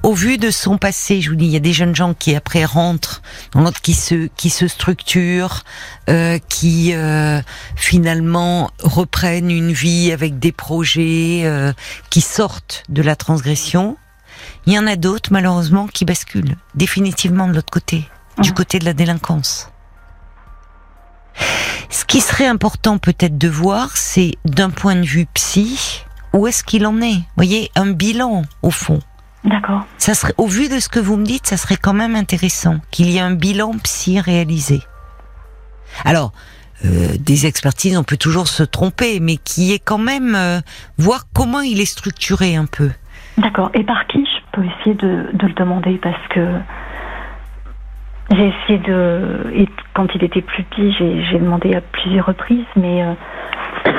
Au 0.02 0.14
vu 0.14 0.38
de 0.38 0.50
son 0.50 0.78
passé, 0.78 1.20
je 1.20 1.30
vous 1.30 1.36
dis, 1.36 1.46
il 1.46 1.50
y 1.50 1.56
a 1.56 1.60
des 1.60 1.72
jeunes 1.72 1.94
gens 1.94 2.14
qui 2.14 2.34
après 2.34 2.64
rentrent 2.64 3.22
qui 3.82 3.94
se 3.94 4.28
qui 4.36 4.50
se 4.50 4.68
structurent, 4.68 5.64
euh, 6.08 6.38
qui 6.48 6.92
euh, 6.94 7.40
finalement 7.76 8.70
reprennent 8.82 9.50
une 9.50 9.72
vie 9.72 10.12
avec 10.12 10.38
des 10.38 10.52
projets 10.52 11.42
euh, 11.44 11.72
qui 12.10 12.20
sortent 12.20 12.84
de 12.88 13.02
la 13.02 13.16
transgression. 13.16 13.96
Il 14.66 14.72
y 14.72 14.78
en 14.78 14.86
a 14.86 14.96
d'autres 14.96 15.32
malheureusement 15.32 15.86
qui 15.86 16.04
basculent 16.04 16.56
définitivement 16.74 17.48
de 17.48 17.54
l'autre 17.54 17.72
côté, 17.72 18.08
du 18.38 18.50
Mhm. 18.50 18.54
côté 18.54 18.78
de 18.78 18.84
la 18.84 18.92
délinquance. 18.92 19.68
Ce 21.90 22.04
qui 22.04 22.20
serait 22.20 22.46
important 22.46 22.98
peut-être 22.98 23.38
de 23.38 23.48
voir, 23.48 23.96
c'est 23.96 24.32
d'un 24.44 24.70
point 24.70 24.96
de 24.96 25.04
vue 25.04 25.26
psy, 25.34 26.04
où 26.32 26.46
est-ce 26.46 26.64
qu'il 26.64 26.86
en 26.86 27.00
est? 27.00 27.14
Vous 27.16 27.36
voyez, 27.36 27.70
un 27.76 27.92
bilan 27.92 28.42
au 28.62 28.70
fond. 28.70 29.00
D'accord. 29.44 29.84
Ça 29.98 30.14
serait, 30.14 30.34
au 30.38 30.46
vu 30.46 30.68
de 30.68 30.80
ce 30.80 30.88
que 30.88 30.98
vous 30.98 31.16
me 31.16 31.24
dites, 31.24 31.46
ça 31.46 31.56
serait 31.56 31.76
quand 31.76 31.92
même 31.92 32.16
intéressant 32.16 32.80
qu'il 32.90 33.10
y 33.10 33.18
ait 33.18 33.20
un 33.20 33.34
bilan 33.34 33.72
psy 33.82 34.18
réalisé. 34.20 34.82
Alors, 36.04 36.32
euh, 36.84 37.16
des 37.18 37.46
expertises, 37.46 37.96
on 37.96 38.04
peut 38.04 38.16
toujours 38.16 38.48
se 38.48 38.62
tromper, 38.62 39.20
mais 39.20 39.36
qui 39.36 39.72
est 39.72 39.78
quand 39.78 39.98
même 39.98 40.34
euh, 40.34 40.60
voir 40.98 41.26
comment 41.32 41.60
il 41.60 41.80
est 41.80 41.86
structuré 41.86 42.56
un 42.56 42.66
peu. 42.66 42.90
D'accord. 43.38 43.70
Et 43.74 43.84
par 43.84 44.06
qui 44.06 44.24
je 44.24 44.40
peux 44.52 44.64
essayer 44.64 44.94
de, 44.94 45.30
de 45.32 45.46
le 45.46 45.54
demander? 45.54 45.98
Parce 46.02 46.28
que 46.28 46.58
j'ai 48.30 48.48
essayé 48.48 48.78
de. 48.78 49.52
Et 49.54 49.68
quand 49.94 50.06
il 50.14 50.24
était 50.24 50.42
plus 50.42 50.64
petit, 50.64 50.92
j'ai 50.98 51.38
demandé 51.38 51.74
à 51.74 51.80
plusieurs 51.80 52.26
reprises, 52.26 52.64
mais 52.76 53.02
euh, 53.02 53.14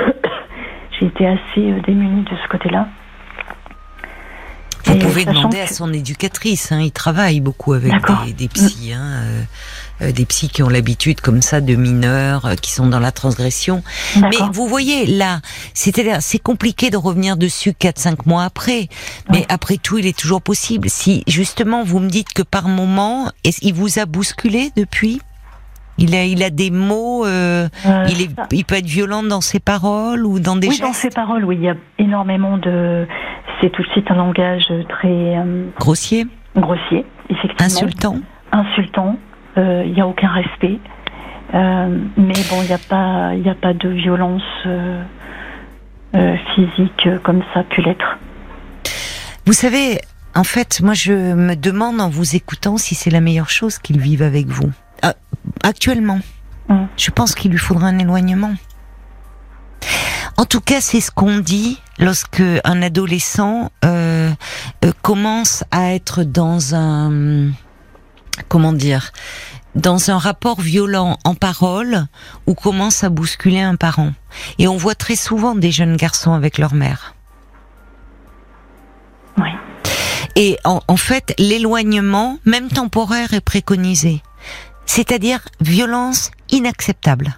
j'ai 0.99 1.07
été 1.07 1.27
assez 1.27 1.71
euh, 1.71 1.79
démunie 1.85 2.23
de 2.23 2.35
ce 2.43 2.47
côté-là. 2.49 2.87
Vous 4.85 4.93
Et 4.93 4.99
pouvez 4.99 5.25
demander 5.25 5.59
à 5.59 5.67
son 5.67 5.91
éducatrice. 5.93 6.71
Hein, 6.71 6.81
il 6.81 6.91
travaille 6.91 7.39
beaucoup 7.39 7.73
avec 7.73 7.91
des, 8.25 8.33
des 8.33 8.47
psys, 8.47 8.93
hein, 8.93 9.21
euh, 9.23 9.41
euh, 10.01 10.11
des 10.11 10.25
psys 10.25 10.49
qui 10.49 10.61
ont 10.63 10.69
l'habitude 10.69 11.21
comme 11.21 11.41
ça 11.41 11.61
de 11.61 11.75
mineurs 11.75 12.45
euh, 12.45 12.55
qui 12.55 12.71
sont 12.71 12.87
dans 12.87 12.99
la 12.99 13.11
transgression. 13.11 13.83
Mais 14.21 14.37
vous 14.53 14.67
voyez 14.67 15.05
là, 15.05 15.39
c'est-à-dire 15.73 16.17
c'est 16.21 16.39
compliqué 16.39 16.89
de 16.89 16.97
revenir 16.97 17.37
dessus 17.37 17.71
4-5 17.71 18.17
mois 18.25 18.43
après. 18.43 18.89
Mais 19.31 19.45
après 19.49 19.77
tout, 19.77 19.97
il 19.97 20.05
est 20.05 20.17
toujours 20.17 20.41
possible. 20.41 20.89
Si 20.89 21.23
justement 21.27 21.83
vous 21.83 21.99
me 21.99 22.09
dites 22.09 22.33
que 22.33 22.43
par 22.43 22.67
moment, 22.67 23.29
il 23.61 23.73
vous 23.73 23.99
a 23.99 24.05
bousculé 24.05 24.71
depuis? 24.75 25.21
Il 25.97 26.13
a, 26.13 26.25
il 26.25 26.43
a 26.43 26.49
des 26.49 26.71
mots. 26.71 27.25
euh, 27.25 27.69
Euh, 27.85 28.05
il, 28.09 28.21
est, 28.21 28.29
il 28.51 28.65
peut 28.65 28.75
être 28.75 28.85
violent 28.85 29.23
dans 29.23 29.39
ses 29.39 29.61
paroles 29.61 30.25
ou 30.25 30.41
dans 30.41 30.57
des 30.57 30.67
oui, 30.67 30.73
gestes? 30.73 30.83
dans 30.83 30.91
ses 30.93 31.09
paroles, 31.09 31.45
oui, 31.45 31.55
il 31.57 31.63
y 31.63 31.69
a 31.69 31.75
énormément 31.99 32.57
de. 32.57 33.07
C'est 33.61 33.69
tout 33.71 33.81
de 33.81 33.87
suite 33.89 34.11
un 34.11 34.15
langage 34.15 34.65
très 34.89 35.07
euh, 35.37 35.67
grossiers, 35.79 36.27
grossier, 36.57 37.05
effectivement. 37.29 37.65
insultants. 37.65 38.17
Insultant. 38.51 39.17
Euh, 39.57 39.83
Il 39.85 39.93
n'y 39.93 40.01
a 40.01 40.07
aucun 40.07 40.29
respect. 40.29 40.79
Euh, 41.53 41.99
mais 42.17 42.33
bon, 42.49 42.61
il 42.61 42.67
n'y 42.67 42.73
a 42.73 42.77
pas, 42.77 43.29
a 43.29 43.55
pas 43.55 43.73
de 43.73 43.89
violence 43.89 44.41
euh, 44.65 45.01
euh, 46.15 46.35
physique 46.53 47.07
euh, 47.07 47.19
comme 47.19 47.41
ça 47.53 47.61
a 47.61 47.63
pu 47.63 47.81
l'être. 47.81 48.17
Vous 49.45 49.53
savez, 49.53 49.99
en 50.33 50.43
fait, 50.43 50.81
moi, 50.81 50.93
je 50.93 51.13
me 51.13 51.55
demande 51.55 52.01
en 52.01 52.09
vous 52.09 52.35
écoutant 52.35 52.77
si 52.77 52.95
c'est 52.95 53.11
la 53.11 53.21
meilleure 53.21 53.49
chose 53.49 53.77
qu'il 53.77 53.99
vive 53.99 54.21
avec 54.23 54.47
vous. 54.47 54.71
Ah, 55.01 55.13
actuellement, 55.63 56.19
Mm. 56.67 56.85
je 56.97 57.11
pense 57.11 57.35
qu'il 57.35 57.51
lui 57.51 57.59
faudra 57.59 57.87
un 57.87 57.99
éloignement. 57.99 58.55
En 60.37 60.45
tout 60.45 60.61
cas, 60.61 60.81
c'est 60.81 60.99
ce 60.99 61.11
qu'on 61.11 61.37
dit 61.37 61.79
lorsque 61.99 62.41
un 62.63 62.81
adolescent 62.81 63.71
euh, 63.85 64.31
euh, 64.83 64.91
commence 65.01 65.63
à 65.71 65.93
être 65.93 66.23
dans 66.23 66.73
un 66.75 67.51
comment 68.47 68.73
dire 68.73 69.11
dans 69.75 70.09
un 70.09 70.17
rapport 70.17 70.61
violent 70.61 71.17
en 71.25 71.35
parole 71.35 72.07
ou 72.47 72.53
commence 72.53 73.03
à 73.03 73.09
bousculer 73.09 73.59
un 73.59 73.75
parent. 73.75 74.13
Et 74.57 74.67
on 74.67 74.77
voit 74.77 74.95
très 74.95 75.17
souvent 75.17 75.53
des 75.53 75.71
jeunes 75.71 75.97
garçons 75.97 76.33
avec 76.33 76.57
leur 76.57 76.73
mère. 76.73 77.13
Oui. 79.37 79.49
Et 80.37 80.57
en, 80.63 80.81
en 80.87 80.97
fait, 80.97 81.33
l'éloignement, 81.37 82.39
même 82.45 82.69
temporaire, 82.69 83.33
est 83.33 83.41
préconisé. 83.41 84.21
C'est-à-dire 84.85 85.41
violence 85.59 86.31
inacceptable. 86.49 87.37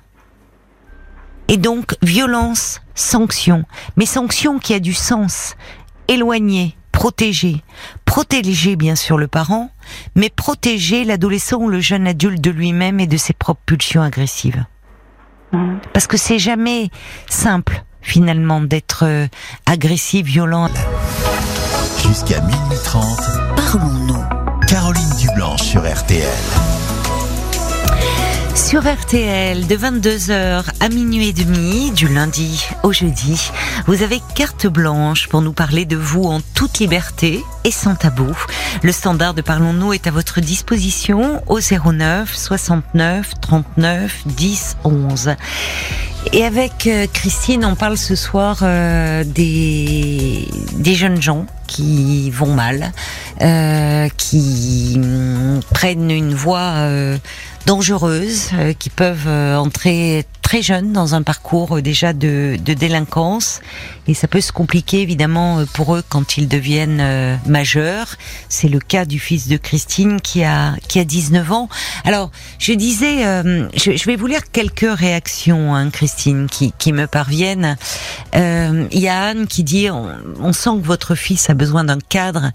Et 1.48 1.58
donc, 1.58 1.96
violence, 2.02 2.82
sanction. 2.94 3.66
Mais 3.96 4.06
sanction 4.06 4.60
qui 4.60 4.74
a 4.74 4.80
du 4.80 4.94
sens. 4.94 5.56
Éloigner, 6.08 6.77
protéger. 6.98 7.62
Protéger, 8.06 8.76
bien 8.76 8.96
sûr, 8.96 9.20
le 9.20 9.28
parent, 9.28 9.70
mais 10.16 10.32
protéger 10.32 11.04
l'adolescent 11.04 11.58
ou 11.58 11.70
le 11.70 11.80
jeune 11.80 12.08
adulte 12.08 12.42
de 12.42 12.50
lui-même 12.50 13.00
et 13.00 13.06
de 13.06 13.18
ses 13.18 13.34
propres 13.34 13.62
pulsions 13.68 14.02
agressives. 14.02 14.66
Mhm. 15.54 15.80
Parce 15.94 16.08
que 16.08 16.18
c'est 16.18 16.40
jamais 16.40 16.90
simple, 17.30 17.84
finalement, 18.02 18.62
d'être 18.62 19.06
euh, 19.06 19.28
agressif, 19.68 20.26
violent. 20.26 20.70
Jusqu'à 22.02 22.42
minuit 22.42 22.80
30, 22.84 23.06
Parlons-nous. 23.56 24.66
Caroline 24.68 25.16
Dublanche 25.20 25.62
sur 25.62 25.82
RTL. 25.82 26.26
Sur 28.58 28.92
RTL, 28.92 29.68
de 29.68 29.76
22h 29.78 30.64
à 30.80 30.90
minuit 30.90 31.30
et 31.30 31.34
demi, 31.34 31.92
du 31.92 32.08
lundi 32.08 32.66
au 32.82 32.92
jeudi, 32.92 33.52
vous 33.86 34.02
avez 34.02 34.20
carte 34.34 34.66
blanche 34.66 35.28
pour 35.30 35.42
nous 35.42 35.54
parler 35.54 35.86
de 35.86 35.96
vous 35.96 36.24
en 36.24 36.42
toute 36.56 36.80
liberté 36.80 37.46
et 37.64 37.72
sans 37.72 37.94
tabou. 37.94 38.36
Le 38.82 38.92
standard 38.92 39.36
de 39.36 39.42
Parlons-nous 39.42 39.94
est 39.94 40.08
à 40.08 40.12
votre 40.12 40.42
disposition 40.42 41.44
au 41.46 41.60
09 41.60 42.36
69 42.36 43.34
39 43.40 44.24
10 44.26 44.78
11. 44.84 45.36
Et 46.34 46.44
avec 46.44 46.88
euh, 46.88 47.06
Christine, 47.14 47.64
on 47.64 47.76
parle 47.76 47.96
ce 47.96 48.16
soir 48.16 48.60
euh, 48.64 49.24
des, 49.24 50.48
des 50.74 50.96
jeunes 50.96 51.22
gens 51.22 51.46
qui 51.68 52.32
vont 52.32 52.54
mal, 52.54 52.92
euh, 53.42 54.10
qui 54.18 54.94
hum, 54.96 55.62
prennent 55.74 56.12
une 56.12 56.34
voie 56.34 56.90
dangereuses 57.68 58.52
euh, 58.54 58.72
qui 58.72 58.90
peuvent 58.90 59.28
euh, 59.28 59.58
entrer 59.58 60.26
très 60.48 60.62
jeunes 60.62 60.94
dans 60.94 61.14
un 61.14 61.24
parcours 61.24 61.76
euh, 61.76 61.82
déjà 61.82 62.14
de, 62.14 62.58
de 62.64 62.74
délinquance 62.74 63.60
et 64.08 64.14
ça 64.14 64.30
peut 64.30 64.40
se 64.40 64.54
compliquer 64.54 65.02
évidemment 65.02 65.66
pour 65.74 65.94
eux 65.94 66.02
quand 66.08 66.38
ils 66.38 66.48
deviennent 66.48 67.02
euh, 67.02 67.36
majeurs. 67.46 68.16
C'est 68.48 68.70
le 68.70 68.80
cas 68.80 69.04
du 69.04 69.20
fils 69.20 69.50
de 69.50 69.58
Christine 69.58 70.22
qui 70.22 70.46
a 70.46 70.76
qui 70.88 71.00
a 71.00 71.04
19 71.04 71.52
ans. 71.52 71.68
Alors 72.06 72.32
je 72.60 72.72
disais, 72.72 73.26
euh, 73.26 73.68
je, 73.76 73.98
je 73.98 74.06
vais 74.06 74.16
vous 74.16 74.28
lire 74.28 74.50
quelques 74.54 74.88
réactions, 74.90 75.76
hein, 75.76 75.90
Christine, 75.90 76.48
qui, 76.50 76.72
qui 76.80 76.94
me 76.94 77.08
parviennent. 77.08 77.76
Il 78.34 79.00
y 79.00 79.10
a 79.10 79.22
Anne 79.22 79.48
qui 79.48 79.66
dit 79.66 79.90
on, 79.90 80.08
on 80.40 80.54
sent 80.54 80.80
que 80.82 80.88
votre 80.88 81.16
fils 81.16 81.50
a 81.50 81.56
besoin 81.56 81.84
d'un 81.84 82.00
cadre. 82.00 82.52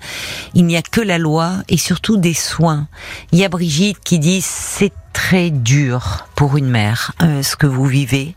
Il 0.55 0.65
n'y 0.65 0.79
a 0.79 0.83
que 0.83 1.03
la 1.03 1.19
loi 1.19 1.57
et 1.69 1.77
surtout 1.77 2.17
des 2.17 2.33
soins. 2.33 2.89
Il 3.33 3.39
y 3.39 3.45
a 3.45 3.51
Brigitte 3.51 3.99
qui 4.03 4.19
dit 4.19 4.41
c'est 4.41 4.93
très 5.13 5.51
dur 5.51 6.27
pour 6.35 6.57
une 6.57 6.69
mère 6.69 7.13
euh, 7.23 7.43
ce 7.43 7.57
que 7.57 7.67
vous 7.67 7.87
vivez, 7.87 8.35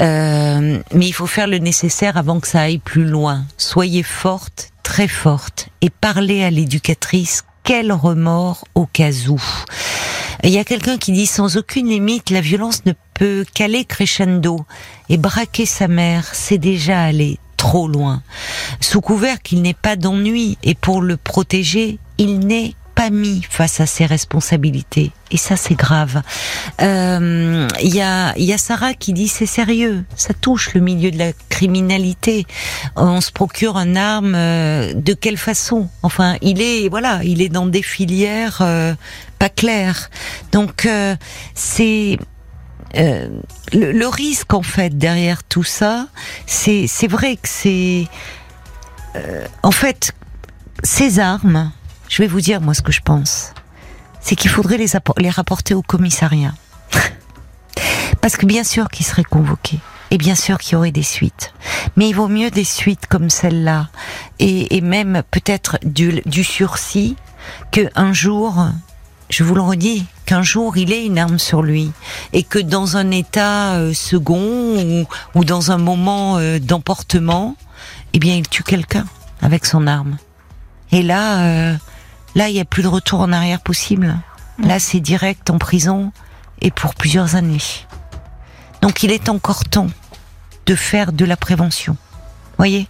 Euh, 0.00 0.80
mais 0.94 1.06
il 1.06 1.12
faut 1.12 1.26
faire 1.26 1.46
le 1.46 1.58
nécessaire 1.58 2.16
avant 2.16 2.40
que 2.40 2.48
ça 2.48 2.62
aille 2.62 2.78
plus 2.78 3.04
loin. 3.04 3.44
Soyez 3.58 4.02
forte, 4.02 4.70
très 4.82 5.06
forte, 5.06 5.68
et 5.82 5.90
parlez 5.90 6.42
à 6.42 6.50
l'éducatrice. 6.50 7.44
Quel 7.62 7.92
remords 7.92 8.64
au 8.74 8.86
cas 8.86 9.12
où. 9.28 9.40
Il 10.42 10.50
y 10.50 10.58
a 10.58 10.64
quelqu'un 10.64 10.98
qui 10.98 11.12
dit 11.12 11.26
sans 11.26 11.56
aucune 11.56 11.88
limite, 11.88 12.30
la 12.30 12.40
violence 12.40 12.84
ne 12.86 12.94
peut 13.14 13.44
qu'aller 13.54 13.84
crescendo. 13.84 14.64
Et 15.08 15.18
braquer 15.18 15.66
sa 15.66 15.88
mère, 15.88 16.24
c'est 16.32 16.58
déjà 16.58 17.02
aller 17.02 17.38
trop 17.56 17.86
loin. 17.86 18.22
Sous 18.80 19.00
couvert 19.00 19.40
qu'il 19.42 19.62
n'ait 19.62 19.74
pas 19.74 19.94
d'ennui 19.94 20.58
et 20.64 20.74
pour 20.74 21.02
le 21.02 21.16
protéger, 21.16 21.98
il 22.18 22.40
n'est 22.40 22.74
mis 23.10 23.42
face 23.48 23.80
à 23.80 23.86
ses 23.86 24.06
responsabilités. 24.06 25.12
Et 25.30 25.36
ça, 25.36 25.56
c'est 25.56 25.74
grave. 25.74 26.22
Euh, 26.80 27.66
Il 27.80 27.94
y, 27.94 28.02
a, 28.02 28.34
il 28.36 28.44
y 28.44 28.52
a 28.52 28.58
Sarah 28.58 28.94
qui 28.94 29.12
dit 29.12 29.28
c'est 29.28 29.46
sérieux, 29.46 30.04
ça 30.16 30.34
touche 30.34 30.74
le 30.74 30.80
milieu 30.80 31.10
de 31.10 31.18
la 31.18 31.32
criminalité. 31.48 32.46
On 32.96 33.20
se 33.20 33.32
procure 33.32 33.76
un 33.76 33.96
arme 33.96 34.34
euh, 34.34 34.92
de 34.94 35.14
quelle 35.14 35.38
façon? 35.38 35.88
Enfin, 36.02 36.36
il 36.42 36.60
est 36.60 36.88
voilà, 36.88 37.20
il 37.24 37.40
est 37.40 37.48
dans 37.48 37.66
des 37.66 37.82
filières 37.82 38.58
euh, 38.60 38.94
pas 39.38 39.48
claires. 39.48 40.10
Donc 40.52 40.86
euh, 40.86 41.16
c'est 41.54 42.18
euh, 42.96 43.28
le, 43.72 44.06
risque 44.06 44.52
en 44.54 44.62
fait 44.62 44.96
derrière 44.96 45.42
tout 45.42 45.64
ça, 45.64 46.08
c'est 46.46 46.86
c'est 46.86 47.08
vrai 47.08 47.36
que 47.36 47.48
c'est 47.48 48.06
euh, 49.16 49.46
en 49.62 49.72
fait 49.72 50.12
ces 50.82 51.18
armes. 51.18 51.72
Je 52.12 52.18
vais 52.18 52.28
vous 52.28 52.42
dire 52.42 52.60
moi 52.60 52.74
ce 52.74 52.82
que 52.82 52.92
je 52.92 53.00
pense, 53.00 53.54
c'est 54.20 54.36
qu'il 54.36 54.50
faudrait 54.50 54.76
les, 54.76 54.88
les 55.16 55.30
rapporter 55.30 55.72
au 55.72 55.80
commissariat, 55.80 56.52
parce 58.20 58.36
que 58.36 58.44
bien 58.44 58.64
sûr 58.64 58.90
qu'ils 58.90 59.06
seraient 59.06 59.24
convoqués. 59.24 59.78
Et 60.10 60.18
bien 60.18 60.34
sûr 60.34 60.58
qu'il 60.58 60.74
y 60.74 60.76
aurait 60.76 60.90
des 60.90 61.02
suites. 61.02 61.54
Mais 61.96 62.10
il 62.10 62.12
vaut 62.12 62.28
mieux 62.28 62.50
des 62.50 62.64
suites 62.64 63.06
comme 63.06 63.30
celle-là, 63.30 63.88
et, 64.40 64.82
même 64.82 65.22
peut-être 65.30 65.78
du, 65.84 66.20
du 66.26 66.44
sursis, 66.44 67.16
que 67.70 67.88
un 67.94 68.12
jour, 68.12 68.62
je 69.30 69.42
vous 69.42 69.54
le 69.54 69.62
redis, 69.62 70.04
qu'un 70.26 70.42
jour 70.42 70.76
il 70.76 70.92
ait 70.92 71.06
une 71.06 71.18
arme 71.18 71.38
sur 71.38 71.62
lui 71.62 71.92
et 72.34 72.42
que 72.42 72.58
dans 72.58 72.98
un 72.98 73.10
état 73.10 73.76
euh, 73.76 73.94
second 73.94 74.76
ou, 74.76 75.06
ou 75.34 75.44
dans 75.46 75.72
un 75.72 75.78
moment 75.78 76.36
euh, 76.36 76.58
d'emportement, 76.58 77.56
eh 78.12 78.18
bien 78.18 78.34
il 78.34 78.46
tue 78.46 78.64
quelqu'un 78.64 79.06
avec 79.40 79.64
son 79.64 79.86
arme. 79.86 80.18
Et 80.90 81.02
là, 81.02 81.40
euh, 81.40 81.76
là 82.34 82.48
il 82.48 82.54
n'y 82.54 82.60
a 82.60 82.64
plus 82.64 82.82
de 82.82 82.88
retour 82.88 83.20
en 83.20 83.32
arrière 83.32 83.60
possible. 83.60 84.16
Là 84.58 84.78
c'est 84.78 85.00
direct 85.00 85.50
en 85.50 85.58
prison 85.58 86.12
et 86.60 86.70
pour 86.70 86.94
plusieurs 86.94 87.34
années. 87.36 87.58
Donc 88.80 89.02
il 89.02 89.10
est 89.10 89.28
encore 89.28 89.64
temps 89.64 89.88
de 90.66 90.74
faire 90.74 91.12
de 91.12 91.24
la 91.24 91.36
prévention. 91.36 91.96
Voyez? 92.58 92.88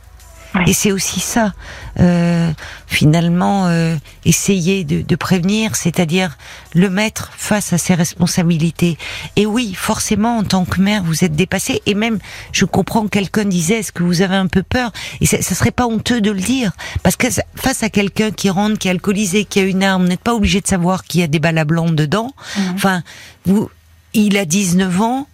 Et 0.66 0.72
c'est 0.74 0.92
aussi 0.92 1.20
ça, 1.20 1.54
euh, 1.98 2.50
finalement, 2.86 3.66
euh, 3.68 3.96
essayer 4.24 4.84
de, 4.84 5.00
de 5.00 5.16
prévenir, 5.16 5.76
c'est-à-dire 5.76 6.36
le 6.74 6.90
mettre 6.90 7.32
face 7.36 7.72
à 7.72 7.78
ses 7.78 7.94
responsabilités. 7.94 8.98
Et 9.36 9.46
oui, 9.46 9.72
forcément, 9.74 10.38
en 10.38 10.44
tant 10.44 10.64
que 10.64 10.80
mère, 10.80 11.02
vous 11.04 11.24
êtes 11.24 11.34
dépassée. 11.34 11.80
Et 11.86 11.94
même, 11.94 12.18
je 12.52 12.64
comprends, 12.66 13.08
quelqu'un 13.08 13.44
disait, 13.44 13.78
est-ce 13.78 13.92
que 13.92 14.02
vous 14.02 14.20
avez 14.20 14.36
un 14.36 14.46
peu 14.46 14.62
peur? 14.62 14.92
Et 15.20 15.26
ça, 15.26 15.40
ça 15.40 15.54
serait 15.54 15.70
pas 15.70 15.86
honteux 15.86 16.20
de 16.20 16.30
le 16.30 16.40
dire, 16.40 16.72
parce 17.02 17.16
que 17.16 17.28
face 17.54 17.82
à 17.82 17.88
quelqu'un 17.88 18.30
qui 18.30 18.50
rentre, 18.50 18.78
qui 18.78 18.88
est 18.88 18.90
alcoolisé, 18.90 19.44
qui 19.44 19.58
a 19.60 19.62
une 19.62 19.82
arme, 19.82 20.02
vous 20.02 20.08
n'êtes 20.08 20.20
pas 20.20 20.34
obligé 20.34 20.60
de 20.60 20.66
savoir 20.66 21.04
qu'il 21.04 21.20
y 21.22 21.24
a 21.24 21.28
des 21.28 21.38
balles 21.38 21.58
à 21.58 21.64
blanc 21.64 21.90
dedans. 21.90 22.30
Enfin, 22.74 23.02
vous, 23.46 23.70
il 24.12 24.36
a 24.36 24.44
19 24.44 25.00
ans. 25.00 25.26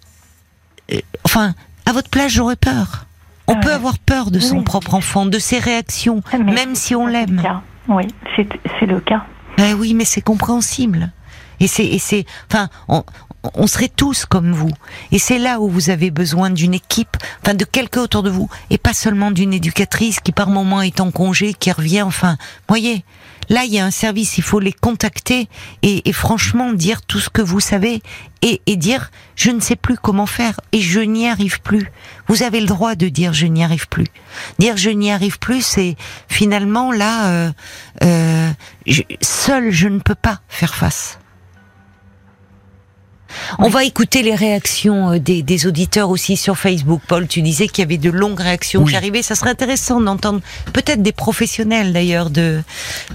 Euh, 0.91 0.99
Enfin, 1.25 1.53
à 1.85 1.91
votre 1.91 2.09
place, 2.09 2.31
j'aurais 2.31 2.55
peur. 2.55 3.05
On 3.49 3.59
peut 3.59 3.73
avoir 3.73 3.97
peur 3.99 4.31
de 4.31 4.39
son 4.39 4.57
Oui. 4.57 4.63
propre 4.63 4.93
enfant, 4.93 5.25
de 5.25 5.39
ses 5.39 5.59
réactions, 5.59 6.21
Ah, 6.31 6.37
mais 6.37 6.53
même 6.53 6.75
si 6.75 6.95
on 6.95 7.07
l'aime. 7.07 7.41
oui, 7.87 8.07
c'est 8.35 8.85
le 8.85 8.99
cas. 8.99 9.25
Ben 9.57 9.73
oui, 9.77 9.93
mais 9.93 10.05
c'est 10.05 10.21
compréhensible. 10.21 11.11
Et 11.59 11.67
c'est, 11.67 11.85
et 11.85 11.99
c'est, 11.99 12.25
enfin, 12.49 12.69
on, 12.87 13.03
on 13.55 13.67
serait 13.67 13.89
tous 13.93 14.25
comme 14.25 14.51
vous. 14.53 14.71
Et 15.11 15.19
c'est 15.19 15.39
là 15.39 15.59
où 15.59 15.67
vous 15.67 15.89
avez 15.89 16.09
besoin 16.11 16.49
d'une 16.49 16.73
équipe, 16.73 17.17
enfin, 17.43 17.53
de 17.53 17.65
quelqu'un 17.65 18.01
autour 18.03 18.23
de 18.23 18.29
vous, 18.29 18.49
et 18.69 18.77
pas 18.77 18.93
seulement 18.93 19.31
d'une 19.31 19.53
éducatrice 19.53 20.19
qui 20.21 20.31
par 20.31 20.49
moment 20.49 20.81
est 20.81 21.01
en 21.01 21.11
congé, 21.11 21.53
qui 21.53 21.71
revient, 21.71 22.03
enfin, 22.03 22.37
voyez. 22.69 23.03
Là, 23.49 23.65
il 23.65 23.73
y 23.73 23.79
a 23.79 23.85
un 23.85 23.91
service, 23.91 24.37
il 24.37 24.43
faut 24.43 24.59
les 24.59 24.71
contacter 24.73 25.49
et, 25.81 26.07
et 26.07 26.13
franchement 26.13 26.71
dire 26.71 27.01
tout 27.01 27.19
ce 27.19 27.29
que 27.29 27.41
vous 27.41 27.59
savez 27.59 28.01
et, 28.41 28.61
et 28.67 28.75
dire 28.77 29.09
je 29.35 29.49
ne 29.51 29.59
sais 29.59 29.75
plus 29.75 29.97
comment 29.97 30.25
faire 30.27 30.59
et 30.71 30.81
je 30.81 30.99
n'y 30.99 31.27
arrive 31.27 31.59
plus. 31.61 31.91
Vous 32.27 32.43
avez 32.43 32.59
le 32.61 32.67
droit 32.67 32.95
de 32.95 33.09
dire 33.09 33.33
je 33.33 33.47
n'y 33.47 33.63
arrive 33.63 33.87
plus. 33.87 34.05
Dire 34.59 34.77
je 34.77 34.91
n'y 34.91 35.11
arrive 35.11 35.39
plus, 35.39 35.61
c'est 35.65 35.95
finalement 36.27 36.91
là, 36.91 37.27
euh, 37.29 37.51
euh, 38.03 38.51
je- 38.85 39.01
seul 39.21 39.71
je 39.71 39.87
ne 39.87 39.99
peux 39.99 40.15
pas 40.15 40.41
faire 40.47 40.75
face. 40.75 41.19
On 43.59 43.69
va 43.69 43.83
écouter 43.83 44.21
les 44.23 44.35
réactions 44.35 45.11
euh, 45.13 45.19
des, 45.19 45.41
des 45.43 45.67
auditeurs 45.67 46.09
aussi 46.09 46.37
sur 46.37 46.57
Facebook. 46.57 47.01
Paul, 47.07 47.27
tu 47.27 47.41
disais 47.41 47.67
qu'il 47.67 47.81
y 47.83 47.85
avait 47.85 47.97
de 47.97 48.09
longues 48.09 48.39
réactions 48.39 48.83
Oui. 48.83 48.91
qui 48.91 48.97
arrivaient. 48.97 49.21
Ça 49.23 49.35
serait 49.35 49.49
intéressant 49.51 49.99
d'entendre 50.01 50.41
peut-être 50.73 51.01
des 51.01 51.11
professionnels 51.11 51.93
d'ailleurs 51.93 52.29
de, 52.29 52.61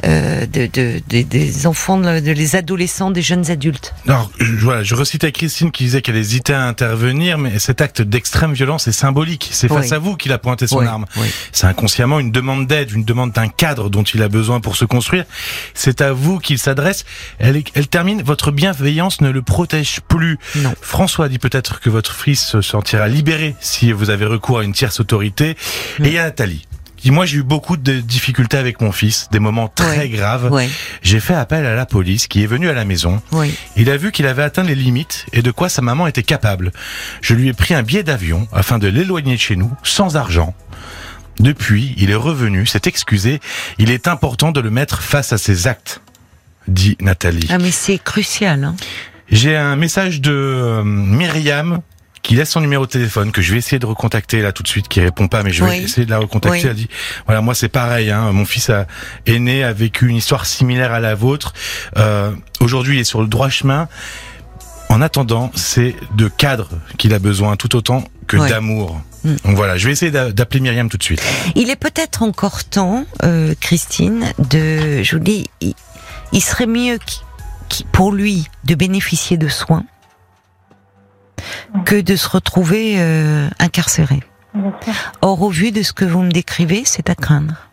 euh, 0.05 0.47
de, 0.47 0.67
de- 0.73 1.01
de- 1.09 1.23
des 1.23 1.67
enfants, 1.67 1.99
de, 1.99 2.21
de 2.21 2.33
les 2.33 2.57
adolescents, 2.57 3.11
des 3.11 3.23
jeunes 3.23 3.51
adultes. 3.51 3.95
Alors, 4.07 4.31
je, 4.39 4.53
voilà, 4.65 4.83
je 4.83 4.95
recitais 4.95 5.33
Christine 5.33 5.71
qui 5.71 5.85
disait 5.85 6.03
qu'elle 6.03 6.17
hésitait 6.17 6.53
à 6.55 6.65
intervenir, 6.65 7.39
mais 7.39 7.59
cet 7.59 7.81
acte 7.81 8.03
d'extrême 8.03 8.53
violence 8.53 8.89
est 8.89 8.93
symbolique. 8.93 9.49
C'est 9.53 9.69
face 9.69 9.89
Oui. 9.91 9.95
à 9.95 9.99
vous 9.99 10.17
qu'il 10.17 10.33
a 10.33 10.39
pointé 10.39 10.67
son 10.67 10.87
arme. 10.87 11.07
oui. 11.17 11.29
C'est 11.53 11.67
inconsciemment 11.67 12.21
une 12.21 12.31
demande 12.31 12.67
d'aide, 12.67 12.91
une 12.93 13.05
demande 13.05 13.33
d'un 13.33 13.49
cadre 13.49 13.89
dont 13.91 14.03
il 14.03 14.23
a 14.23 14.29
besoin 14.29 14.61
pour 14.61 14.77
se 14.77 14.85
construire. 14.85 15.25
C'est 15.75 16.01
à 16.01 16.13
vous 16.13 16.39
qu'il 16.39 16.59
s'adresse. 16.59 17.05
Elle, 17.39 17.63
elle 17.75 17.89
termine, 17.89 18.23
votre 18.23 18.51
bienveillance 18.51 19.21
ne 19.21 19.31
le 19.31 19.43
protège 19.43 20.01
plus. 20.09 20.39
Non. 20.57 20.75
François 20.81 21.29
dit 21.29 21.39
peut-être 21.39 21.81
que 21.81 21.91
votre 21.91 22.15
fils 22.15 22.45
se 22.45 22.61
sentira 22.61 23.09
libéré 23.09 23.55
si 23.61 23.93
vous 23.93 24.11
avez 24.11 24.25
recours 24.27 24.59
à 24.61 24.65
une 24.65 24.73
tierce 24.73 25.01
autorité. 25.01 25.57
Mm. 25.99 26.05
Et 26.05 26.09
il 26.09 26.15
y 26.15 26.19
a 26.19 26.25
Nathalie. 26.25 26.67
Moi, 27.07 27.27
j'ai 27.27 27.37
eu 27.37 27.43
beaucoup 27.43 27.77
de 27.77 28.01
difficultés 28.01 28.57
avec 28.57 28.81
mon 28.81 28.91
fils, 28.91 29.29
des 29.31 29.39
moments 29.39 29.69
très 29.69 29.99
Ouais. 29.99 30.09
graves. 30.09 30.51
Ouais, 30.51 30.71
J'ai 31.03 31.21
fait 31.21 31.35
appel 31.35 31.67
à 31.67 31.75
la 31.75 31.85
police 31.85 32.29
qui 32.29 32.43
est 32.43 32.47
venue 32.47 32.71
à 32.71 32.73
la 32.73 32.87
maison. 32.87 33.21
ouais. 33.33 33.51
Il 33.77 33.91
a 33.91 33.99
vu 33.99 34.11
qu'il 34.11 34.27
avait 34.27 34.43
atteint 34.43 34.63
les 34.63 34.75
limites 34.75 35.27
et 35.35 35.43
de 35.43 35.51
quoi 35.51 35.69
sa 35.69 35.83
maman 35.83 36.07
était 36.07 36.23
capable. 36.23 36.73
Je 37.21 37.35
lui 37.35 37.49
ai 37.49 37.53
pris 37.53 37.75
un 37.75 37.83
billet 37.83 38.05
d'avion 38.05 38.49
afin 38.55 38.79
de 38.79 38.89
l'éloigner 38.89 39.35
de 39.35 39.41
chez 39.41 39.55
nous, 39.55 39.71
sans 39.83 40.17
argent. 40.17 40.55
Depuis, 41.41 41.95
il 41.99 42.11
est 42.11 42.15
revenu, 42.15 42.65
s'est 42.65 42.81
excusé. 42.87 43.41
Il 43.77 43.91
est 43.91 44.09
important 44.09 44.51
de 44.51 44.61
le 44.61 44.71
mettre 44.71 45.03
face 45.03 45.33
à 45.35 45.37
ses 45.39 45.67
actes, 45.67 46.01
dit 46.69 46.97
Nathalie. 47.01 47.49
Ah 47.51 47.59
mais 47.59 47.71
c'est 47.73 47.99
crucial. 47.99 48.65
Hein. 48.65 48.77
J'ai 49.31 49.57
un 49.57 49.77
message 49.77 50.21
de 50.21 50.33
euh, 50.33 50.83
Myriam 50.85 51.81
qui 52.23 52.37
laisse 52.37 52.51
son 52.51 52.61
numéro 52.63 52.87
de 52.87 52.91
téléphone 52.91 53.33
que 53.33 53.43
je 53.43 53.53
vais 53.53 53.59
essayer 53.59 53.79
de 53.79 53.85
recontacter 53.87 54.41
là 54.41 54.53
tout 54.53 54.63
de 54.63 54.69
suite, 54.69 54.89
qui 54.89 55.01
répond 55.01 55.29
pas, 55.29 55.43
mais 55.43 55.51
je 55.51 55.63
vais 55.63 55.71
Oui. 55.71 55.77
essayer 55.85 56.07
de 56.07 56.11
la 56.11 56.19
recontacter. 56.19 56.59
Oui. 56.63 56.67
Elle 56.71 56.75
dit 56.77 56.89
voilà 57.27 57.41
moi 57.43 57.55
c'est 57.55 57.69
pareil, 57.69 58.11
hein, 58.11 58.33
mon 58.33 58.47
fils 58.47 58.71
a, 58.71 58.87
est 59.27 59.39
né 59.39 59.63
a 59.63 59.73
vécu 59.75 60.09
une 60.09 60.17
histoire 60.17 60.47
similaire 60.47 60.93
à 60.93 61.01
la 61.01 61.15
vôtre. 61.15 61.53
Euh, 61.99 62.31
Aujourd'hui 62.61 62.97
il 62.97 63.01
est 63.01 63.05
sur 63.05 63.21
le 63.21 63.27
droit 63.29 63.51
chemin. 63.51 63.89
En 64.91 65.01
attendant, 65.03 65.51
c'est 65.55 65.97
de 66.15 66.29
cadre 66.29 66.69
qu'il 66.99 67.15
a 67.15 67.19
besoin 67.19 67.57
tout 67.57 67.75
autant 67.75 68.05
que 68.27 68.37
d'amour. 68.37 69.01
Mm. 69.25 69.35
Donc 69.45 69.57
voilà, 69.57 69.77
je 69.77 69.87
vais 69.87 69.93
essayer 69.93 70.11
d'a- 70.13 70.31
d'appeler 70.31 70.61
Myriam 70.61 70.89
tout 70.89 70.99
de 70.99 71.03
suite. 71.03 71.23
Il 71.57 71.69
est 71.69 71.77
peut-être 71.77 72.23
encore 72.23 72.65
temps, 72.65 73.05
euh, 73.23 73.55
Christine, 73.61 74.25
de, 74.39 75.03
je 75.03 75.17
vous 75.17 75.23
dis, 75.23 75.47
il, 75.61 75.75
il 76.33 76.41
serait 76.43 76.67
mieux 76.67 76.99
pour 77.93 78.13
lui 78.13 78.47
de 78.65 78.75
bénéficier 78.75 79.37
de 79.37 79.49
soins 79.49 79.85
que 81.85 82.01
de 82.01 82.17
se 82.17 82.29
retrouver 82.29 82.95
euh, 82.99 83.49
incarcéré. 83.59 84.21
Or, 85.21 85.43
au 85.43 85.51
vu 85.51 85.73
de 85.73 85.83
ce 85.83 85.93
que 85.93 86.05
vous 86.05 86.23
me 86.23 86.31
décrivez, 86.31 86.83
c'est 86.85 87.11
à 87.11 87.15
craindre. 87.15 87.69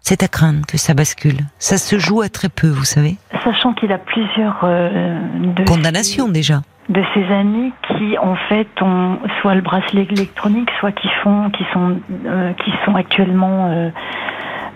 C'est 0.00 0.22
à 0.22 0.28
craindre 0.28 0.64
que 0.66 0.78
ça 0.78 0.94
bascule. 0.94 1.36
Ça 1.58 1.76
se 1.76 1.98
joue 1.98 2.22
à 2.22 2.30
très 2.30 2.48
peu, 2.48 2.68
vous 2.68 2.84
savez. 2.84 3.16
Sachant 3.44 3.74
qu'il 3.74 3.92
a 3.92 3.98
plusieurs 3.98 4.60
euh, 4.64 5.18
de 5.54 5.64
Condamnation 5.64 6.28
déjà. 6.28 6.62
de 6.88 7.02
ses 7.12 7.24
amis 7.26 7.72
qui 7.88 8.16
en 8.16 8.34
fait 8.48 8.68
ont 8.80 9.18
soit 9.42 9.54
le 9.54 9.60
bracelet 9.60 10.06
électronique, 10.10 10.70
soit 10.80 10.92
qui 10.92 11.08
font, 11.22 11.50
qui 11.50 11.64
sont, 11.74 12.00
euh, 12.24 12.52
qui 12.54 12.72
sont 12.86 12.94
actuellement 12.94 13.90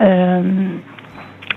euh, 0.01 0.61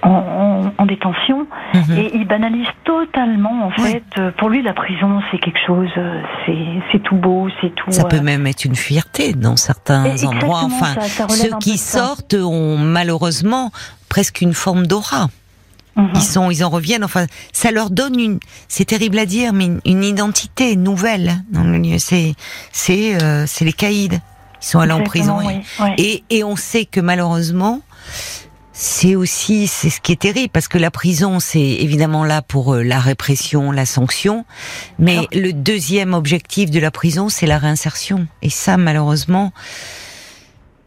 en, 0.02 0.10
en- 0.10 0.72
en 0.78 0.86
détention 0.86 1.46
Mhm. 1.74 1.96
et 1.98 2.10
il 2.14 2.26
banalise 2.26 2.66
totalement 2.84 3.66
en 3.66 3.70
fait. 3.70 4.02
euh, 4.18 4.30
Pour 4.38 4.48
lui, 4.48 4.62
la 4.62 4.72
prison 4.74 5.20
c'est 5.30 5.38
quelque 5.38 5.58
chose, 5.66 5.88
euh, 5.96 6.22
c'est 6.44 6.56
c'est 6.92 7.02
tout 7.02 7.16
beau, 7.16 7.48
c'est 7.60 7.74
tout. 7.74 7.90
Ça 7.90 8.02
euh, 8.02 8.08
peut 8.08 8.20
même 8.20 8.46
être 8.46 8.64
une 8.64 8.76
fierté 8.76 9.32
dans 9.32 9.56
certains 9.56 10.04
Et 10.16 10.24
endroits. 10.26 10.62
Enfin, 10.64 10.94
ça- 10.94 11.02
ça 11.02 11.26
relève 11.26 11.42
ceux 11.52 11.58
qui 11.58 11.78
sortent 11.78 12.34
ont 12.34 12.76
malheureusement 12.78 13.70
presque 14.08 14.40
une 14.40 14.54
forme 14.54 14.86
d'aura. 14.86 15.28
mhm. 15.96 16.10
Ils 16.14 16.20
sont, 16.22 16.50
ils 16.50 16.64
en 16.64 16.68
reviennent. 16.70 17.04
Enfin, 17.04 17.26
ça 17.52 17.70
leur 17.70 17.90
donne 17.90 18.18
une. 18.20 18.38
C'est 18.68 18.84
terrible 18.84 19.18
à 19.18 19.26
dire, 19.26 19.52
mais 19.52 19.66
une, 19.66 19.80
une 19.84 20.04
identité 20.04 20.76
nouvelle 20.76 21.32
dans 21.50 21.64
le 21.64 21.78
lieu. 21.78 21.98
C'est, 21.98 22.34
c'est, 22.72 23.22
euh, 23.22 23.44
c'est 23.46 23.64
les 23.64 23.72
caïds. 23.72 24.10
Ils 24.62 24.66
sont 24.66 24.78
allés 24.80 24.92
en 24.92 25.02
prison. 25.02 25.38
oui. 25.44 25.60
Et, 25.98 26.24
et 26.30 26.44
on 26.44 26.56
sait 26.56 26.84
que 26.86 27.00
malheureusement, 27.00 27.80
c'est 28.78 29.14
aussi, 29.16 29.66
c'est 29.68 29.88
ce 29.88 30.02
qui 30.02 30.12
est 30.12 30.20
terrible, 30.20 30.50
parce 30.52 30.68
que 30.68 30.76
la 30.76 30.90
prison, 30.90 31.40
c'est 31.40 31.58
évidemment 31.60 32.24
là 32.24 32.42
pour 32.42 32.74
euh, 32.74 32.82
la 32.82 32.98
répression, 33.00 33.72
la 33.72 33.86
sanction, 33.86 34.44
mais 34.98 35.20
le 35.32 35.52
deuxième 35.52 36.12
objectif 36.12 36.70
de 36.70 36.78
la 36.78 36.90
prison, 36.90 37.30
c'est 37.30 37.46
la 37.46 37.56
réinsertion. 37.56 38.26
Et 38.42 38.50
ça, 38.50 38.76
malheureusement, 38.76 39.54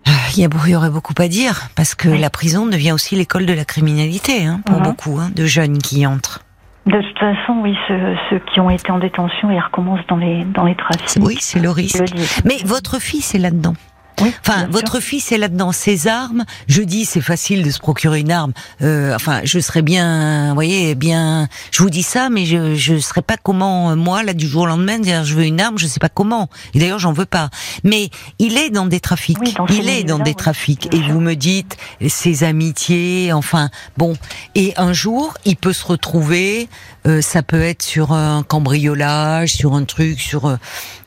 euh, 0.08 0.12
il 0.36 0.42
y, 0.42 0.46
a, 0.46 0.50
beau- 0.50 0.60
il 0.68 0.72
y 0.72 0.76
aurait 0.76 0.92
beaucoup 0.92 1.16
à 1.18 1.28
dire, 1.28 1.70
parce 1.74 1.96
que 1.96 2.10
Oui. 2.10 2.20
la 2.20 2.30
prison 2.30 2.68
devient 2.68 2.92
aussi 2.92 3.16
l'école 3.16 3.48
de 3.48 3.54
la 3.54 3.66
criminalité, 3.66 4.46
hein, 4.46 4.62
pour 4.68 4.78
Mhm. 4.78 4.84
beaucoup 4.84 5.18
hein, 5.20 5.32
de 5.36 5.46
jeunes 5.48 5.80
qui 5.80 6.02
y 6.02 6.06
entrent. 6.06 6.42
De 6.86 6.94
toute 7.02 7.20
façon, 7.20 7.60
oui, 7.64 7.74
ceux, 7.88 8.16
ceux 8.30 8.40
qui 8.54 8.60
ont 8.60 8.70
été 8.70 8.92
en 8.92 9.00
détention, 9.00 9.50
ils 9.52 9.60
recommencent 9.60 10.06
dans 10.08 10.16
les 10.16 10.44
dans 10.46 10.64
les 10.66 10.76
trafics. 10.76 11.22
Oui, 11.22 11.38
c'est 11.40 11.60
le 11.60 11.70
risque. 11.72 12.00
Le. 12.00 12.24
Mais 12.46 12.58
votre 12.66 13.00
fils 13.02 13.34
est 13.36 13.40
là-dedans. 13.40 13.74
Oui, 14.22 14.34
Enfin, 14.46 14.68
votre 14.70 15.00
fils 15.00 15.32
est 15.32 15.38
là-dedans. 15.38 15.72
Ses 15.72 16.08
armes, 16.08 16.46
je 16.68 16.82
dis, 16.82 17.06
c'est 17.06 17.22
facile 17.22 17.64
de 17.64 17.72
se 17.72 17.80
procurer 17.80 18.20
une 18.20 18.32
arme. 18.32 18.54
Euh, 18.82 19.16
enfin, 19.16 19.42
je 19.44 19.60
serais 19.60 19.82
bien, 19.82 20.50
vous 20.50 20.56
voyez, 20.56 20.96
bien. 20.96 21.48
Je 21.72 21.84
vous 21.84 21.90
dis 21.90 22.04
ça, 22.04 22.30
mais 22.30 22.46
je 22.46 22.76
je 22.76 22.98
serais 22.98 23.22
pas 23.22 23.38
comment 23.38 23.92
euh, 23.92 23.96
moi 23.96 24.24
là 24.24 24.34
du 24.34 24.48
jour 24.48 24.64
au 24.64 24.66
lendemain 24.66 25.00
dire 25.00 25.24
je 25.24 25.36
veux 25.36 25.44
une 25.44 25.62
arme, 25.62 25.78
je 25.78 25.88
sais 25.88 26.00
pas 26.00 26.10
comment. 26.10 26.50
Et 26.74 26.80
d'ailleurs, 26.80 27.00
j'en 27.00 27.14
veux 27.14 27.26
pas. 27.26 27.50
Mais 27.84 28.10
il 28.40 28.58
est 28.58 28.70
dans 28.70 28.86
des 28.86 29.00
trafics. 29.00 29.38
Oui, 29.40 29.54
dans 29.54 29.68
ce 29.68 29.74
il 29.74 29.90
est 29.90 30.04
dans 30.04 30.20
des 30.20 30.34
trafics. 30.34 30.94
Et 30.94 31.02
vous 31.02 31.20
me 31.20 31.36
dites 31.36 31.78
ses 32.08 32.44
amitiés, 32.44 33.32
enfin 33.34 33.70
bon. 33.98 34.16
Et 34.56 34.74
un 34.78 34.94
jour, 34.94 35.34
il 35.46 35.56
peut 35.56 35.74
se 35.74 35.86
retrouver. 35.86 36.70
Euh, 37.08 37.22
ça 37.22 37.44
peut 37.44 37.62
être 37.62 37.82
sur 37.82 38.12
un 38.12 38.44
cambriolage, 38.44 39.54
sur 39.54 39.74
un 39.74 39.86
truc, 39.86 40.20
sur, 40.20 40.46
euh, 40.46 40.58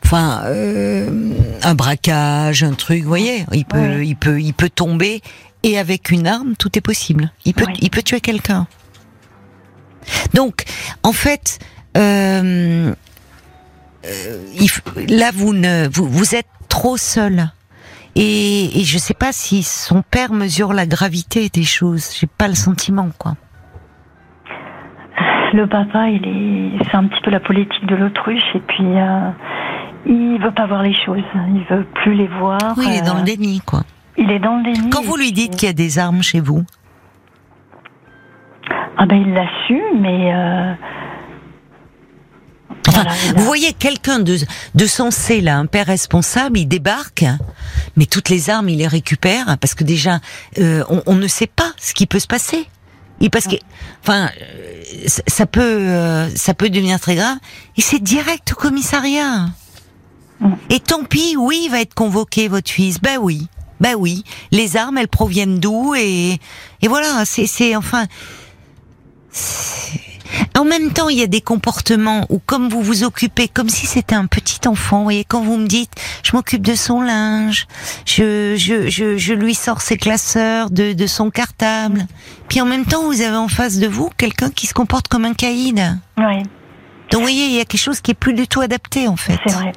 enfin, 0.03 0.41
euh, 0.45 1.33
un 1.61 1.75
braquage, 1.75 2.63
un 2.63 2.73
truc. 2.73 3.03
Vous 3.03 3.07
voyez, 3.07 3.45
il 3.51 3.65
peut, 3.65 4.03
il 4.03 4.15
peut, 4.15 4.41
il 4.41 4.53
peut 4.53 4.69
tomber. 4.69 5.21
Et 5.63 5.77
avec 5.77 6.09
une 6.09 6.27
arme, 6.27 6.55
tout 6.57 6.77
est 6.77 6.81
possible. 6.81 7.31
Il 7.45 7.53
peut, 7.53 7.65
il 7.79 7.89
peut 7.89 8.01
tuer 8.01 8.19
quelqu'un. 8.19 8.67
Donc, 10.33 10.65
en 11.03 11.13
fait, 11.13 11.59
euh, 11.95 12.93
il 14.59 15.15
là, 15.15 15.31
vous 15.33 15.53
ne, 15.53 15.87
vous, 15.87 16.07
vous 16.09 16.35
êtes 16.35 16.47
trop 16.67 16.97
seul. 16.97 17.51
Et, 18.15 18.79
et 18.79 18.83
je 18.83 18.97
sais 18.97 19.13
pas 19.13 19.31
si 19.31 19.63
son 19.63 20.01
père 20.01 20.33
mesure 20.33 20.73
la 20.73 20.85
gravité 20.85 21.49
des 21.49 21.63
choses. 21.63 22.09
J'ai 22.19 22.27
pas 22.27 22.47
le 22.47 22.55
sentiment, 22.55 23.09
quoi. 23.17 23.35
Le 25.53 25.67
papa, 25.67 26.09
il 26.09 26.25
est, 26.27 26.83
c'est 26.89 26.95
un 26.97 27.05
petit 27.07 27.21
peu 27.23 27.29
la 27.31 27.39
politique 27.39 27.85
de 27.85 27.95
l'autruche 27.95 28.41
et 28.55 28.59
puis 28.59 28.83
euh, 28.83 29.29
il 30.05 30.39
veut 30.41 30.51
pas 30.51 30.65
voir 30.65 30.81
les 30.83 30.95
choses, 31.05 31.21
il 31.53 31.63
veut 31.69 31.85
plus 31.93 32.15
les 32.15 32.27
voir. 32.27 32.59
Oui, 32.77 32.85
il 32.87 32.95
est 32.95 33.01
dans 33.01 33.15
euh, 33.15 33.19
le 33.19 33.23
déni, 33.23 33.61
quoi. 33.65 33.83
Il 34.17 34.31
est 34.31 34.39
dans 34.39 34.57
le 34.57 34.63
déni. 34.63 34.89
Quand 34.89 35.03
vous 35.03 35.15
lui 35.17 35.31
dites 35.31 35.55
qu'il 35.55 35.67
y 35.67 35.69
a 35.69 35.73
des 35.73 35.99
armes 35.99 36.23
chez 36.23 36.39
vous, 36.39 36.63
ah 38.97 39.05
ben 39.05 39.15
il 39.21 39.33
l'a 39.33 39.45
su, 39.67 39.79
mais 39.99 40.33
euh, 40.33 40.73
Enfin, 42.87 43.01
voilà, 43.03 43.11
il 43.25 43.29
a- 43.31 43.39
vous 43.39 43.45
voyez 43.45 43.73
quelqu'un 43.73 44.19
de, 44.19 44.35
de 44.75 44.85
sensé, 44.85 45.39
là, 45.41 45.57
un 45.57 45.65
père 45.67 45.85
responsable, 45.85 46.57
il 46.59 46.67
débarque, 46.67 47.25
mais 47.95 48.05
toutes 48.05 48.29
les 48.29 48.49
armes, 48.49 48.69
il 48.69 48.79
les 48.79 48.87
récupère, 48.87 49.45
parce 49.61 49.73
que 49.73 49.83
déjà, 49.83 50.19
euh, 50.59 50.83
on, 50.89 51.01
on 51.05 51.15
ne 51.15 51.27
sait 51.27 51.47
pas 51.47 51.71
ce 51.77 51.93
qui 51.93 52.07
peut 52.07 52.19
se 52.19 52.27
passer. 52.27 52.67
Et 53.23 53.29
parce 53.29 53.47
que, 53.47 53.55
enfin, 54.03 54.29
euh, 54.41 55.07
ça 55.07 55.45
peut, 55.45 55.61
euh, 55.61 56.29
ça 56.35 56.53
peut 56.53 56.69
devenir 56.69 56.99
très 56.99 57.15
grave. 57.15 57.37
Et 57.77 57.81
c'est 57.81 58.03
direct 58.03 58.51
au 58.51 58.55
commissariat. 58.55 59.47
Mm. 60.41 60.53
Et 60.69 60.79
tant 60.81 61.05
pis, 61.05 61.35
oui, 61.37 61.63
il 61.65 61.71
va 61.71 61.81
être 61.81 61.93
convoqué, 61.93 62.49
votre 62.49 62.69
fils. 62.69 62.99
Ben 63.01 63.17
oui. 63.19 63.47
Bah 63.79 63.95
oui, 63.97 64.23
les 64.51 64.77
armes, 64.77 64.97
elles 64.97 65.07
proviennent 65.07 65.59
d'où 65.59 65.93
et 65.95 66.37
et 66.81 66.87
voilà, 66.87 67.23
c'est 67.25 67.75
enfin. 67.75 68.05
En 70.57 70.65
même 70.65 70.91
temps, 70.91 71.09
il 71.09 71.17
y 71.17 71.23
a 71.23 71.27
des 71.27 71.41
comportements 71.41 72.25
où, 72.29 72.39
comme 72.39 72.69
vous 72.69 72.81
vous 72.81 73.03
occupez, 73.03 73.47
comme 73.47 73.69
si 73.69 73.85
c'était 73.87 74.15
un 74.15 74.25
petit 74.25 74.67
enfant, 74.67 74.97
vous 74.99 75.03
voyez, 75.03 75.23
quand 75.25 75.41
vous 75.41 75.57
me 75.57 75.67
dites, 75.67 75.91
je 76.23 76.35
m'occupe 76.35 76.61
de 76.61 76.75
son 76.75 77.01
linge, 77.01 77.67
je, 78.05 78.55
je, 78.55 78.89
je, 78.89 79.17
je 79.17 79.33
lui 79.33 79.55
sors 79.55 79.81
ses 79.81 79.97
classeurs 79.97 80.69
de, 80.69 80.93
de 80.93 81.07
son 81.07 81.29
cartable. 81.29 82.05
Puis 82.47 82.61
en 82.61 82.65
même 82.65 82.85
temps, 82.85 83.03
vous 83.03 83.21
avez 83.21 83.35
en 83.37 83.47
face 83.47 83.77
de 83.77 83.87
vous 83.87 84.09
quelqu'un 84.17 84.49
qui 84.49 84.67
se 84.67 84.73
comporte 84.73 85.07
comme 85.07 85.25
un 85.25 85.33
caïd. 85.33 85.81
Oui, 86.17 86.37
Donc 87.11 87.15
vous 87.15 87.21
voyez, 87.21 87.45
il 87.45 87.53
y 87.53 87.59
a 87.59 87.65
quelque 87.65 87.81
chose 87.81 88.01
qui 88.01 88.11
est 88.11 88.15
plus 88.15 88.33
du 88.33 88.47
tout 88.47 88.61
adapté, 88.61 89.07
en 89.07 89.15
fait. 89.15 89.37
c'est 89.45 89.53
vrai. 89.53 89.71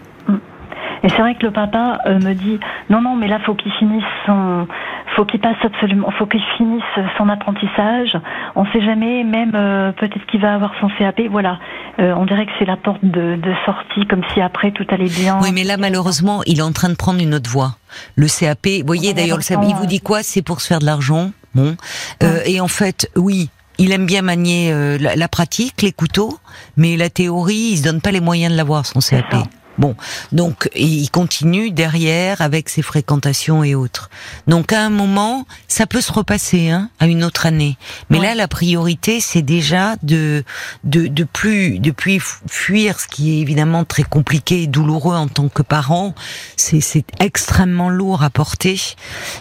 Et 1.03 1.09
c'est 1.09 1.19
vrai 1.19 1.35
que 1.35 1.45
le 1.45 1.51
papa 1.53 2.01
euh, 2.07 2.19
me 2.19 2.33
dit 2.35 2.59
non 2.91 3.01
non 3.01 3.17
mais 3.17 3.29
là 3.29 3.39
faut 3.45 3.55
qu'il 3.55 3.73
finisse 3.73 4.05
son 4.27 4.67
faut 5.15 5.25
qu'il 5.25 5.41
passe 5.41 5.57
absolument 5.63 6.11
faut 6.19 6.27
qu'il 6.27 6.43
finisse 6.57 6.83
son 7.17 7.29
apprentissage 7.29 8.17
on 8.55 8.65
sait 8.67 8.83
jamais 8.83 9.25
même 9.25 9.53
euh, 9.55 9.93
peut-être 9.93 10.27
qu'il 10.27 10.41
va 10.41 10.55
avoir 10.55 10.73
son 10.81 10.89
CAP 10.99 11.23
voilà 11.31 11.59
Euh, 11.99 12.13
on 12.15 12.27
dirait 12.27 12.45
que 12.45 12.53
c'est 12.59 12.67
la 12.67 12.77
porte 12.77 13.03
de, 13.03 13.37
de 13.37 13.53
sortie 13.65 14.07
comme 14.07 14.21
si 14.35 14.43
après 14.43 14.71
tout 14.71 14.85
allait 14.91 15.09
bien 15.09 15.39
Oui, 15.41 15.49
mais 15.55 15.65
là, 15.65 15.79
malheureusement, 15.79 16.43
il 16.45 16.59
est 16.59 16.63
en 16.63 16.73
train 16.73 16.91
de 16.91 16.95
prendre 16.95 17.21
une 17.23 17.33
autre 17.35 17.49
voie. 17.49 17.79
Le 18.17 18.27
CAP, 18.27 18.67
vous 18.81 18.87
voyez, 18.87 19.15
d'ailleurs, 19.15 19.39
le 19.39 19.43
CAP, 19.43 19.61
il 19.67 19.75
vous 19.75 19.87
dit 19.87 20.01
quoi? 20.01 20.23
C'est 20.23 20.43
pour 20.43 20.61
se 20.61 20.67
faire 20.67 20.81
de 20.81 20.85
l'argent. 20.85 21.31
Bon. 21.55 21.75
Euh, 22.23 22.41
et 22.45 22.61
en 22.61 22.69
fait, 22.69 23.09
oui, 23.17 23.49
il 23.79 23.93
aime 23.93 24.05
bien 24.05 24.21
manier 24.21 24.71
euh, 24.75 24.99
la, 25.01 25.17
la 25.17 25.29
pratique, 25.29 25.81
les 25.81 25.93
couteaux, 25.93 26.37
mais 26.77 26.99
la 26.99 27.09
théorie, 27.09 27.71
il 27.73 27.79
se 27.79 27.85
donne 27.85 28.03
pas 28.03 28.13
les 28.13 28.21
moyens 28.21 28.53
de 28.53 28.59
l'avoir, 28.59 28.85
son 28.85 29.01
CAP. 29.01 29.35
Bon, 29.79 29.95
donc 30.33 30.69
et 30.75 30.85
il 30.85 31.11
continue 31.11 31.71
derrière 31.71 32.41
avec 32.41 32.69
ses 32.69 32.83
fréquentations 32.83 33.63
et 33.63 33.75
autres. 33.75 34.11
Donc 34.47 34.73
à 34.73 34.81
un 34.83 34.91
moment, 34.91 35.47
ça 35.69 35.87
peut 35.87 36.01
se 36.01 36.13
repasser 36.13 36.71
hein, 36.71 36.91
à 36.99 37.07
une 37.07 37.25
autre 37.25 37.47
année. 37.47 37.77
Mais 38.11 38.19
Ouais. 38.19 38.27
là, 38.29 38.35
la 38.35 38.49
priorité, 38.49 39.21
c'est 39.21 39.43
déjà 39.43 39.97
de 40.03 40.45
de 40.85 41.07
de 41.09 41.25
plus 41.25 41.79
de 41.79 41.91
plus 41.91 42.23
fuir 42.49 42.99
ce 43.01 43.07
qui 43.09 43.37
est 43.37 43.41
évidemment 43.41 43.85
très 43.85 44.03
compliqué 44.05 44.63
et 44.63 44.67
douloureux 44.67 45.15
en 45.17 45.29
tant 45.29 45.49
que 45.49 45.63
parent. 45.63 46.15
C'est 46.57 46.81
c'est 46.81 47.05
extrêmement 47.21 47.91
lourd 47.91 48.23
à 48.23 48.31
porter, 48.31 48.81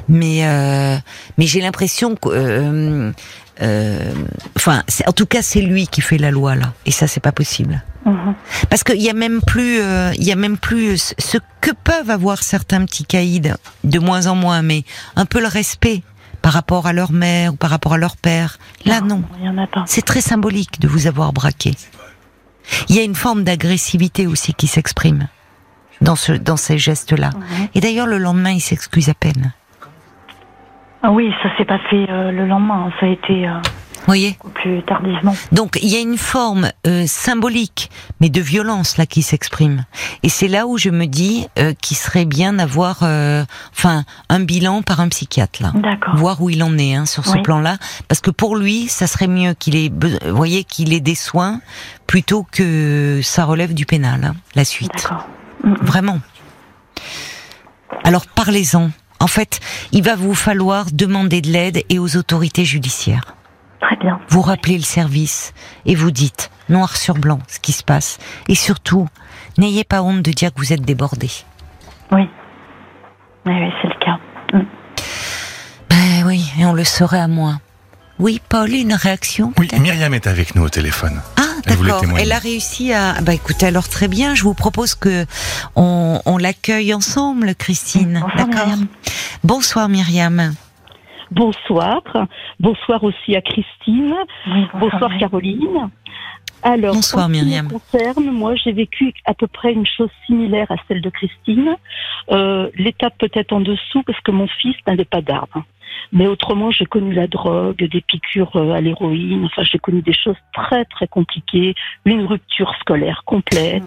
mais 0.10 0.46
euh, 0.46 0.98
mais 1.38 1.48
j'ai 1.48 1.62
l'impression 1.62 2.16
que 2.16 2.30
euh, 2.30 3.12
enfin, 4.56 4.84
c'est- 4.88 5.08
en 5.08 5.12
tout 5.14 5.26
cas, 5.26 5.42
c'est 5.42 5.62
lui 5.62 5.88
qui 5.88 6.02
fait 6.02 6.18
la 6.18 6.32
loi 6.32 6.56
là, 6.56 6.74
et 6.86 6.92
ça, 6.92 7.08
c'est 7.08 7.20
pas 7.20 7.32
possible. 7.32 7.84
Mhm. 8.06 8.36
Parce 8.70 8.84
qu'il 8.84 9.02
y 9.02 9.10
a 9.10 9.14
même 9.14 9.42
plus, 9.42 9.80
euh, 9.82 10.12
il 10.16 10.24
y 10.24 10.32
a 10.32 10.36
même 10.36 10.58
plus 10.58 10.98
ce- 10.98 11.14
ce 11.18 11.38
que 11.62 11.72
peuvent 11.72 12.10
avoir 12.10 12.44
certains 12.44 12.86
petits 12.86 13.06
caïds, 13.06 13.52
de 13.84 14.00
moins 14.00 14.28
en 14.28 14.36
moins, 14.36 14.62
mais 14.62 14.84
un 15.16 15.26
peu 15.26 15.40
le 15.42 15.48
respect 15.48 16.04
par 16.42 16.54
rapport 16.54 16.86
à 16.86 16.94
leur 16.94 17.12
mère 17.12 17.54
ou 17.54 17.56
par 17.56 17.72
rapport 17.72 17.94
à 17.94 17.98
leur 17.98 18.18
père. 18.18 18.60
Là, 18.86 19.02
non. 19.02 19.24
il 19.40 19.46
y 19.46 19.50
en 19.50 19.58
a 19.58 19.66
pas 19.66 19.84
C'est 19.88 20.06
très 20.06 20.22
symbolique 20.22 20.80
de 20.80 20.88
vous 20.88 21.08
avoir 21.08 21.34
braqué. 21.34 21.74
Il 22.90 22.96
y 22.96 23.00
a 23.00 23.04
une 23.04 23.16
forme 23.16 23.44
d'agressivité 23.44 24.28
aussi 24.28 24.54
qui 24.54 24.68
s'exprime 24.68 25.28
dans 26.02 26.16
ce, 26.16 26.34
dans 26.34 26.58
ces 26.58 26.78
gestes-là. 26.78 27.32
Mhm. 27.34 27.68
Et 27.74 27.80
d'ailleurs, 27.82 28.06
le 28.08 28.20
lendemain, 28.20 28.52
il 28.52 28.62
s'excuse 28.62 29.10
à 29.10 29.14
peine. 29.16 29.54
Ah 31.06 31.12
oui 31.12 31.32
ça 31.44 31.50
s'est 31.58 31.66
pas 31.66 31.80
fait 31.90 32.10
euh, 32.10 32.32
le 32.32 32.46
lendemain 32.48 32.92
ça 33.00 33.06
a 33.06 33.10
été 33.10 33.48
euh, 33.48 33.60
voyez 34.06 34.38
plus 34.54 34.82
tardivement 34.84 35.36
Donc 35.52 35.78
il 35.82 35.90
y 35.90 35.96
a 35.96 36.00
une 36.00 36.18
forme 36.18 36.70
euh, 36.88 37.04
symbolique, 37.08 37.90
mais 38.22 38.30
de 38.30 38.42
violence 38.42 38.98
là 38.98 39.06
qui 39.06 39.22
s'exprime. 39.22 39.86
Et 40.24 40.30
c'est 40.30 40.48
là 40.48 40.68
où 40.68 40.78
je 40.78 40.90
me 40.90 41.06
dis 41.06 41.48
euh, 41.58 41.74
qu'il 41.82 41.98
serait 41.98 42.26
bien 42.26 42.54
d'avoir, 42.54 42.98
enfin, 43.72 44.04
un 44.30 44.40
bilan 44.40 44.82
par 44.84 45.00
un 45.00 45.10
psychiatre 45.10 45.62
là, 45.62 45.72
d'accord 45.74 46.16
voir 46.16 46.42
où 46.42 46.50
il 46.50 46.64
en 46.64 46.78
est 46.78 46.94
hein, 46.94 47.06
sur 47.06 47.26
ce 47.26 47.38
plan-là, 47.40 47.78
parce 48.08 48.22
que 48.22 48.32
pour 48.32 48.56
lui, 48.56 48.88
ça 48.88 49.08
serait 49.08 49.28
mieux 49.28 49.54
qu'il 49.54 49.76
ait, 49.76 49.92
voyez, 50.28 50.64
qu'il 50.64 50.94
ait 50.94 51.00
des 51.00 51.16
soins 51.16 51.62
plutôt 52.08 52.46
que 52.52 53.22
ça 53.24 53.46
relève 53.46 53.74
du 53.74 53.86
pénal, 53.86 54.24
hein, 54.24 54.36
la 54.56 54.66
suite. 54.66 54.94
d'accord 54.94 55.28
Mhm. 55.66 55.78
Vraiment. 55.82 56.20
Alors 58.04 58.26
parlez-en. 58.28 58.92
En 59.20 59.28
fait, 59.28 59.60
il 59.92 60.04
va 60.04 60.16
vous 60.16 60.36
falloir 60.36 60.88
demander 60.92 61.42
de 61.42 61.50
l'aide 61.50 61.84
et 61.90 62.00
aux 62.00 62.16
autorités 62.18 62.66
judiciaires 62.66 63.36
très 63.82 63.96
bien 63.98 64.20
vous 64.30 64.42
rappelez 64.42 64.78
le 64.78 64.84
service 64.84 65.54
et 65.86 65.96
vous 65.96 66.12
dites 66.12 66.50
noir 66.70 66.96
sur 66.98 67.14
blanc 67.16 67.40
ce 67.48 67.60
qui 67.60 67.72
se 67.72 67.84
passe. 67.84 68.18
Et 68.48 68.56
surtout, 68.56 69.08
n'ayez 69.58 69.84
pas 69.84 70.02
honte 70.02 70.22
de 70.24 70.32
dire 70.32 70.52
que 70.54 70.60
vous 70.60 70.74
êtes 70.74 70.82
débordé. 70.82 71.30
oui 72.12 72.28
oui, 73.46 73.54
oui 73.54 73.70
c'est 73.82 73.88
le 73.88 74.00
cas 74.04 74.18
Mhm. 74.54 74.66
Ben 75.90 76.24
oui, 76.26 76.52
et 76.60 76.66
on 76.66 76.74
le 76.74 76.84
saurait 76.84 77.20
à 77.20 77.28
moins. 77.28 77.60
Oui, 78.20 78.40
Paul, 78.48 78.72
une 78.72 78.94
réaction 78.94 79.52
Oui, 79.58 79.68
Myriam 79.80 80.14
est 80.14 80.28
avec 80.28 80.56
nous 80.56 80.64
au 80.64 80.70
téléphone. 80.70 81.22
Ah, 81.38 81.45
d'accord. 81.66 82.04
Elle 82.20 82.32
a 82.32 82.40
réussi 82.40 82.94
à. 82.94 83.22
Bah 83.22 83.34
écoutez, 83.34 83.66
alors 83.68 83.88
très 83.90 84.08
bien. 84.08 84.36
Je 84.36 84.44
vous 84.44 84.54
propose 84.54 84.96
que 84.96 85.26
on, 85.76 86.20
on 86.26 86.38
l'accueille 86.38 86.94
ensemble, 86.94 87.56
Christine. 87.56 88.20
Bonsoir, 88.22 88.36
D'accord. 88.48 88.68
Myriam. 88.68 88.88
Bonsoir, 89.44 89.90
Myriam. 89.90 90.54
Bonsoir. 91.32 92.02
Bonsoir 92.60 93.04
aussi 93.04 93.36
à 93.36 93.42
Christine. 93.42 94.14
Oui, 94.48 94.66
Bonsoir. 94.80 95.12
Caroline. 95.20 95.90
Alors, 96.64 96.96
Bonsoir, 96.96 97.26
en 97.26 97.28
ce 97.30 97.34
qui 97.34 97.40
me 97.40 97.46
Myriam. 97.46 97.68
concerne, 97.72 98.32
moi, 98.32 98.56
j'ai 98.56 98.72
vécu 98.72 99.14
à 99.26 99.34
peu 99.36 99.46
près 99.48 99.72
une 99.74 99.86
chose 99.86 100.10
similaire 100.26 100.66
à 100.72 100.76
celle 100.88 101.02
de 101.02 101.10
Christine. 101.12 101.76
Euh, 102.32 102.70
L'étape 102.76 103.14
peut-être 103.20 103.54
en 103.54 103.60
dessous 103.60 104.02
parce 104.06 104.20
que 104.22 104.32
mon 104.32 104.48
fils 104.62 104.76
n'avait 104.88 105.06
pas 105.06 105.22
d'armes. 105.22 105.64
Mais 106.12 106.28
autrement, 106.28 106.72
j'ai 106.72 106.86
connu 106.86 107.14
la 107.14 107.28
drogue, 107.28 107.78
des 107.78 108.02
piqûres 108.02 108.56
euh, 108.56 108.74
à 108.74 108.82
l'héroïne. 108.82 109.46
Enfin, 109.46 109.64
j'ai 109.64 109.80
connu 109.80 110.02
des 110.02 110.14
choses 110.14 110.38
très 110.54 110.86
très 110.86 111.08
compliquées, 111.08 111.76
une 112.06 112.26
rupture 112.26 112.74
scolaire 112.80 113.24
complète. 113.26 113.84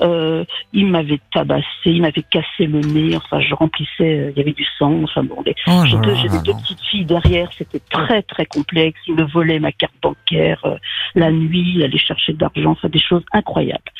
Euh, 0.00 0.44
il 0.72 0.86
m'avait 0.86 1.20
tabassé, 1.32 1.64
il 1.86 2.02
m'avait 2.02 2.22
cassé 2.22 2.66
le 2.66 2.80
nez. 2.80 3.16
Enfin, 3.16 3.40
je 3.40 3.54
remplissais, 3.54 4.18
euh, 4.18 4.30
il 4.32 4.38
y 4.38 4.40
avait 4.40 4.52
du 4.52 4.64
sang. 4.78 5.02
Enfin 5.04 5.22
bon, 5.22 5.42
les- 5.44 5.54
Oh 5.66 5.82
j'ai 5.86 5.96
là 5.96 6.42
deux, 6.42 6.52
petites 6.54 6.80
filles 6.82 7.04
derrière, 7.04 7.50
c'était 7.56 7.80
très 7.90 8.22
très 8.22 8.46
complexe. 8.46 9.00
Il 9.06 9.14
me 9.14 9.24
volait 9.24 9.58
ma 9.58 9.72
carte 9.72 9.94
bancaire 10.02 10.60
euh, 10.64 10.76
la 11.14 11.30
nuit, 11.30 11.72
il 11.76 11.82
allait 11.82 11.98
chercher 11.98 12.32
de 12.34 12.40
l'argent, 12.40 12.72
enfin 12.72 12.88
des 12.88 13.00
choses 13.00 13.24
incroyables. 13.32 13.90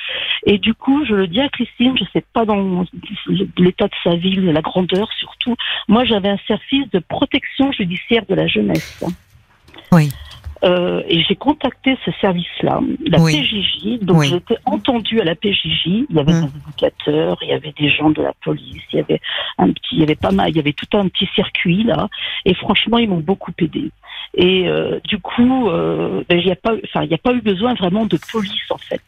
Et 0.45 0.59
du 0.59 0.75
coup, 0.75 1.05
je 1.07 1.15
le 1.15 1.27
dis 1.27 1.41
à 1.41 1.49
Christine, 1.49 1.97
je 1.99 2.05
sais 2.13 2.25
pas 2.33 2.45
dans 2.45 2.85
l'état 3.57 3.87
de 3.87 3.95
sa 4.05 4.17
ville, 4.17 4.45
la 4.47 4.61
grandeur 4.63 5.09
surtout. 5.19 5.57
Moi, 5.89 6.05
j'avais 6.05 6.29
un 6.29 6.39
service 6.47 6.91
de 6.93 6.99
protection 6.99 7.73
judiciaire 7.73 8.25
de 8.29 8.35
la 8.35 8.47
jeunesse. 8.47 9.03
Oui. 9.93 10.11
Euh, 10.65 11.03
et 11.07 11.23
j'ai 11.23 11.37
contacté 11.37 11.97
ce 12.05 12.11
service-là, 12.21 12.81
la 13.07 13.21
Oui. 13.21 13.33
PJJ. 13.43 14.01
Donc 14.05 14.19
Oui. 14.21 14.35
été 14.35 14.57
entendue 14.65 15.21
à 15.21 15.25
la 15.25 15.35
PJJ. 15.35 15.87
Il 15.87 16.17
y 16.17 16.19
avait 16.19 16.33
Mm. 16.33 16.47
des 16.47 16.59
éducateurs, 16.59 17.39
il 17.43 17.49
y 17.49 17.53
avait 17.53 17.75
des 17.79 17.89
gens 17.91 18.11
de 18.11 18.23
la 18.23 18.33
police, 18.43 18.83
il 18.93 18.97
y 18.97 19.01
avait 19.01 19.21
un 19.59 19.71
petit, 19.71 19.93
il 19.93 20.01
y 20.01 20.03
avait 20.03 20.15
pas 20.15 20.33
mal, 20.33 20.51
il 20.51 20.57
y 20.57 20.61
avait 20.61 20.73
tout 20.73 20.97
un 20.97 21.09
petit 21.09 21.29
circuit 21.35 21.85
là. 21.85 22.09
Et 22.45 22.55
franchement, 22.55 22.99
ils 22.99 23.09
m'ont 23.09 23.21
beaucoup 23.21 23.53
aidé. 23.59 23.91
Et 24.35 24.69
euh, 24.69 24.99
du 25.05 25.19
coup, 25.19 25.69
euh, 25.69 26.23
ben, 26.29 26.39
il 26.39 26.47
n'y 26.47 26.53
a 26.53 26.57
pas, 26.57 26.73
enfin, 26.85 27.03
il 27.03 27.09
n'y 27.09 27.15
a 27.15 27.19
pas 27.19 27.33
eu 27.33 27.41
besoin 27.41 27.75
vraiment 27.75 28.07
de 28.07 28.19
police 28.33 28.71
en 28.71 28.79
fait, 28.79 29.01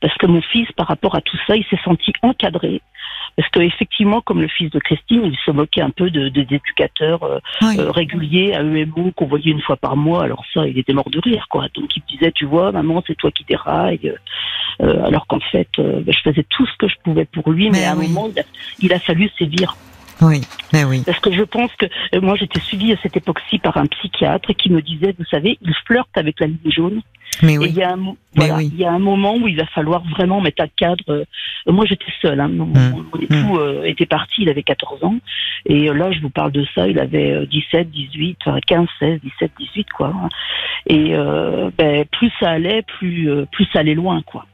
parce 0.00 0.16
que 0.18 0.26
mon 0.26 0.42
fils, 0.42 0.70
par 0.72 0.86
rapport 0.86 1.14
à 1.14 1.20
tout 1.20 1.36
ça, 1.46 1.56
il 1.56 1.64
s'est 1.64 1.80
senti 1.84 2.12
encadré. 2.22 2.80
Parce 3.36 3.48
que 3.48 3.60
effectivement, 3.60 4.20
comme 4.20 4.40
le 4.40 4.48
fils 4.48 4.70
de 4.70 4.78
Christine, 4.78 5.22
il 5.24 5.36
se 5.44 5.50
moquait 5.50 5.80
un 5.80 5.90
peu 5.90 6.10
de, 6.10 6.28
des 6.28 6.42
éducateurs 6.42 7.22
euh, 7.24 7.38
Oui. 7.62 7.76
euh, 7.78 7.90
régulier 7.90 8.54
à 8.54 8.60
EMO 8.62 9.10
qu'on 9.16 9.26
voyait 9.26 9.50
une 9.50 9.60
fois 9.60 9.76
par 9.76 9.96
mois. 9.96 10.22
Alors 10.22 10.44
ça, 10.54 10.66
il 10.68 10.78
était 10.78 10.92
mort 10.92 11.10
de 11.10 11.18
rire, 11.18 11.46
quoi. 11.50 11.66
Donc 11.74 11.96
il 11.96 12.02
me 12.02 12.16
disait, 12.16 12.32
tu 12.32 12.44
vois, 12.44 12.70
maman, 12.70 13.02
c'est 13.06 13.16
toi 13.16 13.30
qui 13.32 13.44
déraille. 13.44 14.14
Euh, 14.80 15.04
alors 15.04 15.26
qu'en 15.26 15.40
fait, 15.40 15.68
ben, 15.78 16.04
je 16.06 16.20
faisais 16.20 16.44
tout 16.48 16.66
ce 16.66 16.76
que 16.78 16.88
je 16.88 16.94
pouvais 17.02 17.24
pour 17.24 17.50
lui, 17.50 17.70
mais, 17.70 17.80
Mais 17.80 17.84
à 17.84 17.92
un 17.92 17.94
moment, 17.96 18.28
il 18.30 18.38
a, 18.40 18.44
il 18.80 18.92
a 18.92 19.00
fallu 19.00 19.28
sévir. 19.38 19.76
Oui. 20.20 20.40
Mais 20.72 20.84
oui. 20.84 21.02
Parce 21.04 21.18
que 21.20 21.32
je 21.32 21.42
pense 21.42 21.70
que 21.76 21.86
euh, 22.14 22.20
moi, 22.20 22.36
j'étais 22.36 22.60
suivie 22.60 22.92
à 22.92 22.96
cette 23.02 23.16
époque-ci 23.16 23.58
par 23.58 23.76
un 23.76 23.86
psychiatre 23.86 24.52
qui 24.54 24.70
me 24.70 24.80
disait, 24.82 25.14
vous 25.18 25.24
savez, 25.26 25.58
il 25.60 25.74
flirte 25.86 26.16
avec 26.16 26.40
la 26.40 26.46
ligne 26.46 26.58
jaune. 26.70 27.00
Mais 27.42 27.54
Et 27.54 27.58
oui. 27.58 27.66
il 27.70 27.76
y 27.76 27.82
a 27.82 27.92
un, 27.94 28.14
voilà, 28.36 28.56
oui. 28.56 28.70
il 28.72 28.78
y 28.78 28.84
a 28.84 28.92
un 28.92 29.00
moment 29.00 29.34
où 29.34 29.48
il 29.48 29.56
va 29.56 29.66
falloir 29.66 30.04
vraiment 30.04 30.40
mettre 30.40 30.62
un 30.62 30.68
cadre. 30.68 31.02
euh, 31.08 31.24
moi, 31.66 31.84
j'étais 31.84 32.04
seule. 32.22 32.38
Hein, 32.38 32.48
mon, 32.48 32.66
mon 32.66 33.04
époux 33.20 33.58
euh, 33.58 33.82
était 33.84 34.06
parti, 34.06 34.42
il 34.42 34.48
avait 34.48 34.62
14 34.62 35.02
ans. 35.02 35.16
Et 35.66 35.88
euh, 35.90 35.94
là, 35.94 36.12
je 36.12 36.20
vous 36.20 36.30
parle 36.30 36.52
de 36.52 36.64
ça, 36.74 36.86
il 36.86 36.98
avait 37.00 37.32
euh, 37.32 37.46
17, 37.46 37.90
18, 37.90 38.38
enfin, 38.46 38.58
15, 38.66 38.86
16, 39.00 39.20
17, 39.22 39.50
18, 39.58 39.86
quoi. 39.90 40.14
Et 40.86 41.08
euh, 41.14 41.70
ben, 41.76 42.04
plus 42.12 42.30
ça 42.38 42.50
allait, 42.50 42.82
plus, 42.82 43.28
euh, 43.30 43.46
plus 43.50 43.66
ça 43.72 43.80
allait 43.80 43.94
loin, 43.94 44.22
quoi. 44.22 44.46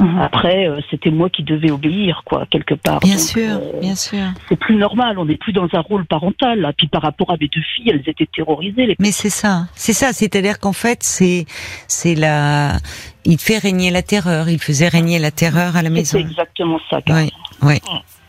Mhm. 0.00 0.18
Après, 0.20 0.68
euh, 0.68 0.80
c'était 0.90 1.10
moi 1.10 1.28
qui 1.28 1.42
devais 1.42 1.70
obéir, 1.70 2.22
quoi, 2.24 2.46
quelque 2.50 2.74
part. 2.74 3.00
Bien 3.00 3.16
Donc, 3.16 3.24
sûr, 3.24 3.50
euh, 3.50 3.80
bien 3.80 3.96
sûr. 3.96 4.18
c'est 4.48 4.56
plus 4.58 4.76
normal. 4.76 5.18
On 5.18 5.24
n'est 5.24 5.36
plus 5.36 5.52
dans 5.52 5.66
un 5.72 5.80
rôle 5.80 6.06
parental. 6.06 6.60
Là. 6.60 6.72
Puis 6.76 6.86
par 6.86 7.02
rapport 7.02 7.30
à 7.32 7.36
mes 7.40 7.48
deux 7.48 7.62
filles, 7.74 7.90
elles 7.90 8.08
étaient 8.08 8.28
terrorisées. 8.32 8.86
Les... 8.86 8.96
Mais 9.00 9.10
c'est 9.12 9.30
ça, 9.30 9.66
c'est 9.74 9.92
ça. 9.92 10.12
C'est-à-dire 10.12 10.60
qu'en 10.60 10.72
fait, 10.72 11.02
c'est 11.02 11.46
c'est 11.88 12.14
la 12.14 12.76
il 13.24 13.38
fait 13.38 13.58
régner 13.58 13.90
la 13.90 14.02
terreur. 14.02 14.48
Il 14.48 14.60
faisait 14.60 14.88
régner 14.88 15.18
la 15.18 15.30
terreur 15.32 15.76
à 15.76 15.82
la 15.82 15.88
C'est 15.88 15.94
maison. 15.94 16.18
exactement 16.18 16.78
ça. 16.88 17.00
Oui, 17.08 17.32
oui. 17.62 17.80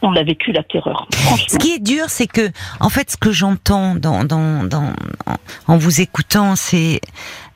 On 0.01 0.15
a 0.15 0.23
vécu 0.23 0.51
la 0.53 0.63
terreur. 0.63 1.07
Ce 1.49 1.57
qui 1.57 1.73
est 1.73 1.79
dur, 1.79 2.05
c'est 2.07 2.25
que, 2.27 2.49
en 2.79 2.87
fait, 2.89 3.11
ce 3.11 3.17
que 3.17 3.31
j'entends 3.31 3.95
dans, 3.95 4.23
dans, 4.23 4.63
dans, 4.63 4.93
en- 5.27 5.35
en 5.73 5.77
vous 5.77 5.99
écoutant, 5.99 6.55
c'est, 6.55 7.01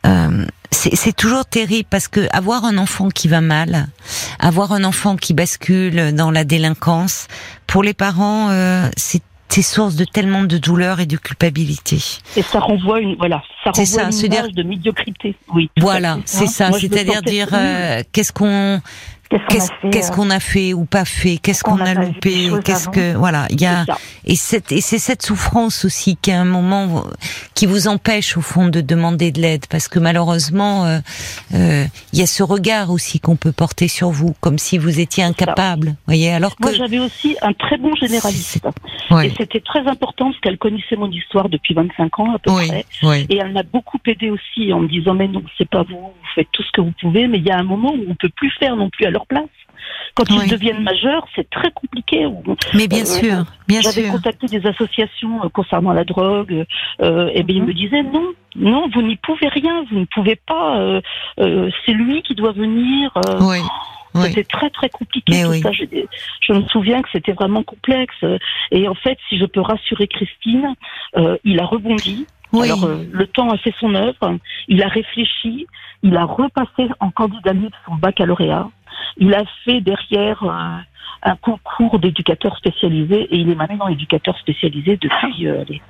euh, 0.05 0.45
c'est 0.73 1.15
toujours 1.15 1.45
terrible 1.45 1.87
parce 1.89 2.07
que 2.07 2.27
avoir 2.35 2.65
un 2.65 2.77
enfant 2.77 3.09
qui 3.09 3.27
va 3.27 3.41
mal, 3.41 3.87
avoir 4.39 4.71
un 4.73 4.83
enfant 4.83 5.15
qui 5.15 5.33
bascule 5.33 6.13
dans 6.13 6.31
la 6.31 6.43
délinquance, 6.43 7.27
pour 7.67 7.83
les 7.83 7.93
parents, 7.93 8.49
euh, 8.49 8.89
c'est 8.97 9.21
c'est 9.49 9.61
source 9.61 9.95
de 9.95 10.03
tellement 10.03 10.41
de 10.45 10.57
douleur 10.57 10.99
et 10.99 11.05
de 11.05 11.15
culpabilité. 11.15 11.99
Et 12.35 12.41
ça 12.41 12.59
renvoie 12.59 12.99
une, 13.01 13.15
voilà, 13.17 13.43
ça 13.63 13.69
C'est 13.75 13.83
renvoie 13.83 14.11
ça, 14.11 14.25
une 14.25 14.33
image 14.33 14.51
dire- 14.51 14.63
de 14.63 14.63
médiocrité. 14.67 15.35
Oui. 15.53 15.69
Voilà, 15.79 16.17
c'est 16.25 16.47
ça. 16.47 16.71
C'est-à-dire 16.71 17.21
dire 17.21 17.49
euh, 17.53 18.01
qu'est-ce 18.11 18.31
qu'on 18.33 18.81
Qu'est-ce 19.49 19.69
qu'on 19.81 19.89
qu'est-ce 19.89 20.11
a 20.11 20.19
euh, 20.19 20.29
a 20.29 20.39
fait 20.39 20.73
ou 20.73 20.85
pas 20.85 21.05
fait, 21.05 21.37
qu'est-ce 21.37 21.63
qu'on 21.63 21.79
a 21.79 21.93
loupé, 21.93 22.51
qu'est-ce 22.63 22.89
que 22.89 23.15
voilà, 23.15 23.47
il 23.49 23.59
y 23.59 23.65
a 23.65 23.85
et 24.25 24.35
cette 24.35 24.71
et 24.71 24.81
c'est 24.81 24.99
cette 24.99 25.23
souffrance 25.23 25.85
aussi 25.85 26.17
qui 26.21 26.31
à 26.31 26.39
un 26.39 26.45
moment 26.45 27.03
qui 27.55 27.65
vous 27.65 27.87
empêche 27.87 28.37
au 28.37 28.41
fond 28.41 28.67
de 28.67 28.81
demander 28.81 29.31
de 29.31 29.41
l'aide. 29.41 29.65
Parce 29.69 29.87
que 29.87 29.99
malheureusement 29.99 30.85
euh, 30.85 30.99
euh, 31.53 31.85
il 32.13 32.19
y 32.19 32.21
a 32.21 32.27
ce 32.27 32.43
regard 32.43 32.91
aussi 32.91 33.19
qu'on 33.19 33.35
peut 33.35 33.51
porter 33.51 33.87
sur 33.87 34.11
vous 34.11 34.35
comme 34.39 34.57
si 34.57 34.77
vous 34.77 34.99
étiez 34.99 35.23
incapable, 35.23 35.95
voyez. 36.05 36.31
Alors 36.31 36.55
que 36.55 36.63
Moi, 36.63 36.73
j'avais 36.73 36.99
aussi 36.99 37.35
un 37.41 37.53
très 37.53 37.77
bon 37.77 37.95
généraliste. 37.95 38.67
Ouais. 39.13 39.27
Et 39.27 39.33
c'était 39.37 39.59
très 39.59 39.87
important 39.87 40.25
parce 40.25 40.39
qu'elle 40.39 40.57
connaissait 40.57 40.95
mon 40.95 41.09
histoire 41.11 41.49
depuis 41.49 41.73
25 41.73 42.19
ans 42.19 42.33
à 42.35 42.39
peu 42.39 42.51
oui, 42.51 42.67
près. 42.67 42.85
oui, 43.03 43.25
Et 43.29 43.37
elle 43.37 43.51
m'a 43.51 43.63
beaucoup 43.63 43.99
aidé 44.05 44.29
aussi 44.29 44.71
en 44.73 44.79
me 44.81 44.87
disant 44.87 45.13
mais 45.13 45.27
non 45.27 45.43
c'est 45.57 45.69
pas 45.69 45.83
vous, 45.83 45.95
vous 45.97 46.13
faites 46.35 46.47
tout 46.51 46.63
ce 46.63 46.71
que 46.71 46.81
vous 46.81 46.93
pouvez, 46.99 47.27
mais 47.27 47.37
il 47.37 47.45
y 47.45 47.51
a 47.51 47.57
un 47.57 47.63
moment 47.63 47.91
où 47.93 48.03
on 48.09 48.15
peut 48.15 48.29
plus 48.35 48.51
faire 48.59 48.75
non 48.75 48.89
plus 48.89 49.05
à 49.05 49.11
leur 49.11 49.25
place. 49.27 49.49
Quand 50.15 50.29
Oui. 50.29 50.43
ils 50.45 50.49
deviennent 50.51 50.81
majeurs, 50.83 51.25
c'est 51.35 51.49
très 51.49 51.71
compliqué. 51.71 52.25
Mais 52.73 52.87
bien 52.87 53.01
Euh, 53.01 53.05
sûr, 53.05 53.43
bien 53.67 53.81
J'avais 53.81 54.03
sûr. 54.03 54.11
contacté 54.11 54.47
des 54.47 54.65
associations 54.65 55.43
euh, 55.43 55.49
concernant 55.49 55.91
la 55.93 56.03
drogue, 56.05 56.65
euh, 57.01 57.29
et 57.33 57.43
bien 57.43 57.57
ils 57.57 57.61
Mhm. 57.61 57.67
me 57.67 57.73
disaient 57.73 58.03
non, 58.03 58.27
non, 58.55 58.89
vous 58.93 59.01
n'y 59.01 59.17
pouvez 59.17 59.47
rien, 59.49 59.83
vous 59.91 59.99
ne 59.99 60.05
pouvez 60.05 60.35
pas. 60.35 60.77
euh, 60.79 61.01
euh, 61.39 61.69
c'est 61.85 61.93
lui 61.93 62.21
qui 62.21 62.33
doit 62.35 62.51
venir. 62.53 63.11
euh, 63.17 63.39
Oui, 63.41 63.57
oui. 64.15 64.29
C'était 64.29 64.43
très 64.43 64.69
très 64.69 64.89
compliqué 64.89 65.33
Mais 65.33 65.43
tout 65.43 65.49
oui. 65.49 65.61
ça. 65.61 65.71
Je, 65.71 65.85
je 66.41 66.53
me 66.53 66.61
souviens 66.67 67.01
que 67.01 67.09
c'était 67.11 67.33
vraiment 67.33 67.63
complexe. 67.63 68.15
Et 68.71 68.87
en 68.87 68.95
fait, 68.95 69.17
si 69.29 69.37
je 69.37 69.45
peux 69.45 69.61
rassurer 69.61 70.07
Christine, 70.07 70.75
euh, 71.17 71.37
il 71.43 71.59
a 71.59 71.65
rebondi. 71.65 72.25
Oui. 72.53 72.65
Alors 72.69 72.85
euh, 72.85 73.03
le 73.11 73.27
temps 73.27 73.49
a 73.49 73.57
fait 73.57 73.73
son 73.79 73.93
œuvre. 73.95 74.37
Il 74.67 74.81
a 74.83 74.87
réfléchi. 74.87 75.67
Il 76.03 76.15
a 76.17 76.25
repassé 76.25 76.89
en 76.99 77.09
candidat 77.11 77.53
libre 77.53 77.75
son 77.85 77.95
baccalauréat. 77.95 78.69
Il 79.17 79.33
a 79.33 79.43
fait 79.65 79.81
derrière 79.81 80.43
euh, 80.43 80.77
un 81.23 81.35
concours 81.37 81.99
d'éducateur 81.99 82.55
spécialisé 82.57 83.21
et 83.31 83.37
il 83.37 83.49
est 83.49 83.55
maintenant 83.55 83.87
éducateur 83.87 84.37
spécialisé 84.37 84.97
depuis. 84.97 85.47
euh, 85.47 85.63
les- 85.69 85.81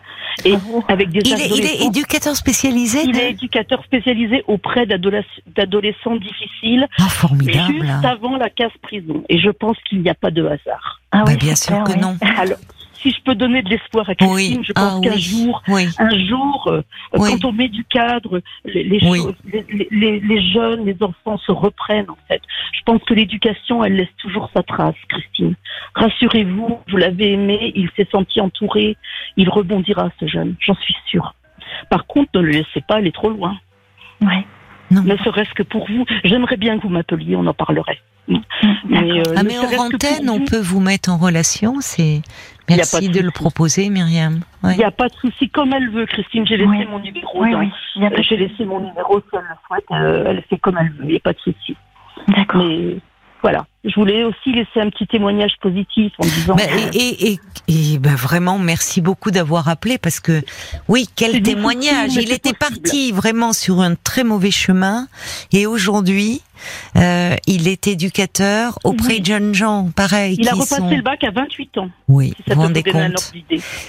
et 0.45 0.55
avec 0.87 1.09
des 1.11 1.19
il 1.25 1.33
est, 1.39 1.49
il 1.57 1.65
est 1.65 1.85
éducateur 1.85 2.35
spécialisé. 2.35 2.99
Il 3.05 3.11
de- 3.11 3.17
est 3.19 3.31
éducateur 3.31 3.83
spécialisé 3.83 4.43
auprès 4.47 4.85
d'adoles- 4.85 5.23
d'adolescents 5.55 6.15
difficiles 6.15 6.87
Ah, 6.99 7.03
formidable. 7.09 7.73
juste 7.73 8.05
avant 8.05 8.37
la 8.37 8.49
case 8.49 8.71
prison. 8.81 9.23
Et 9.29 9.37
je 9.39 9.49
pense 9.49 9.77
qu'il 9.87 10.01
n'y 10.01 10.09
a 10.09 10.15
pas 10.15 10.31
de 10.31 10.43
hasard. 10.45 11.01
Ah 11.11 11.19
Bah, 11.19 11.23
oui, 11.27 11.37
bien 11.37 11.55
c'est 11.55 11.65
sûr 11.73 11.83
clair, 11.83 11.83
que 11.83 11.91
oui. 11.93 11.99
non. 12.01 12.17
Alors, 12.37 12.57
si 13.03 13.11
je 13.11 13.21
peux 13.21 13.35
donner 13.35 13.61
de 13.61 13.69
l'espoir 13.69 14.09
à 14.09 14.15
Christine, 14.15 14.57
Oui. 14.59 14.63
je 14.65 14.73
pense 14.73 14.97
Ah 14.97 14.99
qu'un 15.03 15.13
oui. 15.15 15.21
jour, 15.21 15.61
Oui. 15.67 15.85
un 15.99 16.25
jour, 16.25 16.63
euh, 16.67 16.81
Oui. 17.17 17.29
quand 17.29 17.45
on 17.49 17.51
met 17.51 17.67
du 17.67 17.83
cadre, 17.83 18.41
les, 18.65 18.83
les, 18.83 18.99
Oui. 19.07 19.17
choses- 19.19 19.35
les, 19.45 19.87
les- 19.91 20.19
les 20.19 20.51
jeunes, 20.51 20.85
les 20.85 20.97
enfants 21.03 21.37
se 21.37 21.51
reprennent 21.51 22.09
en 22.09 22.17
fait. 22.27 22.41
Je 22.71 22.81
pense 22.85 23.03
que 23.03 23.13
l'éducation, 23.13 23.83
elle 23.83 23.95
laisse 23.97 24.15
toujours 24.17 24.49
sa 24.55 24.63
trace, 24.63 24.95
Christine. 25.09 25.53
Rassurez-vous, 25.93 26.79
vous 26.89 26.97
l'avez 26.97 27.33
aimé, 27.33 27.71
il 27.75 27.89
s'est 27.95 28.07
senti 28.11 28.41
entouré, 28.41 28.97
il 29.37 29.49
rebondira 29.49 30.09
ce 30.19 30.25
jeune, 30.27 30.55
j'en 30.59 30.75
suis 30.75 30.95
sûre. 31.05 31.35
Par 31.89 32.05
contre, 32.07 32.29
ne 32.35 32.41
le 32.41 32.51
laissez 32.51 32.81
pas 32.87 32.95
aller 32.95 33.11
trop 33.11 33.29
loin. 33.29 33.57
Ouais. 34.21 34.45
Ne 34.91 35.17
serait-ce 35.17 35.53
que 35.53 35.63
pour 35.63 35.87
vous, 35.89 36.05
j'aimerais 36.23 36.57
bien 36.57 36.77
que 36.77 36.83
vous 36.83 36.89
m'appeliez, 36.89 37.35
on 37.35 37.45
en 37.47 37.53
parlerait. 37.53 37.99
Mais, 38.27 39.19
euh, 39.19 39.23
Ah 39.35 39.43
mais 39.43 39.57
en 39.59 39.63
antenne, 39.85 40.29
on 40.29 40.39
peut 40.45 40.59
vous 40.61 40.79
mettre 40.79 41.09
en 41.11 41.17
relation. 41.17 41.75
C'est 41.81 42.21
merci 42.69 43.09
de 43.09 43.13
de, 43.13 43.19
le 43.19 43.31
proposer, 43.31 43.89
Myriam. 43.89 44.39
Il 44.63 44.67
Ouais. 44.67 44.77
n'y 44.77 44.83
a 44.83 44.91
pas 44.91 45.09
de 45.09 45.13
souci, 45.15 45.49
comme 45.49 45.73
elle 45.73 45.89
veut, 45.89 46.05
Christine. 46.05 46.45
J'ai 46.47 46.55
laissé 46.57 46.69
Oui. 46.69 46.85
mon 46.89 46.99
numéro. 46.99 47.41
Oui, 47.43 47.51
de- 47.51 48.21
J'ai 48.21 48.37
laissé 48.37 48.63
mon 48.65 48.79
numéro 48.79 49.19
si 49.19 49.25
elle 49.33 49.39
le 49.41 49.55
souhaite. 49.67 49.83
euh, 49.91 50.25
elle 50.29 50.41
fait 50.49 50.57
comme 50.57 50.77
elle 50.79 50.91
veut. 50.91 51.03
Il 51.05 51.09
n'y 51.11 51.15
a 51.17 51.19
pas 51.19 51.33
de 51.33 51.39
souci. 51.39 51.75
D'accord. 52.29 52.63
Mais 52.63 52.97
voilà. 53.41 53.65
Je 53.85 53.95
voulais 53.95 54.23
aussi 54.23 54.51
laisser 54.53 54.79
un 54.79 54.89
petit 54.89 55.05
témoignage 55.07 55.53
positif 55.61 56.13
en 56.17 56.23
disant. 56.25 56.55
Bah, 56.55 56.65
que- 56.65 56.97
et 56.97 57.31
et, 57.31 57.39
et, 57.67 57.93
et, 57.93 57.97
bah, 57.99 58.15
vraiment, 58.15 58.57
merci 58.57 59.01
beaucoup 59.01 59.29
d'avoir 59.29 59.67
appelé 59.67 59.97
parce 59.97 60.19
que 60.21 60.41
oui, 60.87 61.09
quel 61.15 61.41
témoignage. 61.41 62.15
Il 62.15 62.31
était 62.31 62.53
possible. 62.53 62.57
parti 62.81 63.11
vraiment 63.11 63.51
sur 63.51 63.81
un 63.81 63.95
très 63.95 64.23
mauvais 64.23 64.51
chemin 64.51 65.07
et 65.51 65.65
aujourd'hui, 65.65 66.41
euh, 66.95 67.35
il 67.45 67.67
est 67.67 67.87
éducateur 67.87 68.79
auprès 68.85 69.15
Oui. 69.15 69.19
de 69.19 69.25
jeunes 69.25 69.53
gens, 69.53 69.89
pareil. 69.93 70.37
il 70.39 70.47
a 70.47 70.53
repassé 70.53 70.75
sont... 70.77 70.89
le 70.89 71.01
bac 71.01 71.21
à 71.25 71.31
28 71.31 71.77
ans. 71.79 71.89
Oui, 72.07 72.29
Si 72.29 72.35
vous 72.37 72.49
ça 72.49 72.55
vous 72.55 72.61
rendez 72.61 72.83
compte. 72.83 73.33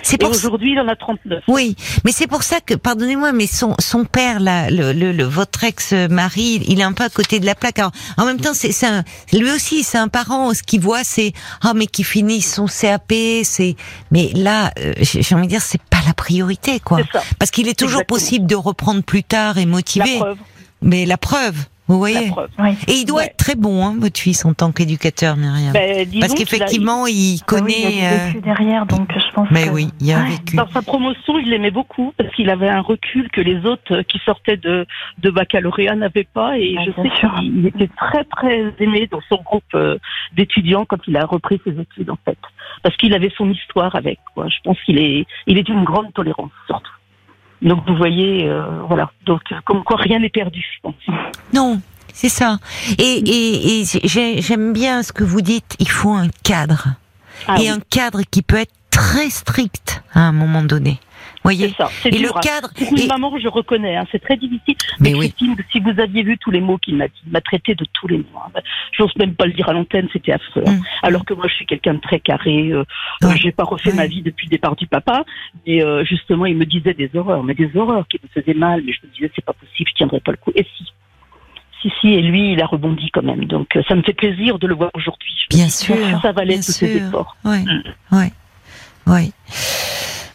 C'est 0.03 0.19
pour 0.19 0.31
aujourd'hui, 0.31 0.73
il 0.73 0.81
en 0.81 0.89
a 0.89 0.97
39. 0.97 1.45
Oui, 1.47 1.77
mais 2.05 2.11
c'est 2.11 2.27
pour 2.27 2.43
ça 2.43 2.61
que, 2.61 2.75
pardonnez-moi, 2.75 3.31
mais 3.33 3.47
son, 3.47 3.77
son 3.79 4.05
père, 4.05 4.41
là, 4.41 4.71
le, 4.71 4.93
le, 4.93 5.13
le- 5.13 5.23
votre 5.25 5.63
ex-mari, 5.63 6.63
il 6.67 6.81
est 6.81 6.85
un 6.85 6.93
peu 6.95 7.05
à 7.05 7.11
côté 7.11 7.39
de 7.39 7.47
la 7.47 7.55
plaque. 7.55 7.79
Alors, 7.79 7.93
en 8.17 8.25
même 8.27 8.41
temps, 8.41 8.55
c'est, 8.55 8.73
c'est 8.73 8.87
un- 8.87 9.05
lui 9.33 9.53
aussi, 9.53 9.84
c'est 9.85 9.99
un 9.99 10.09
parent. 10.09 10.53
Ce 10.55 10.63
qu'il 10.65 10.81
voit, 10.81 11.05
c'est 11.05 11.33
ah 11.63 11.73
mais 11.75 11.87
qui 11.87 12.03
finit 12.03 12.43
son 12.43 12.67
CAP, 12.67 13.13
c'est. 13.45 13.77
Mais 14.11 14.31
là, 14.35 14.73
euh, 14.81 14.93
j'ai 15.01 15.35
envie 15.35 15.45
de 15.47 15.51
dire, 15.53 15.63
c'est 15.63 15.81
pas 15.83 16.01
la 16.07 16.15
priorité, 16.15 16.81
quoi. 16.81 16.99
Parce 17.39 17.51
qu'il 17.53 17.69
est 17.69 17.79
toujours 17.79 18.01
Exactement. 18.01 18.17
possible 18.19 18.47
de 18.47 18.57
reprendre 18.57 19.03
plus 19.05 19.23
tard 19.23 19.59
et 19.59 19.61
La 19.61 19.67
motiver. 19.67 20.17
preuve. 20.19 20.39
Mais 20.83 21.07
la 21.07 21.17
preuve, 21.17 21.57
vous 21.87 21.99
voyez. 21.99 22.31
Oui. 22.59 22.71
Et 22.89 22.93
il 22.93 23.05
doit 23.05 23.21
Ouais. 23.21 23.27
être 23.27 23.37
très 23.37 23.55
bon, 23.57 23.85
hein, 23.85 23.95
votre 23.99 24.19
fils, 24.19 24.45
en 24.45 24.55
tant 24.55 24.73
qu'éducateur, 24.73 25.37
Myriam. 25.37 25.73
Ben, 25.73 26.07
Parce 26.21 26.35
qu'effectivement, 26.35 27.07
il 27.07 27.13
Ah 27.15 27.15
oui, 27.15 27.15
il 27.17 27.37
y 27.37 27.41
a 27.41 27.45
connaît. 27.45 27.91
du 27.91 28.05
euh, 28.05 28.27
vécu 28.29 28.41
derrière, 28.41 28.87
donc 28.87 29.09
je 29.13 29.33
pense 29.35 29.49
Mais 29.51 29.65
que... 29.67 29.71
oui, 29.71 29.89
il 30.01 30.07
y 30.07 30.13
a 30.13 30.19
un 30.19 30.25
Ouais. 30.25 30.31
vécu. 30.31 30.57
Dans 30.57 30.69
sa 30.69 30.83
promotion, 30.83 31.39
il 31.39 31.51
l'aimait 31.51 31.71
beaucoup 31.71 32.13
parce 32.17 32.35
qu'il 32.35 32.49
avait 32.51 32.69
un 32.69 32.81
recul 32.81 33.31
que 33.31 33.41
les 33.41 33.65
autres 33.67 33.97
euh, 33.99 34.03
qui 34.03 34.19
sortaient 34.25 34.57
de, 34.57 34.87
de 35.19 35.31
baccalauréat 35.31 35.95
n'avaient 35.97 36.25
pas. 36.33 36.59
Et 36.59 36.75
Ah, 36.79 36.85
je 36.87 36.91
bien 37.03 37.11
sais 37.13 37.17
sûr. 37.21 37.35
qu'il 37.39 37.59
il 37.59 37.67
était 37.67 37.91
très 37.97 38.25
très 38.25 38.73
aimé 38.81 39.07
dans 39.11 39.21
son 39.29 39.43
groupe 39.43 39.63
euh, 39.75 39.99
d'étudiants 40.35 40.85
quand 40.87 40.99
il 41.07 41.17
a 41.17 41.25
repris 41.27 41.61
ses 41.65 41.79
études 41.79 42.11
en 42.11 42.19
fait, 42.25 42.39
parce 42.83 42.97
qu'il 42.97 43.13
avait 43.15 43.33
son 43.37 43.51
histoire 43.51 43.95
avec. 43.95 44.19
Quoi. 44.35 44.49
Je 44.49 44.57
pense 44.65 44.79
qu'il 44.85 44.99
est 44.99 45.27
il 45.47 45.59
est 45.59 45.63
d'une 45.63 45.85
grande 45.85 46.13
tolérance 46.15 46.51
surtout. 46.67 46.91
Donc 47.65 47.83
vous 47.89 47.97
voyez, 47.97 48.49
euh, 48.49 48.63
voilà. 48.89 49.11
Donc 49.27 49.41
euh, 49.51 49.57
comme 49.65 49.83
quoi 49.83 49.97
rien 49.97 50.19
n'est 50.21 50.29
perdu. 50.29 50.65
Je 50.77 50.81
pense. 50.83 50.95
Non, 51.53 51.81
c'est 52.13 52.29
ça. 52.29 52.59
Et, 52.99 53.03
et, 53.03 53.81
et 53.81 53.85
j'ai- 54.05 54.41
j'aime 54.43 54.73
bien 54.73 55.03
ce 55.03 55.13
que 55.13 55.25
vous 55.25 55.41
dites. 55.41 55.75
Il 55.81 55.89
faut 55.89 56.13
un 56.13 56.29
cadre. 56.45 56.89
Ah 57.49 57.57
et 57.57 57.63
oui, 57.63 57.69
un 57.69 57.81
cadre 57.81 58.21
qui 58.31 58.43
peut 58.43 58.59
être 58.59 58.73
très 58.91 59.29
strict 59.31 60.03
à 60.15 60.21
un 60.21 60.33
moment 60.33 60.63
donné. 60.63 61.01
Voyez 61.45 61.69
c'est 61.69 61.77
ça. 61.77 61.91
C'est 62.03 62.09
Et 62.09 62.19
le 62.19 62.31
hein. 62.35 62.41
cadre. 62.43 62.71
Pour 62.75 62.91
une 62.93 62.99
et- 63.01 63.07
maman, 63.07 63.37
je 63.39 63.49
reconnais, 63.49 63.97
hein, 63.97 64.05
c'est 64.11 64.19
très 64.19 64.37
difficile. 64.37 64.77
Mais 64.99 65.11
Mais, 65.11 65.15
oui. 65.15 65.29
Christine, 65.29 65.55
si 65.71 65.79
vous 65.81 66.01
aviez 66.01 66.23
vu 66.23 66.39
tous 66.39 66.51
les 66.51 66.61
mots 66.63 66.79
qu'il 66.79 66.97
m'a 66.97 67.07
dit, 67.07 67.21
il 67.27 67.33
m'a 67.33 67.43
traité 67.43 67.75
de 67.75 67.85
tous 67.93 68.09
les 68.09 68.17
mots. 68.19 68.25
hein. 68.47 68.61
J'ose 68.97 69.15
même 69.17 69.35
pas 69.35 69.45
le 69.45 69.53
dire 69.53 69.69
à 69.69 69.75
l'antenne, 69.75 70.09
c'était 70.13 70.33
affreux. 70.33 70.65
hein. 70.67 70.73
Mm. 70.77 70.83
Alors 71.03 71.25
que 71.27 71.35
moi, 71.35 71.47
je 71.49 71.55
suis 71.55 71.67
quelqu'un 71.67 71.95
de 71.95 72.01
très 72.01 72.19
carré. 72.19 72.71
Euh, 72.73 72.85
euh, 73.23 73.29
Ouais. 73.29 73.37
J'ai 73.37 73.53
pas 73.53 73.65
refait 73.65 73.91
Ouais. 73.91 73.97
ma 73.97 74.07
vie 74.07 74.23
depuis 74.23 74.47
le 74.47 74.51
départ 74.53 74.75
du 74.75 74.87
papa. 74.87 75.25
Et 75.67 75.83
euh, 75.83 76.03
justement, 76.05 76.47
il 76.47 76.57
me 76.57 76.65
disait 76.65 76.95
des 76.95 77.11
horreurs, 77.15 77.43
mais 77.45 77.55
des 77.55 77.71
horreurs 77.77 78.09
qui 78.09 78.19
me 78.23 78.29
faisaient 78.41 78.59
mal. 78.59 78.83
Mais 78.87 78.93
je 78.93 79.07
me 79.07 79.13
disais, 79.13 79.31
c'est 79.35 79.45
pas 79.45 79.53
possible, 79.53 79.91
je 79.91 79.95
tiendrai 79.97 80.21
pas 80.21 80.31
le 80.33 80.39
coup. 80.39 80.51
Et 80.55 80.67
si? 80.79 80.85
Si, 81.83 81.93
si, 82.01 82.09
et 82.15 82.23
lui, 82.23 82.53
il 82.55 82.63
a 82.63 82.67
rebondi 82.67 83.11
quand 83.13 83.23
même. 83.23 83.45
Donc, 83.45 83.77
euh, 83.77 83.83
ça 83.87 83.95
me 83.95 84.01
fait 84.03 84.15
plaisir 84.15 84.59
de 84.59 84.67
le 84.67 84.75
voir 84.75 84.89
aujourd'hui. 84.95 85.35
Bien 85.51 85.69
sûr, 85.69 85.95
Ça 86.23 86.33
valait 86.33 86.57
tous 86.57 86.73
sûr. 86.79 86.89
efforts. 86.89 87.37
Ouais, 87.45 87.59
Mm. 87.61 87.83
ouais, 88.17 88.33
ouais. 89.07 89.31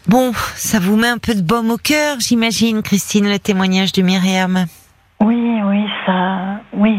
Bon, 0.06 0.32
ça 0.56 0.78
vous 0.78 0.96
met 0.96 1.08
un 1.08 1.18
peu 1.18 1.34
de 1.34 1.42
baume 1.42 1.70
au 1.70 1.76
cœur, 1.76 2.16
j'imagine, 2.20 2.82
Christine, 2.82 3.28
le 3.28 3.38
témoignage 3.38 3.92
de 3.92 4.02
Myriam. 4.02 4.66
Oui, 5.20 5.60
oui, 5.64 5.84
ça... 6.06 6.60
Oui, 6.72 6.98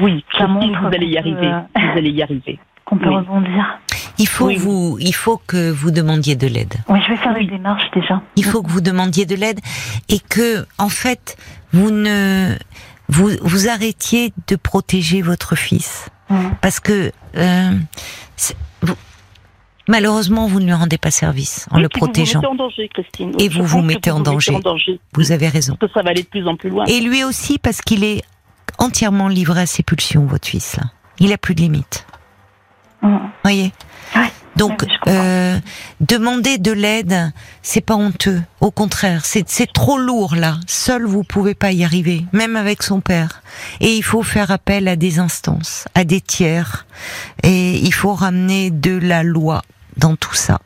Oui, 0.00 0.24
Ça 0.38 0.46
montre 0.46 0.80
vous 0.80 0.86
allez 0.86 1.06
y 1.06 1.18
arriver. 1.18 1.46
euh, 1.48 1.60
Vous 1.76 1.98
allez 1.98 2.10
y 2.10 2.22
arriver. 2.22 2.58
qu'on 2.84 2.98
peut 2.98 3.08
Oui. 3.08 3.16
rebondir. 3.16 3.78
Il 4.18 4.28
faut 4.28 4.46
Oui. 4.46 4.56
vous, 4.56 4.96
il 5.00 5.14
faut 5.14 5.40
que 5.46 5.70
vous 5.70 5.90
demandiez 5.90 6.34
de 6.36 6.46
l'aide. 6.46 6.74
Oui, 6.88 7.00
je 7.04 7.10
vais 7.12 7.16
faire 7.16 7.32
Oui. 7.34 7.44
une 7.44 7.50
démarche 7.50 7.90
déjà. 7.94 8.22
Il 8.36 8.44
faut 8.44 8.62
que 8.62 8.70
vous 8.70 8.80
demandiez 8.80 9.24
de 9.26 9.34
l'aide 9.34 9.60
et 10.08 10.18
que, 10.20 10.66
en 10.78 10.88
fait, 10.88 11.36
vous 11.72 11.90
ne, 11.90 12.54
vous, 13.08 13.30
vous 13.42 13.68
arrêtiez 13.68 14.32
de 14.48 14.56
protéger 14.56 15.22
votre 15.22 15.56
fils. 15.56 16.08
Mhm. 16.30 16.52
Parce 16.60 16.80
que, 16.80 17.12
euh, 17.36 17.70
vous- 18.82 18.94
malheureusement, 19.88 20.46
vous 20.46 20.60
ne 20.60 20.66
lui 20.66 20.72
rendez 20.72 20.98
pas 20.98 21.10
service 21.10 21.66
en 21.70 21.78
le 21.78 21.84
Vous 21.84 21.88
protégeant. 21.90 22.40
vous 22.40 22.46
mettez 22.48 22.52
en 22.52 22.54
danger, 22.66 22.88
Christine. 22.88 23.32
Et 23.38 23.48
vous 23.48 23.64
vous 23.64 23.82
mettez 23.82 24.10
en 24.10 24.18
vous 24.18 24.22
danger. 24.22 24.54
en 24.54 24.60
danger. 24.60 25.00
Vous 25.14 25.32
avez 25.32 25.48
raison. 25.48 25.76
Parce 25.78 25.92
que 25.92 25.98
ça 25.98 26.02
va 26.02 26.10
aller 26.10 26.22
de 26.22 26.28
plus 26.28 26.46
en 26.46 26.56
plus 26.56 26.70
loin. 26.70 26.84
Et 26.86 27.00
lui 27.00 27.24
aussi 27.24 27.58
parce 27.58 27.80
qu'il 27.80 28.04
est 28.04 28.22
entièrement 28.78 29.28
livré 29.28 29.60
à 29.62 29.66
ses 29.66 29.82
pulsions, 29.82 30.26
votre 30.26 30.48
fils. 30.48 30.76
Là. 30.76 30.84
Il 31.18 31.32
a 31.32 31.38
plus 31.38 31.54
de 31.54 31.60
limites. 31.60 32.06
Mm. 33.02 33.16
Voyez. 33.42 33.72
Ouais. 34.16 34.32
Donc, 34.56 34.84
euh, 35.08 35.58
demander 36.00 36.58
de 36.58 36.72
l'aide, 36.72 37.32
c'est 37.62 37.80
pas 37.80 37.96
honteux. 37.96 38.42
Au 38.60 38.70
contraire, 38.70 39.24
c'est 39.24 39.48
c'est 39.48 39.72
trop 39.72 39.98
lourd 39.98 40.34
là. 40.36 40.58
Seul, 40.66 41.04
vous 41.04 41.24
pouvez 41.24 41.54
pas 41.54 41.72
y 41.72 41.84
arriver, 41.84 42.26
même 42.32 42.56
avec 42.56 42.82
son 42.82 43.00
père. 43.00 43.42
Et 43.80 43.96
il 43.96 44.02
faut 44.02 44.22
faire 44.22 44.50
appel 44.50 44.88
à 44.88 44.96
des 44.96 45.18
instances, 45.18 45.86
à 45.94 46.04
des 46.04 46.20
tiers, 46.20 46.86
et 47.42 47.78
il 47.78 47.94
faut 47.94 48.14
ramener 48.14 48.70
de 48.70 48.96
la 48.96 49.22
loi 49.22 49.62
dans 49.96 50.16
tout 50.16 50.34
ça. 50.34 50.60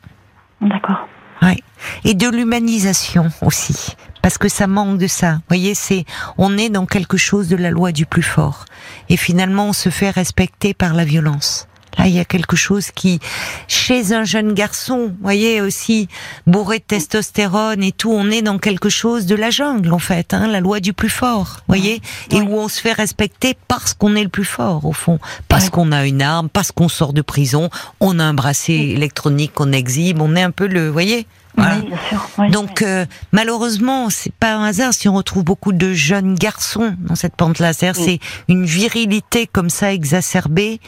D'accord. 0.61 1.07
Ouais. 1.41 1.57
Et 2.03 2.13
de 2.13 2.27
l'humanisation 2.27 3.29
aussi. 3.41 3.95
Parce 4.21 4.37
que 4.37 4.49
ça 4.49 4.67
manque 4.67 4.97
de 4.97 5.07
ça. 5.07 5.33
Vous 5.33 5.41
voyez, 5.49 5.75
c'est, 5.75 6.03
on 6.37 6.57
est 6.57 6.69
dans 6.69 6.85
quelque 6.85 7.17
chose 7.17 7.47
de 7.47 7.55
la 7.55 7.69
loi 7.69 7.91
du 7.91 8.05
plus 8.05 8.23
fort. 8.23 8.65
Et 9.09 9.17
finalement, 9.17 9.67
on 9.69 9.73
se 9.73 9.89
fait 9.89 10.09
respecter 10.09 10.73
par 10.73 10.93
la 10.93 11.05
violence. 11.05 11.67
Là, 11.97 12.07
il 12.07 12.13
y 12.13 12.19
a 12.19 12.25
quelque 12.25 12.55
chose 12.55 12.91
qui, 12.91 13.19
chez 13.67 14.13
un 14.13 14.23
jeune 14.23 14.53
garçon, 14.53 15.07
vous 15.07 15.17
voyez 15.21 15.61
aussi, 15.61 16.07
bourré 16.45 16.79
de 16.79 16.83
testostérone 16.83 17.83
et 17.83 17.91
tout, 17.91 18.11
on 18.11 18.29
est 18.29 18.41
dans 18.41 18.59
quelque 18.59 18.89
chose 18.89 19.25
de 19.25 19.35
la 19.35 19.49
jungle, 19.49 19.91
en 19.93 19.99
fait, 19.99 20.33
hein, 20.33 20.47
la 20.47 20.59
loi 20.59 20.79
du 20.79 20.93
plus 20.93 21.09
fort, 21.09 21.57
vous 21.59 21.63
voyez, 21.75 22.01
et 22.31 22.39
où 22.41 22.53
on 22.57 22.67
se 22.67 22.79
fait 22.81 22.93
respecter 22.93 23.55
parce 23.67 23.93
qu'on 23.93 24.15
est 24.15 24.23
le 24.23 24.29
plus 24.29 24.45
fort, 24.45 24.85
au 24.85 24.93
fond. 24.93 25.19
Parce 25.47 25.65
Ouais. 25.65 25.69
qu'on 25.71 25.91
a 25.91 26.05
une 26.05 26.21
arme, 26.21 26.49
parce 26.49 26.71
qu'on 26.71 26.87
sort 26.89 27.13
de 27.13 27.21
prison, 27.21 27.69
on 27.99 28.19
a 28.19 28.23
un 28.23 28.33
bracelet 28.33 28.89
électronique 28.91 29.53
qu'on 29.55 29.71
exhibe, 29.71 30.21
on 30.21 30.35
est 30.35 30.43
un 30.43 30.51
peu 30.51 30.67
le, 30.67 30.87
vous 30.87 30.93
voyez, 30.93 31.25
voilà. 31.55 31.77
Oui, 31.77 31.87
bien 31.87 31.97
sûr. 32.09 32.49
Donc 32.51 32.83
euh, 32.83 33.05
malheureusement, 33.31 34.11
c'est 34.11 34.31
pas 34.33 34.53
un 34.53 34.65
hasard 34.65 34.93
si 34.93 35.09
on 35.09 35.15
retrouve 35.15 35.43
beaucoup 35.43 35.71
de 35.73 35.91
jeunes 35.93 36.35
garçons 36.35 36.95
dans 36.99 37.15
cette 37.15 37.35
pente-là. 37.35 37.73
C'est 37.73 38.19
une 38.47 38.65
virilité 38.65 39.47
comme 39.47 39.71
ça 39.71 39.91
exacerbée 39.91 40.79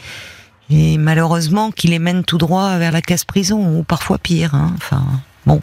et 0.70 0.98
malheureusement 0.98 1.72
qui 1.72 1.88
les 1.88 2.00
mène 2.00 2.24
tout 2.24 2.38
droit 2.38 2.78
vers 2.78 2.92
la 2.92 3.02
casse-prison 3.02 3.78
ou 3.80 3.84
parfois 3.84 4.18
pire. 4.18 4.56
hein. 4.56 4.74
Enfin 4.78 5.02
bon. 5.46 5.62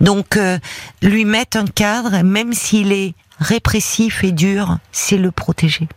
Donc 0.00 0.36
euh, 0.36 0.58
lui 1.02 1.24
mettre 1.24 1.56
un 1.56 1.66
cadre, 1.66 2.22
même 2.22 2.52
s'il 2.52 2.92
est 2.92 3.14
répressif 3.38 4.24
et 4.24 4.32
dur, 4.32 4.78
c'est 4.92 5.18
le 5.18 5.30
protéger. 5.30 5.88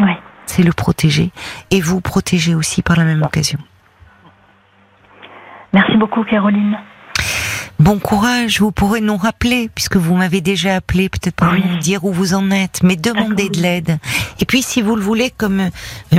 Ouais. 0.00 0.18
C'est 0.46 0.62
le 0.62 0.72
protéger 0.72 1.30
et 1.70 1.80
vous 1.80 2.00
protéger 2.00 2.54
aussi 2.54 2.82
par 2.82 2.96
la 2.96 3.04
même 3.04 3.22
occasion. 3.22 3.58
Merci 5.72 5.96
beaucoup, 5.98 6.24
Caroline. 6.24 6.78
Bon 7.78 8.00
courage, 8.00 8.58
vous 8.60 8.72
pourrez 8.72 9.00
nous 9.00 9.16
rappeler, 9.16 9.70
puisque 9.72 9.96
vous 9.96 10.16
m'avez 10.16 10.40
déjà 10.40 10.74
appelé, 10.74 11.08
peut-être 11.08 11.36
pour 11.36 11.46
Oui. 11.52 11.62
nous 11.64 11.78
dire 11.78 12.04
où 12.04 12.12
vous 12.12 12.34
en 12.34 12.50
êtes, 12.50 12.80
mais 12.82 12.96
demandez 12.96 13.48
de 13.50 13.60
l'aide. 13.60 13.98
Et 14.40 14.44
puis, 14.46 14.62
si 14.62 14.82
vous 14.82 14.96
le 14.96 15.02
voulez, 15.02 15.30
comme 15.30 15.60
euh, 15.60 15.70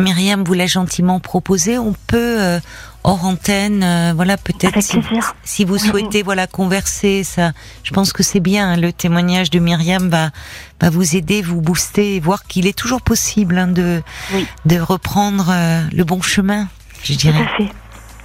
Myriam 0.01 0.43
vous 0.45 0.53
l'a 0.53 0.67
gentiment 0.67 1.19
proposé, 1.19 1.77
on 1.77 1.93
peut, 2.07 2.39
euh, 2.41 2.59
hors 3.03 3.25
antenne, 3.25 3.83
euh, 3.83 4.13
voilà, 4.15 4.37
peut-être 4.37 4.81
si, 4.81 4.99
si 5.43 5.65
vous 5.65 5.73
Oui. 5.73 5.79
souhaitez, 5.81 6.23
voilà, 6.23 6.47
converser, 6.47 7.25
ça, 7.25 7.51
je 7.83 7.91
pense 7.93 8.13
que 8.13 8.23
c'est 8.23 8.39
bien. 8.39 8.69
hein, 8.71 8.77
le 8.77 8.93
témoignage 8.93 9.49
de 9.49 9.59
Myriam 9.59 10.07
va, 10.07 10.29
va 10.79 10.89
vous 10.89 11.17
aider, 11.17 11.41
vous 11.41 11.59
booster, 11.59 12.21
voir 12.21 12.43
qu'il 12.45 12.67
est 12.67 12.77
toujours 12.77 13.01
possible 13.01 13.57
hein, 13.57 13.67
de, 13.67 14.01
Oui. 14.33 14.47
de 14.65 14.79
reprendre 14.79 15.47
euh, 15.51 15.81
le 15.91 16.05
bon 16.05 16.21
chemin, 16.21 16.69
je 17.03 17.11
Tout 17.11 17.19
dirais. 17.19 17.43
à 17.43 17.57
fait. 17.57 17.69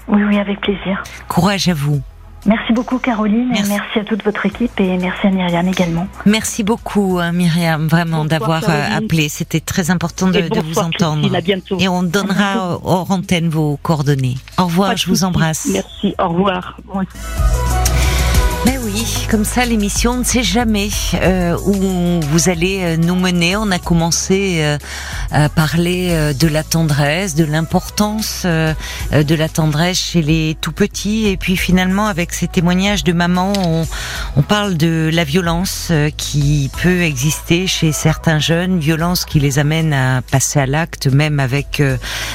Oui, 0.07 0.23
oui, 0.23 0.39
avec 0.39 0.61
plaisir. 0.61 1.03
Courage 1.27 1.69
à 1.69 1.75
vous. 1.75 2.01
Merci 2.47 2.73
beaucoup, 2.73 2.99
Caroline. 2.99 3.49
Merci. 3.49 3.65
Et 3.65 3.69
merci 3.69 3.99
à 3.99 4.05
toute 4.05 4.23
votre 4.25 4.45
équipe 4.47 4.79
et 4.79 4.97
merci 4.99 5.27
à 5.27 5.31
Myriam 5.31 5.67
également. 5.67 6.07
Merci 6.27 6.63
beaucoup, 6.63 7.19
hein, 7.21 7.33
Myriam, 7.33 7.87
vraiment 7.89 8.25
d'avoir 8.25 8.69
euh, 8.69 8.97
appelé. 8.97 9.29
C'était 9.29 9.61
très 9.61 9.91
important 9.91 10.29
de, 10.29 10.41
vous 10.41 10.79
entendre. 10.79 11.21
Christine, 11.21 11.37
à 11.37 11.41
bientôt. 11.41 11.79
Et 11.81 11.89
on 11.89 12.03
donnera 12.03 12.79
hors 12.85 13.11
antenne 13.11 13.49
vos 13.49 13.79
coordonnées. 13.83 14.37
Au 14.59 14.65
revoir, 14.65 14.91
Pas 14.91 14.97
je 14.97 15.09
vous 15.09 15.25
embrasse. 15.25 15.69
Merci, 15.73 16.15
au 16.19 16.29
revoir. 16.29 16.77
Bon, 16.85 17.01
Mais 18.67 18.79
oui, 18.79 19.27
comme 19.31 19.45
ça, 19.45 19.65
l'émission, 19.65 20.13
on 20.13 20.19
ne 20.19 20.25
sait 20.25 20.43
jamais 20.43 20.89
euh, 21.15 21.57
où 21.67 22.21
vous 22.31 22.49
allez 22.49 22.81
euh, 22.83 22.97
nous 22.97 23.15
mener. 23.15 23.57
On 23.57 23.71
a 23.71 23.79
commencé 23.79 24.59
euh, 24.61 24.79
à 25.31 25.49
parler 25.49 26.33
de 26.39 26.49
la 26.49 26.63
tendresse, 26.63 27.35
de 27.35 27.45
l'importance 27.45 28.45
de 28.45 29.35
la 29.35 29.49
tendresse 29.49 29.99
chez 29.99 30.23
les 30.23 30.57
tout 30.61 30.73
petits. 30.73 31.27
Et 31.27 31.37
puis 31.37 31.57
finalement, 31.57 32.07
avec 32.07 32.33
ces 32.33 32.49
témoignages 32.49 33.05
de 33.05 33.13
maman, 33.13 33.53
on, 33.57 33.87
on 34.37 34.43
parle 34.43 34.77
de 34.77 35.11
la 35.13 35.25
violence 35.25 35.93
qui 36.17 36.71
peut 36.83 37.03
exister 37.03 37.67
chez 37.67 37.93
certains 37.93 38.39
jeunes, 38.39 38.79
violence 38.79 39.25
qui 39.25 39.41
les 39.41 39.59
amène 39.59 39.93
à 39.93 40.23
passer 40.23 40.61
à 40.61 40.67
l'acte, 40.67 41.09
même 41.09 41.41
avec 41.41 41.83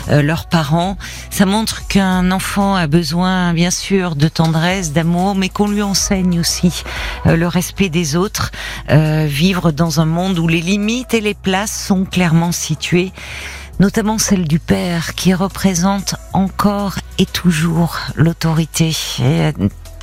leurs 0.09 0.47
parents. 0.47 0.97
Ça 1.29 1.45
montre 1.45 1.87
qu'un 1.87 2.31
enfant 2.31 2.75
a 2.75 2.87
besoin, 2.87 3.53
bien 3.53 3.71
sûr, 3.71 4.15
de 4.15 4.27
tendresse, 4.27 4.91
d'amour, 4.91 5.35
mais 5.35 5.49
qu'on 5.49 5.67
lui 5.67 5.81
enseigne 5.81 6.18
aussi 6.39 6.83
euh, 7.25 7.35
le 7.35 7.47
respect 7.47 7.89
des 7.89 8.15
autres, 8.15 8.51
euh, 8.89 9.25
vivre 9.27 9.71
dans 9.71 9.99
un 9.99 10.05
monde 10.05 10.39
où 10.39 10.47
les 10.47 10.61
limites 10.61 11.13
et 11.13 11.21
les 11.21 11.33
places 11.33 11.85
sont 11.87 12.05
clairement 12.05 12.51
situées 12.51 13.11
notamment 13.79 14.17
celle 14.17 14.45
du 14.45 14.59
père 14.59 15.15
qui 15.15 15.33
représente 15.33 16.15
encore 16.33 16.95
et 17.17 17.25
toujours 17.25 17.97
l'autorité. 18.15 18.91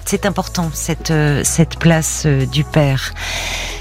C'est 0.08 0.24
important 0.24 0.70
cette 0.72 1.10
euh, 1.10 1.42
cette 1.42 1.80
place 1.80 2.22
euh, 2.26 2.46
du 2.46 2.62
père. 2.62 3.12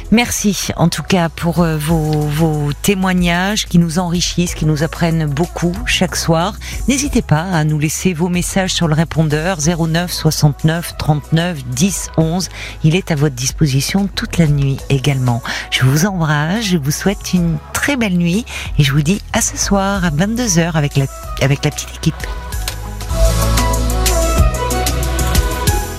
Merci 0.10 0.70
en 0.76 0.90
tout 0.90 1.04
cas 1.04 1.30
pour 1.30 1.60
euh, 1.60 1.78
vos, 1.78 2.22
vos 2.22 2.74
témoignages 2.74 3.68
qui 3.68 3.78
nous 3.78 4.00
enrichissent, 4.00 4.56
qui 4.56 4.66
nous 4.66 4.82
apprennent 4.82 5.28
beaucoup 5.28 5.72
chaque 5.86 6.16
soir. 6.16 6.56
N'hésitez 6.88 7.22
pas 7.22 7.44
à 7.44 7.64
nous 7.64 7.78
laisser 7.78 8.14
vos 8.14 8.28
messages 8.28 8.74
sur 8.74 8.88
le 8.88 8.96
répondeur 8.96 9.60
09 9.60 10.12
69 10.12 10.98
39 10.98 11.64
10 11.64 12.10
11. 12.18 12.50
Il 12.84 12.96
est 12.96 13.12
à 13.12 13.16
votre 13.16 13.36
disposition 13.36 14.08
toute 14.08 14.40
la 14.40 14.48
nuit 14.48 14.78
également. 14.90 15.44
Je 15.70 15.86
vous 15.86 16.08
embrasse, 16.08 16.66
je 16.66 16.78
vous 16.78 16.92
souhaite 16.92 17.36
une 17.36 17.60
très 17.72 17.98
belle 17.98 18.18
nuit 18.18 18.46
et 18.80 18.84
je 18.84 18.92
vous 18.94 19.04
dis 19.04 19.22
à 19.32 19.42
ce 19.42 19.58
soir 19.58 20.04
à 20.04 20.10
22h 20.10 20.72
avec 20.74 20.98
la, 20.98 21.06
avec 21.42 21.64
la 21.64 21.70
petite 21.70 21.96
équipe. 21.98 22.16